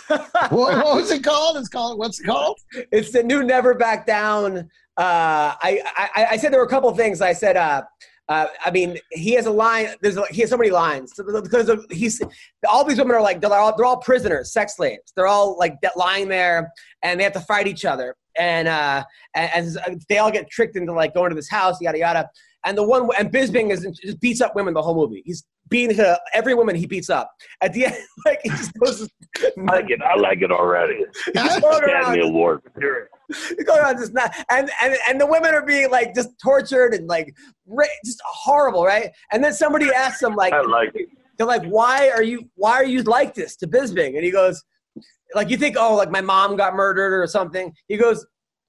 What, 0.07 0.51
what 0.51 0.95
was 0.95 1.11
it 1.11 1.23
called? 1.31 1.57
It's 1.57 1.69
called. 1.69 1.97
What's 1.97 2.19
it 2.19 2.25
called? 2.25 2.59
it's 2.91 3.11
the 3.11 3.23
new 3.23 3.43
never 3.43 3.73
back 3.73 4.05
down 4.05 4.69
uh, 4.97 5.53
I, 5.61 5.81
I 6.15 6.27
i 6.31 6.37
said 6.37 6.53
there 6.53 6.59
were 6.59 6.65
a 6.65 6.69
couple 6.69 6.89
of 6.89 6.95
things 6.95 7.21
i 7.21 7.33
said 7.33 7.57
uh, 7.57 7.81
uh, 8.27 8.47
I 8.63 8.71
mean, 8.71 8.97
he 9.11 9.33
has 9.33 9.45
a 9.45 9.51
line. 9.51 9.89
There's 10.01 10.17
a, 10.17 10.25
he 10.31 10.41
has 10.41 10.49
so 10.49 10.57
many 10.57 10.71
lines 10.71 11.13
because 11.15 11.69
of, 11.69 11.85
he's 11.91 12.19
all 12.67 12.83
these 12.83 12.97
women 12.97 13.15
are 13.15 13.21
like 13.21 13.39
they're 13.39 13.53
all, 13.53 13.75
they're 13.77 13.85
all 13.85 13.97
prisoners, 13.97 14.51
sex 14.51 14.77
slaves. 14.77 15.13
They're 15.15 15.27
all 15.27 15.57
like 15.59 15.75
lying 15.95 16.27
there, 16.27 16.71
and 17.03 17.19
they 17.19 17.23
have 17.23 17.33
to 17.33 17.39
fight 17.41 17.67
each 17.67 17.85
other. 17.85 18.15
And 18.37 18.67
uh, 18.67 19.03
and, 19.35 19.77
and 19.85 20.01
they 20.09 20.17
all 20.17 20.31
get 20.31 20.49
tricked 20.49 20.75
into 20.75 20.91
like 20.91 21.13
going 21.13 21.29
to 21.29 21.35
this 21.35 21.49
house, 21.49 21.79
yada 21.81 21.99
yada. 21.99 22.29
And 22.65 22.75
the 22.75 22.83
one 22.83 23.09
and 23.17 23.31
Bisping 23.31 23.71
is 23.71 23.87
just 24.03 24.19
beats 24.19 24.41
up 24.41 24.55
women 24.55 24.73
the 24.73 24.81
whole 24.81 24.95
movie. 24.95 25.21
He's 25.23 25.43
beating 25.69 25.95
to 25.97 26.19
every 26.33 26.53
woman 26.53 26.75
he 26.75 26.85
beats 26.85 27.09
up. 27.09 27.31
At 27.61 27.73
the 27.73 27.85
end, 27.87 27.97
like 28.25 28.39
he 28.43 28.49
just 28.49 28.73
goes. 28.79 29.09
I 29.41 29.75
like 29.77 29.89
it. 29.89 30.01
I 30.01 30.15
like 30.19 30.41
it 30.41 30.51
already. 30.51 31.05
Academy 31.35 32.21
Award 32.21 32.61
going 33.65 33.83
on 33.83 33.97
just 33.97 34.13
not 34.13 34.33
and, 34.51 34.69
and 34.81 34.95
and 35.09 35.19
the 35.19 35.25
women 35.25 35.53
are 35.53 35.65
being 35.65 35.89
like 35.89 36.13
just 36.13 36.29
tortured 36.41 36.93
and 36.93 37.07
like 37.07 37.33
ra- 37.65 37.85
just 38.05 38.21
horrible 38.25 38.85
right 38.85 39.09
and 39.31 39.43
then 39.43 39.53
somebody 39.53 39.91
asks 39.91 40.21
him 40.21 40.35
like 40.35 40.53
I 40.53 40.61
like 40.61 40.91
it. 40.93 41.09
they're 41.37 41.47
like 41.47 41.65
why 41.65 42.09
are 42.09 42.23
you 42.23 42.47
why 42.55 42.73
are 42.73 42.85
you 42.85 43.01
like 43.03 43.33
this 43.33 43.55
to 43.57 43.67
Bisping 43.67 44.15
and 44.15 44.23
he 44.23 44.31
goes 44.31 44.63
like 45.33 45.49
you 45.49 45.57
think 45.57 45.75
oh 45.77 45.95
like 45.95 46.11
my 46.11 46.21
mom 46.21 46.55
got 46.55 46.75
murdered 46.75 47.19
or 47.19 47.25
something 47.27 47.73
he 47.87 47.97
goes 47.97 48.25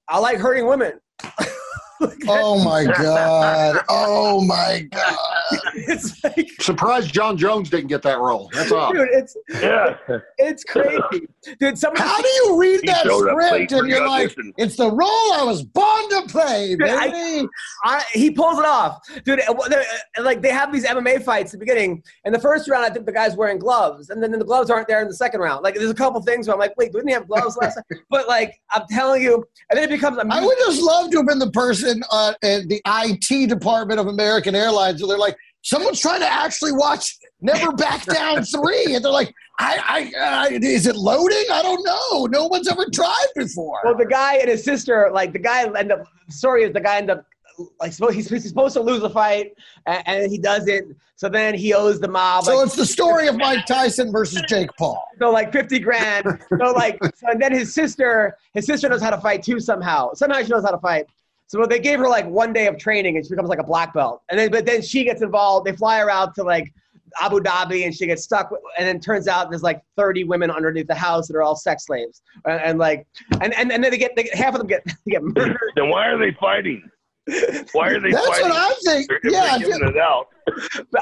i 0.09 0.17
like 0.17 0.39
hurting 0.39 0.67
women 0.67 0.93
Oh 2.27 2.63
my 2.63 2.83
god! 2.85 3.81
Oh 3.89 4.41
my 4.45 4.87
god! 4.91 5.17
it's 5.75 6.23
like 6.23 6.49
Surprised 6.59 7.13
Jon 7.13 7.37
Jones 7.37 7.69
didn't 7.69 7.87
get 7.87 8.01
that 8.03 8.19
role. 8.19 8.49
That's 8.53 8.71
odd. 8.71 8.93
dude 8.93 9.07
it's 9.11 9.35
Yeah. 9.49 9.95
it's 10.37 10.63
crazy 10.63 11.27
dude 11.59 11.77
somebody 11.77 12.03
How 12.03 12.21
do 12.21 12.27
you 12.27 12.59
read 12.59 12.81
that 12.85 13.03
showed 13.03 13.27
up 13.29 13.37
late 13.37 13.69
script 13.69 13.71
and 13.73 13.87
you're 13.89 14.07
like, 14.07 14.25
audition. 14.31 14.53
it's 14.57 14.75
the 14.75 14.91
role 14.91 15.33
I 15.33 15.43
was 15.43 15.63
born 15.63 16.09
to 16.09 16.23
play, 16.27 16.75
Dude, 16.75 16.89
I- 16.89 17.09
baby? 17.09 17.47
I, 17.83 18.03
he 18.11 18.31
pulls 18.31 18.59
it 18.59 18.65
off, 18.65 18.99
dude. 19.23 19.39
uh, 19.47 19.53
they're- 19.69 19.85
uh, 20.17 20.23
Like 20.23 20.41
they 20.41 20.51
have 20.51 20.71
these 20.73 20.85
MMA 20.85 21.23
fights 21.23 21.53
at 21.53 21.59
the 21.59 21.65
beginning. 21.65 22.03
and 22.25 22.35
the 22.35 22.39
first 22.39 22.67
round, 22.69 22.85
I 22.85 22.89
think 22.89 23.05
the 23.05 23.11
guy's 23.13 23.35
wearing 23.35 23.59
gloves, 23.59 24.09
and 24.09 24.21
then 24.21 24.31
the 24.31 24.43
gloves 24.43 24.69
aren't 24.69 24.87
there 24.87 25.01
in 25.01 25.07
the 25.07 25.15
second 25.15 25.39
round. 25.41 25.63
Like 25.63 25.75
there's 25.75 25.89
a 25.91 25.95
couple 25.95 26.21
things 26.21 26.47
where 26.47 26.53
I'm 26.55 26.59
like, 26.59 26.73
wait, 26.77 26.91
didn't 26.91 27.07
he 27.07 27.13
have 27.13 27.27
gloves 27.27 27.57
last 27.57 27.75
time? 27.89 27.99
But 28.09 28.27
like 28.27 28.59
I'm 28.71 28.83
telling 28.89 29.21
you, 29.23 29.43
and 29.69 29.77
then 29.77 29.85
it 29.85 29.89
becomes. 29.95 30.17
a 30.17 30.25
I 30.29 30.43
would 30.43 30.57
just 30.59 30.81
love 30.81 31.09
to 31.11 31.17
have 31.17 31.27
been 31.27 31.39
the 31.39 31.51
person 31.51 31.86
uh, 32.11 32.33
at 32.43 32.67
the 32.67 32.81
IT 32.85 33.49
department 33.49 33.99
of 33.99 34.07
American 34.07 34.55
Airlines 34.55 35.01
where 35.01 35.09
they're 35.09 35.17
like, 35.17 35.37
someone's 35.63 35.99
trying 35.99 36.21
to 36.21 36.31
actually 36.31 36.71
watch 36.71 37.17
Never 37.41 37.71
Back 37.73 38.05
Down 38.13 38.43
3. 38.43 38.95
And 38.95 39.03
they're 39.03 39.11
like, 39.11 39.33
I, 39.59 40.11
I, 40.15 40.47
I, 40.49 40.59
is 40.61 40.85
it 40.87 40.95
loading? 40.95 41.45
I 41.51 41.61
don't 41.61 41.83
know. 41.83 42.25
No 42.25 42.47
one's 42.47 42.67
ever 42.67 42.85
tried 42.93 43.27
before. 43.35 43.81
Well, 43.83 43.97
the 43.97 44.05
guy 44.05 44.35
and 44.35 44.49
his 44.49 44.63
sister, 44.63 45.09
like 45.11 45.33
the 45.33 45.39
guy 45.39 45.63
end 45.77 45.91
up. 45.91 46.05
Story 46.29 46.63
is 46.63 46.73
the 46.73 46.81
guy 46.81 46.97
end 46.97 47.09
up 47.09 47.25
like 47.79 47.93
he's, 48.13 48.29
he's 48.29 48.47
supposed 48.47 48.73
to 48.73 48.81
lose 48.81 49.01
a 49.03 49.09
fight, 49.09 49.53
and, 49.85 50.03
and 50.05 50.31
he 50.31 50.37
doesn't. 50.37 50.95
So 51.15 51.29
then 51.29 51.55
he 51.55 51.73
owes 51.73 51.99
the 51.99 52.07
mob. 52.07 52.43
so 52.43 52.57
like, 52.57 52.67
it's 52.67 52.75
the 52.75 52.85
story 52.85 53.27
of 53.27 53.37
Mike 53.37 53.65
Tyson 53.65 54.11
versus 54.11 54.43
Jake 54.47 54.69
Paul. 54.77 55.03
So 55.19 55.31
like 55.31 55.51
fifty 55.51 55.79
grand. 55.79 56.25
So 56.59 56.71
like, 56.73 56.99
so 57.15 57.29
and 57.29 57.41
then 57.41 57.51
his 57.51 57.73
sister, 57.73 58.37
his 58.53 58.67
sister 58.67 58.87
knows 58.87 59.01
how 59.01 59.09
to 59.09 59.19
fight 59.19 59.41
too 59.41 59.59
somehow. 59.59 60.13
Somehow 60.13 60.43
she 60.43 60.49
knows 60.49 60.63
how 60.63 60.69
to 60.69 60.77
fight. 60.77 61.07
So 61.47 61.65
they 61.65 61.79
gave 61.79 61.99
her 61.99 62.09
like 62.09 62.27
one 62.27 62.51
day 62.53 62.67
of 62.67 62.77
training, 62.77 63.15
and 63.15 63.25
she 63.25 63.29
becomes 63.29 63.49
like 63.49 63.59
a 63.59 63.63
black 63.63 63.93
belt. 63.93 64.21
And 64.29 64.37
then, 64.37 64.51
but 64.51 64.65
then 64.65 64.81
she 64.81 65.03
gets 65.03 65.21
involved. 65.21 65.65
They 65.65 65.75
fly 65.75 65.99
her 65.99 66.09
out 66.09 66.35
to 66.35 66.43
like 66.43 66.73
Abu 67.21 67.39
Dhabi, 67.39 67.85
and 67.85 67.95
she 67.95 68.05
gets 68.05 68.23
stuck. 68.23 68.51
With, 68.51 68.61
and 68.77 68.85
then 68.85 68.99
turns 68.99 69.29
out 69.29 69.49
there's 69.49 69.63
like 69.63 69.81
thirty 69.95 70.25
women 70.25 70.51
underneath 70.51 70.87
the 70.87 70.95
house 70.95 71.27
that 71.27 71.37
are 71.37 71.41
all 71.41 71.55
sex 71.55 71.85
slaves. 71.85 72.21
And, 72.45 72.61
and 72.61 72.79
like, 72.79 73.07
and, 73.41 73.53
and 73.53 73.71
and 73.71 73.83
then 73.83 73.91
they 73.91 73.97
get 73.97 74.15
they, 74.15 74.29
half 74.33 74.53
of 74.53 74.59
them 74.59 74.67
get 74.67 74.83
get 75.07 75.23
murdered. 75.23 75.71
Then 75.75 75.89
why 75.89 76.07
are 76.07 76.17
they 76.17 76.35
fighting? 76.39 76.83
Why 77.73 77.89
are 77.89 77.99
they 77.99 78.11
That's 78.11 78.27
fighting? 78.27 78.49
what 78.49 78.71
I'm 78.71 78.75
thinking. 78.83 79.17
If 79.23 79.31
Yeah, 79.33 79.41
I 79.51 79.57
giving 79.59 79.79
feel- 79.79 79.89
it 79.89 79.97
out. 79.97 80.27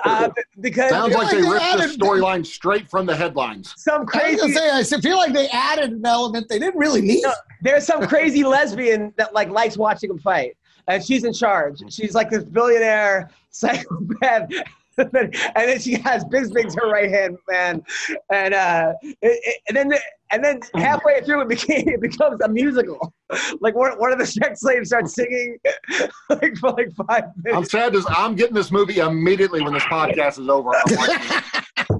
Uh, 0.06 0.30
because 0.60 0.90
Sounds 0.90 1.14
like 1.14 1.30
they 1.30 1.42
like 1.44 1.62
they 1.78 1.78
ripped 1.84 2.00
the 2.00 2.06
storyline 2.06 2.44
straight 2.46 2.90
from 2.90 3.06
the 3.06 3.16
headlines. 3.16 3.74
some 3.78 4.06
crazy. 4.08 4.38
gonna 4.38 4.54
say, 4.54 4.70
I 4.72 4.80
s- 4.80 5.00
feel 5.02 5.18
like 5.18 5.34
they 5.34 5.48
added 5.50 5.92
an 5.92 6.06
element 6.06 6.50
they 6.50 6.58
didn't 6.58 6.80
really 6.80 7.02
need. 7.02 7.22
No, 7.24 7.32
there's 7.62 7.86
some 7.86 8.08
crazy 8.08 8.44
lesbian 8.44 9.14
that 9.18 9.34
like 9.36 9.50
likes 9.50 9.78
watching 9.78 10.10
them 10.10 10.18
fight, 10.18 10.58
and 10.88 11.04
she's 11.06 11.24
in 11.26 11.34
charge. 11.34 11.80
She's 11.94 12.16
like 12.16 12.32
this 12.32 12.44
billionaire 12.44 13.30
psychopath. 13.52 14.50
and 14.98 15.12
then 15.14 15.80
she 15.80 15.94
has 15.96 16.24
Bisping's 16.26 16.76
her 16.76 16.90
right 16.90 17.10
hand 17.10 17.38
man, 17.50 17.84
and 18.32 18.54
uh, 18.54 18.94
it, 19.04 19.16
it- 19.22 19.62
and 19.68 19.76
then 19.76 19.90
the, 19.90 20.00
and 20.32 20.44
then 20.44 20.60
halfway 20.74 21.22
through 21.22 21.42
it 21.42 21.50
became 21.50 21.88
it 21.88 22.02
becomes 22.02 22.40
a 22.42 22.48
musical. 22.48 23.14
Like 23.60 23.76
one, 23.76 23.92
one 24.00 24.12
of 24.14 24.20
the 24.20 24.26
sex 24.26 24.62
slaves 24.62 24.90
starts 24.90 25.14
singing 25.16 25.58
like 26.30 26.56
for 26.58 26.72
like 26.72 26.90
five 27.08 27.26
minutes. 27.44 27.58
I'm 27.58 27.66
sad 27.66 27.96
as 27.96 28.06
I'm 28.10 28.36
getting 28.36 28.56
this 28.56 28.72
movie 28.72 28.98
immediately 29.00 29.62
when 29.62 29.74
this 29.74 29.84
podcast 29.84 30.40
is 30.40 30.48
over. 30.50 30.72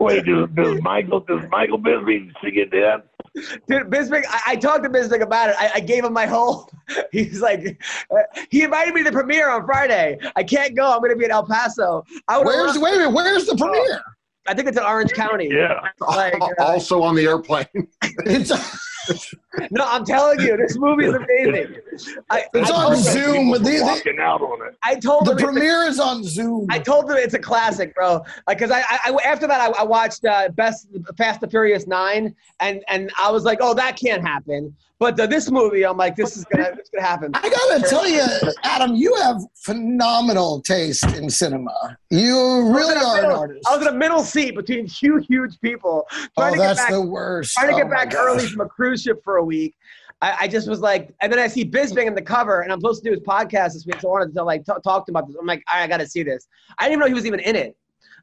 Wait, 0.00 0.24
does, 0.26 0.48
does 0.54 0.82
Michael 0.82 1.20
does 1.20 1.48
Michael 1.50 1.78
Bisbee 1.78 2.30
sing 2.42 2.56
it 2.56 2.70
then? 2.70 3.02
Dude, 3.34 3.90
Bisping, 3.90 4.24
I, 4.28 4.40
I 4.48 4.56
talked 4.56 4.84
to 4.84 4.90
Bisping 4.90 5.22
about 5.22 5.50
it. 5.50 5.56
I, 5.58 5.72
I 5.74 5.80
gave 5.80 6.04
him 6.04 6.12
my 6.12 6.26
whole. 6.26 6.70
He's 7.12 7.40
like, 7.40 7.82
uh, 8.10 8.22
he 8.50 8.62
invited 8.62 8.94
me 8.94 9.02
to 9.02 9.10
the 9.10 9.12
premiere 9.12 9.50
on 9.50 9.66
Friday. 9.66 10.18
I 10.36 10.44
can't 10.44 10.76
go. 10.76 10.92
I'm 10.92 11.00
going 11.00 11.10
to 11.10 11.16
be 11.16 11.24
in 11.24 11.30
El 11.30 11.46
Paso. 11.46 12.04
I 12.28 12.38
Where's 12.38 12.78
wait 12.78 12.94
a 12.94 12.98
minute? 12.98 13.10
Where's 13.10 13.46
the 13.46 13.56
premiere? 13.56 14.02
I 14.46 14.54
think 14.54 14.68
it's 14.68 14.78
in 14.78 14.84
Orange 14.84 15.12
County. 15.12 15.48
Yeah. 15.50 15.80
Like, 16.00 16.40
uh, 16.40 16.50
also 16.58 17.02
on 17.02 17.14
the 17.14 17.26
airplane. 17.26 17.66
It's 18.26 18.52
no, 19.70 19.84
I'm 19.86 20.04
telling 20.04 20.40
you, 20.40 20.56
this 20.56 20.76
movie 20.78 21.06
is 21.06 21.14
amazing. 21.14 21.76
I, 22.30 22.44
it's 22.54 22.70
I 22.70 22.74
on 22.74 22.96
Zoom. 22.96 23.50
The, 23.52 23.58
the, 23.58 23.80
Walking 23.82 24.18
out 24.20 24.40
on 24.42 24.66
it. 24.66 24.76
I 24.82 24.94
told 24.96 25.26
the 25.26 25.32
him 25.32 25.36
it's 25.38 25.42
a- 25.42 25.46
premiere 25.46 25.82
is 25.84 26.00
on 26.00 26.24
Zoom. 26.24 26.66
I 26.70 26.78
told 26.78 27.08
them 27.08 27.16
it's 27.18 27.34
a 27.34 27.38
classic, 27.38 27.94
bro. 27.94 28.22
Cause 28.58 28.70
I, 28.70 28.80
I, 28.80 28.98
I 29.06 29.16
after 29.24 29.46
that 29.46 29.60
I, 29.60 29.80
I 29.80 29.84
watched 29.84 30.24
uh, 30.24 30.48
Best 30.50 30.88
Fast 31.16 31.42
and 31.42 31.50
Furious 31.50 31.86
Nine, 31.86 32.34
and 32.60 32.82
and 32.88 33.10
I 33.18 33.30
was 33.30 33.44
like, 33.44 33.58
oh, 33.60 33.74
that 33.74 33.96
can't 33.96 34.22
happen. 34.22 34.74
But 35.00 35.16
the, 35.16 35.26
this 35.26 35.50
movie, 35.50 35.84
I'm 35.84 35.96
like, 35.96 36.14
this 36.14 36.36
is 36.36 36.44
gonna, 36.44 36.70
this 36.76 36.84
is 36.84 36.90
gonna 36.94 37.06
happen. 37.06 37.32
I 37.34 37.48
gotta 37.50 37.82
tell 37.88 38.08
you, 38.08 38.22
Adam, 38.62 38.94
you 38.94 39.14
have 39.16 39.42
phenomenal 39.54 40.60
taste 40.62 41.04
in 41.16 41.28
cinema. 41.28 41.98
You 42.10 42.72
really 42.72 42.94
I 42.96 43.02
was 43.02 43.18
in 43.18 43.24
a 43.24 43.28
are 43.28 43.30
an 43.32 43.36
artist. 43.38 43.68
I 43.68 43.76
was 43.76 43.86
in 43.86 43.92
a 43.92 43.96
middle 43.96 44.22
seat 44.22 44.54
between 44.54 44.86
two 44.86 45.16
huge 45.18 45.60
people. 45.60 46.06
Oh, 46.12 46.26
Trying 46.38 46.52
to 46.52 46.58
get 46.58 46.64
that's 46.68 46.80
back, 46.80 46.90
the 46.92 47.00
worst. 47.02 47.54
Trying 47.54 47.68
to 47.70 47.74
Oh 47.74 47.78
get 47.78 47.88
my 47.88 47.94
back 47.96 48.10
gosh. 48.10 48.20
early 48.24 48.46
from 48.46 48.60
a 48.62 48.68
cruise 48.68 49.02
ship 49.02 49.20
for 49.24 49.36
a 49.36 49.43
week. 49.44 49.76
I, 50.22 50.36
I 50.42 50.48
just 50.48 50.68
was 50.68 50.80
like, 50.80 51.14
and 51.20 51.32
then 51.32 51.38
I 51.38 51.48
see 51.48 51.64
Bisping 51.64 52.06
in 52.06 52.14
the 52.14 52.22
cover, 52.22 52.60
and 52.60 52.72
I'm 52.72 52.80
supposed 52.80 53.02
to 53.02 53.10
do 53.10 53.14
his 53.14 53.20
podcast 53.20 53.74
this 53.74 53.84
week, 53.86 54.00
so 54.00 54.08
I 54.08 54.12
wanted 54.12 54.34
to 54.34 54.44
like 54.44 54.64
t- 54.64 54.72
talk 54.82 55.06
to 55.06 55.10
him 55.10 55.16
about 55.16 55.28
this. 55.28 55.36
I'm 55.38 55.46
like, 55.46 55.62
I 55.72 55.86
got 55.86 55.98
to 55.98 56.06
see 56.06 56.22
this. 56.22 56.46
I 56.78 56.84
didn't 56.84 56.92
even 56.92 57.00
know 57.00 57.06
he 57.08 57.14
was 57.14 57.26
even 57.26 57.40
in 57.40 57.56
it. 57.56 57.76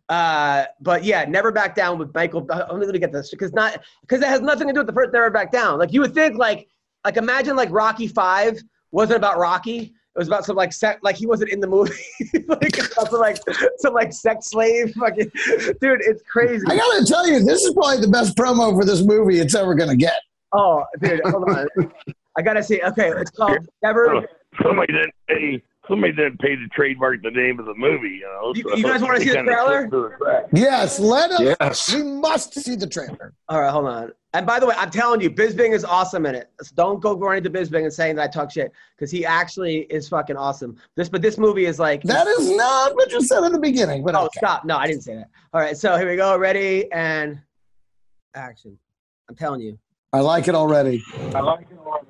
Uh, 0.10 0.66
but 0.82 1.04
yeah, 1.04 1.26
never 1.26 1.52
back 1.52 1.76
down 1.76 1.98
with 1.98 2.14
Michael. 2.14 2.46
I'm 2.52 2.80
going 2.80 2.92
to 2.92 3.00
get 3.00 3.14
this 3.14 3.30
because 3.30 3.54
not 3.54 3.82
because 4.02 4.22
it 4.22 4.28
has 4.28 4.42
nothing 4.42 4.68
to 4.68 4.74
do 4.74 4.80
with 4.82 4.88
the 4.88 4.94
first 4.94 5.14
never 5.14 5.30
back 5.30 5.52
down. 5.52 5.80
Like 5.80 5.94
you 5.94 6.02
would 6.02 6.14
think, 6.14 6.38
like 6.38 6.68
like 7.06 7.18
imagine 7.18 7.56
like 7.56 7.70
Rocky 7.72 8.08
Five 8.08 8.60
wasn't 8.92 9.18
about 9.18 9.38
Rocky. 9.38 9.94
It 10.14 10.20
was 10.20 10.28
about 10.28 10.44
some 10.44 10.58
like 10.58 10.74
sex, 10.74 11.00
like 11.04 11.16
he 11.16 11.26
wasn't 11.26 11.52
in 11.52 11.62
the 11.62 11.68
movie, 11.68 11.94
like 12.48 12.76
some 12.76 13.08
like 13.14 13.38
some 13.78 13.94
like 13.94 14.12
sex 14.12 14.50
slave, 14.50 14.94
fucking 14.96 15.32
dude. 15.80 16.02
It's 16.02 16.22
crazy. 16.30 16.66
I 16.68 16.76
gotta 16.76 17.06
tell 17.06 17.26
you, 17.26 17.42
this 17.46 17.64
is 17.64 17.74
probably 17.74 18.02
the 18.02 18.10
best 18.10 18.36
promo 18.36 18.78
for 18.78 18.84
this 18.84 19.02
movie 19.04 19.40
it's 19.40 19.56
ever 19.56 19.74
gonna 19.76 19.96
get. 19.96 20.20
Oh, 20.54 20.84
dude, 21.02 21.22
hold 21.26 21.50
on. 21.50 21.68
I 22.38 22.42
gotta 22.42 22.64
see. 22.64 22.82
Okay, 22.82 23.10
it's 23.10 23.32
called 23.32 23.60
Never. 23.84 24.26
Somebody 24.64 24.94
didn't 24.94 25.14
pay. 25.28 25.64
Somebody 25.90 26.14
didn't 26.14 26.40
pay 26.40 26.56
to 26.56 26.68
trademark 26.70 27.22
the 27.24 27.32
name 27.32 27.60
of 27.60 27.66
the 27.66 27.74
movie. 27.74 28.10
You 28.10 28.22
know. 28.22 28.54
You- 28.56 28.64
so 28.70 28.76
you 28.78 28.84
guys 28.84 29.02
wanna 29.02 29.20
see 29.20 29.30
the 29.32 29.44
trailer? 29.44 29.90
the. 29.90 30.48
Yes, 30.54 31.00
let 31.00 31.32
us. 31.32 31.42
Yes. 31.60 31.94
We 31.94 32.04
must 32.04 32.54
see 32.54 32.76
the 32.76 32.88
trailer. 32.88 33.34
All 33.50 33.60
right, 33.62 33.70
hold 33.72 33.88
on. 33.88 34.12
And 34.34 34.46
by 34.46 34.60
the 34.62 34.66
way, 34.66 34.76
I'm 34.78 34.90
telling 34.92 35.20
you, 35.20 35.30
Bisping 35.30 35.74
is 35.74 35.84
awesome 35.84 36.26
in 36.26 36.36
it. 36.36 36.50
So 36.62 36.74
don't 36.76 37.02
go 37.02 37.18
running 37.18 37.44
to 37.44 37.50
Bisping 37.50 37.84
and 37.84 37.92
saying 37.92 38.16
that 38.16 38.24
I 38.24 38.28
talk 38.32 38.50
shit 38.52 38.72
because 38.96 39.12
he 39.12 39.26
actually 39.26 39.80
is 39.90 40.08
fucking 40.08 40.38
awesome. 40.38 40.78
This, 40.96 41.10
but 41.10 41.22
this 41.22 41.38
movie 41.38 41.66
is 41.66 41.80
like 41.80 42.02
That 42.04 42.28
is 42.28 42.50
not 42.52 42.96
what 42.96 43.12
you 43.12 43.22
said 43.22 43.44
in 43.44 43.52
the 43.52 43.60
beginning, 43.60 44.04
but 44.06 44.16
Oh, 44.16 44.26
okay. 44.28 44.38
stop! 44.38 44.64
No, 44.64 44.78
I 44.78 44.88
didn't 44.88 45.04
say 45.04 45.16
that. 45.16 45.30
All 45.54 45.60
right, 45.60 45.76
so 45.76 45.98
here 45.98 46.10
we 46.10 46.16
go. 46.16 46.38
Ready 46.38 46.90
and 46.94 47.42
action. 48.36 48.78
I'm 49.28 49.36
telling 49.36 49.60
you. 49.62 49.78
I 50.14 50.20
like 50.20 50.48
it 50.50 50.56
already. 50.56 51.04
I 51.34 51.40
like 51.40 51.68
it 51.72 51.78
already. 51.78 52.08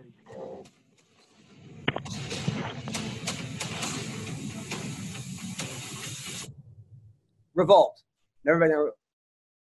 Revolt. 7.54 8.02
Never 8.46 8.60
been 8.60 8.70
there. 8.70 8.92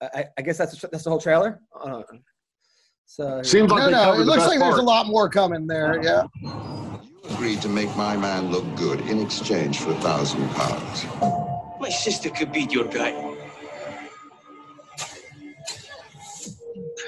I, 0.00 0.06
I- 0.20 0.28
I 0.38 0.42
guess 0.42 0.58
that's 0.58 0.78
the, 0.80 0.88
that's 0.88 1.04
the 1.04 1.10
whole 1.10 1.20
trailer. 1.20 1.60
Uh, 1.78 2.02
so 3.06 3.42
Seems 3.42 3.70
like 3.70 3.90
No, 3.90 4.12
no, 4.12 4.12
it 4.14 4.24
looks 4.24 4.38
best 4.38 4.48
like 4.48 4.58
there's 4.58 4.78
a 4.78 4.82
lot 4.82 5.06
more 5.06 5.28
coming 5.28 5.66
there. 5.66 6.02
Yeah. 6.02 6.24
You 6.42 7.00
agreed 7.30 7.62
to 7.62 7.68
make 7.68 7.94
my 7.96 8.16
man 8.16 8.50
look 8.50 8.64
good 8.76 9.00
in 9.02 9.18
exchange 9.20 9.78
for 9.80 9.90
a 9.90 10.00
thousand 10.00 10.48
pounds. 10.50 11.04
My 11.80 11.90
sister 11.90 12.30
could 12.30 12.52
beat 12.52 12.72
your 12.72 12.86
guy. 12.86 13.12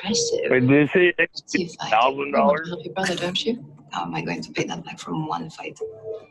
Impressive. 0.06 0.50
Wait, 0.50 0.66
did 0.66 0.90
you 0.94 1.68
say 1.68 1.76
thousand 1.90 2.30
dollars? 2.32 2.68
to 2.68 2.70
help 2.70 2.84
your 2.84 2.94
brother, 2.94 3.16
don't 3.16 3.44
you? 3.44 3.64
How 3.90 4.02
am 4.02 4.14
I 4.14 4.22
going 4.22 4.40
to 4.42 4.52
pay 4.52 4.64
that 4.64 4.84
back 4.84 5.00
from 5.00 5.26
one 5.26 5.50
fight? 5.50 5.78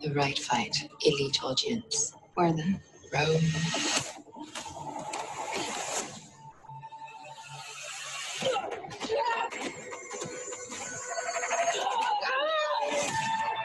The 0.01 0.13
right 0.13 0.39
fight. 0.39 0.88
Elite 1.05 1.43
audience. 1.43 2.13
Where 2.36 2.53
then? 2.53 2.80
Rome. 3.13 3.41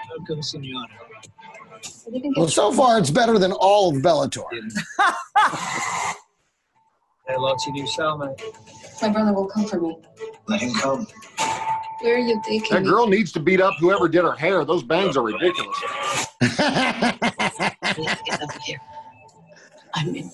Welcome, 0.09 0.43
Signora. 0.43 0.89
Well, 2.37 2.49
so 2.49 2.73
far 2.73 2.99
it's 2.99 3.11
better 3.11 3.39
than 3.39 3.53
all 3.53 3.95
of 3.95 4.03
Bellator. 4.03 4.43
Hello 7.27 7.55
to 7.57 7.73
you, 7.75 7.85
Salma. 7.85 8.37
My 9.03 9.09
brother 9.09 9.33
will 9.33 9.47
come 9.47 9.65
for 9.65 9.81
me. 9.81 9.97
Let 10.47 10.61
him 10.61 10.73
come. 10.75 11.07
Where 12.03 12.17
are 12.17 12.19
you 12.19 12.41
taking 12.47 12.75
That 12.75 12.83
me? 12.83 12.89
girl 12.89 13.07
needs 13.07 13.33
to 13.33 13.41
beat 13.41 13.61
up 13.61 13.75
whoever 13.79 14.09
did 14.09 14.23
her 14.25 14.35
hair. 14.35 14.65
Those 14.65 14.83
bangs 14.83 15.17
are 15.17 15.23
ridiculous. 15.23 15.77
Let's 16.41 16.57
get 16.57 18.43
out 18.43 18.43
of 18.43 18.63
here. 18.65 18.81
I'm 19.95 20.15
in. 20.15 20.31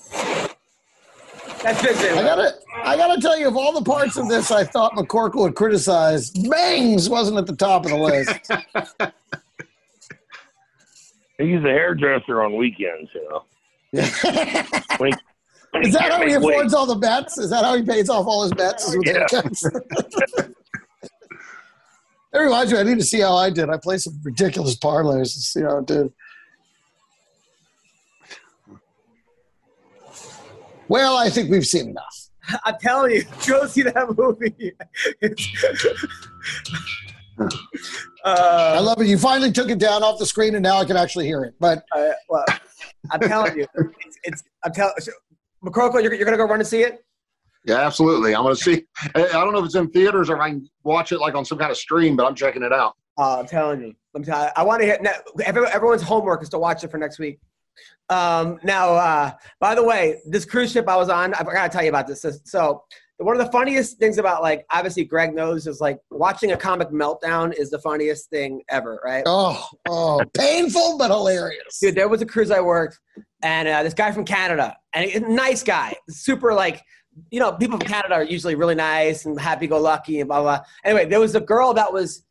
That's 1.63 1.81
Bisping. 1.81 2.17
I 2.17 2.21
gotta, 2.23 2.55
I 2.83 2.95
gotta 2.97 3.19
tell 3.21 3.37
you, 3.39 3.47
of 3.47 3.57
all 3.57 3.73
the 3.73 3.81
parts 3.83 4.15
of 4.17 4.27
this, 4.29 4.51
I 4.51 4.63
thought 4.63 4.93
McCorkle 4.93 5.41
would 5.41 5.55
criticize. 5.55 6.29
Bangs 6.31 7.09
wasn't 7.09 7.37
at 7.37 7.47
the 7.47 7.55
top 7.55 7.85
of 7.85 7.91
the 7.91 7.97
list. 7.97 8.29
He's 11.39 11.59
a 11.59 11.69
hairdresser 11.69 12.43
on 12.43 12.55
weekends, 12.55 13.09
you 13.13 13.27
know. 13.29 13.43
When 14.97 15.11
he- 15.11 15.17
when 15.17 15.17
Is 15.81 15.93
that 15.93 16.11
how 16.11 16.25
he 16.25 16.37
weight. 16.37 16.55
affords 16.55 16.73
all 16.73 16.85
the 16.85 16.95
bets? 16.95 17.37
Is 17.37 17.49
that 17.49 17.63
how 17.63 17.75
he 17.75 17.83
pays 17.83 18.09
off 18.09 18.25
all 18.27 18.43
his 18.43 18.53
bets? 18.53 18.87
Is 18.87 18.97
with 18.97 19.07
Yeah. 19.07 19.25
that 22.31 22.39
reminds 22.39 22.71
me, 22.71 22.79
I 22.79 22.83
need 22.83 22.99
to 22.99 23.03
see 23.03 23.19
how 23.21 23.35
I 23.35 23.49
did. 23.49 23.69
I 23.69 23.77
played 23.77 24.01
some 24.01 24.19
ridiculous 24.23 24.77
parlays 24.77 25.33
to 25.33 25.39
see 25.39 25.61
how 25.61 25.79
it 25.79 25.85
did. 25.85 26.11
Well, 30.87 31.17
I 31.17 31.29
think 31.29 31.49
we've 31.49 31.65
seen 31.65 31.89
enough. 31.89 32.29
I'm 32.63 32.75
telling 32.79 33.11
you, 33.11 33.23
go 33.45 33.67
see 33.67 33.81
that 33.83 34.15
movie. 34.17 34.73
It's, 35.21 35.65
I 38.25 38.77
uh, 38.77 38.81
love 38.81 39.01
it. 39.01 39.07
You 39.07 39.17
finally 39.17 39.51
took 39.51 39.69
it 39.69 39.79
down 39.79 40.01
off 40.01 40.17
the 40.17 40.25
screen, 40.25 40.55
and 40.55 40.63
now 40.63 40.77
I 40.77 40.85
can 40.85 40.97
actually 40.97 41.25
hear 41.25 41.43
it. 41.43 41.55
But 41.59 41.83
uh, 41.95 42.09
well, 42.29 42.45
I'm 43.11 43.19
telling 43.19 43.57
you, 43.57 43.67
it's, 43.75 44.17
it's 44.23 44.43
I'm 44.63 44.71
telling. 44.73 44.93
So, 44.99 45.11
McCorkle, 45.63 46.01
you're, 46.03 46.13
you're 46.13 46.25
gonna 46.25 46.37
go 46.37 46.45
run 46.45 46.59
and 46.59 46.67
see 46.67 46.81
it. 46.83 47.03
Yeah, 47.65 47.85
absolutely. 47.85 48.33
I'm 48.33 48.43
going 48.43 48.55
to 48.55 48.63
see. 48.63 48.85
I 49.13 49.27
don't 49.27 49.51
know 49.51 49.59
if 49.59 49.65
it's 49.65 49.75
in 49.75 49.89
theaters 49.89 50.29
or 50.29 50.37
if 50.37 50.41
I 50.41 50.49
can 50.51 50.69
watch 50.83 51.11
it 51.11 51.19
like 51.19 51.35
on 51.35 51.43
some 51.43 51.57
kind 51.57 51.69
of 51.69 51.75
stream, 51.75 52.15
but 52.15 52.25
I'm 52.25 52.33
checking 52.33 52.63
it 52.63 52.71
out. 52.71 52.95
Uh, 53.17 53.39
I'm 53.39 53.45
telling 53.45 53.81
you. 53.81 53.93
I'm 54.15 54.23
telling. 54.23 54.49
I 54.55 54.63
want 54.63 54.81
to 54.81 54.85
hit. 54.85 55.05
Everyone, 55.43 55.71
everyone's 55.73 56.01
homework 56.01 56.41
is 56.41 56.49
to 56.49 56.59
watch 56.59 56.85
it 56.85 56.91
for 56.91 56.97
next 56.97 57.19
week. 57.19 57.39
Um, 58.09 58.57
now, 58.63 58.93
uh, 58.93 59.31
by 59.59 59.75
the 59.75 59.83
way, 59.83 60.21
this 60.25 60.45
cruise 60.45 60.71
ship 60.71 60.87
I 60.87 60.95
was 60.95 61.09
on, 61.09 61.33
I 61.33 61.43
got 61.43 61.63
to 61.63 61.69
tell 61.69 61.83
you 61.83 61.89
about 61.89 62.07
this. 62.07 62.25
So, 62.45 62.83
one 63.19 63.39
of 63.39 63.43
the 63.43 63.51
funniest 63.51 63.97
things 63.97 64.17
about 64.17 64.41
like 64.41 64.65
obviously 64.69 65.03
Greg 65.03 65.33
knows 65.33 65.65
is 65.65 65.81
like 65.81 65.99
watching 66.11 66.51
a 66.51 66.57
comic 66.57 66.89
meltdown 66.89 67.53
is 67.57 67.69
the 67.71 67.79
funniest 67.79 68.29
thing 68.29 68.61
ever, 68.69 68.99
right? 69.03 69.23
oh, 69.25 69.67
oh, 69.87 70.21
painful 70.35 70.97
but 70.97 71.09
hilarious. 71.09 71.79
Dude, 71.79 71.95
there 71.95 72.07
was 72.07 72.21
a 72.21 72.25
cruise 72.25 72.51
I 72.51 72.61
worked, 72.61 72.99
and 73.41 73.67
uh, 73.67 73.83
this 73.83 73.93
guy 73.93 74.11
from 74.11 74.23
Canada, 74.23 74.75
and 74.93 75.09
a 75.09 75.19
nice 75.33 75.63
guy, 75.63 75.95
super 76.09 76.53
like, 76.53 76.83
you 77.31 77.39
know, 77.39 77.51
people 77.53 77.79
from 77.79 77.87
Canada 77.87 78.13
are 78.13 78.23
usually 78.23 78.55
really 78.55 78.75
nice 78.75 79.25
and 79.25 79.39
happy-go-lucky 79.39 80.19
and 80.19 80.27
blah 80.27 80.41
blah. 80.41 80.59
Anyway, 80.83 81.05
there 81.05 81.19
was 81.19 81.33
a 81.33 81.41
girl 81.41 81.73
that 81.73 81.91
was 81.91 82.23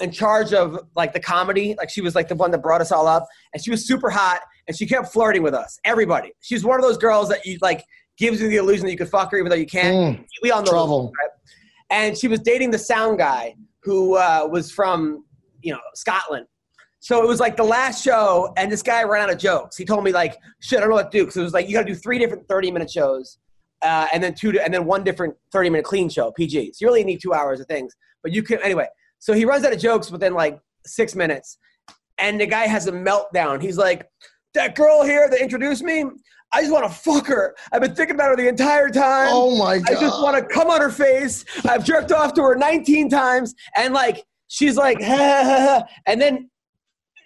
in 0.00 0.12
charge 0.12 0.52
of 0.52 0.78
like 0.94 1.12
the 1.12 1.20
comedy, 1.20 1.74
like 1.78 1.90
she 1.90 2.00
was 2.00 2.14
like 2.14 2.28
the 2.28 2.36
one 2.36 2.52
that 2.52 2.62
brought 2.62 2.80
us 2.80 2.92
all 2.92 3.08
up, 3.08 3.26
and 3.52 3.62
she 3.62 3.72
was 3.72 3.86
super 3.86 4.08
hot, 4.08 4.40
and 4.68 4.76
she 4.76 4.86
kept 4.86 5.12
flirting 5.12 5.42
with 5.42 5.54
us, 5.54 5.80
everybody. 5.84 6.32
She's 6.40 6.64
one 6.64 6.78
of 6.78 6.84
those 6.84 6.98
girls 6.98 7.28
that 7.30 7.44
you 7.44 7.58
like 7.60 7.84
gives 8.18 8.40
you 8.40 8.48
the 8.48 8.56
illusion 8.56 8.84
that 8.86 8.92
you 8.92 8.98
could 8.98 9.08
fuck 9.08 9.30
her 9.32 9.38
even 9.38 9.48
though 9.50 9.56
you 9.56 9.66
can't. 9.66 10.18
Mm, 10.18 10.24
we 10.42 10.50
all 10.50 10.62
know 10.62 10.70
trouble. 10.70 11.12
right? 11.18 11.30
And 11.90 12.16
she 12.16 12.28
was 12.28 12.40
dating 12.40 12.70
the 12.70 12.78
sound 12.78 13.18
guy 13.18 13.54
who 13.82 14.16
uh, 14.16 14.46
was 14.50 14.70
from 14.70 15.24
you 15.62 15.72
know 15.72 15.80
Scotland. 15.94 16.46
So 17.00 17.22
it 17.22 17.28
was 17.28 17.38
like 17.38 17.56
the 17.56 17.64
last 17.64 18.04
show, 18.04 18.52
and 18.56 18.70
this 18.70 18.82
guy 18.82 19.04
ran 19.04 19.22
out 19.22 19.30
of 19.30 19.38
jokes. 19.38 19.76
He 19.76 19.84
told 19.84 20.02
me 20.02 20.12
like, 20.12 20.36
"Shit, 20.60 20.78
I 20.78 20.80
don't 20.80 20.90
know 20.90 20.96
what 20.96 21.12
to 21.12 21.18
do." 21.18 21.24
Because 21.24 21.36
it 21.36 21.42
was 21.42 21.52
like 21.52 21.68
you 21.68 21.74
got 21.74 21.82
to 21.82 21.88
do 21.88 21.94
three 21.94 22.18
different 22.18 22.46
thirty-minute 22.48 22.90
shows, 22.90 23.38
uh, 23.82 24.08
and 24.12 24.22
then 24.22 24.34
two, 24.34 24.58
and 24.58 24.74
then 24.74 24.84
one 24.84 25.04
different 25.04 25.34
thirty-minute 25.52 25.84
clean 25.84 26.08
show, 26.08 26.32
PG. 26.32 26.72
So 26.72 26.78
you 26.84 26.88
really 26.88 27.04
need 27.04 27.20
two 27.22 27.32
hours 27.32 27.60
of 27.60 27.66
things. 27.66 27.94
But 28.22 28.32
you 28.32 28.42
can 28.42 28.58
anyway. 28.62 28.88
So 29.20 29.32
he 29.32 29.44
runs 29.44 29.64
out 29.64 29.72
of 29.72 29.78
jokes 29.78 30.10
within 30.10 30.34
like 30.34 30.58
six 30.86 31.14
minutes, 31.14 31.58
and 32.18 32.40
the 32.40 32.46
guy 32.46 32.66
has 32.66 32.88
a 32.88 32.92
meltdown. 32.92 33.62
He's 33.62 33.78
like, 33.78 34.08
"That 34.54 34.74
girl 34.74 35.04
here 35.04 35.30
that 35.30 35.40
introduced 35.40 35.84
me, 35.84 36.04
I 36.52 36.62
just 36.62 36.72
want 36.72 36.90
to 36.90 36.92
fuck 36.92 37.26
her. 37.26 37.54
I've 37.72 37.82
been 37.82 37.94
thinking 37.94 38.14
about 38.14 38.30
her 38.30 38.36
the 38.36 38.48
entire 38.48 38.88
time. 38.88 39.28
Oh 39.30 39.56
my 39.56 39.78
god. 39.78 39.96
I 39.96 40.00
just 40.00 40.22
want 40.22 40.36
to 40.36 40.42
come 40.42 40.68
on 40.68 40.80
her 40.80 40.90
face. 40.90 41.44
I've 41.68 41.84
jerked 41.84 42.10
off 42.10 42.34
to 42.34 42.42
her 42.42 42.54
19 42.54 43.10
times, 43.10 43.54
and 43.76 43.92
like 43.92 44.24
she's 44.48 44.76
like, 44.76 45.02
ha, 45.02 45.16
ha, 45.16 45.44
ha. 45.44 45.84
and 46.06 46.20
then 46.20 46.50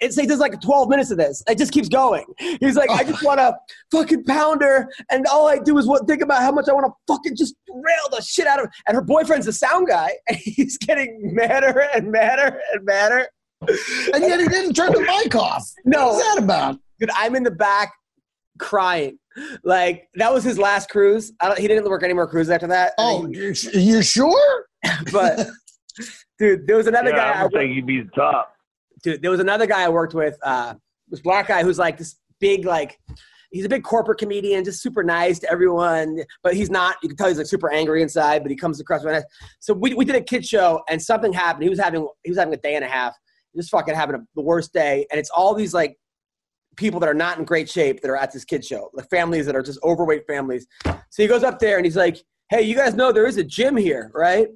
it's 0.01 0.17
he 0.17 0.27
there's 0.27 0.41
like 0.41 0.61
12 0.61 0.89
minutes 0.89 1.13
of 1.13 1.19
this. 1.19 1.43
It 1.49 1.57
just 1.57 1.73
keeps 1.73 1.89
going. 1.89 2.25
He's 2.39 2.75
like, 2.75 2.91
I 2.91 3.05
just 3.05 3.23
oh. 3.23 3.27
want 3.27 3.39
to 3.39 3.55
fucking 3.93 4.25
pound 4.25 4.61
her, 4.63 4.91
and 5.11 5.27
all 5.27 5.47
I 5.49 5.59
do 5.59 5.79
is 5.79 5.87
what 5.87 6.07
think 6.09 6.23
about 6.23 6.43
how 6.43 6.51
much 6.51 6.69
I 6.69 6.73
want 6.73 6.87
to 6.87 7.13
fucking 7.13 7.37
just 7.37 7.55
rail 7.71 8.09
the 8.11 8.21
shit 8.21 8.49
out 8.49 8.59
of 8.59 8.67
her. 8.67 8.73
And 8.89 8.97
her 8.97 9.03
boyfriend's 9.03 9.47
a 9.47 9.53
sound 9.53 9.87
guy, 9.87 10.13
and 10.29 10.37
he's 10.37 10.77
getting 10.79 11.33
madder 11.35 11.89
and 11.95 12.11
madder 12.11 12.61
and 12.73 12.85
madder. 12.85 13.29
And 14.13 14.25
yet 14.25 14.41
he 14.41 14.49
didn't 14.49 14.75
turn 14.75 14.93
the 14.93 15.01
mic 15.01 15.37
off. 15.37 15.71
No. 15.85 16.09
What's 16.09 16.35
that 16.35 16.43
about? 16.43 16.81
Dude, 16.99 17.11
I'm 17.15 17.37
in 17.37 17.45
the 17.45 17.53
back 17.53 17.93
crying. 18.59 19.19
Like 19.65 20.09
that 20.15 20.33
was 20.33 20.45
his 20.45 20.59
last 20.59 20.91
cruise. 20.91 21.33
I 21.41 21.49
don't, 21.49 21.59
he 21.59 21.67
didn't 21.69 21.89
work 21.89 22.03
any 22.03 22.13
more 22.15 22.27
cruises 22.27 22.51
after 22.51 22.67
that. 22.69 22.93
Oh, 22.99 23.27
you 23.31 23.55
you 23.73 24.03
sure? 24.03 24.67
but 25.13 25.47
dude, 26.39 26.67
there 26.67 26.77
was 26.77 26.87
another 26.87 27.11
yeah, 27.11 27.17
guy. 27.17 27.31
I 27.31 27.41
I 27.41 27.43
worked- 27.45 27.55
think 27.55 27.75
he'd 27.75 27.87
be 27.87 28.03
the 28.03 28.11
top. 28.11 28.55
dude, 29.03 29.23
there 29.23 29.31
was 29.31 29.41
another 29.41 29.67
guy 29.67 29.83
I 29.83 29.89
worked 29.89 30.15
with. 30.15 30.37
Uh, 30.43 30.75
this 31.09 31.21
black 31.21 31.49
guy 31.49 31.63
who's 31.63 31.79
like 31.79 31.99
this 31.99 32.17
big, 32.41 32.65
like 32.65 32.99
he's 33.53 33.65
a 33.65 33.69
big 33.69 33.83
corporate 33.85 34.19
comedian, 34.19 34.65
just 34.65 34.83
super 34.83 35.03
nice 35.03 35.39
to 35.41 35.51
everyone. 35.51 36.21
But 36.43 36.55
he's 36.55 36.71
not. 36.71 36.97
You 37.03 37.09
can 37.09 37.17
tell 37.17 37.29
he's 37.29 37.39
like 37.39 37.47
super 37.47 37.73
angry 37.73 38.03
inside. 38.03 38.43
But 38.43 38.51
he 38.51 38.57
comes 38.57 38.81
across 38.81 39.03
really 39.05 39.17
nice. 39.17 39.25
So 39.61 39.73
we 39.75 39.95
we 39.95 40.05
did 40.05 40.17
a 40.17 40.21
kid 40.21 40.45
show, 40.45 40.83
and 40.91 41.01
something 41.01 41.33
happened. 41.33 41.63
He 41.65 41.71
was 41.71 41.79
having 41.81 42.07
he 42.23 42.31
was 42.31 42.39
having 42.39 42.53
a 42.55 42.59
day 42.59 42.75
and 42.75 42.85
a 42.85 42.89
half, 42.89 43.15
just 43.57 43.71
fucking 43.71 43.95
having 43.95 44.17
a, 44.17 44.21
the 44.35 44.43
worst 44.43 44.73
day. 44.73 45.07
And 45.11 45.19
it's 45.19 45.31
all 45.31 45.55
these 45.55 45.73
like 45.73 45.97
people 46.77 46.99
that 47.01 47.09
are 47.09 47.15
not 47.15 47.39
in 47.39 47.45
great 47.45 47.69
shape 47.69 48.01
that 48.01 48.11
are 48.11 48.17
at 48.17 48.33
this 48.33 48.45
kid 48.45 48.65
show, 48.65 48.91
like 48.95 49.09
families 49.11 49.47
that 49.47 49.55
are 49.57 49.63
just 49.63 49.79
overweight 49.85 50.27
families. 50.27 50.67
So 50.85 51.23
he 51.23 51.27
goes 51.27 51.43
up 51.45 51.59
there 51.59 51.77
and 51.77 51.85
he's 51.85 51.97
like, 51.97 52.17
"Hey, 52.49 52.63
you 52.63 52.75
guys 52.75 52.95
know 52.95 53.13
there 53.13 53.27
is 53.27 53.37
a 53.37 53.45
gym 53.45 53.77
here, 53.77 54.11
right?" 54.15 54.49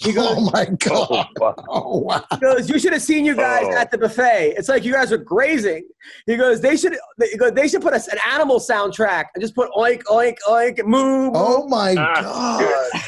He 0.00 0.12
goes, 0.12 0.26
Oh 0.36 0.50
my 0.52 0.64
god! 0.80 1.28
Oh 1.68 1.98
wow! 2.00 2.24
He 2.32 2.38
goes, 2.38 2.68
you 2.68 2.80
should 2.80 2.92
have 2.92 3.02
seen 3.02 3.24
you 3.24 3.36
guys 3.36 3.64
Oh. 3.68 3.76
at 3.76 3.92
the 3.92 3.98
buffet. 3.98 4.54
It's 4.56 4.68
like 4.68 4.84
you 4.84 4.92
guys 4.92 5.12
are 5.12 5.18
grazing. 5.18 5.86
He 6.26 6.36
goes, 6.36 6.60
they 6.60 6.76
should. 6.76 6.96
He 7.22 7.36
goes, 7.36 7.52
they 7.52 7.68
should 7.68 7.82
put 7.82 7.92
us 7.94 8.08
an 8.08 8.18
animal 8.28 8.58
soundtrack 8.58 9.26
and 9.34 9.40
just 9.40 9.54
put 9.54 9.70
oink 9.76 10.02
oink 10.04 10.36
oink 10.48 10.84
moo. 10.84 11.26
moo. 11.26 11.30
Oh 11.32 11.68
my 11.68 11.94
Ah, 11.96 12.58
god! 12.60 13.02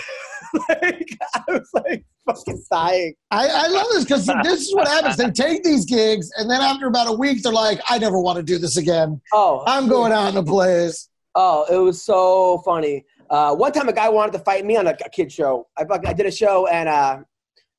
like, 0.82 1.18
I 1.34 1.42
was 1.48 1.68
like 1.74 2.04
fucking 2.36 2.62
dying. 2.70 3.14
I, 3.30 3.48
I 3.48 3.66
love 3.68 3.86
this 3.92 4.04
because 4.04 4.26
this 4.42 4.60
is 4.68 4.74
what 4.74 4.88
happens. 4.88 5.16
They 5.16 5.30
take 5.30 5.62
these 5.62 5.84
gigs, 5.84 6.30
and 6.36 6.50
then 6.50 6.60
after 6.60 6.86
about 6.86 7.08
a 7.08 7.12
week, 7.12 7.42
they're 7.42 7.52
like, 7.52 7.80
"I 7.88 7.98
never 7.98 8.18
want 8.20 8.36
to 8.36 8.42
do 8.42 8.58
this 8.58 8.76
again. 8.76 9.20
Oh, 9.32 9.62
I'm 9.66 9.88
going 9.88 10.12
out 10.12 10.30
in 10.30 10.36
a 10.36 10.42
blaze." 10.42 11.08
Oh, 11.34 11.64
it 11.70 11.78
was 11.78 12.02
so 12.02 12.58
funny. 12.64 13.04
Uh, 13.30 13.54
one 13.54 13.70
time, 13.72 13.88
a 13.88 13.92
guy 13.92 14.08
wanted 14.08 14.32
to 14.32 14.40
fight 14.40 14.64
me 14.64 14.76
on 14.76 14.88
a, 14.88 14.96
kid 15.12 15.30
show. 15.30 15.68
I, 15.78 15.84
I 15.88 16.12
did 16.12 16.26
a 16.26 16.32
show, 16.32 16.66
and 16.66 16.88
uh, 16.88 17.18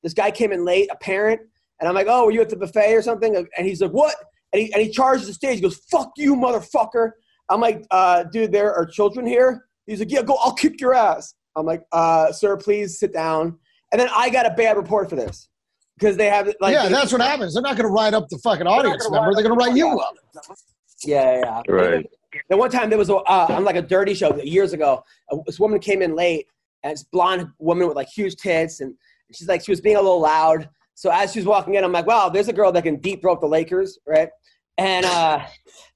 this 0.01 0.13
guy 0.13 0.31
came 0.31 0.53
in 0.53 0.63
late, 0.63 0.89
a 0.91 0.95
parent, 0.95 1.41
and 1.79 1.89
I'm 1.89 1.95
like, 1.95 2.07
"Oh, 2.09 2.25
were 2.25 2.31
you 2.31 2.41
at 2.41 2.49
the 2.49 2.55
buffet 2.55 2.93
or 2.93 3.01
something?" 3.01 3.35
And 3.35 3.67
he's 3.67 3.81
like, 3.81 3.91
"What?" 3.91 4.15
And 4.53 4.61
he 4.61 4.73
and 4.73 4.81
he 4.81 4.89
charges 4.89 5.27
the 5.27 5.33
stage. 5.33 5.55
He 5.55 5.61
goes, 5.61 5.81
"Fuck 5.91 6.11
you, 6.15 6.35
motherfucker!" 6.35 7.11
I'm 7.49 7.59
like, 7.59 7.85
uh, 7.91 8.23
"Dude, 8.23 8.51
there 8.51 8.73
are 8.73 8.85
children 8.85 9.25
here." 9.25 9.65
He's 9.85 9.99
like, 9.99 10.11
"Yeah, 10.11 10.21
go. 10.21 10.37
I'll 10.41 10.53
kick 10.53 10.79
your 10.79 10.93
ass." 10.93 11.33
I'm 11.55 11.65
like, 11.65 11.83
uh, 11.91 12.31
"Sir, 12.31 12.55
please 12.55 12.99
sit 12.99 13.11
down." 13.11 13.57
And 13.91 13.99
then 13.99 14.09
I 14.15 14.29
got 14.29 14.45
a 14.45 14.51
bad 14.51 14.77
report 14.77 15.09
for 15.09 15.15
this 15.15 15.49
because 15.99 16.17
they 16.17 16.27
have 16.27 16.47
like 16.59 16.73
yeah, 16.73 16.87
that's 16.89 17.11
what 17.11 17.21
happens. 17.21 17.53
They're 17.53 17.63
not 17.63 17.75
going 17.75 17.87
to 17.87 17.93
write 17.93 18.13
up 18.13 18.29
the 18.29 18.37
fucking 18.39 18.67
audience 18.67 19.09
member. 19.09 19.33
They're 19.33 19.43
going 19.43 19.57
to 19.57 19.65
write 19.65 19.75
you 19.75 19.99
up. 19.99 20.13
Yeah, 21.05 21.39
yeah, 21.39 21.61
yeah. 21.67 21.73
Right. 21.73 22.09
The 22.49 22.55
one 22.55 22.71
time 22.71 22.89
there 22.89 22.97
was 22.97 23.09
a, 23.09 23.15
uh, 23.15 23.47
on 23.49 23.65
like 23.65 23.75
a 23.75 23.81
dirty 23.81 24.13
show 24.13 24.35
years 24.37 24.73
ago. 24.73 25.03
uh, 25.31 25.37
This 25.45 25.59
woman 25.59 25.79
came 25.79 26.01
in 26.01 26.15
late, 26.15 26.47
and 26.83 26.93
this 26.93 27.03
blonde 27.03 27.47
woman 27.59 27.87
with 27.87 27.97
like 27.97 28.07
huge 28.07 28.35
tits, 28.35 28.79
and 28.79 28.95
she's 29.33 29.47
like 29.47 29.63
she 29.63 29.71
was 29.71 29.81
being 29.81 29.97
a 29.97 30.01
little 30.01 30.21
loud. 30.21 30.69
So 30.95 31.09
as 31.11 31.33
she 31.33 31.39
was 31.39 31.45
walking 31.45 31.75
in, 31.75 31.83
I'm 31.83 31.91
like, 31.91 32.05
wow, 32.05 32.29
there's 32.29 32.47
a 32.47 32.53
girl 32.53 32.71
that 32.71 32.83
can 32.83 32.97
deep 32.97 33.21
throat 33.21 33.41
the 33.41 33.47
Lakers, 33.47 33.99
right? 34.07 34.29
And 34.77 35.05
uh, 35.05 35.45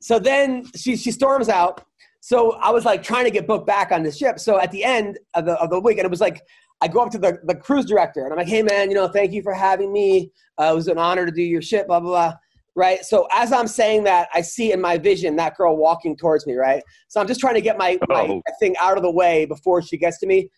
so 0.02 0.20
then 0.20 0.66
she 0.76 0.98
she 0.98 1.12
storms 1.12 1.48
out. 1.48 1.86
So 2.20 2.54
I 2.54 2.72
was 2.72 2.86
like 2.86 3.04
trying 3.04 3.26
to 3.26 3.32
get 3.32 3.46
booked 3.48 3.68
back 3.68 3.92
on 3.92 4.02
this 4.04 4.18
ship. 4.18 4.40
So 4.40 4.60
at 4.60 4.72
the 4.72 4.84
end 4.84 5.20
of 5.36 5.46
the 5.46 5.54
of 5.54 5.70
the 5.70 5.80
week, 5.80 5.98
and 6.00 6.06
it 6.06 6.12
was 6.12 6.22
like 6.22 6.42
I 6.82 6.88
go 6.88 7.02
up 7.02 7.12
to 7.12 7.18
the, 7.18 7.40
the 7.46 7.56
cruise 7.56 7.86
director 7.86 8.24
and 8.24 8.32
I'm 8.34 8.38
like, 8.38 8.48
hey 8.48 8.62
man, 8.62 8.90
you 8.90 8.96
know, 8.96 9.08
thank 9.08 9.32
you 9.32 9.42
for 9.42 9.54
having 9.54 9.92
me. 9.94 10.32
Uh, 10.60 10.66
it 10.72 10.76
was 10.76 10.88
an 10.88 10.98
honor 10.98 11.26
to 11.26 11.32
do 11.32 11.42
your 11.42 11.62
shit, 11.62 11.88
blah 11.88 12.00
blah 12.00 12.10
blah. 12.10 12.34
Right. 12.78 13.06
So 13.06 13.28
as 13.32 13.54
I'm 13.54 13.68
saying 13.68 14.04
that, 14.04 14.28
I 14.34 14.42
see 14.42 14.74
in 14.74 14.82
my 14.82 14.98
vision 14.98 15.38
that 15.38 15.56
girl 15.56 15.78
walking 15.78 16.18
towards 16.18 16.46
me. 16.46 16.56
Right. 16.56 16.84
So 17.08 17.22
I'm 17.22 17.28
just 17.28 17.40
trying 17.40 17.56
to 17.56 17.62
get 17.62 17.78
my, 17.78 17.98
my 18.10 18.28
Oh. 18.28 18.42
thing 18.60 18.76
out 18.82 18.98
of 18.98 19.04
the 19.04 19.12
way 19.12 19.46
before 19.46 19.82
she 19.82 19.98
gets 19.98 20.20
to 20.20 20.28
me. 20.28 20.50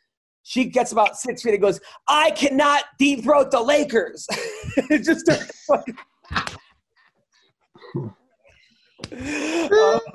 She 0.41 0.65
gets 0.65 0.91
about 0.93 1.17
six 1.17 1.43
feet 1.43 1.53
and 1.53 1.61
goes, 1.61 1.79
I 2.07 2.31
cannot 2.31 2.85
deep 2.97 3.23
throat 3.23 3.51
the 3.51 3.59
Lakers. 3.61 4.25
it 4.77 5.03
just 5.03 5.21
started 5.21 5.51
fucking- 5.67 5.97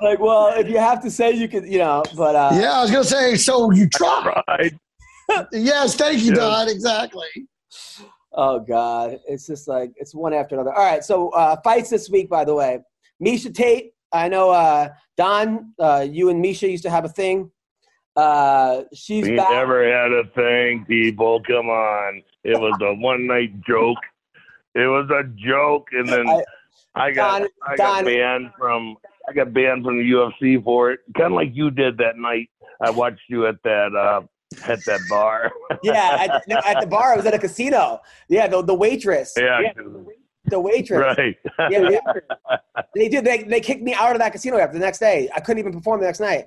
like, 0.01 0.19
well, 0.19 0.47
if 0.59 0.67
you 0.67 0.77
have 0.77 1.01
to 1.03 1.09
say 1.11 1.31
you 1.31 1.47
could, 1.47 1.65
you 1.65 1.77
know, 1.77 2.03
but 2.15 2.35
uh, 2.35 2.51
Yeah, 2.53 2.73
I 2.73 2.81
was 2.81 2.91
going 2.91 3.03
to 3.03 3.09
say. 3.09 3.35
So 3.35 3.71
you 3.71 3.87
tried. 3.89 4.77
Yes, 5.51 5.95
thank 5.95 6.19
you, 6.21 6.29
Yeah. 6.29 6.35
Don. 6.35 6.69
Exactly. 6.69 7.27
Oh 8.35 8.59
God, 8.59 9.19
it's 9.27 9.45
just 9.45 9.67
like 9.67 9.91
it's 9.95 10.13
one 10.15 10.33
after 10.33 10.55
another. 10.55 10.73
All 10.73 10.83
right, 10.83 11.03
so 11.03 11.29
uh, 11.29 11.55
fights 11.63 11.89
this 11.89 12.09
week, 12.09 12.29
by 12.29 12.43
the 12.45 12.53
way. 12.55 12.79
Miesha 13.23 13.53
Tate. 13.53 13.93
I 14.11 14.27
know 14.27 14.49
uh, 14.51 14.89
Don. 15.17 15.73
Uh, 15.79 16.05
you 16.09 16.29
and 16.29 16.43
Miesha 16.43 16.69
used 16.69 16.83
to 16.83 16.89
have 16.89 17.05
a 17.05 17.09
thing. 17.09 17.51
Uh, 18.15 18.83
she's 18.93 19.27
We 19.27 19.35
back. 19.37 19.49
never 19.51 19.83
had 19.85 20.11
a 20.11 20.23
thing, 20.35 20.85
people. 20.85 21.41
Come 21.47 21.69
on. 21.69 22.21
It 22.43 22.59
was 22.59 22.77
a 22.81 22.93
one 22.95 23.25
night 23.27 23.59
joke. 23.67 23.97
It 24.75 24.87
was 24.87 25.09
a 25.11 25.23
joke, 25.35 25.87
and 25.93 26.07
then 26.09 26.25
I, 26.95 27.11
got 27.11 27.39
Don- 27.39 27.49
I 27.67 27.75
got 27.75 27.95
Don- 27.97 28.05
banned 28.05 28.51
from 28.57 28.97
I 29.29 29.33
got 29.33 29.53
banned 29.53 29.83
from 29.85 29.97
the 29.99 30.03
UFC 30.11 30.63
for 30.63 30.91
it. 30.91 30.99
Kind 31.15 31.27
of 31.27 31.33
like 31.33 31.51
you 31.53 31.69
did 31.71 31.97
that 31.99 32.17
night. 32.17 32.49
I 32.81 32.89
watched 32.89 33.21
you 33.29 33.45
at 33.47 33.55
that 33.63 33.95
uh, 33.95 34.21
at 34.67 34.83
that 34.85 35.01
bar. 35.09 35.51
yeah, 35.83 36.17
at, 36.19 36.47
no, 36.47 36.57
at 36.65 36.79
the 36.81 36.87
bar. 36.87 37.13
I 37.13 37.15
was 37.15 37.25
at 37.25 37.33
a 37.33 37.39
casino. 37.39 38.01
Yeah, 38.29 38.47
the 38.47 38.61
the 38.61 38.73
waitress. 38.73 39.33
yeah, 39.37 39.73
the 40.45 40.59
waitress. 40.59 41.17
right. 41.17 41.37
Yeah, 41.71 41.89
yeah. 41.89 42.57
they 42.95 43.09
did. 43.09 43.25
They 43.25 43.43
they 43.43 43.61
kicked 43.61 43.81
me 43.81 43.93
out 43.93 44.13
of 44.13 44.19
that 44.19 44.31
casino 44.31 44.57
after 44.57 44.73
the 44.73 44.83
next 44.85 44.99
day. 44.99 45.29
I 45.35 45.39
couldn't 45.39 45.59
even 45.59 45.73
perform 45.73 45.99
the 45.99 46.05
next 46.07 46.19
night 46.19 46.45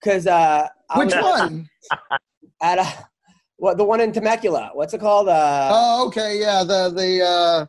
because 0.00 0.26
uh, 0.26 0.68
I 0.90 0.98
Which 0.98 1.14
was- 1.14 1.40
one? 1.40 1.68
At 2.62 2.78
a, 2.78 2.86
what 3.58 3.76
the 3.76 3.84
one 3.84 4.00
in 4.00 4.12
Temecula? 4.12 4.70
What's 4.72 4.94
it 4.94 5.00
called? 5.00 5.28
Uh, 5.28 5.68
oh, 5.70 6.06
okay. 6.06 6.40
Yeah, 6.40 6.64
the 6.64 6.90
the 6.90 7.22
uh, 7.22 7.66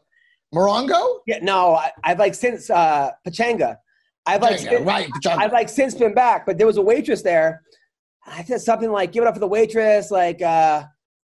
Morongo. 0.56 1.20
Yeah, 1.28 1.40
no, 1.42 1.76
I, 1.76 1.92
I've 2.06 2.20
like 2.20 2.36
since 2.36 2.70
uh, 2.70 3.12
Pechanga. 3.28 3.78
I've 4.26 4.42
like 4.42 4.58
Pechanga, 4.58 4.70
since, 4.70 4.86
right, 4.86 5.10
Pechanga. 5.10 5.38
I've 5.38 5.52
like 5.52 5.70
since 5.70 5.94
been 5.94 6.14
back, 6.14 6.46
but 6.46 6.58
there 6.58 6.68
was 6.68 6.78
a 6.78 6.82
waitress 6.82 7.22
there. 7.22 7.64
I 8.28 8.44
said 8.44 8.62
something 8.62 8.92
like, 8.92 9.12
"Give 9.12 9.24
it 9.24 9.28
up 9.28 9.34
for 9.36 9.40
the 9.40 9.48
waitress," 9.48 10.12
like, 10.12 10.42
uh, 10.42 10.84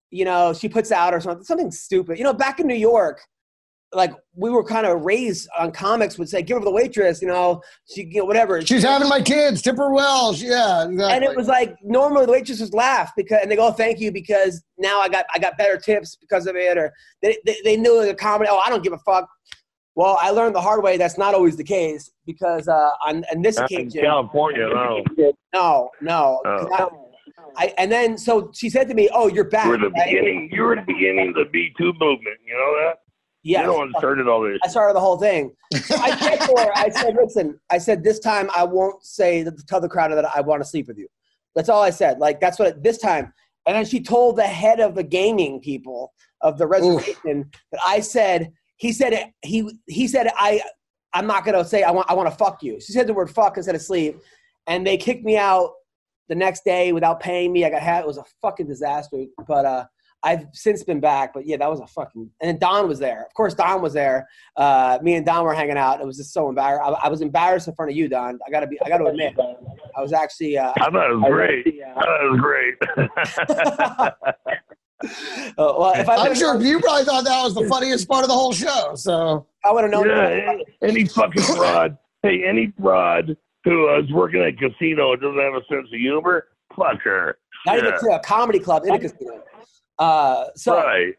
you 0.10 0.26
know, 0.26 0.54
she 0.54 0.70
puts 0.70 0.92
out 0.92 1.14
or 1.14 1.20
something, 1.20 1.44
something 1.44 1.72
stupid. 1.72 2.18
You 2.18 2.24
know, 2.24 2.34
back 2.34 2.60
in 2.60 2.68
New 2.68 2.76
York, 2.76 3.22
like 3.94 4.12
we 4.36 4.50
were 4.50 4.64
kind 4.64 4.88
of 4.88 5.02
raised 5.04 5.48
on 5.60 5.72
comics 5.72 6.18
would 6.18 6.30
say, 6.30 6.42
"Give 6.42 6.58
it 6.58 6.62
for 6.62 6.66
the 6.66 6.72
waitress," 6.72 7.22
you 7.22 7.28
know, 7.28 7.62
she, 7.94 8.06
you 8.10 8.20
know, 8.22 8.26
whatever. 8.26 8.62
She's 8.62 8.84
having 8.84 9.10
my 9.10 9.22
kids. 9.22 9.62
Tip 9.62 9.78
her 9.78 9.92
well. 9.92 10.34
She- 10.34 10.48
Yeah, 10.48 10.86
exactly. 10.86 11.14
And 11.14 11.24
it 11.24 11.36
was 11.36 11.48
like 11.48 11.76
normally 11.84 12.26
the 12.26 12.32
waitresses 12.32 12.74
laugh 12.74 13.12
because 13.18 13.40
and 13.42 13.52
they 13.52 13.56
go, 13.56 13.72
"Thank 13.72 14.00
you," 14.00 14.12
because 14.12 14.64
now 14.78 15.00
I 15.02 15.10
got 15.10 15.26
I 15.34 15.40
got 15.40 15.58
better 15.58 15.78
tips 15.78 16.16
because 16.16 16.48
of 16.48 16.56
it, 16.56 16.78
or 16.78 16.92
they 17.22 17.38
they, 17.46 17.58
they 17.64 17.78
knew 17.78 18.06
the 18.06 18.16
comedy. 18.16 18.50
Oh, 18.52 18.62
I 18.66 18.70
don't 18.70 18.84
give 18.84 18.94
a 18.94 19.00
fuck. 19.00 19.28
Well, 19.96 20.18
I 20.20 20.32
learned 20.32 20.56
the 20.56 20.62
hard 20.62 20.84
way 20.84 20.98
that's 20.98 21.18
not 21.18 21.36
always 21.36 21.56
the 21.56 21.64
case 21.64 22.12
because 22.26 22.68
uh, 22.68 22.90
on, 23.06 23.24
on 23.34 23.42
this 23.42 23.58
Not 23.58 23.72
in 23.72 23.82
occasion, 23.82 24.02
California, 24.02 24.68
no. 24.68 25.04
no, 25.54 25.90
no. 26.02 26.42
Oh. 26.46 26.66
'Cause 26.66 26.90
I, 27.58 27.66
I 27.66 27.74
and 27.78 27.92
then 27.92 28.18
so 28.18 28.52
she 28.54 28.70
said 28.70 28.88
to 28.90 28.96
me, 28.96 29.10
"Oh, 29.14 29.28
you're 29.28 29.44
back." 29.50 29.66
You 29.66 29.72
were 29.72 29.78
the 29.78 29.90
right?" 29.92 30.06
beginning. 30.10 30.50
You 30.52 30.64
were 30.64 30.76
the 30.76 30.82
beginning 30.82 31.30
of 31.30 31.36
the 31.36 31.46
Me 31.52 31.72
Too 31.78 31.94
movement. 32.00 32.38
You 32.46 32.54
know 32.54 32.76
that? 32.86 33.00
Yeah. 33.44 33.64
You're 33.64 33.74
the 33.74 33.78
one 33.78 33.92
that 33.92 34.00
started 34.00 34.28
all 34.28 34.42
this. 34.42 34.58
I 34.64 34.68
started 34.68 34.96
the 34.96 35.00
whole 35.02 35.18
thing. 35.18 35.54
So 35.74 35.96
I 35.96 36.18
said 36.18 36.38
to 36.38 36.64
her, 36.64 36.72
I 36.76 36.90
said, 36.90 37.16
listen, 37.22 37.60
I 37.70 37.78
said, 37.78 38.04
this 38.04 38.20
time 38.20 38.50
I 38.56 38.64
won't 38.64 39.04
say, 39.04 39.44
that, 39.44 39.68
tell 39.68 39.82
the 39.82 39.90
crowd 39.90 40.12
that 40.12 40.26
I 40.34 40.40
want 40.40 40.62
to 40.62 40.68
sleep 40.68 40.88
with 40.88 40.98
you. 40.98 41.08
That's 41.54 41.68
all 41.68 41.82
I 41.82 41.90
said. 41.90 42.20
Like, 42.20 42.40
that's 42.40 42.58
what, 42.58 42.82
this 42.82 43.00
time. 43.00 43.34
And 43.68 43.76
then 43.76 43.86
she 43.86 44.00
told 44.02 44.38
the 44.38 44.44
head 44.44 44.80
of 44.80 44.96
the 44.96 45.04
gaming 45.04 45.60
people 45.60 46.14
of 46.40 46.58
the 46.58 46.66
reservation 46.68 47.50
that 47.74 47.82
I 47.86 48.00
said, 48.00 48.54
he 48.78 48.92
said, 48.92 49.32
he, 49.42 49.70
he 49.88 50.08
said, 50.08 50.30
I, 50.36 50.62
I'm 51.14 51.28
not 51.28 51.46
going 51.46 51.58
to 51.58 51.66
say, 51.68 51.84
I 51.84 51.92
want, 51.92 52.10
I 52.10 52.14
want 52.14 52.30
to 52.30 52.36
fuck 52.36 52.64
you. 52.64 52.80
She 52.80 52.92
said 52.92 53.08
the 53.08 53.14
word 53.14 53.30
fuck 53.30 53.58
instead 53.58 53.76
of 53.76 53.82
sleep. 53.82 54.18
And 54.68 54.86
they 54.86 54.98
kicked 54.98 55.24
me 55.24 55.38
out 55.38 55.72
the 56.30 56.36
next 56.36 56.64
day 56.64 56.94
without 56.94 57.20
paying 57.20 57.52
me. 57.52 57.66
I 57.66 57.70
got 57.70 57.82
had, 57.82 58.02
it 58.02 58.08
was 58.08 58.18
a 58.18 58.26
fucking 58.42 58.68
disaster. 58.68 59.26
But, 59.48 59.66
uh, 59.66 59.86
I've 60.24 60.46
since 60.54 60.84
been 60.84 61.02
back, 61.02 61.34
but 61.34 61.46
yeah, 61.46 61.58
that 61.58 61.70
was 61.70 61.82
a 61.82 61.88
fucking. 61.88 62.30
And 62.42 62.48
then 62.48 62.58
Don 62.58 62.88
was 62.88 62.98
there. 62.98 63.26
Of 63.26 63.34
course, 63.34 63.54
Don 63.54 63.82
was 63.82 63.92
there. 63.92 64.28
Uh, 64.56 64.98
me 65.02 65.16
and 65.16 65.26
Don 65.26 65.44
were 65.44 65.54
hanging 65.54 65.78
out. 65.78 66.00
It 66.00 66.08
was 66.08 66.16
just 66.16 66.32
so 66.32 66.48
embarrassing. 66.48 66.96
I, 66.96 67.08
I 67.08 67.10
was 67.10 67.20
embarrassed 67.22 67.68
in 67.68 67.76
front 67.76 67.92
of 67.92 67.98
you, 67.98 68.08
Don. 68.08 68.40
I 68.48 68.50
gotta 68.50 68.66
be. 68.66 68.80
I 68.86 68.90
gotta 68.90 69.06
admit, 69.06 69.36
I 69.98 70.02
was 70.02 70.14
actually. 70.14 70.58
Uh, 70.58 70.72
I 70.80 70.90
thought 70.90 71.12
it 71.12 71.16
was 71.16 71.26
great. 71.30 71.68
I 71.86 72.02
thought 72.02 72.24
it 72.24 72.32
was 72.32 72.40
great. 72.40 72.76
Uh, 75.56 75.72
well, 75.78 75.94
if 75.96 76.10
I 76.10 76.16
I'm 76.16 76.34
sure 76.34 76.60
you 76.60 76.80
probably 76.80 77.06
thought 77.06 77.24
that 77.26 77.44
was 77.44 77.54
the 77.54 77.68
funniest 77.68 78.08
part 78.08 78.24
of 78.24 78.28
the 78.28 78.34
whole 78.34 78.54
show. 78.54 78.96
So 78.96 79.46
I 79.64 79.72
would 79.72 79.84
have 79.84 79.92
known. 79.92 80.08
Yeah, 80.10 80.56
any 80.82 81.06
fucking 81.06 81.44
fraud. 81.44 81.96
hey, 82.24 82.44
any 82.44 82.74
fraud 82.82 83.38
who 83.64 83.88
uh, 83.90 84.00
is 84.02 84.12
working 84.12 84.42
at 84.42 84.48
a 84.48 84.54
casino 84.54 85.14
and 85.14 85.22
doesn't 85.22 85.40
have 85.40 85.54
a 85.54 85.64
sense 85.70 85.88
of 85.94 86.00
humor, 86.00 86.48
fuck 86.76 87.00
her. 87.04 87.38
Not 87.68 87.78
even 87.78 87.92
to 88.00 88.16
a 88.16 88.20
comedy 88.22 88.58
club 88.60 88.84
in 88.86 88.96
a 88.96 89.00
casino. 89.00 89.44
Uh, 90.00 90.46
so 90.56 90.76
Right. 90.78 91.14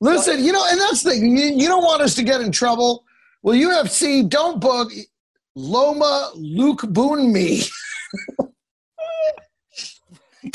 listen, 0.00 0.44
you 0.44 0.52
know, 0.52 0.64
and 0.70 0.78
that's 0.80 1.02
the 1.02 1.10
thing. 1.10 1.36
You, 1.36 1.46
you 1.56 1.66
don't 1.66 1.82
want 1.82 2.00
us 2.02 2.14
to 2.14 2.22
get 2.22 2.40
in 2.40 2.52
trouble. 2.52 3.04
Well, 3.42 3.56
UFC 3.56 4.28
don't 4.28 4.60
book 4.60 4.92
Loma 5.56 6.30
Luke 6.36 6.82
Boone 6.90 7.32
me. 7.32 7.62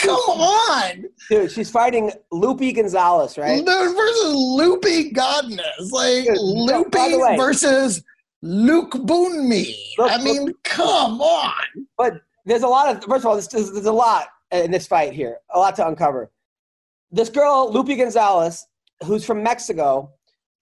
Come 0.05 0.39
on, 0.41 1.05
dude, 1.29 1.51
she's 1.51 1.69
fighting 1.69 2.11
Loopy 2.31 2.71
Gonzalez, 2.73 3.37
right? 3.37 3.63
Versus 3.65 4.33
Loopy 4.33 5.11
Godness, 5.11 5.91
like 5.91 6.25
Dude, 6.25 6.37
Loopy 6.37 7.17
way- 7.17 7.37
versus 7.37 8.03
Luke 8.41 8.91
Boone 9.05 9.49
me. 9.49 9.75
Look, 9.97 10.11
I 10.11 10.23
mean, 10.23 10.53
come 10.63 11.21
on. 11.21 11.53
But 11.97 12.21
there's 12.45 12.63
a 12.63 12.67
lot 12.67 12.95
of 12.95 13.03
first 13.03 13.23
of 13.23 13.27
all, 13.27 13.33
there's, 13.33 13.47
there's, 13.47 13.85
a 13.85 13.91
lot 13.91 14.27
in 14.51 14.71
this 14.71 14.85
fight 14.87 15.13
here, 15.13 15.37
a 15.53 15.59
lot 15.59 15.75
to 15.77 15.87
uncover. 15.87 16.31
This 17.11 17.29
girl, 17.29 17.71
Lupe 17.71 17.97
Gonzalez, 17.97 18.65
who's 19.03 19.25
from 19.25 19.41
Mexico, 19.41 20.11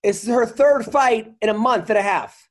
is 0.02 0.26
her 0.28 0.46
third 0.46 0.86
fight 0.86 1.34
in 1.42 1.50
a 1.50 1.54
month 1.54 1.90
and 1.90 1.98
a 1.98 2.02
half. 2.02 2.50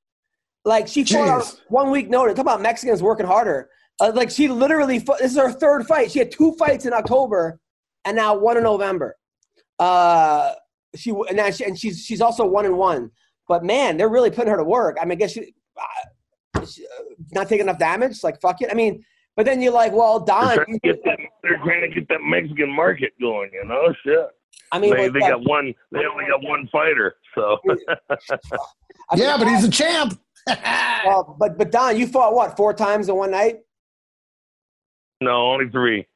Like 0.65 0.87
she 0.87 1.05
fought 1.05 1.29
on 1.29 1.43
one 1.69 1.91
week 1.91 2.09
notice. 2.09 2.35
Talk 2.35 2.43
about 2.43 2.63
Mexicans 2.63 3.03
working 3.03 3.27
harder. 3.27 3.71
Uh, 4.03 4.11
like 4.17 4.31
she 4.31 4.49
literally, 4.49 4.99
fought, 4.99 5.21
this 5.21 5.31
is 5.31 5.39
her 5.39 5.53
third 5.53 5.87
fight. 5.87 6.11
She 6.11 6.19
had 6.19 6.33
two 6.33 6.53
fights 6.59 6.87
in 6.87 6.93
October, 6.93 7.61
and 8.05 8.17
now 8.17 8.37
one 8.37 8.57
in 8.57 8.65
November. 8.65 9.17
Uh, 9.79 10.55
she 10.97 11.11
and 11.11 11.37
now 11.37 11.51
she, 11.53 11.65
and 11.65 11.79
she's 11.79 12.05
she's 12.05 12.21
also 12.21 12.45
one 12.45 12.67
and 12.67 12.77
one. 12.77 13.13
But 13.47 13.65
man, 13.65 13.97
they're 13.97 14.09
really 14.09 14.31
putting 14.31 14.51
her 14.51 14.57
to 14.57 14.65
work. 14.65 14.97
I 15.01 15.05
mean, 15.05 15.13
I 15.13 15.15
guess 15.21 15.33
she, 15.33 15.55
uh, 15.81 16.67
she, 16.67 16.85
uh, 16.85 17.03
not 17.31 17.49
taking 17.49 17.67
enough 17.67 17.79
damage. 17.79 18.25
Like 18.25 18.41
fuck 18.41 18.61
it. 18.61 18.71
I 18.73 18.75
mean, 18.75 19.05
but 19.37 19.47
then 19.47 19.63
you're 19.63 19.73
like, 19.73 19.93
well, 19.93 20.19
Don. 20.19 20.49
They're 20.49 20.65
trying, 20.65 20.81
to 20.81 20.81
get 20.81 21.05
that, 21.05 21.19
they're 21.45 21.59
trying 21.59 21.83
to 21.83 21.89
get 21.95 22.09
that 22.09 22.23
Mexican 22.25 22.75
market 22.75 23.13
going. 23.21 23.51
You 23.53 23.65
know, 23.67 23.95
shit. 24.05 24.27
I 24.73 24.81
mean, 24.81 24.95
they, 24.95 25.05
like 25.05 25.13
they 25.13 25.21
that- 25.21 25.31
got 25.31 25.45
one. 25.49 25.73
They 25.93 26.01
only 26.01 26.25
got 26.29 26.43
one 26.43 26.69
fighter. 26.73 27.15
So 27.37 27.57
yeah, 29.15 29.37
but 29.39 29.47
he's 29.47 29.63
a 29.63 29.71
champ. 29.71 30.19
well, 31.07 31.37
but 31.39 31.57
but 31.57 31.71
Don, 31.71 31.97
you 31.97 32.09
fought 32.09 32.35
what 32.35 32.57
four 32.57 32.75
times 32.75 33.09
in 33.09 33.15
one 33.15 33.31
night? 33.31 33.61
No, 35.25 35.53
only 35.53 35.69
three. 35.69 36.07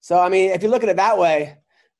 So 0.00 0.18
I 0.18 0.28
mean, 0.28 0.50
if 0.50 0.62
you 0.62 0.68
look 0.68 0.82
at 0.82 0.88
it 0.88 0.96
that 0.96 1.18
way, 1.18 1.56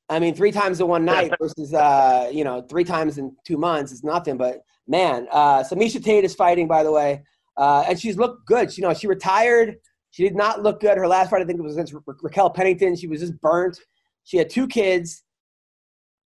I 0.09 0.19
mean, 0.19 0.33
three 0.33 0.51
times 0.51 0.79
in 0.79 0.87
one 0.87 1.05
night 1.05 1.31
versus 1.39 1.73
uh, 1.73 2.29
you 2.33 2.43
know 2.43 2.61
three 2.63 2.83
times 2.83 3.17
in 3.17 3.35
two 3.45 3.57
months 3.57 3.91
is 3.91 4.03
nothing. 4.03 4.37
But 4.37 4.63
man, 4.87 5.27
uh, 5.31 5.63
so 5.63 5.75
Miesha 5.75 6.03
Tate 6.03 6.23
is 6.23 6.35
fighting, 6.35 6.67
by 6.67 6.83
the 6.83 6.91
way, 6.91 7.23
uh, 7.57 7.83
and 7.87 7.99
she's 7.99 8.17
looked 8.17 8.45
good. 8.47 8.71
She, 8.71 8.81
you 8.81 8.87
know, 8.87 8.93
she 8.93 9.07
retired. 9.07 9.75
She 10.11 10.23
did 10.23 10.35
not 10.35 10.63
look 10.63 10.79
good. 10.79 10.97
Her 10.97 11.07
last 11.07 11.29
fight, 11.29 11.41
I 11.41 11.45
think, 11.45 11.59
it 11.59 11.63
was 11.63 11.75
against 11.75 11.93
Ra- 11.93 12.15
Raquel 12.23 12.49
Pennington. 12.49 12.95
She 12.95 13.07
was 13.07 13.19
just 13.19 13.39
burnt. 13.41 13.79
She 14.23 14.37
had 14.37 14.49
two 14.49 14.67
kids, 14.67 15.23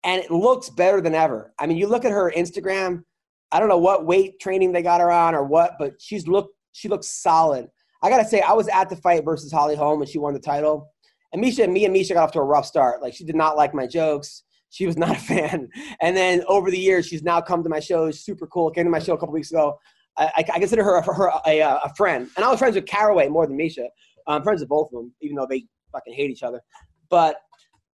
and 0.04 0.22
it 0.22 0.30
looks 0.30 0.70
better 0.70 1.00
than 1.02 1.14
ever. 1.14 1.52
I 1.58 1.66
mean, 1.66 1.76
you 1.76 1.86
look 1.86 2.04
at 2.04 2.12
her 2.12 2.32
Instagram. 2.34 3.04
I 3.52 3.60
don't 3.60 3.68
know 3.68 3.78
what 3.78 4.06
weight 4.06 4.40
training 4.40 4.72
they 4.72 4.82
got 4.82 5.00
her 5.00 5.12
on 5.12 5.34
or 5.34 5.44
what, 5.44 5.74
but 5.78 6.00
she's 6.00 6.26
look 6.26 6.50
she 6.72 6.88
looks 6.88 7.08
solid. 7.08 7.68
I 8.04 8.10
gotta 8.10 8.24
say, 8.24 8.42
I 8.42 8.52
was 8.52 8.68
at 8.68 8.90
the 8.90 8.96
fight 8.96 9.24
versus 9.24 9.50
Holly 9.50 9.74
Holm 9.74 9.98
when 9.98 10.06
she 10.06 10.18
won 10.18 10.34
the 10.34 10.40
title. 10.40 10.92
And 11.32 11.42
Miesha, 11.42 11.68
me 11.70 11.86
and 11.86 11.96
Miesha 11.96 12.12
got 12.12 12.24
off 12.24 12.32
to 12.32 12.38
a 12.38 12.44
rough 12.44 12.66
start. 12.66 13.00
Like 13.00 13.14
she 13.14 13.24
did 13.24 13.34
not 13.34 13.56
like 13.56 13.72
my 13.72 13.86
jokes. 13.86 14.42
She 14.68 14.86
was 14.86 14.98
not 14.98 15.10
a 15.16 15.20
fan. 15.20 15.68
And 16.02 16.14
then 16.14 16.44
over 16.46 16.70
the 16.70 16.78
years, 16.78 17.06
she's 17.06 17.22
now 17.22 17.40
come 17.40 17.62
to 17.62 17.70
my 17.70 17.80
shows. 17.80 18.20
Super 18.20 18.46
cool. 18.46 18.70
Came 18.70 18.84
to 18.84 18.90
my 18.90 18.98
show 18.98 19.14
a 19.14 19.18
couple 19.18 19.32
weeks 19.32 19.50
ago. 19.50 19.78
I, 20.18 20.26
I, 20.36 20.44
I 20.54 20.58
consider 20.58 20.84
her, 20.84 21.00
her 21.00 21.28
a, 21.46 21.60
a, 21.60 21.80
a 21.84 21.94
friend. 21.96 22.28
And 22.36 22.44
I 22.44 22.50
was 22.50 22.58
friends 22.58 22.74
with 22.74 22.86
Caraway 22.86 23.28
more 23.28 23.46
than 23.46 23.56
Miesha. 23.56 23.86
I'm 24.26 24.42
friends 24.42 24.60
with 24.60 24.68
both 24.68 24.88
of 24.92 24.92
them, 24.92 25.14
even 25.22 25.36
though 25.36 25.46
they 25.48 25.64
fucking 25.90 26.12
hate 26.12 26.30
each 26.30 26.42
other. 26.42 26.60
But 27.08 27.36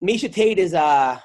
Miesha 0.04 0.32
Tate 0.32 0.58
is. 0.58 0.72
Uh, 0.72 1.18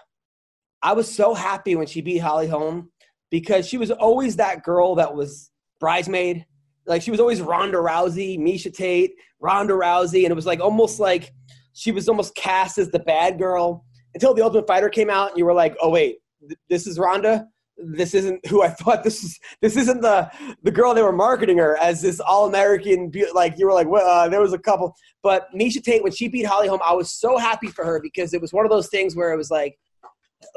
I 0.84 0.94
was 0.94 1.14
so 1.14 1.36
happy 1.36 1.76
when 1.76 1.86
she 1.86 2.02
beat 2.02 2.18
Holly 2.18 2.48
Holm 2.48 2.90
because 3.30 3.68
she 3.68 3.78
was 3.78 3.92
always 3.92 4.38
that 4.38 4.64
girl 4.64 4.96
that 4.96 5.14
was 5.14 5.52
bridesmaid. 5.80 6.46
Like 6.92 7.02
she 7.02 7.10
was 7.10 7.22
always 7.22 7.42
Ronda 7.42 7.78
Rousey, 7.78 8.38
Miesha 8.38 8.72
Tate, 8.72 9.14
Ronda 9.40 9.74
Rousey, 9.74 10.24
and 10.24 10.32
it 10.32 10.36
was 10.36 10.46
like 10.46 10.60
almost 10.60 11.00
like 11.00 11.32
she 11.72 11.94
was 11.94 12.10
almost 12.10 12.36
cast 12.36 12.78
as 12.78 12.90
the 12.92 13.00
bad 13.00 13.40
girl 13.40 13.86
until 14.14 14.34
the 14.34 14.42
Ultimate 14.42 14.68
Fighter 14.68 14.90
came 14.90 15.10
out, 15.10 15.30
and 15.30 15.38
you 15.38 15.46
were 15.46 15.54
like, 15.54 15.74
oh 15.82 15.90
wait, 15.90 16.18
th- 16.46 16.60
this 16.70 16.88
is 16.88 17.00
Ronda. 17.00 17.48
This 17.78 18.14
isn't 18.14 18.46
who 18.46 18.62
I 18.62 18.68
thought 18.80 19.06
this 19.06 19.24
is. 19.24 19.40
This 19.62 19.78
isn't 19.78 20.02
the 20.02 20.30
the 20.64 20.72
girl 20.72 20.94
they 20.94 21.02
were 21.02 21.14
marketing 21.14 21.60
her 21.60 21.78
as 21.78 22.02
this 22.02 22.20
all 22.20 22.46
American. 22.46 23.10
Like 23.34 23.58
you 23.58 23.68
were 23.68 23.74
like, 23.74 23.88
well, 23.88 24.06
uh, 24.06 24.28
there 24.28 24.42
was 24.42 24.52
a 24.52 24.60
couple, 24.60 24.94
but 25.24 25.48
Miesha 25.56 25.82
Tate 25.82 26.04
when 26.04 26.12
she 26.12 26.28
beat 26.28 26.46
Holly 26.46 26.68
Holm, 26.68 26.82
I 26.86 26.94
was 26.94 27.10
so 27.10 27.38
happy 27.38 27.68
for 27.68 27.86
her 27.86 28.02
because 28.02 28.34
it 28.34 28.42
was 28.42 28.52
one 28.52 28.66
of 28.66 28.70
those 28.70 28.90
things 28.90 29.16
where 29.16 29.32
it 29.32 29.38
was 29.38 29.50
like, 29.50 29.80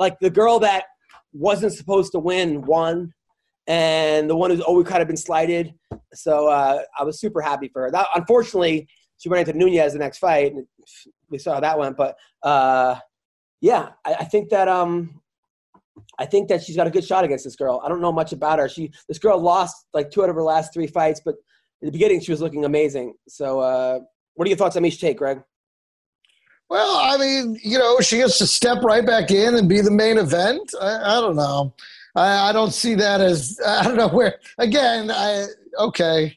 like 0.01 0.19
the 0.19 0.31
girl 0.31 0.59
that 0.59 0.87
wasn't 1.33 1.75
supposed 1.75 2.11
to 2.11 2.19
win 2.19 2.63
won, 2.63 3.15
and 3.67 4.29
the 4.29 4.37
one 4.37 4.51
who's 4.51 4.61
always 4.61 4.87
kind 4.87 5.03
of 5.03 5.09
been 5.09 5.17
slighted. 5.17 5.75
So 6.13 6.49
uh, 6.49 6.83
I 6.99 7.05
was 7.05 7.21
super 7.21 7.41
happy 7.41 7.69
for 7.69 7.83
her. 7.83 7.91
That, 7.91 8.07
unfortunately, 8.15 8.89
she 9.19 9.29
ran 9.29 9.41
into 9.41 9.57
Nunes 9.57 9.93
the 9.93 9.99
next 9.99 10.19
fight, 10.19 10.53
and 10.53 10.67
we 11.31 11.39
saw 11.39 11.55
how 11.55 11.61
that 11.61 11.79
went. 11.79 11.97
But 11.97 12.17
uh, 12.43 12.97
yeah, 13.61 13.91
I, 14.05 14.15
I 14.15 14.25
think 14.25 14.51
that 14.51 14.69
um, 14.69 15.21
I 16.19 16.27
think 16.27 16.49
that 16.49 16.63
she's 16.63 16.77
got 16.77 16.87
a 16.87 16.91
good 16.91 17.05
shot 17.05 17.25
against 17.25 17.45
this 17.45 17.57
girl. 17.57 17.81
I 17.85 17.89
don't 17.89 18.01
know 18.01 18.13
much 18.13 18.33
about 18.33 18.59
her. 18.59 18.69
She 18.69 18.93
this 19.09 19.19
girl 19.19 19.39
lost 19.41 19.87
like 19.95 20.11
two 20.11 20.23
out 20.23 20.29
of 20.29 20.37
her 20.37 20.43
last 20.43 20.75
three 20.75 20.87
fights, 20.87 21.21
but 21.25 21.37
in 21.81 21.87
the 21.87 21.93
beginning 21.93 22.21
she 22.21 22.31
was 22.31 22.41
looking 22.41 22.65
amazing. 22.65 23.15
So 23.29 23.61
uh, 23.61 24.01
what 24.35 24.47
are 24.47 24.49
your 24.49 24.59
thoughts 24.59 24.77
on 24.77 24.83
Miesha 24.83 25.01
Tate, 25.01 25.17
Greg? 25.17 25.43
Well, 26.71 26.97
I 26.97 27.19
mean, 27.19 27.59
you 27.63 27.79
know, 27.79 28.01
she 28.01 28.17
gets 28.17 28.39
to 28.39 28.47
step 28.47 28.83
right 28.83 29.05
back 29.05 29.31
in 29.31 29.55
and 29.55 29.69
be 29.69 29.81
the 29.81 29.91
main 29.91 30.19
event. 30.19 30.75
I, 30.81 31.19
I 31.19 31.21
don't 31.21 31.37
know. 31.37 31.75
I, 32.17 32.51
I 32.51 32.53
don't 32.53 32.73
see 32.73 32.95
that 32.97 33.21
as 33.21 33.59
I 33.67 33.83
don't 33.85 33.97
know 33.97 34.09
where. 34.09 34.39
Again, 34.59 35.11
I 35.11 35.47
okay. 35.79 36.37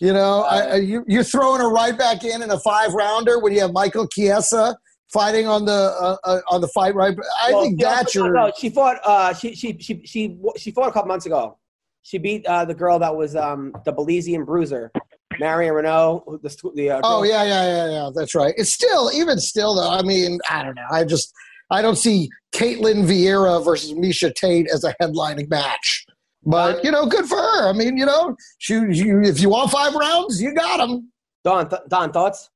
You 0.00 0.12
know, 0.12 0.42
I, 0.42 0.76
you, 0.76 1.04
you're 1.08 1.24
throwing 1.24 1.62
her 1.62 1.70
right 1.70 1.96
back 1.96 2.22
in 2.22 2.42
in 2.42 2.50
a 2.50 2.58
five 2.60 2.92
rounder 2.92 3.38
when 3.38 3.54
you 3.54 3.60
have 3.60 3.72
Michael 3.72 4.06
Chiesa 4.06 4.76
fighting 5.10 5.46
on 5.46 5.64
the 5.64 5.72
uh, 5.72 6.16
uh, 6.24 6.40
on 6.50 6.60
the 6.60 6.68
fight 6.68 6.94
right. 6.94 7.16
I 7.40 7.52
Well, 7.52 7.62
think 7.62 7.80
that's 7.80 8.14
also- 8.14 8.24
your. 8.26 8.32
No, 8.34 8.52
she 8.58 8.68
fought. 8.68 8.98
Uh, 9.04 9.32
she 9.32 9.54
she 9.54 9.78
she 9.80 10.02
she 10.04 10.38
she 10.58 10.70
fought 10.70 10.88
a 10.88 10.92
couple 10.92 11.08
months 11.08 11.24
ago. 11.26 11.56
She 12.02 12.18
beat 12.18 12.44
uh, 12.46 12.64
the 12.66 12.74
girl 12.74 12.98
that 12.98 13.16
was 13.16 13.34
um, 13.34 13.72
the 13.86 13.92
Belizean 13.92 14.44
bruiser, 14.44 14.92
Marion 15.40 15.72
Reneau. 15.74 16.40
The, 16.42 16.70
the 16.74 16.90
uh, 16.90 17.00
Oh 17.02 17.22
yeah, 17.24 17.42
yeah, 17.44 17.64
yeah, 17.64 17.90
yeah. 17.90 18.10
That's 18.14 18.34
right. 18.34 18.52
It's 18.58 18.72
still 18.74 19.10
even 19.14 19.38
still 19.38 19.74
though. 19.76 19.90
I 19.90 20.02
mean, 20.02 20.38
I 20.50 20.62
don't 20.62 20.74
know. 20.74 20.86
I 20.90 21.04
just 21.04 21.32
I 21.70 21.82
don't 21.82 21.96
see 21.96 22.28
Ketlen 22.54 23.06
Vieira 23.06 23.64
versus 23.64 23.92
Miesha 23.92 24.34
Tate 24.34 24.68
as 24.72 24.84
a 24.84 24.94
headlining 25.00 25.50
match. 25.50 26.06
But 26.44 26.84
you 26.84 26.92
know, 26.92 27.06
good 27.06 27.26
for 27.26 27.36
her. 27.36 27.68
I 27.68 27.72
mean, 27.72 27.96
you 27.98 28.06
know, 28.06 28.36
she, 28.58 28.74
you, 28.74 29.20
if 29.22 29.40
you 29.40 29.48
want 29.48 29.70
five 29.72 29.94
rounds, 29.94 30.40
you 30.40 30.54
got 30.54 30.76
them. 30.76 31.10
Don, 31.42 31.68
th- 31.68 31.82
Don, 31.88 32.12
thoughts? 32.12 32.50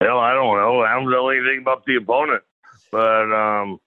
Hell, 0.00 0.18
I 0.18 0.32
don't 0.32 0.56
know. 0.56 0.82
I 0.82 0.94
don't 0.94 1.10
know 1.10 1.28
anything 1.28 1.60
about 1.62 1.84
the 1.86 1.96
opponent, 1.96 2.42
but 2.92 3.32
um, 3.32 3.78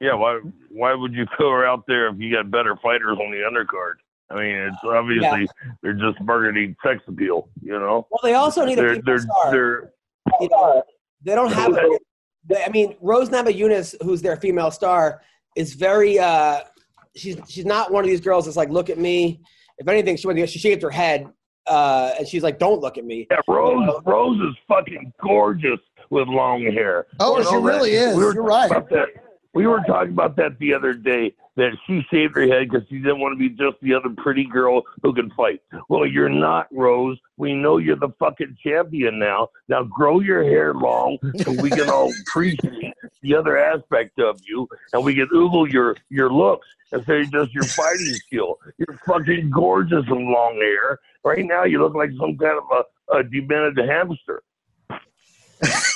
yeah. 0.00 0.14
Why 0.14 0.40
why 0.70 0.94
would 0.94 1.12
you 1.12 1.26
throw 1.36 1.50
her 1.50 1.66
out 1.66 1.84
there 1.86 2.08
if 2.08 2.18
you 2.18 2.32
got 2.32 2.50
better 2.50 2.76
fighters 2.82 3.18
on 3.20 3.30
the 3.30 3.38
undercard? 3.38 3.94
I 4.30 4.36
mean, 4.36 4.56
it's 4.56 4.76
obviously 4.82 5.46
they're 5.82 5.92
just 5.92 6.20
marketing 6.22 6.76
sex 6.84 7.02
appeal. 7.06 7.48
You 7.62 7.78
know. 7.78 8.06
Well, 8.10 8.20
they 8.22 8.34
also 8.34 8.64
need 8.64 8.78
a 8.78 8.82
they're 8.82 8.94
female 8.96 9.04
they're, 9.04 9.18
star. 9.18 9.50
they're 9.50 9.92
You 10.40 10.48
know, 10.48 10.82
they 11.22 11.34
don't 11.34 11.52
have. 11.52 11.74
they- 11.74 11.98
I 12.50 12.68
mean, 12.70 12.94
Rose 13.00 13.28
Namajunas, 13.30 13.94
who's 14.02 14.22
their 14.22 14.36
female 14.36 14.70
star, 14.70 15.22
is 15.56 15.74
very. 15.74 16.18
Uh, 16.18 16.60
she's 17.16 17.36
she's 17.48 17.64
not 17.64 17.92
one 17.92 18.04
of 18.04 18.10
these 18.10 18.20
girls 18.20 18.44
that's 18.44 18.56
like, 18.56 18.68
look 18.70 18.90
at 18.90 18.98
me. 18.98 19.40
If 19.78 19.88
anything, 19.88 20.16
she 20.16 20.26
went. 20.26 20.48
She 20.48 20.58
shaved 20.58 20.82
her 20.82 20.90
head, 20.90 21.26
uh, 21.66 22.12
and 22.18 22.28
she's 22.28 22.42
like, 22.42 22.58
don't 22.58 22.80
look 22.80 22.98
at 22.98 23.04
me. 23.04 23.26
Yeah, 23.30 23.40
Rose 23.48 24.00
Rose 24.04 24.38
is 24.40 24.54
fucking 24.68 25.12
gorgeous 25.22 25.80
with 26.10 26.28
long 26.28 26.62
hair. 26.62 27.06
Oh, 27.18 27.38
You 27.38 27.44
she 27.44 27.50
that? 27.50 27.60
really 27.60 27.92
is. 27.92 28.16
We 28.16 28.24
were 28.24 28.34
You're 28.34 28.42
right. 28.42 28.70
about 28.70 28.88
that. 28.90 29.08
We 29.54 29.68
were 29.68 29.80
talking 29.86 30.12
about 30.12 30.36
that 30.36 30.58
the 30.58 30.74
other 30.74 30.92
day. 30.92 31.34
That 31.56 31.76
she 31.86 32.04
shaved 32.10 32.34
her 32.34 32.48
head 32.48 32.68
because 32.68 32.84
she 32.88 32.98
didn't 32.98 33.20
want 33.20 33.32
to 33.32 33.38
be 33.38 33.48
just 33.48 33.80
the 33.80 33.94
other 33.94 34.10
pretty 34.16 34.44
girl 34.44 34.82
who 35.04 35.14
can 35.14 35.30
fight. 35.30 35.62
Well, 35.88 36.04
you're 36.04 36.28
not, 36.28 36.66
Rose. 36.72 37.16
We 37.36 37.54
know 37.54 37.78
you're 37.78 37.94
the 37.94 38.08
fucking 38.18 38.58
champion 38.60 39.20
now. 39.20 39.50
Now 39.68 39.84
grow 39.84 40.18
your 40.18 40.42
hair 40.42 40.74
long, 40.74 41.16
so 41.36 41.52
we 41.62 41.70
can 41.70 41.88
all 41.88 42.12
appreciate 42.22 42.94
the 43.22 43.36
other 43.36 43.56
aspect 43.56 44.18
of 44.18 44.40
you, 44.44 44.68
and 44.92 45.04
we 45.04 45.14
can 45.14 45.28
oogle 45.28 45.70
your 45.70 45.96
your 46.08 46.28
looks 46.28 46.66
instead 46.92 47.20
of 47.20 47.30
just 47.30 47.54
your 47.54 47.64
fighting 47.64 48.14
skill. 48.14 48.58
You're 48.78 48.98
fucking 49.06 49.50
gorgeous 49.50 50.04
with 50.08 50.18
long 50.18 50.56
hair. 50.56 50.98
Right 51.24 51.44
now, 51.44 51.62
you 51.62 51.80
look 51.80 51.94
like 51.94 52.10
some 52.18 52.36
kind 52.36 52.58
of 52.58 52.84
a, 53.12 53.18
a 53.18 53.22
demented 53.22 53.78
hamster. 53.78 54.42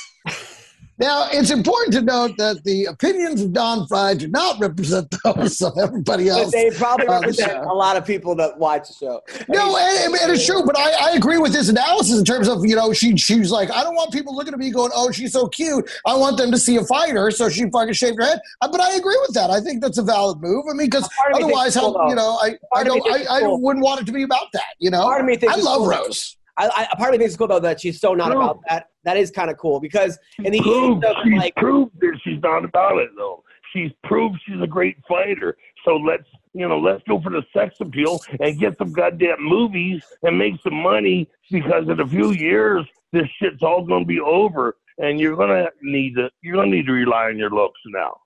Now, 0.98 1.28
it's 1.30 1.50
important 1.50 1.92
to 1.94 2.02
note 2.02 2.36
that 2.38 2.64
the 2.64 2.86
opinions 2.86 3.40
of 3.42 3.52
Don 3.52 3.86
Frye 3.86 4.14
do 4.14 4.26
not 4.28 4.58
represent 4.60 5.14
those 5.24 5.62
of 5.62 5.78
everybody 5.78 6.28
else. 6.28 6.46
But 6.46 6.52
they 6.52 6.70
probably 6.70 7.06
on 7.06 7.20
the 7.20 7.28
represent 7.28 7.64
a 7.64 7.72
lot 7.72 7.96
of 7.96 8.04
people 8.04 8.34
that 8.36 8.58
watch 8.58 8.88
the 8.88 8.94
show. 8.94 9.20
No, 9.48 9.76
and, 9.76 10.14
and 10.14 10.32
it's 10.32 10.44
true, 10.44 10.62
but 10.64 10.76
I, 10.76 11.10
I 11.10 11.10
agree 11.12 11.38
with 11.38 11.52
this 11.52 11.68
analysis 11.68 12.18
in 12.18 12.24
terms 12.24 12.48
of, 12.48 12.64
you 12.64 12.74
know, 12.74 12.92
she 12.92 13.16
she's 13.16 13.50
like, 13.50 13.70
I 13.70 13.82
don't 13.84 13.94
want 13.94 14.12
people 14.12 14.34
looking 14.34 14.52
at 14.52 14.58
me 14.58 14.70
going, 14.70 14.90
oh, 14.94 15.10
she's 15.12 15.32
so 15.32 15.46
cute. 15.48 15.88
I 16.06 16.16
want 16.16 16.36
them 16.36 16.50
to 16.50 16.58
see 16.58 16.76
a 16.76 16.84
fighter, 16.84 17.30
so 17.30 17.48
she 17.48 17.70
fucking 17.70 17.94
shaved 17.94 18.18
her 18.18 18.24
head. 18.24 18.40
Uh, 18.60 18.68
But 18.70 18.80
I 18.80 18.94
agree 18.94 19.18
with 19.22 19.34
that. 19.34 19.50
I 19.50 19.60
think 19.60 19.82
that's 19.82 19.98
a 19.98 20.02
valid 20.02 20.40
move. 20.40 20.64
I 20.68 20.74
mean, 20.74 20.86
because 20.88 21.08
Part 21.16 21.32
of 21.32 21.38
me 21.38 21.44
otherwise, 21.44 21.74
how, 21.74 21.92
cool, 21.92 22.08
you 22.08 22.14
know, 22.16 22.38
I, 22.42 22.56
I 22.74 22.82
Part 22.82 22.86
of 22.88 22.94
me 22.94 23.00
don't, 23.00 23.12
I, 23.12 23.18
thinks 23.18 23.30
I 23.30 23.42
wouldn't 23.46 23.84
want 23.84 24.00
it 24.00 24.06
to 24.06 24.12
be 24.12 24.22
about 24.24 24.50
that, 24.52 24.74
you 24.78 24.90
know? 24.90 25.02
Part 25.02 25.20
of 25.20 25.26
me 25.26 25.36
thinks 25.36 25.56
I 25.56 25.60
love 25.60 25.78
cool. 25.78 25.90
Rose. 25.90 26.36
I, 26.58 26.88
I 26.90 26.96
part 26.96 27.10
of 27.10 27.12
me 27.12 27.18
thinks 27.18 27.34
it's 27.34 27.38
cool 27.38 27.46
though 27.46 27.60
that 27.60 27.80
she's 27.80 28.00
so 28.00 28.14
not 28.14 28.32
True. 28.32 28.42
about 28.42 28.60
that. 28.68 28.90
That 29.04 29.16
is 29.16 29.30
kind 29.30 29.50
of 29.50 29.56
cool 29.56 29.80
because 29.80 30.18
in 30.42 30.52
the 30.52 30.60
proved, 30.60 31.04
age 31.04 31.10
of 31.10 31.16
she's 31.24 31.38
like 31.38 31.54
proved 31.56 31.92
that 32.00 32.18
she's 32.24 32.42
not 32.42 32.64
about 32.64 32.98
it 32.98 33.10
though. 33.16 33.44
She's 33.72 33.90
proved 34.04 34.38
she's 34.46 34.60
a 34.60 34.66
great 34.66 34.96
fighter. 35.08 35.56
So 35.84 35.96
let's 35.96 36.28
you 36.52 36.68
know 36.68 36.78
let's 36.78 37.02
go 37.08 37.20
for 37.20 37.30
the 37.30 37.42
sex 37.52 37.76
appeal 37.80 38.20
and 38.40 38.58
get 38.58 38.76
some 38.78 38.92
goddamn 38.92 39.36
movies 39.40 40.02
and 40.22 40.36
make 40.36 40.60
some 40.62 40.74
money 40.74 41.28
because 41.50 41.88
in 41.88 42.00
a 42.00 42.06
few 42.06 42.32
years 42.32 42.84
this 43.12 43.26
shit's 43.40 43.62
all 43.62 43.84
going 43.84 44.02
to 44.02 44.06
be 44.06 44.20
over 44.20 44.76
and 44.98 45.20
you're 45.20 45.36
gonna 45.36 45.68
need 45.82 46.14
to 46.16 46.30
you're 46.42 46.56
gonna 46.56 46.70
need 46.70 46.86
to 46.86 46.92
rely 46.92 47.26
on 47.26 47.38
your 47.38 47.50
looks 47.50 47.80
now. 47.86 48.16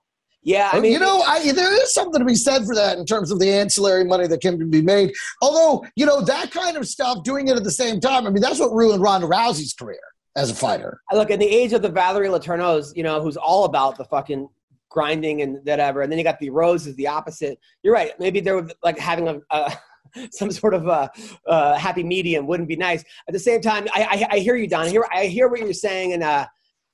Yeah, 0.43 0.69
I 0.73 0.79
mean, 0.79 0.91
you 0.91 0.99
know, 0.99 1.21
I, 1.21 1.51
there 1.51 1.73
is 1.81 1.93
something 1.93 2.19
to 2.19 2.25
be 2.25 2.35
said 2.35 2.65
for 2.65 2.75
that 2.75 2.97
in 2.97 3.05
terms 3.05 3.31
of 3.31 3.39
the 3.39 3.49
ancillary 3.49 4.03
money 4.03 4.27
that 4.27 4.41
can 4.41 4.69
be 4.69 4.81
made. 4.81 5.13
Although, 5.41 5.85
you 5.95 6.05
know, 6.05 6.21
that 6.21 6.51
kind 6.51 6.75
of 6.75 6.87
stuff, 6.87 7.23
doing 7.23 7.47
it 7.47 7.55
at 7.55 7.63
the 7.63 7.71
same 7.71 7.99
time, 7.99 8.27
I 8.27 8.29
mean, 8.29 8.41
that's 8.41 8.59
what 8.59 8.73
ruined 8.73 9.01
Ronda 9.01 9.27
Rousey's 9.27 9.73
career 9.73 10.01
as 10.35 10.49
a 10.49 10.55
fighter. 10.55 11.01
Look 11.13 11.29
in 11.29 11.39
the 11.39 11.47
age 11.47 11.73
of 11.73 11.81
the 11.81 11.89
Valerie 11.89 12.27
Laternos, 12.27 12.95
you 12.95 13.03
know, 13.03 13.21
who's 13.21 13.37
all 13.37 13.65
about 13.65 13.97
the 13.97 14.05
fucking 14.05 14.49
grinding 14.89 15.41
and 15.41 15.59
whatever. 15.63 16.01
And 16.01 16.11
then 16.11 16.19
you 16.19 16.23
got 16.23 16.39
the 16.39 16.49
Rose 16.49 16.87
is 16.87 16.95
the 16.95 17.07
opposite. 17.07 17.59
You're 17.81 17.93
right. 17.93 18.11
Maybe 18.19 18.39
they 18.39 18.51
were 18.51 18.69
like 18.83 18.97
having 18.97 19.27
a, 19.27 19.39
a 19.51 19.73
some 20.31 20.51
sort 20.51 20.73
of 20.73 20.87
a, 20.87 21.09
uh 21.47 21.75
happy 21.75 22.03
medium 22.03 22.47
wouldn't 22.47 22.69
be 22.69 22.75
nice. 22.75 23.03
At 23.27 23.33
the 23.33 23.39
same 23.39 23.61
time, 23.61 23.87
I, 23.93 24.27
I, 24.31 24.35
I 24.35 24.39
hear 24.39 24.55
you, 24.55 24.67
Don. 24.67 24.85
I 24.85 24.89
hear 24.89 25.05
I 25.11 25.25
hear 25.25 25.47
what 25.47 25.59
you're 25.59 25.73
saying, 25.73 26.13
and 26.13 26.23
uh, 26.23 26.45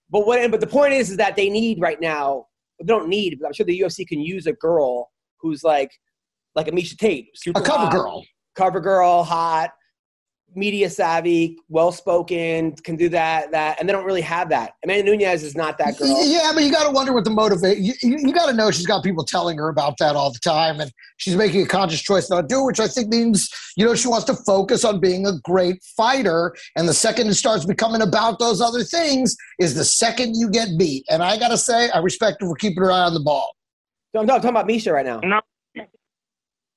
but 0.10 0.26
what 0.26 0.50
but 0.52 0.62
the 0.62 0.68
point 0.68 0.94
is 0.94 1.10
is 1.10 1.18
that 1.18 1.36
they 1.36 1.50
need 1.50 1.82
right 1.82 2.00
now. 2.00 2.46
They 2.80 2.85
don't 2.85 3.07
need. 3.07 3.38
But 3.39 3.47
I'm 3.47 3.53
sure 3.53 3.65
the 3.65 3.80
UFC 3.80 4.07
can 4.07 4.22
use 4.22 4.47
a 4.47 4.53
girl 4.53 5.10
who's 5.39 5.64
like 5.64 5.91
like 6.56 6.68
a 6.68 6.72
Miesha 6.72 6.97
Tate, 6.97 7.27
super 7.35 7.61
A 7.61 7.64
cover 7.64 7.84
hot, 7.85 7.91
girl. 7.91 8.23
cover 8.56 8.80
girl, 8.80 9.23
hot, 9.23 9.72
media 10.56 10.90
savvy, 10.90 11.58
well 11.70 11.92
spoken, 11.92 12.76
can 12.76 12.96
do 12.96 13.10
that, 13.10 13.52
that, 13.52 13.80
and 13.80 13.88
they 13.88 13.94
don't 13.94 14.06
really 14.06 14.22
have 14.22 14.50
that. 14.50 14.74
Amanda 14.84 15.12
Nunes 15.12 15.44
is 15.44 15.56
not 15.56 15.78
that 15.78 15.98
girl. 15.98 16.08
Yeah, 16.26 16.52
but 16.54 16.64
you 16.64 16.72
got 16.72 16.86
to 16.86 16.92
wonder 16.92 17.14
what 17.14 17.24
the 17.24 17.30
motivate. 17.30 17.78
You, 17.78 17.94
you, 18.02 18.18
you 18.20 18.34
got 18.34 18.48
to 18.48 18.54
know 18.54 18.72
she's 18.72 18.86
got 18.86 19.04
people 19.04 19.24
telling 19.24 19.58
her 19.58 19.70
about 19.70 19.98
that 20.00 20.16
all 20.16 20.32
the 20.32 20.40
time, 20.40 20.80
and 20.80 20.92
she's 21.18 21.36
making 21.36 21.64
a 21.64 21.68
conscious 21.68 22.02
choice 22.02 22.30
not 22.30 22.42
to 22.42 22.48
do, 22.48 22.64
which 22.66 22.80
I 22.80 22.88
think 22.88 23.10
means 23.10 23.50
you 23.76 23.86
know 23.86 23.96
she 23.96 24.08
wants 24.08 24.26
to 24.26 24.36
focus 24.36 24.84
on 24.84 25.00
being 25.00 25.26
a 25.26 25.40
great 25.44 25.84
fighter. 25.98 26.56
And 26.76 26.88
the 26.88 26.94
second 26.94 27.28
it 27.28 27.36
starts 27.36 27.66
becoming 27.66 28.02
about 28.02 28.40
those 28.40 28.62
other 28.62 28.84
things 28.84 29.36
is 29.60 29.76
the 29.76 29.86
second 29.86 30.36
you 30.36 30.50
get 30.50 30.70
beat. 30.78 31.06
And 31.10 31.24
I 31.24 31.38
got 31.38 31.50
to 31.50 31.58
say, 31.58 31.90
I 31.92 32.00
respect 32.00 32.42
her 32.42 32.48
for 32.48 32.56
keeping 32.56 32.84
her 32.84 32.92
eye 32.92 33.02
on 33.02 33.14
the 33.14 33.20
ball. 33.20 33.56
No, 34.14 34.22
I'm 34.22 34.26
not 34.26 34.38
talking 34.38 34.50
about 34.50 34.68
Miesha 34.68 34.92
right 34.92 35.06
now. 35.06 35.20
No. 35.20 35.42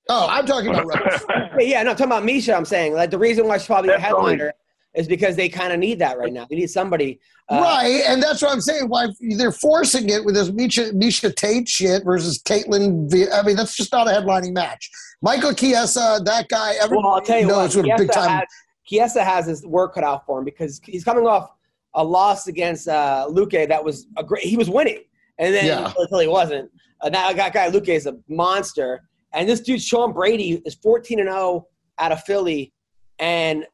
Oh, 0.09 0.27
I'm 0.29 0.47
talking 0.47 0.71
about 0.71 0.85
Rose. 0.87 1.25
yeah, 1.31 1.61
yeah, 1.61 1.83
no, 1.83 1.91
I'm 1.91 1.97
talking 1.97 2.13
about 2.13 2.25
Miesha. 2.25 2.57
I'm 2.57 2.65
saying 2.65 2.95
like 2.95 3.11
the 3.11 3.19
reason 3.19 3.47
why 3.47 3.59
she's 3.59 3.67
probably 3.67 3.91
a 3.95 3.99
That's 3.99 4.13
only- 4.13 4.33
headliner 4.33 4.53
is 4.95 5.09
because 5.09 5.37
they 5.37 5.49
kind 5.49 5.73
of 5.73 5.79
need 5.79 5.99
that 6.01 6.19
right 6.19 6.33
now. 6.33 6.47
They 6.51 6.57
need 6.57 6.67
somebody. 6.69 7.19
Uh, 7.49 7.61
right, 7.63 8.03
and 8.07 8.23
that's 8.23 8.43
what 8.43 8.53
I'm 8.53 8.61
saying. 8.61 8.89
Why 8.89 9.07
they're 9.39 9.51
forcing 9.53 10.11
it 10.11 10.23
with 10.25 10.35
this 10.35 10.51
Miesha, 10.51 10.93
Miesha 10.93 11.35
Tate 11.35 11.67
shit 11.69 12.05
versus 12.05 12.43
Ketlen. 12.43 13.11
V- 13.11 13.31
I 13.31 13.43
mean, 13.43 13.57
that's 13.57 13.75
just 13.75 13.91
not 13.93 14.07
a 14.07 14.11
headlining 14.11 14.53
match. 14.53 14.91
Michael 15.23 15.55
Chiesa, 15.55 16.21
that 16.25 16.49
guy. 16.49 16.75
Everybody 16.83 16.97
Well, 17.07 17.15
I'll 17.15 17.21
tell 17.23 17.41
you 17.41 17.47
knows 17.47 17.75
what, 17.75 17.87
what, 17.87 17.95
a 18.01 18.03
big 18.05 18.13
time. 18.13 18.29
has, 18.31 18.45
Chiesa 18.85 19.25
has 19.25 19.47
his 19.47 19.65
work 19.67 19.95
cut 19.95 20.05
out 20.05 20.27
for 20.27 20.39
him 20.41 20.45
because 20.45 20.81
he's 20.85 21.05
coming 21.05 21.27
off 21.27 21.51
a 21.95 22.05
loss 22.05 22.47
against 22.49 22.87
uh, 22.89 23.27
Luque 23.31 23.67
that 23.69 23.83
was 23.83 24.07
a 24.19 24.23
great. 24.25 24.45
He 24.45 24.57
was 24.59 24.69
winning, 24.69 25.03
and 25.39 25.55
then 25.55 25.65
Yeah. 25.67 25.93
until 25.99 26.19
he 26.19 26.29
wasn't. 26.29 26.71
Uh, 27.01 27.09
that 27.09 27.35
guy, 27.37 27.49
guy 27.51 27.71
Luque 27.71 27.89
is 27.89 28.07
a 28.07 28.17
monster, 28.29 29.09
and 29.33 29.49
this 29.49 29.61
dude 29.61 29.81
Sean 29.83 30.13
Brady 30.13 30.63
is 30.65 30.75
14 30.77 31.21
and 31.21 31.29
0 31.29 31.67
out 31.99 32.13
of 32.13 32.23
Philly, 32.25 32.73
and 33.19 33.67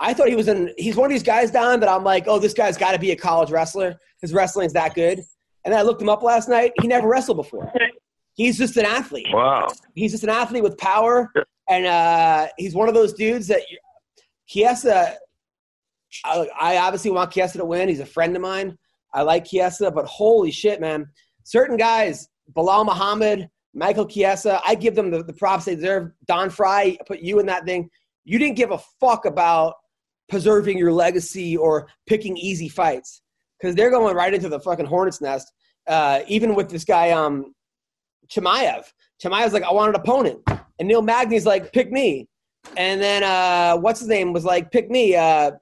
I 0.00 0.14
thought 0.14 0.28
he 0.28 0.34
was 0.36 0.48
in. 0.48 0.72
He's 0.76 0.96
one 0.96 1.06
of 1.06 1.10
these 1.12 1.22
guys 1.22 1.50
down 1.50 1.80
that 1.80 1.88
I'm 1.88 2.04
like, 2.04 2.24
oh, 2.26 2.38
this 2.38 2.54
guy's 2.54 2.76
got 2.76 2.92
to 2.92 2.98
be 2.98 3.12
a 3.12 3.16
college 3.16 3.50
wrestler. 3.50 3.96
His 4.20 4.32
wrestling's 4.32 4.72
that 4.72 4.94
good. 4.94 5.18
And 5.64 5.72
then 5.72 5.78
I 5.78 5.82
looked 5.82 6.02
him 6.02 6.08
up 6.08 6.22
last 6.22 6.48
night. 6.48 6.72
He 6.80 6.88
never 6.88 7.08
wrestled 7.08 7.36
before. 7.36 7.72
He's 8.34 8.58
just 8.58 8.76
an 8.76 8.86
athlete 8.86 9.26
Wow. 9.30 9.68
he's 9.94 10.10
just 10.12 10.24
an 10.24 10.30
athlete 10.30 10.62
with 10.62 10.76
power, 10.78 11.30
and 11.68 11.86
uh, 11.86 12.48
he's 12.58 12.74
one 12.74 12.88
of 12.88 12.94
those 12.94 13.12
dudes 13.12 13.46
that 13.48 13.60
you, 13.70 13.78
Chiesa. 14.48 15.16
I, 16.24 16.48
I 16.60 16.76
obviously 16.78 17.10
want 17.10 17.30
Chiesa 17.30 17.58
to 17.58 17.64
win. 17.64 17.88
He's 17.88 18.00
a 18.00 18.06
friend 18.06 18.34
of 18.34 18.42
mine. 18.42 18.76
I 19.14 19.22
like 19.22 19.44
Chiesa, 19.44 19.90
but 19.90 20.06
holy 20.06 20.50
shit, 20.50 20.80
man! 20.80 21.06
Certain 21.44 21.76
guys, 21.76 22.28
Belal 22.54 22.84
Muhammad, 22.86 23.48
Michael 23.74 24.06
Chiesa, 24.06 24.60
I 24.66 24.74
give 24.74 24.94
them 24.94 25.10
the, 25.10 25.22
the 25.22 25.32
props 25.32 25.64
they 25.64 25.74
deserve. 25.74 26.12
Don 26.26 26.50
Frye, 26.50 26.98
put 27.06 27.20
you 27.20 27.38
in 27.38 27.46
that 27.46 27.64
thing. 27.64 27.88
You 28.24 28.38
didn't 28.38 28.56
give 28.56 28.70
a 28.70 28.78
fuck 29.00 29.24
about 29.24 29.74
preserving 30.28 30.78
your 30.78 30.92
legacy 30.92 31.56
or 31.56 31.88
picking 32.06 32.36
easy 32.36 32.68
fights 32.68 33.22
because 33.58 33.74
they're 33.74 33.90
going 33.90 34.14
right 34.14 34.32
into 34.32 34.48
the 34.48 34.60
fucking 34.60 34.86
hornet's 34.86 35.20
nest. 35.20 35.52
Uh, 35.86 36.20
even 36.28 36.54
with 36.54 36.68
this 36.68 36.84
guy, 36.84 37.10
um, 37.10 37.54
Chimaev. 38.28 38.84
Chimaev's 39.22 39.52
like, 39.52 39.62
I 39.62 39.72
want 39.72 39.94
an 39.94 40.00
opponent. 40.00 40.40
And 40.78 40.88
Neil 40.88 41.02
Magny's 41.02 41.46
like, 41.46 41.72
pick 41.72 41.90
me. 41.90 42.28
And 42.76 43.00
then 43.00 43.22
uh, 43.24 43.76
what's 43.76 44.00
his 44.00 44.08
name 44.08 44.32
was 44.32 44.44
like, 44.44 44.70
pick 44.70 44.90
me. 44.90 45.16
Uh, 45.16 45.52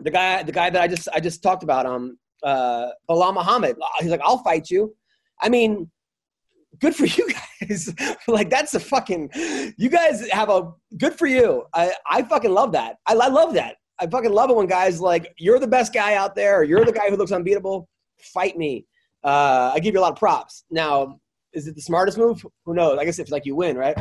the 0.00 0.10
guy, 0.10 0.42
the 0.42 0.52
guy 0.52 0.70
that 0.70 0.82
I 0.82 0.88
just 0.88 1.08
I 1.14 1.20
just 1.20 1.42
talked 1.42 1.62
about, 1.62 1.86
um, 1.86 2.18
uh, 2.42 2.88
Belal 3.08 3.34
Muhammad. 3.34 3.76
He's 4.00 4.10
like, 4.10 4.20
I'll 4.24 4.42
fight 4.42 4.70
you. 4.70 4.94
I 5.40 5.48
mean, 5.48 5.90
good 6.80 6.94
for 6.94 7.06
you 7.16 7.28
guys. 7.60 7.92
like 8.28 8.50
that's 8.50 8.74
a 8.74 8.80
fucking. 8.80 9.30
You 9.76 9.88
guys 9.88 10.28
have 10.30 10.48
a 10.50 10.72
good 10.98 11.14
for 11.14 11.26
you. 11.26 11.64
I 11.74 11.92
I 12.08 12.22
fucking 12.22 12.50
love 12.52 12.72
that. 12.72 12.96
I, 13.06 13.14
I 13.14 13.28
love 13.28 13.54
that. 13.54 13.76
I 13.98 14.06
fucking 14.06 14.32
love 14.32 14.50
it 14.50 14.56
when 14.56 14.66
guys 14.66 15.00
like 15.00 15.32
you're 15.38 15.58
the 15.58 15.66
best 15.66 15.92
guy 15.92 16.14
out 16.14 16.34
there, 16.34 16.60
or 16.60 16.64
you're 16.64 16.84
the 16.84 16.92
guy 16.92 17.08
who 17.10 17.16
looks 17.16 17.32
unbeatable. 17.32 17.88
Fight 18.34 18.56
me. 18.56 18.86
Uh, 19.24 19.70
I 19.74 19.78
give 19.80 19.94
you 19.94 20.00
a 20.00 20.02
lot 20.02 20.12
of 20.12 20.18
props. 20.18 20.64
Now, 20.70 21.20
is 21.52 21.68
it 21.68 21.74
the 21.76 21.82
smartest 21.82 22.18
move? 22.18 22.44
Who 22.64 22.74
knows? 22.74 22.98
I 22.98 23.04
guess 23.04 23.18
if 23.18 23.30
like 23.30 23.46
you 23.46 23.54
win, 23.54 23.76
right? 23.76 23.96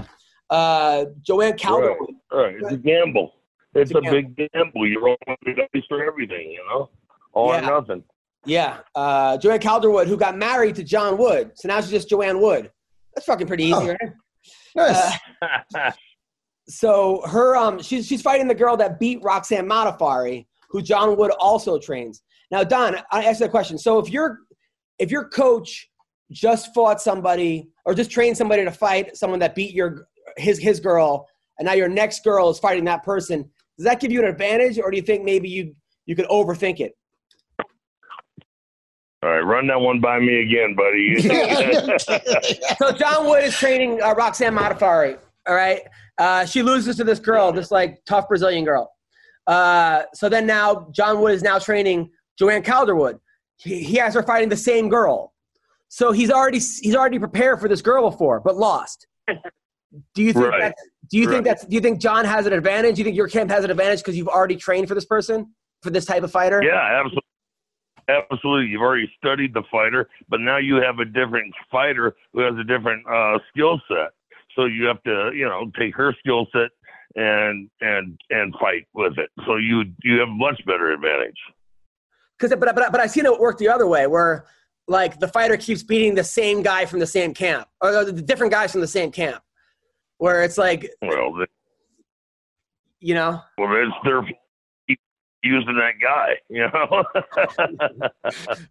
Uh, 0.49 1.05
Joanne 1.21 1.57
Calderwood. 1.57 2.09
Right. 2.31 2.43
right. 2.45 2.55
It's 2.61 2.71
a 2.73 2.77
gamble. 2.77 3.33
It's, 3.73 3.91
It's 3.91 4.05
a 4.05 4.09
a, 4.09 4.11
big 4.11 4.35
gamble. 4.53 4.87
You're 4.87 5.01
rolling 5.01 5.17
the 5.45 5.53
dice 5.53 5.83
for 5.87 6.03
everything, 6.03 6.51
you 6.51 6.61
know? 6.69 6.89
All 7.33 7.53
Yeah. 7.53 7.59
or 7.69 7.79
nothing. 7.81 8.03
Yeah, 8.45 8.79
uh, 8.95 9.37
Joanne 9.37 9.59
Calderwood, 9.59 10.07
who 10.07 10.17
got 10.17 10.35
married 10.37 10.75
to 10.75 10.83
John 10.83 11.17
Wood, 11.17 11.51
so 11.55 11.67
now 11.67 11.79
she's 11.79 11.91
just 11.91 12.09
Joanne 12.09 12.41
Wood. 12.41 12.71
That's 13.15 13.25
fucking 13.25 13.45
pretty 13.47 13.65
easy, 13.65 13.73
Oh. 13.75 13.87
right? 13.87 13.99
Nice. 14.75 15.17
Uh, 15.75 15.91
so 16.67 17.21
her, 17.27 17.55
um, 17.55 17.81
she's 17.81 18.07
she's 18.07 18.21
fighting 18.21 18.47
the 18.47 18.55
girl 18.55 18.77
that 18.77 18.99
beat 18.99 19.19
Roxanne 19.21 19.67
Modafferi, 19.67 20.45
who 20.69 20.81
John 20.81 21.17
Wood 21.17 21.31
also 21.39 21.77
trains. 21.77 22.21
Now, 22.49 22.63
Don, 22.63 22.95
I 23.11 23.23
asked 23.25 23.39
you 23.41 23.45
a 23.45 23.49
question. 23.49 23.77
So 23.77 23.99
if 23.99 24.09
your 24.09 24.39
if 24.99 25.11
your 25.11 25.27
coach 25.29 25.89
just 26.31 26.73
fought 26.73 27.01
somebody 27.01 27.67
or 27.85 27.93
just 27.93 28.09
trained 28.09 28.37
somebody 28.37 28.63
to 28.63 28.71
fight 28.71 29.15
someone 29.17 29.39
that 29.39 29.53
beat 29.55 29.73
your 29.73 30.07
his 30.37 30.57
his 30.59 30.79
girl, 30.79 31.27
and 31.59 31.65
now 31.65 31.73
your 31.73 31.89
next 31.89 32.23
girl 32.23 32.49
is 32.49 32.57
fighting 32.59 32.85
that 32.85 33.03
person, 33.03 33.41
does 33.77 33.85
that 33.85 33.99
give 33.99 34.11
you 34.11 34.19
an 34.19 34.25
advantage, 34.29 34.79
or 34.79 34.89
do 34.89 34.97
you 34.97 35.03
think 35.03 35.23
maybe 35.23 35.49
you 35.49 35.75
you 36.05 36.15
could 36.15 36.27
overthink 36.27 36.79
it? 36.79 36.93
All 39.23 39.29
right, 39.29 39.41
run 39.41 39.67
that 39.67 39.79
one 39.79 39.99
by 40.01 40.19
me 40.19 40.41
again, 40.41 40.75
buddy. 40.75 41.21
so 42.77 42.91
John 42.91 43.27
Wood 43.27 43.43
is 43.43 43.55
training 43.55 44.01
uh, 44.01 44.13
Roxanne 44.15 44.55
Modafferi. 44.55 45.17
All 45.47 45.55
right, 45.55 45.81
uh, 46.17 46.45
she 46.45 46.63
loses 46.63 46.95
to 46.97 47.03
this 47.03 47.19
girl, 47.19 47.51
this 47.51 47.69
like 47.71 48.03
tough 48.05 48.27
Brazilian 48.27 48.65
girl. 48.65 48.91
Uh, 49.47 50.03
so 50.13 50.27
then 50.29 50.45
now 50.47 50.87
John 50.91 51.19
Wood 51.21 51.33
is 51.33 51.43
now 51.43 51.59
training 51.59 52.09
Joanne 52.39 52.63
Calderwood. 52.63 53.19
He, 53.57 53.83
he 53.83 53.95
has 53.97 54.13
her 54.15 54.23
fighting 54.23 54.49
the 54.49 54.57
same 54.57 54.89
girl. 54.89 55.33
So 55.89 56.11
he's 56.11 56.31
already 56.31 56.57
he's 56.59 56.95
already 56.95 57.19
prepared 57.19 57.59
for 57.59 57.67
this 57.67 57.81
girl 57.81 58.09
before, 58.09 58.39
but 58.39 58.55
lost. 58.57 59.07
Do 60.15 60.23
you 60.23 60.31
think 60.33 60.45
Right. 60.47 60.61
that's, 60.61 60.83
do 61.11 61.17
you 61.17 61.25
think 61.25 61.35
Right. 61.35 61.43
that's 61.43 61.65
do 61.65 61.75
you 61.75 61.81
think 61.81 61.99
John 61.99 62.23
has 62.25 62.45
an 62.45 62.53
advantage? 62.53 62.95
Do 62.95 63.01
you 63.01 63.03
think 63.03 63.17
your 63.17 63.27
camp 63.27 63.51
has 63.51 63.63
an 63.65 63.71
advantage 63.71 63.99
because 63.99 64.17
you've 64.17 64.29
already 64.29 64.55
trained 64.55 64.87
for 64.87 64.95
this 64.95 65.05
person 65.05 65.53
for 65.83 65.89
this 65.89 66.05
type 66.05 66.23
of 66.23 66.31
fighter? 66.31 66.63
yeah, 66.63 67.01
absolutely. 67.03 67.21
Absolutely. 68.11 68.71
You've 68.71 68.81
already 68.81 69.11
studied 69.17 69.53
the 69.53 69.63
fighter, 69.71 70.09
but 70.29 70.39
now 70.39 70.57
you 70.57 70.75
have 70.75 70.99
a 70.99 71.05
different 71.05 71.53
fighter 71.71 72.15
who 72.33 72.41
has 72.41 72.55
a 72.59 72.63
different 72.63 73.05
uh, 73.07 73.39
skill 73.49 73.79
set. 73.87 74.11
So 74.55 74.65
you 74.65 74.85
have 74.85 75.01
to, 75.03 75.31
you 75.33 75.45
know, 75.45 75.71
take 75.79 75.95
her 75.95 76.13
skill 76.19 76.47
set 76.51 76.71
and 77.15 77.69
and 77.81 78.19
and 78.29 78.53
fight 78.59 78.87
with 78.93 79.17
it. 79.17 79.29
So 79.45 79.57
you 79.57 79.83
you 80.03 80.19
have 80.19 80.29
much 80.29 80.63
better 80.65 80.91
advantage. 80.91 81.37
Because 82.37 82.57
but, 82.57 82.75
but 82.75 82.91
but 82.91 82.99
I've 82.99 83.11
seen 83.11 83.25
it 83.25 83.39
work 83.39 83.57
the 83.57 83.69
other 83.69 83.87
way, 83.87 84.07
where 84.07 84.45
like 84.87 85.19
the 85.19 85.27
fighter 85.27 85.57
keeps 85.57 85.83
beating 85.83 86.15
the 86.15 86.23
same 86.23 86.63
guy 86.63 86.85
from 86.85 86.99
the 86.99 87.07
same 87.07 87.33
camp, 87.33 87.67
or 87.81 88.03
the 88.05 88.21
different 88.21 88.51
guys 88.51 88.71
from 88.71 88.81
the 88.81 88.87
same 88.87 89.11
camp, 89.11 89.41
where 90.17 90.43
it's 90.43 90.57
like 90.57 90.89
Well, 91.01 91.33
they, 91.33 91.45
you 92.99 93.13
know, 93.13 93.41
well, 93.57 93.73
it's 93.75 93.95
their 94.03 94.21
using 95.43 95.75
that 95.75 95.93
guy, 96.01 96.37
you 96.49 96.67
know. 96.73 97.03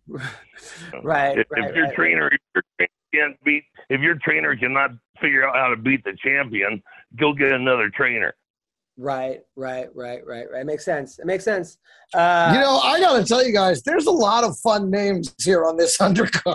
right? 1.03 1.39
if, 1.39 1.51
right, 1.51 1.71
if 1.71 1.77
your 1.77 1.87
right. 1.87 1.95
trainer 1.95 2.29
if 2.29 2.41
your 2.55 2.63
trainer 2.77 2.91
can't 3.13 3.45
beat 3.45 3.65
if 3.89 4.01
your 4.01 4.17
trainer 4.17 4.57
cannot 4.57 4.91
figure 5.21 5.49
out 5.49 5.57
how 5.57 5.69
to 5.69 5.77
beat 5.77 6.05
the 6.05 6.17
champion, 6.23 6.83
go 7.17 7.33
get 7.33 7.53
another 7.53 7.91
trainer. 7.91 8.35
Right, 8.97 9.41
right, 9.57 9.89
right, 9.95 10.21
right, 10.27 10.45
right. 10.51 10.61
It 10.61 10.67
makes 10.67 10.85
sense. 10.85 11.19
It 11.19 11.25
makes 11.25 11.43
sense. 11.43 11.79
Uh, 12.13 12.51
you 12.55 12.61
know, 12.61 12.81
I 12.81 13.01
got 13.01 13.17
to 13.17 13.25
tell 13.25 13.43
you 13.43 13.53
guys, 13.53 13.83
there's 13.83 14.05
a 14.05 14.11
lot 14.11 14.45
of 14.45 14.59
fun 14.59 14.91
names 14.91 15.35
here 15.43 15.65
on 15.65 15.79
this 15.79 15.97
undercard. 16.01 16.55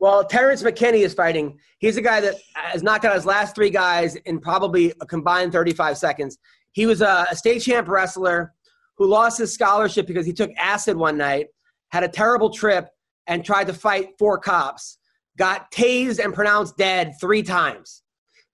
well, 0.00 0.24
Terrence 0.24 0.62
McKinney 0.62 1.00
is 1.00 1.12
fighting. 1.12 1.58
He's 1.78 1.98
a 1.98 2.00
guy 2.00 2.20
that 2.20 2.36
has 2.54 2.82
knocked 2.82 3.04
out 3.04 3.14
his 3.14 3.26
last 3.26 3.54
three 3.54 3.68
guys 3.68 4.14
in 4.16 4.40
probably 4.40 4.94
a 5.02 5.06
combined 5.06 5.52
35 5.52 5.98
seconds. 5.98 6.38
He 6.72 6.86
was 6.86 7.02
a, 7.02 7.26
a 7.30 7.36
state 7.36 7.60
champ 7.60 7.86
wrestler 7.86 8.54
who 9.02 9.08
lost 9.08 9.36
his 9.36 9.52
scholarship 9.52 10.06
because 10.06 10.24
he 10.24 10.32
took 10.32 10.50
acid 10.56 10.96
one 10.96 11.16
night, 11.16 11.48
had 11.90 12.04
a 12.04 12.08
terrible 12.08 12.50
trip, 12.50 12.88
and 13.26 13.44
tried 13.44 13.66
to 13.66 13.72
fight 13.72 14.10
four 14.16 14.38
cops. 14.38 14.98
Got 15.36 15.72
tased 15.72 16.22
and 16.22 16.32
pronounced 16.32 16.76
dead 16.76 17.14
three 17.20 17.42
times. 17.42 18.02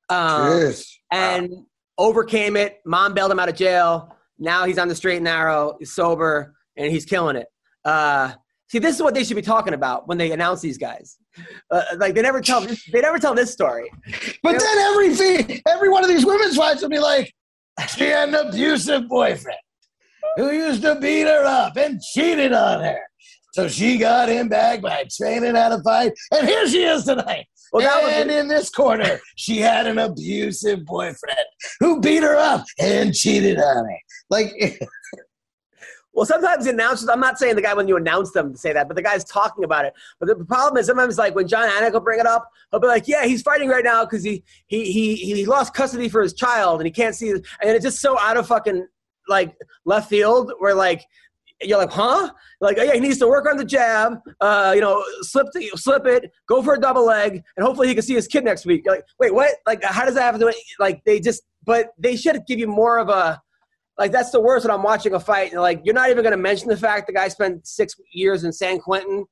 Um, 0.08 0.72
and 1.12 1.52
overcame 1.98 2.56
it. 2.56 2.78
Mom 2.86 3.12
bailed 3.12 3.30
him 3.30 3.38
out 3.38 3.50
of 3.50 3.56
jail. 3.56 4.16
Now 4.38 4.64
he's 4.64 4.78
on 4.78 4.88
the 4.88 4.94
straight 4.94 5.16
and 5.16 5.24
narrow, 5.24 5.76
he's 5.78 5.92
sober, 5.92 6.54
and 6.76 6.90
he's 6.90 7.04
killing 7.04 7.36
it. 7.36 7.46
Uh, 7.84 8.32
See, 8.70 8.78
this 8.78 8.96
is 8.96 9.02
what 9.02 9.14
they 9.14 9.24
should 9.24 9.34
be 9.34 9.40
talking 9.40 9.72
about 9.72 10.08
when 10.08 10.18
they 10.18 10.30
announce 10.30 10.60
these 10.60 10.76
guys. 10.76 11.16
Uh, 11.70 11.82
like 11.96 12.14
they 12.14 12.20
never 12.20 12.42
tell 12.42 12.60
this, 12.60 12.84
they 12.92 13.00
never 13.00 13.18
tell 13.18 13.34
this 13.34 13.50
story. 13.50 13.90
But 14.42 14.58
then 14.58 14.78
every 14.78 15.62
every 15.66 15.88
one 15.88 16.04
of 16.04 16.10
these 16.10 16.26
women's 16.26 16.54
fights 16.54 16.82
will 16.82 16.90
be 16.90 16.98
like, 16.98 17.32
she 17.96 18.04
had 18.04 18.28
an 18.28 18.34
abusive 18.34 19.08
boyfriend 19.08 19.58
who 20.36 20.50
used 20.50 20.82
to 20.82 20.94
beat 20.96 21.22
her 21.26 21.44
up 21.44 21.76
and 21.76 22.00
cheated 22.00 22.52
on 22.52 22.82
her. 22.82 23.00
So 23.54 23.66
she 23.68 23.98
got 23.98 24.28
him 24.28 24.48
back 24.48 24.80
by 24.80 25.06
training 25.16 25.54
how 25.54 25.70
to 25.70 25.82
fight, 25.82 26.12
and 26.32 26.46
here 26.46 26.68
she 26.68 26.84
is 26.84 27.04
tonight. 27.04 27.46
Well, 27.72 27.82
that 27.82 28.02
was- 28.02 28.12
and 28.12 28.30
in 28.30 28.48
this 28.48 28.70
corner, 28.70 29.20
she 29.36 29.58
had 29.58 29.86
an 29.86 29.98
abusive 29.98 30.84
boyfriend 30.84 31.46
who 31.80 32.00
beat 32.00 32.22
her 32.22 32.36
up 32.36 32.64
and 32.78 33.14
cheated 33.14 33.58
on 33.58 33.84
her. 33.84 33.98
Like, 34.30 34.52
Well, 36.14 36.26
sometimes 36.26 36.64
the 36.64 36.70
announcers, 36.72 37.08
I'm 37.08 37.20
not 37.20 37.38
saying 37.38 37.54
the 37.54 37.62
guy 37.62 37.74
when 37.74 37.86
you 37.86 37.96
announce 37.96 38.32
them 38.32 38.50
to 38.50 38.58
say 38.58 38.72
that, 38.72 38.88
but 38.88 38.96
the 38.96 39.02
guy's 39.02 39.22
talking 39.22 39.62
about 39.62 39.84
it. 39.84 39.92
But 40.18 40.26
the 40.26 40.44
problem 40.44 40.80
is 40.80 40.86
sometimes 40.86 41.16
like 41.16 41.36
when 41.36 41.46
Jon 41.46 41.68
Anik 41.68 41.92
will 41.92 42.00
bring 42.00 42.18
it 42.18 42.26
up, 42.26 42.50
he'll 42.72 42.80
be 42.80 42.88
like, 42.88 43.06
yeah, 43.06 43.24
he's 43.24 43.40
fighting 43.40 43.68
right 43.68 43.84
now 43.84 44.04
because 44.04 44.24
he, 44.24 44.42
he, 44.66 44.90
he, 44.90 45.14
he 45.14 45.46
lost 45.46 45.74
custody 45.74 46.08
for 46.08 46.20
his 46.20 46.34
child 46.34 46.80
and 46.80 46.86
he 46.86 46.90
can't 46.90 47.14
see, 47.14 47.30
and 47.30 47.42
it's 47.62 47.84
just 47.84 48.00
so 48.00 48.18
out 48.18 48.36
of 48.36 48.48
fucking 48.48 48.88
like 49.28 49.54
left 49.84 50.08
field 50.08 50.52
where 50.58 50.74
like, 50.74 51.04
you're 51.60 51.78
like, 51.78 51.90
huh? 51.90 52.30
Like, 52.60 52.78
oh, 52.78 52.82
yeah, 52.82 52.94
he 52.94 53.00
needs 53.00 53.18
to 53.18 53.28
work 53.28 53.48
on 53.48 53.56
the 53.56 53.64
jab, 53.64 54.18
uh, 54.40 54.72
you 54.74 54.80
know, 54.80 55.02
slip 55.22 55.48
the, 55.52 55.68
slip 55.74 56.06
it, 56.06 56.30
go 56.48 56.62
for 56.62 56.74
a 56.74 56.80
double 56.80 57.04
leg, 57.04 57.42
and 57.56 57.66
hopefully 57.66 57.88
he 57.88 57.94
can 57.94 58.02
see 58.02 58.14
his 58.14 58.28
kid 58.28 58.44
next 58.44 58.64
week. 58.64 58.82
You're 58.84 58.94
like, 58.94 59.04
wait, 59.18 59.34
what? 59.34 59.56
Like, 59.66 59.82
how 59.82 60.04
does 60.04 60.14
that 60.14 60.22
happen? 60.22 60.40
to? 60.40 60.54
Like, 60.78 61.02
they 61.04 61.18
just, 61.18 61.42
but 61.64 61.88
they 61.98 62.16
should 62.16 62.40
give 62.46 62.58
you 62.58 62.68
more 62.68 62.98
of 62.98 63.08
a, 63.08 63.40
like 63.98 64.12
that's 64.12 64.30
the 64.30 64.40
worst 64.40 64.64
when 64.64 64.72
I'm 64.72 64.84
watching 64.84 65.14
a 65.14 65.20
fight. 65.20 65.52
And 65.52 65.60
like, 65.60 65.80
you're 65.84 65.94
not 65.94 66.10
even 66.10 66.22
going 66.22 66.30
to 66.30 66.36
mention 66.38 66.68
the 66.68 66.76
fact 66.76 67.08
the 67.08 67.12
guy 67.12 67.26
spent 67.26 67.66
six 67.66 67.94
years 68.12 68.44
in 68.44 68.52
San 68.52 68.78
Quentin, 68.78 69.24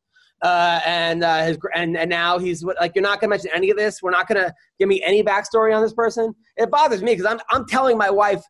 uh, 0.42 0.80
and 0.84 1.24
uh, 1.24 1.44
his 1.44 1.58
and 1.74 1.96
and 1.96 2.10
now 2.10 2.38
he's 2.38 2.62
like, 2.62 2.92
you're 2.94 3.02
not 3.02 3.20
going 3.20 3.30
to 3.30 3.36
mention 3.36 3.50
any 3.54 3.70
of 3.70 3.76
this. 3.76 4.02
We're 4.02 4.10
not 4.10 4.28
going 4.28 4.44
to 4.44 4.52
give 4.78 4.88
me 4.88 5.02
any 5.06 5.22
backstory 5.22 5.74
on 5.74 5.82
this 5.82 5.94
person. 5.94 6.34
It 6.56 6.70
bothers 6.70 7.02
me 7.02 7.12
because 7.12 7.26
I'm 7.26 7.38
I'm 7.50 7.66
telling 7.66 7.96
my 7.96 8.10
wife, 8.10 8.42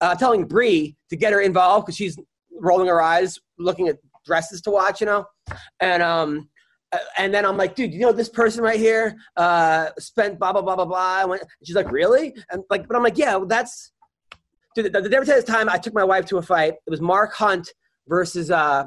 uh, 0.00 0.14
telling 0.14 0.44
Bree 0.44 0.96
to 1.10 1.16
get 1.16 1.32
her 1.32 1.40
involved 1.40 1.86
because 1.86 1.96
she's 1.96 2.18
rolling 2.60 2.88
her 2.88 3.00
eyes, 3.00 3.38
looking 3.58 3.88
at 3.88 3.96
dresses 4.24 4.60
to 4.62 4.70
watch, 4.70 5.00
you 5.00 5.06
know, 5.06 5.24
and 5.80 6.02
um. 6.02 6.48
uh, 6.92 6.98
And 7.18 7.32
then 7.34 7.44
I'm 7.44 7.56
like, 7.56 7.74
dude, 7.74 7.92
you 7.92 8.00
know 8.00 8.12
this 8.12 8.28
person 8.30 8.62
right 8.62 8.78
here 8.78 9.16
uh, 9.36 9.90
spent 9.98 10.38
blah 10.38 10.52
blah 10.52 10.62
blah 10.62 10.76
blah 10.76 10.86
blah. 10.86 11.36
She's 11.64 11.76
like, 11.76 11.90
really? 11.92 12.34
And 12.50 12.62
like, 12.70 12.86
but 12.88 12.96
I'm 12.96 13.02
like, 13.02 13.18
yeah, 13.18 13.36
well, 13.36 13.46
that's 13.46 13.92
Dude, 14.74 14.92
the, 14.92 15.00
the 15.00 15.08
difference 15.08 15.30
is 15.30 15.44
time 15.44 15.68
I 15.68 15.76
took 15.78 15.94
my 15.94 16.04
wife 16.04 16.26
to 16.26 16.36
a 16.38 16.42
fight. 16.42 16.74
It 16.86 16.90
was 16.90 17.00
Mark 17.00 17.34
Hunt 17.34 17.68
versus 18.06 18.50
uh, 18.50 18.84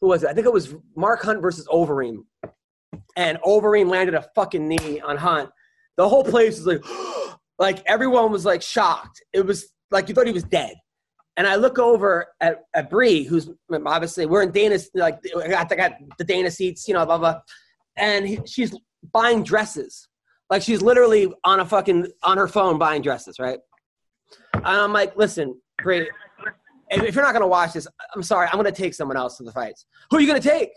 who 0.00 0.08
was 0.08 0.22
it? 0.22 0.28
I 0.30 0.34
think 0.34 0.46
it 0.46 0.52
was 0.52 0.74
Mark 0.96 1.22
Hunt 1.22 1.42
versus 1.42 1.66
Overeem, 1.68 2.18
and 3.16 3.38
Overeem 3.44 3.88
landed 3.90 4.14
a 4.14 4.22
fucking 4.34 4.66
knee 4.68 5.00
on 5.00 5.16
Hunt. 5.16 5.50
The 5.96 6.08
whole 6.08 6.22
place 6.24 6.58
was 6.58 6.66
like, 6.66 6.84
like 7.58 7.82
everyone 7.86 8.30
was 8.30 8.44
like 8.44 8.62
shocked. 8.62 9.22
It 9.32 9.44
was 9.44 9.68
like 9.90 10.08
you 10.08 10.14
thought 10.14 10.26
he 10.26 10.32
was 10.32 10.44
dead. 10.44 10.74
And 11.36 11.46
I 11.46 11.54
look 11.56 11.78
over 11.78 12.26
at, 12.40 12.64
at 12.74 12.90
Bree, 12.90 13.24
who's 13.24 13.48
obviously 13.86 14.26
we're 14.26 14.42
in 14.42 14.50
Dana's 14.50 14.90
like 14.94 15.18
I 15.36 15.48
got, 15.48 15.72
I 15.72 15.76
got 15.76 15.92
the 16.18 16.24
Dana 16.24 16.50
seats, 16.50 16.86
you 16.88 16.94
know, 16.94 17.06
blah 17.06 17.18
blah, 17.18 17.40
and 17.96 18.26
he, 18.26 18.40
she's 18.46 18.76
buying 19.12 19.42
dresses. 19.42 20.08
Like 20.50 20.62
she's 20.62 20.82
literally 20.82 21.32
on 21.44 21.60
a 21.60 21.64
fucking 21.64 22.08
on 22.24 22.36
her 22.36 22.48
phone 22.48 22.78
buying 22.78 23.02
dresses, 23.02 23.38
right? 23.38 23.58
And 24.54 24.66
I'm 24.66 24.92
like, 24.92 25.16
listen, 25.16 25.58
great. 25.78 26.08
If 26.90 27.14
you're 27.14 27.24
not 27.24 27.32
gonna 27.32 27.46
watch 27.46 27.74
this, 27.74 27.86
I'm 28.14 28.22
sorry. 28.22 28.48
I'm 28.50 28.58
gonna 28.58 28.72
take 28.72 28.94
someone 28.94 29.16
else 29.16 29.36
to 29.38 29.44
the 29.44 29.52
fights. 29.52 29.86
Who 30.10 30.16
are 30.16 30.20
you 30.20 30.26
gonna 30.26 30.40
take? 30.40 30.70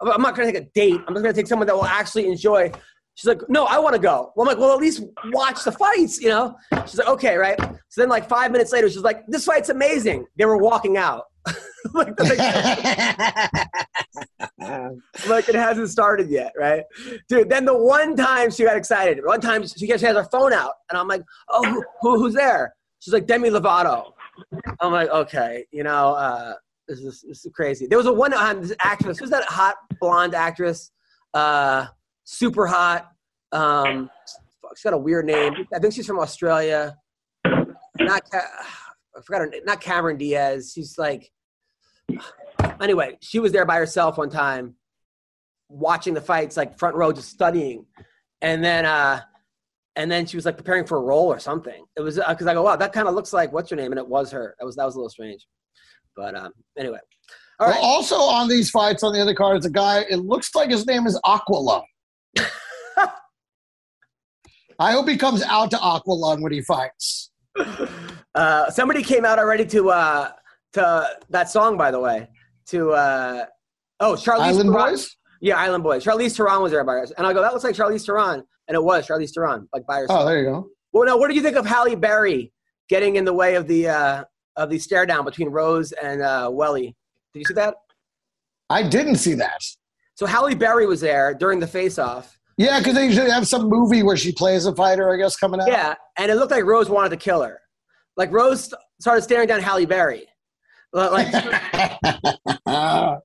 I'm 0.00 0.22
not 0.22 0.34
gonna 0.34 0.50
take 0.50 0.62
a 0.62 0.66
date. 0.74 1.00
I'm 1.06 1.14
just 1.14 1.22
gonna 1.22 1.32
take 1.32 1.46
someone 1.46 1.66
that 1.66 1.74
will 1.76 1.84
actually 1.84 2.26
enjoy. 2.28 2.72
She's 3.18 3.26
like, 3.26 3.40
no, 3.48 3.64
I 3.64 3.80
want 3.80 3.96
to 3.96 4.00
go. 4.00 4.32
Well, 4.36 4.48
I'm 4.48 4.54
like, 4.54 4.62
well, 4.62 4.72
at 4.72 4.78
least 4.78 5.02
watch 5.32 5.64
the 5.64 5.72
fights, 5.72 6.20
you 6.20 6.28
know. 6.28 6.56
She's 6.86 6.98
like, 6.98 7.08
okay, 7.08 7.34
right. 7.34 7.58
So 7.88 8.00
then, 8.00 8.08
like 8.08 8.28
five 8.28 8.52
minutes 8.52 8.72
later, 8.72 8.88
she's 8.88 8.98
like, 8.98 9.26
this 9.26 9.44
fight's 9.44 9.70
amazing. 9.70 10.24
They 10.36 10.44
were 10.44 10.56
walking 10.56 10.96
out. 10.96 11.24
like, 11.94 12.10
like 12.20 12.38
it 15.48 15.56
hasn't 15.56 15.88
started 15.88 16.30
yet, 16.30 16.52
right, 16.56 16.84
dude? 17.28 17.50
Then 17.50 17.64
the 17.64 17.76
one 17.76 18.14
time 18.14 18.52
she 18.52 18.62
got 18.62 18.76
excited, 18.76 19.18
one 19.24 19.40
time 19.40 19.66
she 19.66 19.88
gets 19.88 20.00
she 20.00 20.06
has 20.06 20.14
her 20.14 20.28
phone 20.30 20.52
out, 20.52 20.74
and 20.88 20.96
I'm 20.96 21.08
like, 21.08 21.22
oh, 21.48 21.64
who, 21.64 21.84
who, 22.00 22.20
who's 22.20 22.34
there? 22.34 22.72
She's 23.00 23.12
like 23.12 23.26
Demi 23.26 23.50
Lovato. 23.50 24.12
I'm 24.78 24.92
like, 24.92 25.10
okay, 25.10 25.64
you 25.72 25.82
know, 25.82 26.14
uh, 26.14 26.54
this 26.86 27.00
is 27.00 27.24
this 27.26 27.44
is 27.44 27.52
crazy. 27.52 27.88
There 27.88 27.98
was 27.98 28.06
a 28.06 28.12
one 28.12 28.30
time 28.30 28.62
this 28.62 28.76
actress. 28.80 29.18
Who's 29.18 29.30
that 29.30 29.42
hot 29.46 29.74
blonde 29.98 30.36
actress? 30.36 30.92
Uh, 31.34 31.86
super 32.28 32.66
hot. 32.66 33.10
Um, 33.52 34.10
she's 34.76 34.82
got 34.82 34.92
a 34.92 34.98
weird 34.98 35.24
name. 35.24 35.54
I 35.74 35.78
think 35.78 35.94
she's 35.94 36.06
from 36.06 36.18
Australia. 36.18 36.96
Not 37.44 38.22
I 38.32 39.20
forgot 39.24 39.40
her. 39.40 39.52
Not 39.64 39.80
Cameron 39.80 40.18
Diaz. 40.18 40.72
She's 40.74 40.98
like. 40.98 41.30
Anyway, 42.80 43.16
she 43.20 43.38
was 43.38 43.50
there 43.50 43.64
by 43.64 43.76
herself 43.76 44.18
one 44.18 44.30
time, 44.30 44.74
watching 45.68 46.14
the 46.14 46.20
fights, 46.20 46.56
like 46.56 46.78
front 46.78 46.94
row, 46.94 47.12
just 47.12 47.28
studying, 47.28 47.84
and 48.40 48.62
then 48.62 48.84
uh, 48.84 49.20
and 49.96 50.10
then 50.10 50.26
she 50.26 50.36
was 50.36 50.44
like 50.44 50.56
preparing 50.56 50.84
for 50.84 50.98
a 50.98 51.02
role 51.02 51.26
or 51.26 51.38
something. 51.38 51.84
It 51.96 52.02
was 52.02 52.16
because 52.28 52.46
I 52.46 52.54
go, 52.54 52.62
wow, 52.62 52.76
that 52.76 52.92
kind 52.92 53.08
of 53.08 53.14
looks 53.14 53.32
like 53.32 53.52
what's 53.52 53.70
your 53.70 53.78
name, 53.78 53.90
and 53.90 53.98
it 53.98 54.06
was 54.06 54.30
her. 54.30 54.54
That 54.58 54.66
was 54.66 54.76
that 54.76 54.84
was 54.84 54.94
a 54.94 54.98
little 54.98 55.10
strange, 55.10 55.46
but 56.14 56.36
um, 56.36 56.52
anyway. 56.78 56.98
All 57.58 57.68
Well, 57.68 57.84
also 57.84 58.16
on 58.16 58.48
these 58.48 58.70
fights 58.70 59.02
on 59.02 59.12
the 59.12 59.20
other 59.20 59.34
card 59.34 59.58
is 59.58 59.64
a 59.64 59.70
guy. 59.70 60.04
It 60.08 60.18
looks 60.18 60.54
like 60.54 60.70
his 60.70 60.86
name 60.86 61.06
is 61.06 61.18
Aqualung. 61.26 61.82
I 64.78 64.92
hope 64.92 65.08
he 65.08 65.16
comes 65.16 65.42
out 65.42 65.70
to 65.72 65.76
Aqualung 65.76 66.40
when 66.40 66.52
he 66.52 66.60
fights. 66.60 67.30
Uh, 68.34 68.70
somebody 68.70 69.02
came 69.02 69.24
out 69.24 69.38
already 69.38 69.66
to 69.66 69.90
uh, 69.90 70.30
to 70.74 71.08
that 71.30 71.50
song, 71.50 71.76
by 71.76 71.90
the 71.90 71.98
way. 71.98 72.28
To 72.66 72.92
uh, 72.92 73.46
oh, 74.00 74.12
Charlize 74.14 74.40
Island 74.40 74.70
Theron. 74.70 74.90
Boys? 74.90 75.16
Yeah, 75.40 75.56
Island 75.56 75.82
Boys. 75.82 76.04
Charlize 76.04 76.36
Theron 76.36 76.62
was 76.62 76.70
there 76.70 76.84
by 76.84 76.98
us, 76.98 77.10
and 77.12 77.26
I 77.26 77.32
go, 77.32 77.40
that 77.40 77.52
looks 77.52 77.64
like 77.64 77.74
Charlize 77.74 78.06
Theron, 78.06 78.44
and 78.68 78.74
it 78.74 78.82
was 78.82 79.06
Charlize 79.06 79.32
Theron, 79.34 79.68
like 79.72 79.86
by 79.86 80.00
herself. 80.00 80.20
Oh, 80.20 80.26
there 80.26 80.38
you 80.38 80.44
go. 80.44 80.68
Well, 80.92 81.06
now, 81.06 81.18
what 81.18 81.28
do 81.28 81.34
you 81.34 81.42
think 81.42 81.56
of 81.56 81.66
Halle 81.66 81.96
Berry 81.96 82.52
getting 82.88 83.16
in 83.16 83.24
the 83.24 83.32
way 83.32 83.56
of 83.56 83.66
the 83.66 83.88
uh, 83.88 84.24
of 84.56 84.70
the 84.70 84.78
stare 84.78 85.06
down 85.06 85.24
between 85.24 85.48
Rose 85.48 85.92
and 85.92 86.22
uh, 86.22 86.48
Weili? 86.52 86.94
Did 87.32 87.40
you 87.40 87.44
see 87.46 87.54
that? 87.54 87.74
I 88.70 88.82
didn't 88.82 89.16
see 89.16 89.34
that. 89.34 89.60
So 90.14 90.26
Halle 90.26 90.54
Berry 90.54 90.86
was 90.86 91.00
there 91.00 91.34
during 91.34 91.58
the 91.58 91.66
face 91.66 91.98
off. 91.98 92.37
Yeah, 92.58 92.80
because 92.80 92.94
they 92.96 93.06
usually 93.06 93.30
have 93.30 93.46
some 93.46 93.68
movie 93.68 94.02
where 94.02 94.16
she 94.16 94.32
plays 94.32 94.66
a 94.66 94.74
fighter, 94.74 95.12
I 95.12 95.16
guess, 95.16 95.36
coming 95.36 95.60
out. 95.60 95.68
Yeah, 95.68 95.94
and 96.16 96.30
it 96.30 96.34
looked 96.34 96.50
like 96.50 96.64
Rose 96.64 96.90
wanted 96.90 97.10
to 97.10 97.16
kill 97.16 97.40
her. 97.42 97.60
Like 98.16 98.32
Rose 98.32 98.74
started 99.00 99.22
staring 99.22 99.46
down 99.48 99.60
Halle 99.60 99.86
Berry. 99.86 100.26
Like, 100.92 101.32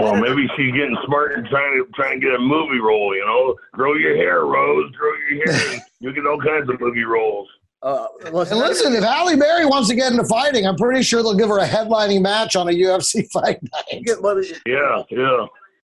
Well, 0.00 0.16
maybe 0.16 0.48
she's 0.56 0.72
getting 0.72 0.96
smart 1.06 1.34
and 1.38 1.46
trying 1.46 1.72
to 1.78 1.86
trying 1.94 2.20
to 2.20 2.26
get 2.26 2.34
a 2.34 2.38
movie 2.38 2.80
role. 2.80 3.14
You 3.14 3.24
know, 3.24 3.54
grow 3.72 3.94
your 3.94 4.16
hair, 4.16 4.44
Rose. 4.44 4.90
Grow 4.92 5.12
your 5.30 5.52
hair. 5.52 5.78
you 6.00 6.12
get 6.12 6.26
all 6.26 6.38
kinds 6.40 6.68
of 6.68 6.80
movie 6.80 7.04
roles. 7.04 7.48
uh, 7.82 8.06
And 8.26 8.34
listen, 8.34 8.92
if 8.92 9.04
Halle 9.04 9.36
Berry 9.36 9.64
wants 9.66 9.88
to 9.90 9.94
get 9.94 10.10
into 10.10 10.24
fighting, 10.24 10.66
I'm 10.66 10.76
pretty 10.76 11.02
sure 11.04 11.22
they'll 11.22 11.36
give 11.36 11.48
her 11.48 11.58
a 11.60 11.66
headlining 11.66 12.22
match 12.22 12.56
on 12.56 12.68
a 12.68 12.72
UFC 12.72 13.24
fight 13.32 13.60
night. 13.62 14.02
Yeah, 14.66 15.02
yeah. 15.10 15.46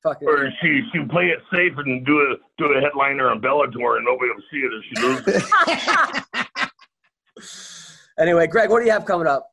Fucking 0.06 0.28
Or 0.28 0.48
she 0.62 0.82
she 0.92 1.04
play 1.06 1.30
it 1.30 1.40
safe 1.52 1.72
and 1.78 2.06
do 2.06 2.20
a 2.20 2.36
do 2.58 2.66
a 2.66 2.80
headliner 2.80 3.28
on 3.28 3.40
Bellator 3.40 3.96
and 3.96 4.04
nobody 4.04 4.30
will 4.30 4.42
see 4.52 4.58
it 4.58 4.70
if 4.72 4.84
she 4.88 4.94
loses. 7.40 7.90
anyway, 8.20 8.46
Greg, 8.46 8.70
what 8.70 8.78
do 8.78 8.86
you 8.86 8.92
have 8.92 9.04
coming 9.04 9.26
up? 9.26 9.48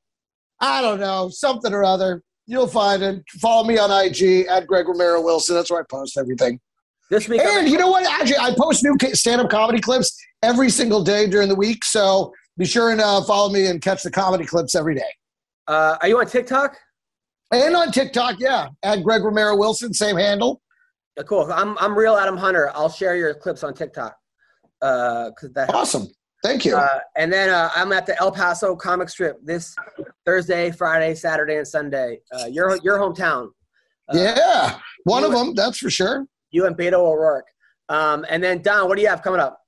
I 0.60 0.84
don't 0.84 1.00
know, 1.00 1.30
something 1.30 1.74
or 1.74 1.84
other. 1.84 2.22
You'll 2.46 2.68
find 2.68 3.02
it. 3.02 3.24
Follow 3.42 3.68
me 3.68 3.80
on 3.80 3.90
IG 3.90 4.46
at 4.46 4.68
Greg 4.68 4.88
Romero 4.88 5.22
Wilson. 5.22 5.56
That's 5.56 5.72
where 5.72 5.82
I 5.82 5.86
post 5.90 6.20
everything. 6.20 6.60
This 7.10 7.28
week, 7.28 7.42
and 7.42 7.68
you 7.68 7.80
know 7.80 7.90
what? 7.90 8.06
Actually, 8.06 8.38
I 8.38 8.54
post 8.56 8.84
new 8.84 8.96
stand-up 9.14 9.50
comedy 9.50 9.80
clips 9.80 10.16
every 10.44 10.70
single 10.70 11.04
day 11.04 11.26
during 11.28 11.50
the 11.50 11.56
week. 11.56 11.84
So 11.84 12.32
be 12.58 12.66
sure 12.66 12.92
and 12.92 13.02
uh, 13.02 13.24
follow 13.24 13.52
me 13.52 13.66
and 13.68 13.82
catch 13.82 14.04
the 14.04 14.12
comedy 14.12 14.46
clips 14.46 14.76
every 14.76 14.94
day. 14.94 15.02
Uh, 15.68 15.98
are 16.02 16.08
you 16.08 16.20
on 16.20 16.28
TikTok? 16.28 16.78
And 17.54 17.76
on 17.76 17.92
TikTok, 17.92 18.40
yeah, 18.40 18.70
at 18.82 19.04
Greg 19.04 19.24
Romero 19.24 19.56
Wilson, 19.56 19.94
same 19.94 20.18
handle. 20.18 20.62
Uh, 21.20 21.24
cool. 21.24 21.52
I'm 21.54 21.78
I'm 21.78 21.96
real 21.96 22.16
Adam 22.16 22.36
Hunter. 22.36 22.72
I'll 22.74 22.90
share 22.90 23.16
your 23.16 23.36
clips 23.36 23.64
on 23.64 23.76
TikTok. 23.76 24.16
Uh, 24.82 25.30
cause 25.40 25.52
that. 25.54 25.72
Awesome. 25.74 26.08
Thank 26.44 26.66
you. 26.66 26.76
Uh, 26.76 27.00
and 27.16 27.32
then 27.32 27.52
uh, 27.52 27.70
I'm 27.76 27.92
at 27.94 28.08
the 28.08 28.20
El 28.20 28.32
Paso 28.32 28.76
comic 28.76 29.08
strip 29.08 29.38
this 29.46 29.76
Thursday, 30.26 30.72
Friday, 30.72 31.14
Saturday, 31.14 31.58
and 31.58 31.68
Sunday. 31.68 32.22
Uh, 32.34 32.48
your 32.48 32.76
your 32.78 32.98
hometown. 32.98 33.50
Uh, 34.10 34.18
yeah, 34.18 34.80
one 35.04 35.22
you 35.22 35.30
of 35.30 35.36
and- 35.36 35.50
them, 35.50 35.56
that's 35.56 35.78
for 35.78 35.92
sure. 35.92 36.26
You 36.50 36.66
and 36.66 36.76
Beto 36.76 36.94
O'Rourke. 36.94 37.48
Um, 37.90 38.26
and 38.30 38.44
then 38.44 38.64
Don, 38.64 38.88
what 38.88 38.96
do 38.96 39.04
you 39.04 39.10
have 39.10 39.22
coming 39.22 39.40
up? 39.40 39.60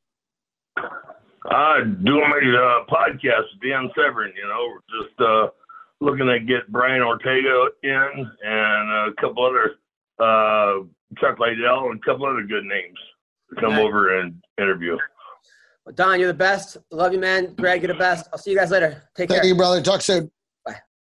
I 0.78 1.82
do 2.04 2.20
my 2.20 2.38
uh, 2.38 2.92
podcast 2.92 3.44
with 3.54 3.62
Dan 3.62 3.90
Severn, 3.96 4.34
you 4.36 4.48
know, 4.48 4.80
just 4.90 5.22
uh, 5.22 5.48
looking 6.02 6.28
to 6.28 6.40
get 6.40 6.72
Brian 6.72 7.02
Ortega 7.02 7.68
in 7.84 8.32
and 8.44 8.92
a 8.92 9.14
couple 9.20 9.46
other 9.46 9.76
uh, 10.20 10.84
Chuck 11.20 11.40
Liddell 11.40 11.92
and 11.92 12.00
a 12.00 12.06
couple 12.06 12.26
other 12.26 12.44
good 12.44 12.64
names 12.66 12.98
to 13.50 13.62
come 13.62 13.72
Nice. 13.72 13.80
over 13.86 14.20
and 14.20 14.42
interview. 14.58 14.98
Don, 15.94 16.20
you're 16.20 16.30
the 16.30 16.34
best. 16.34 16.78
Love 16.92 17.14
you, 17.14 17.20
man. 17.20 17.54
Greg, 17.56 17.84
you're 17.84 17.94
the 17.94 18.00
best. 18.00 18.28
I'll 18.34 18.40
see 18.40 18.52
you 18.52 18.58
guys 18.58 18.72
later. 18.72 19.04
Take 19.16 19.30
care. 19.30 19.38
Thank 19.38 19.48
you, 19.50 19.56
brother. 19.56 19.82
Talk 19.82 20.02
soon. 20.02 20.32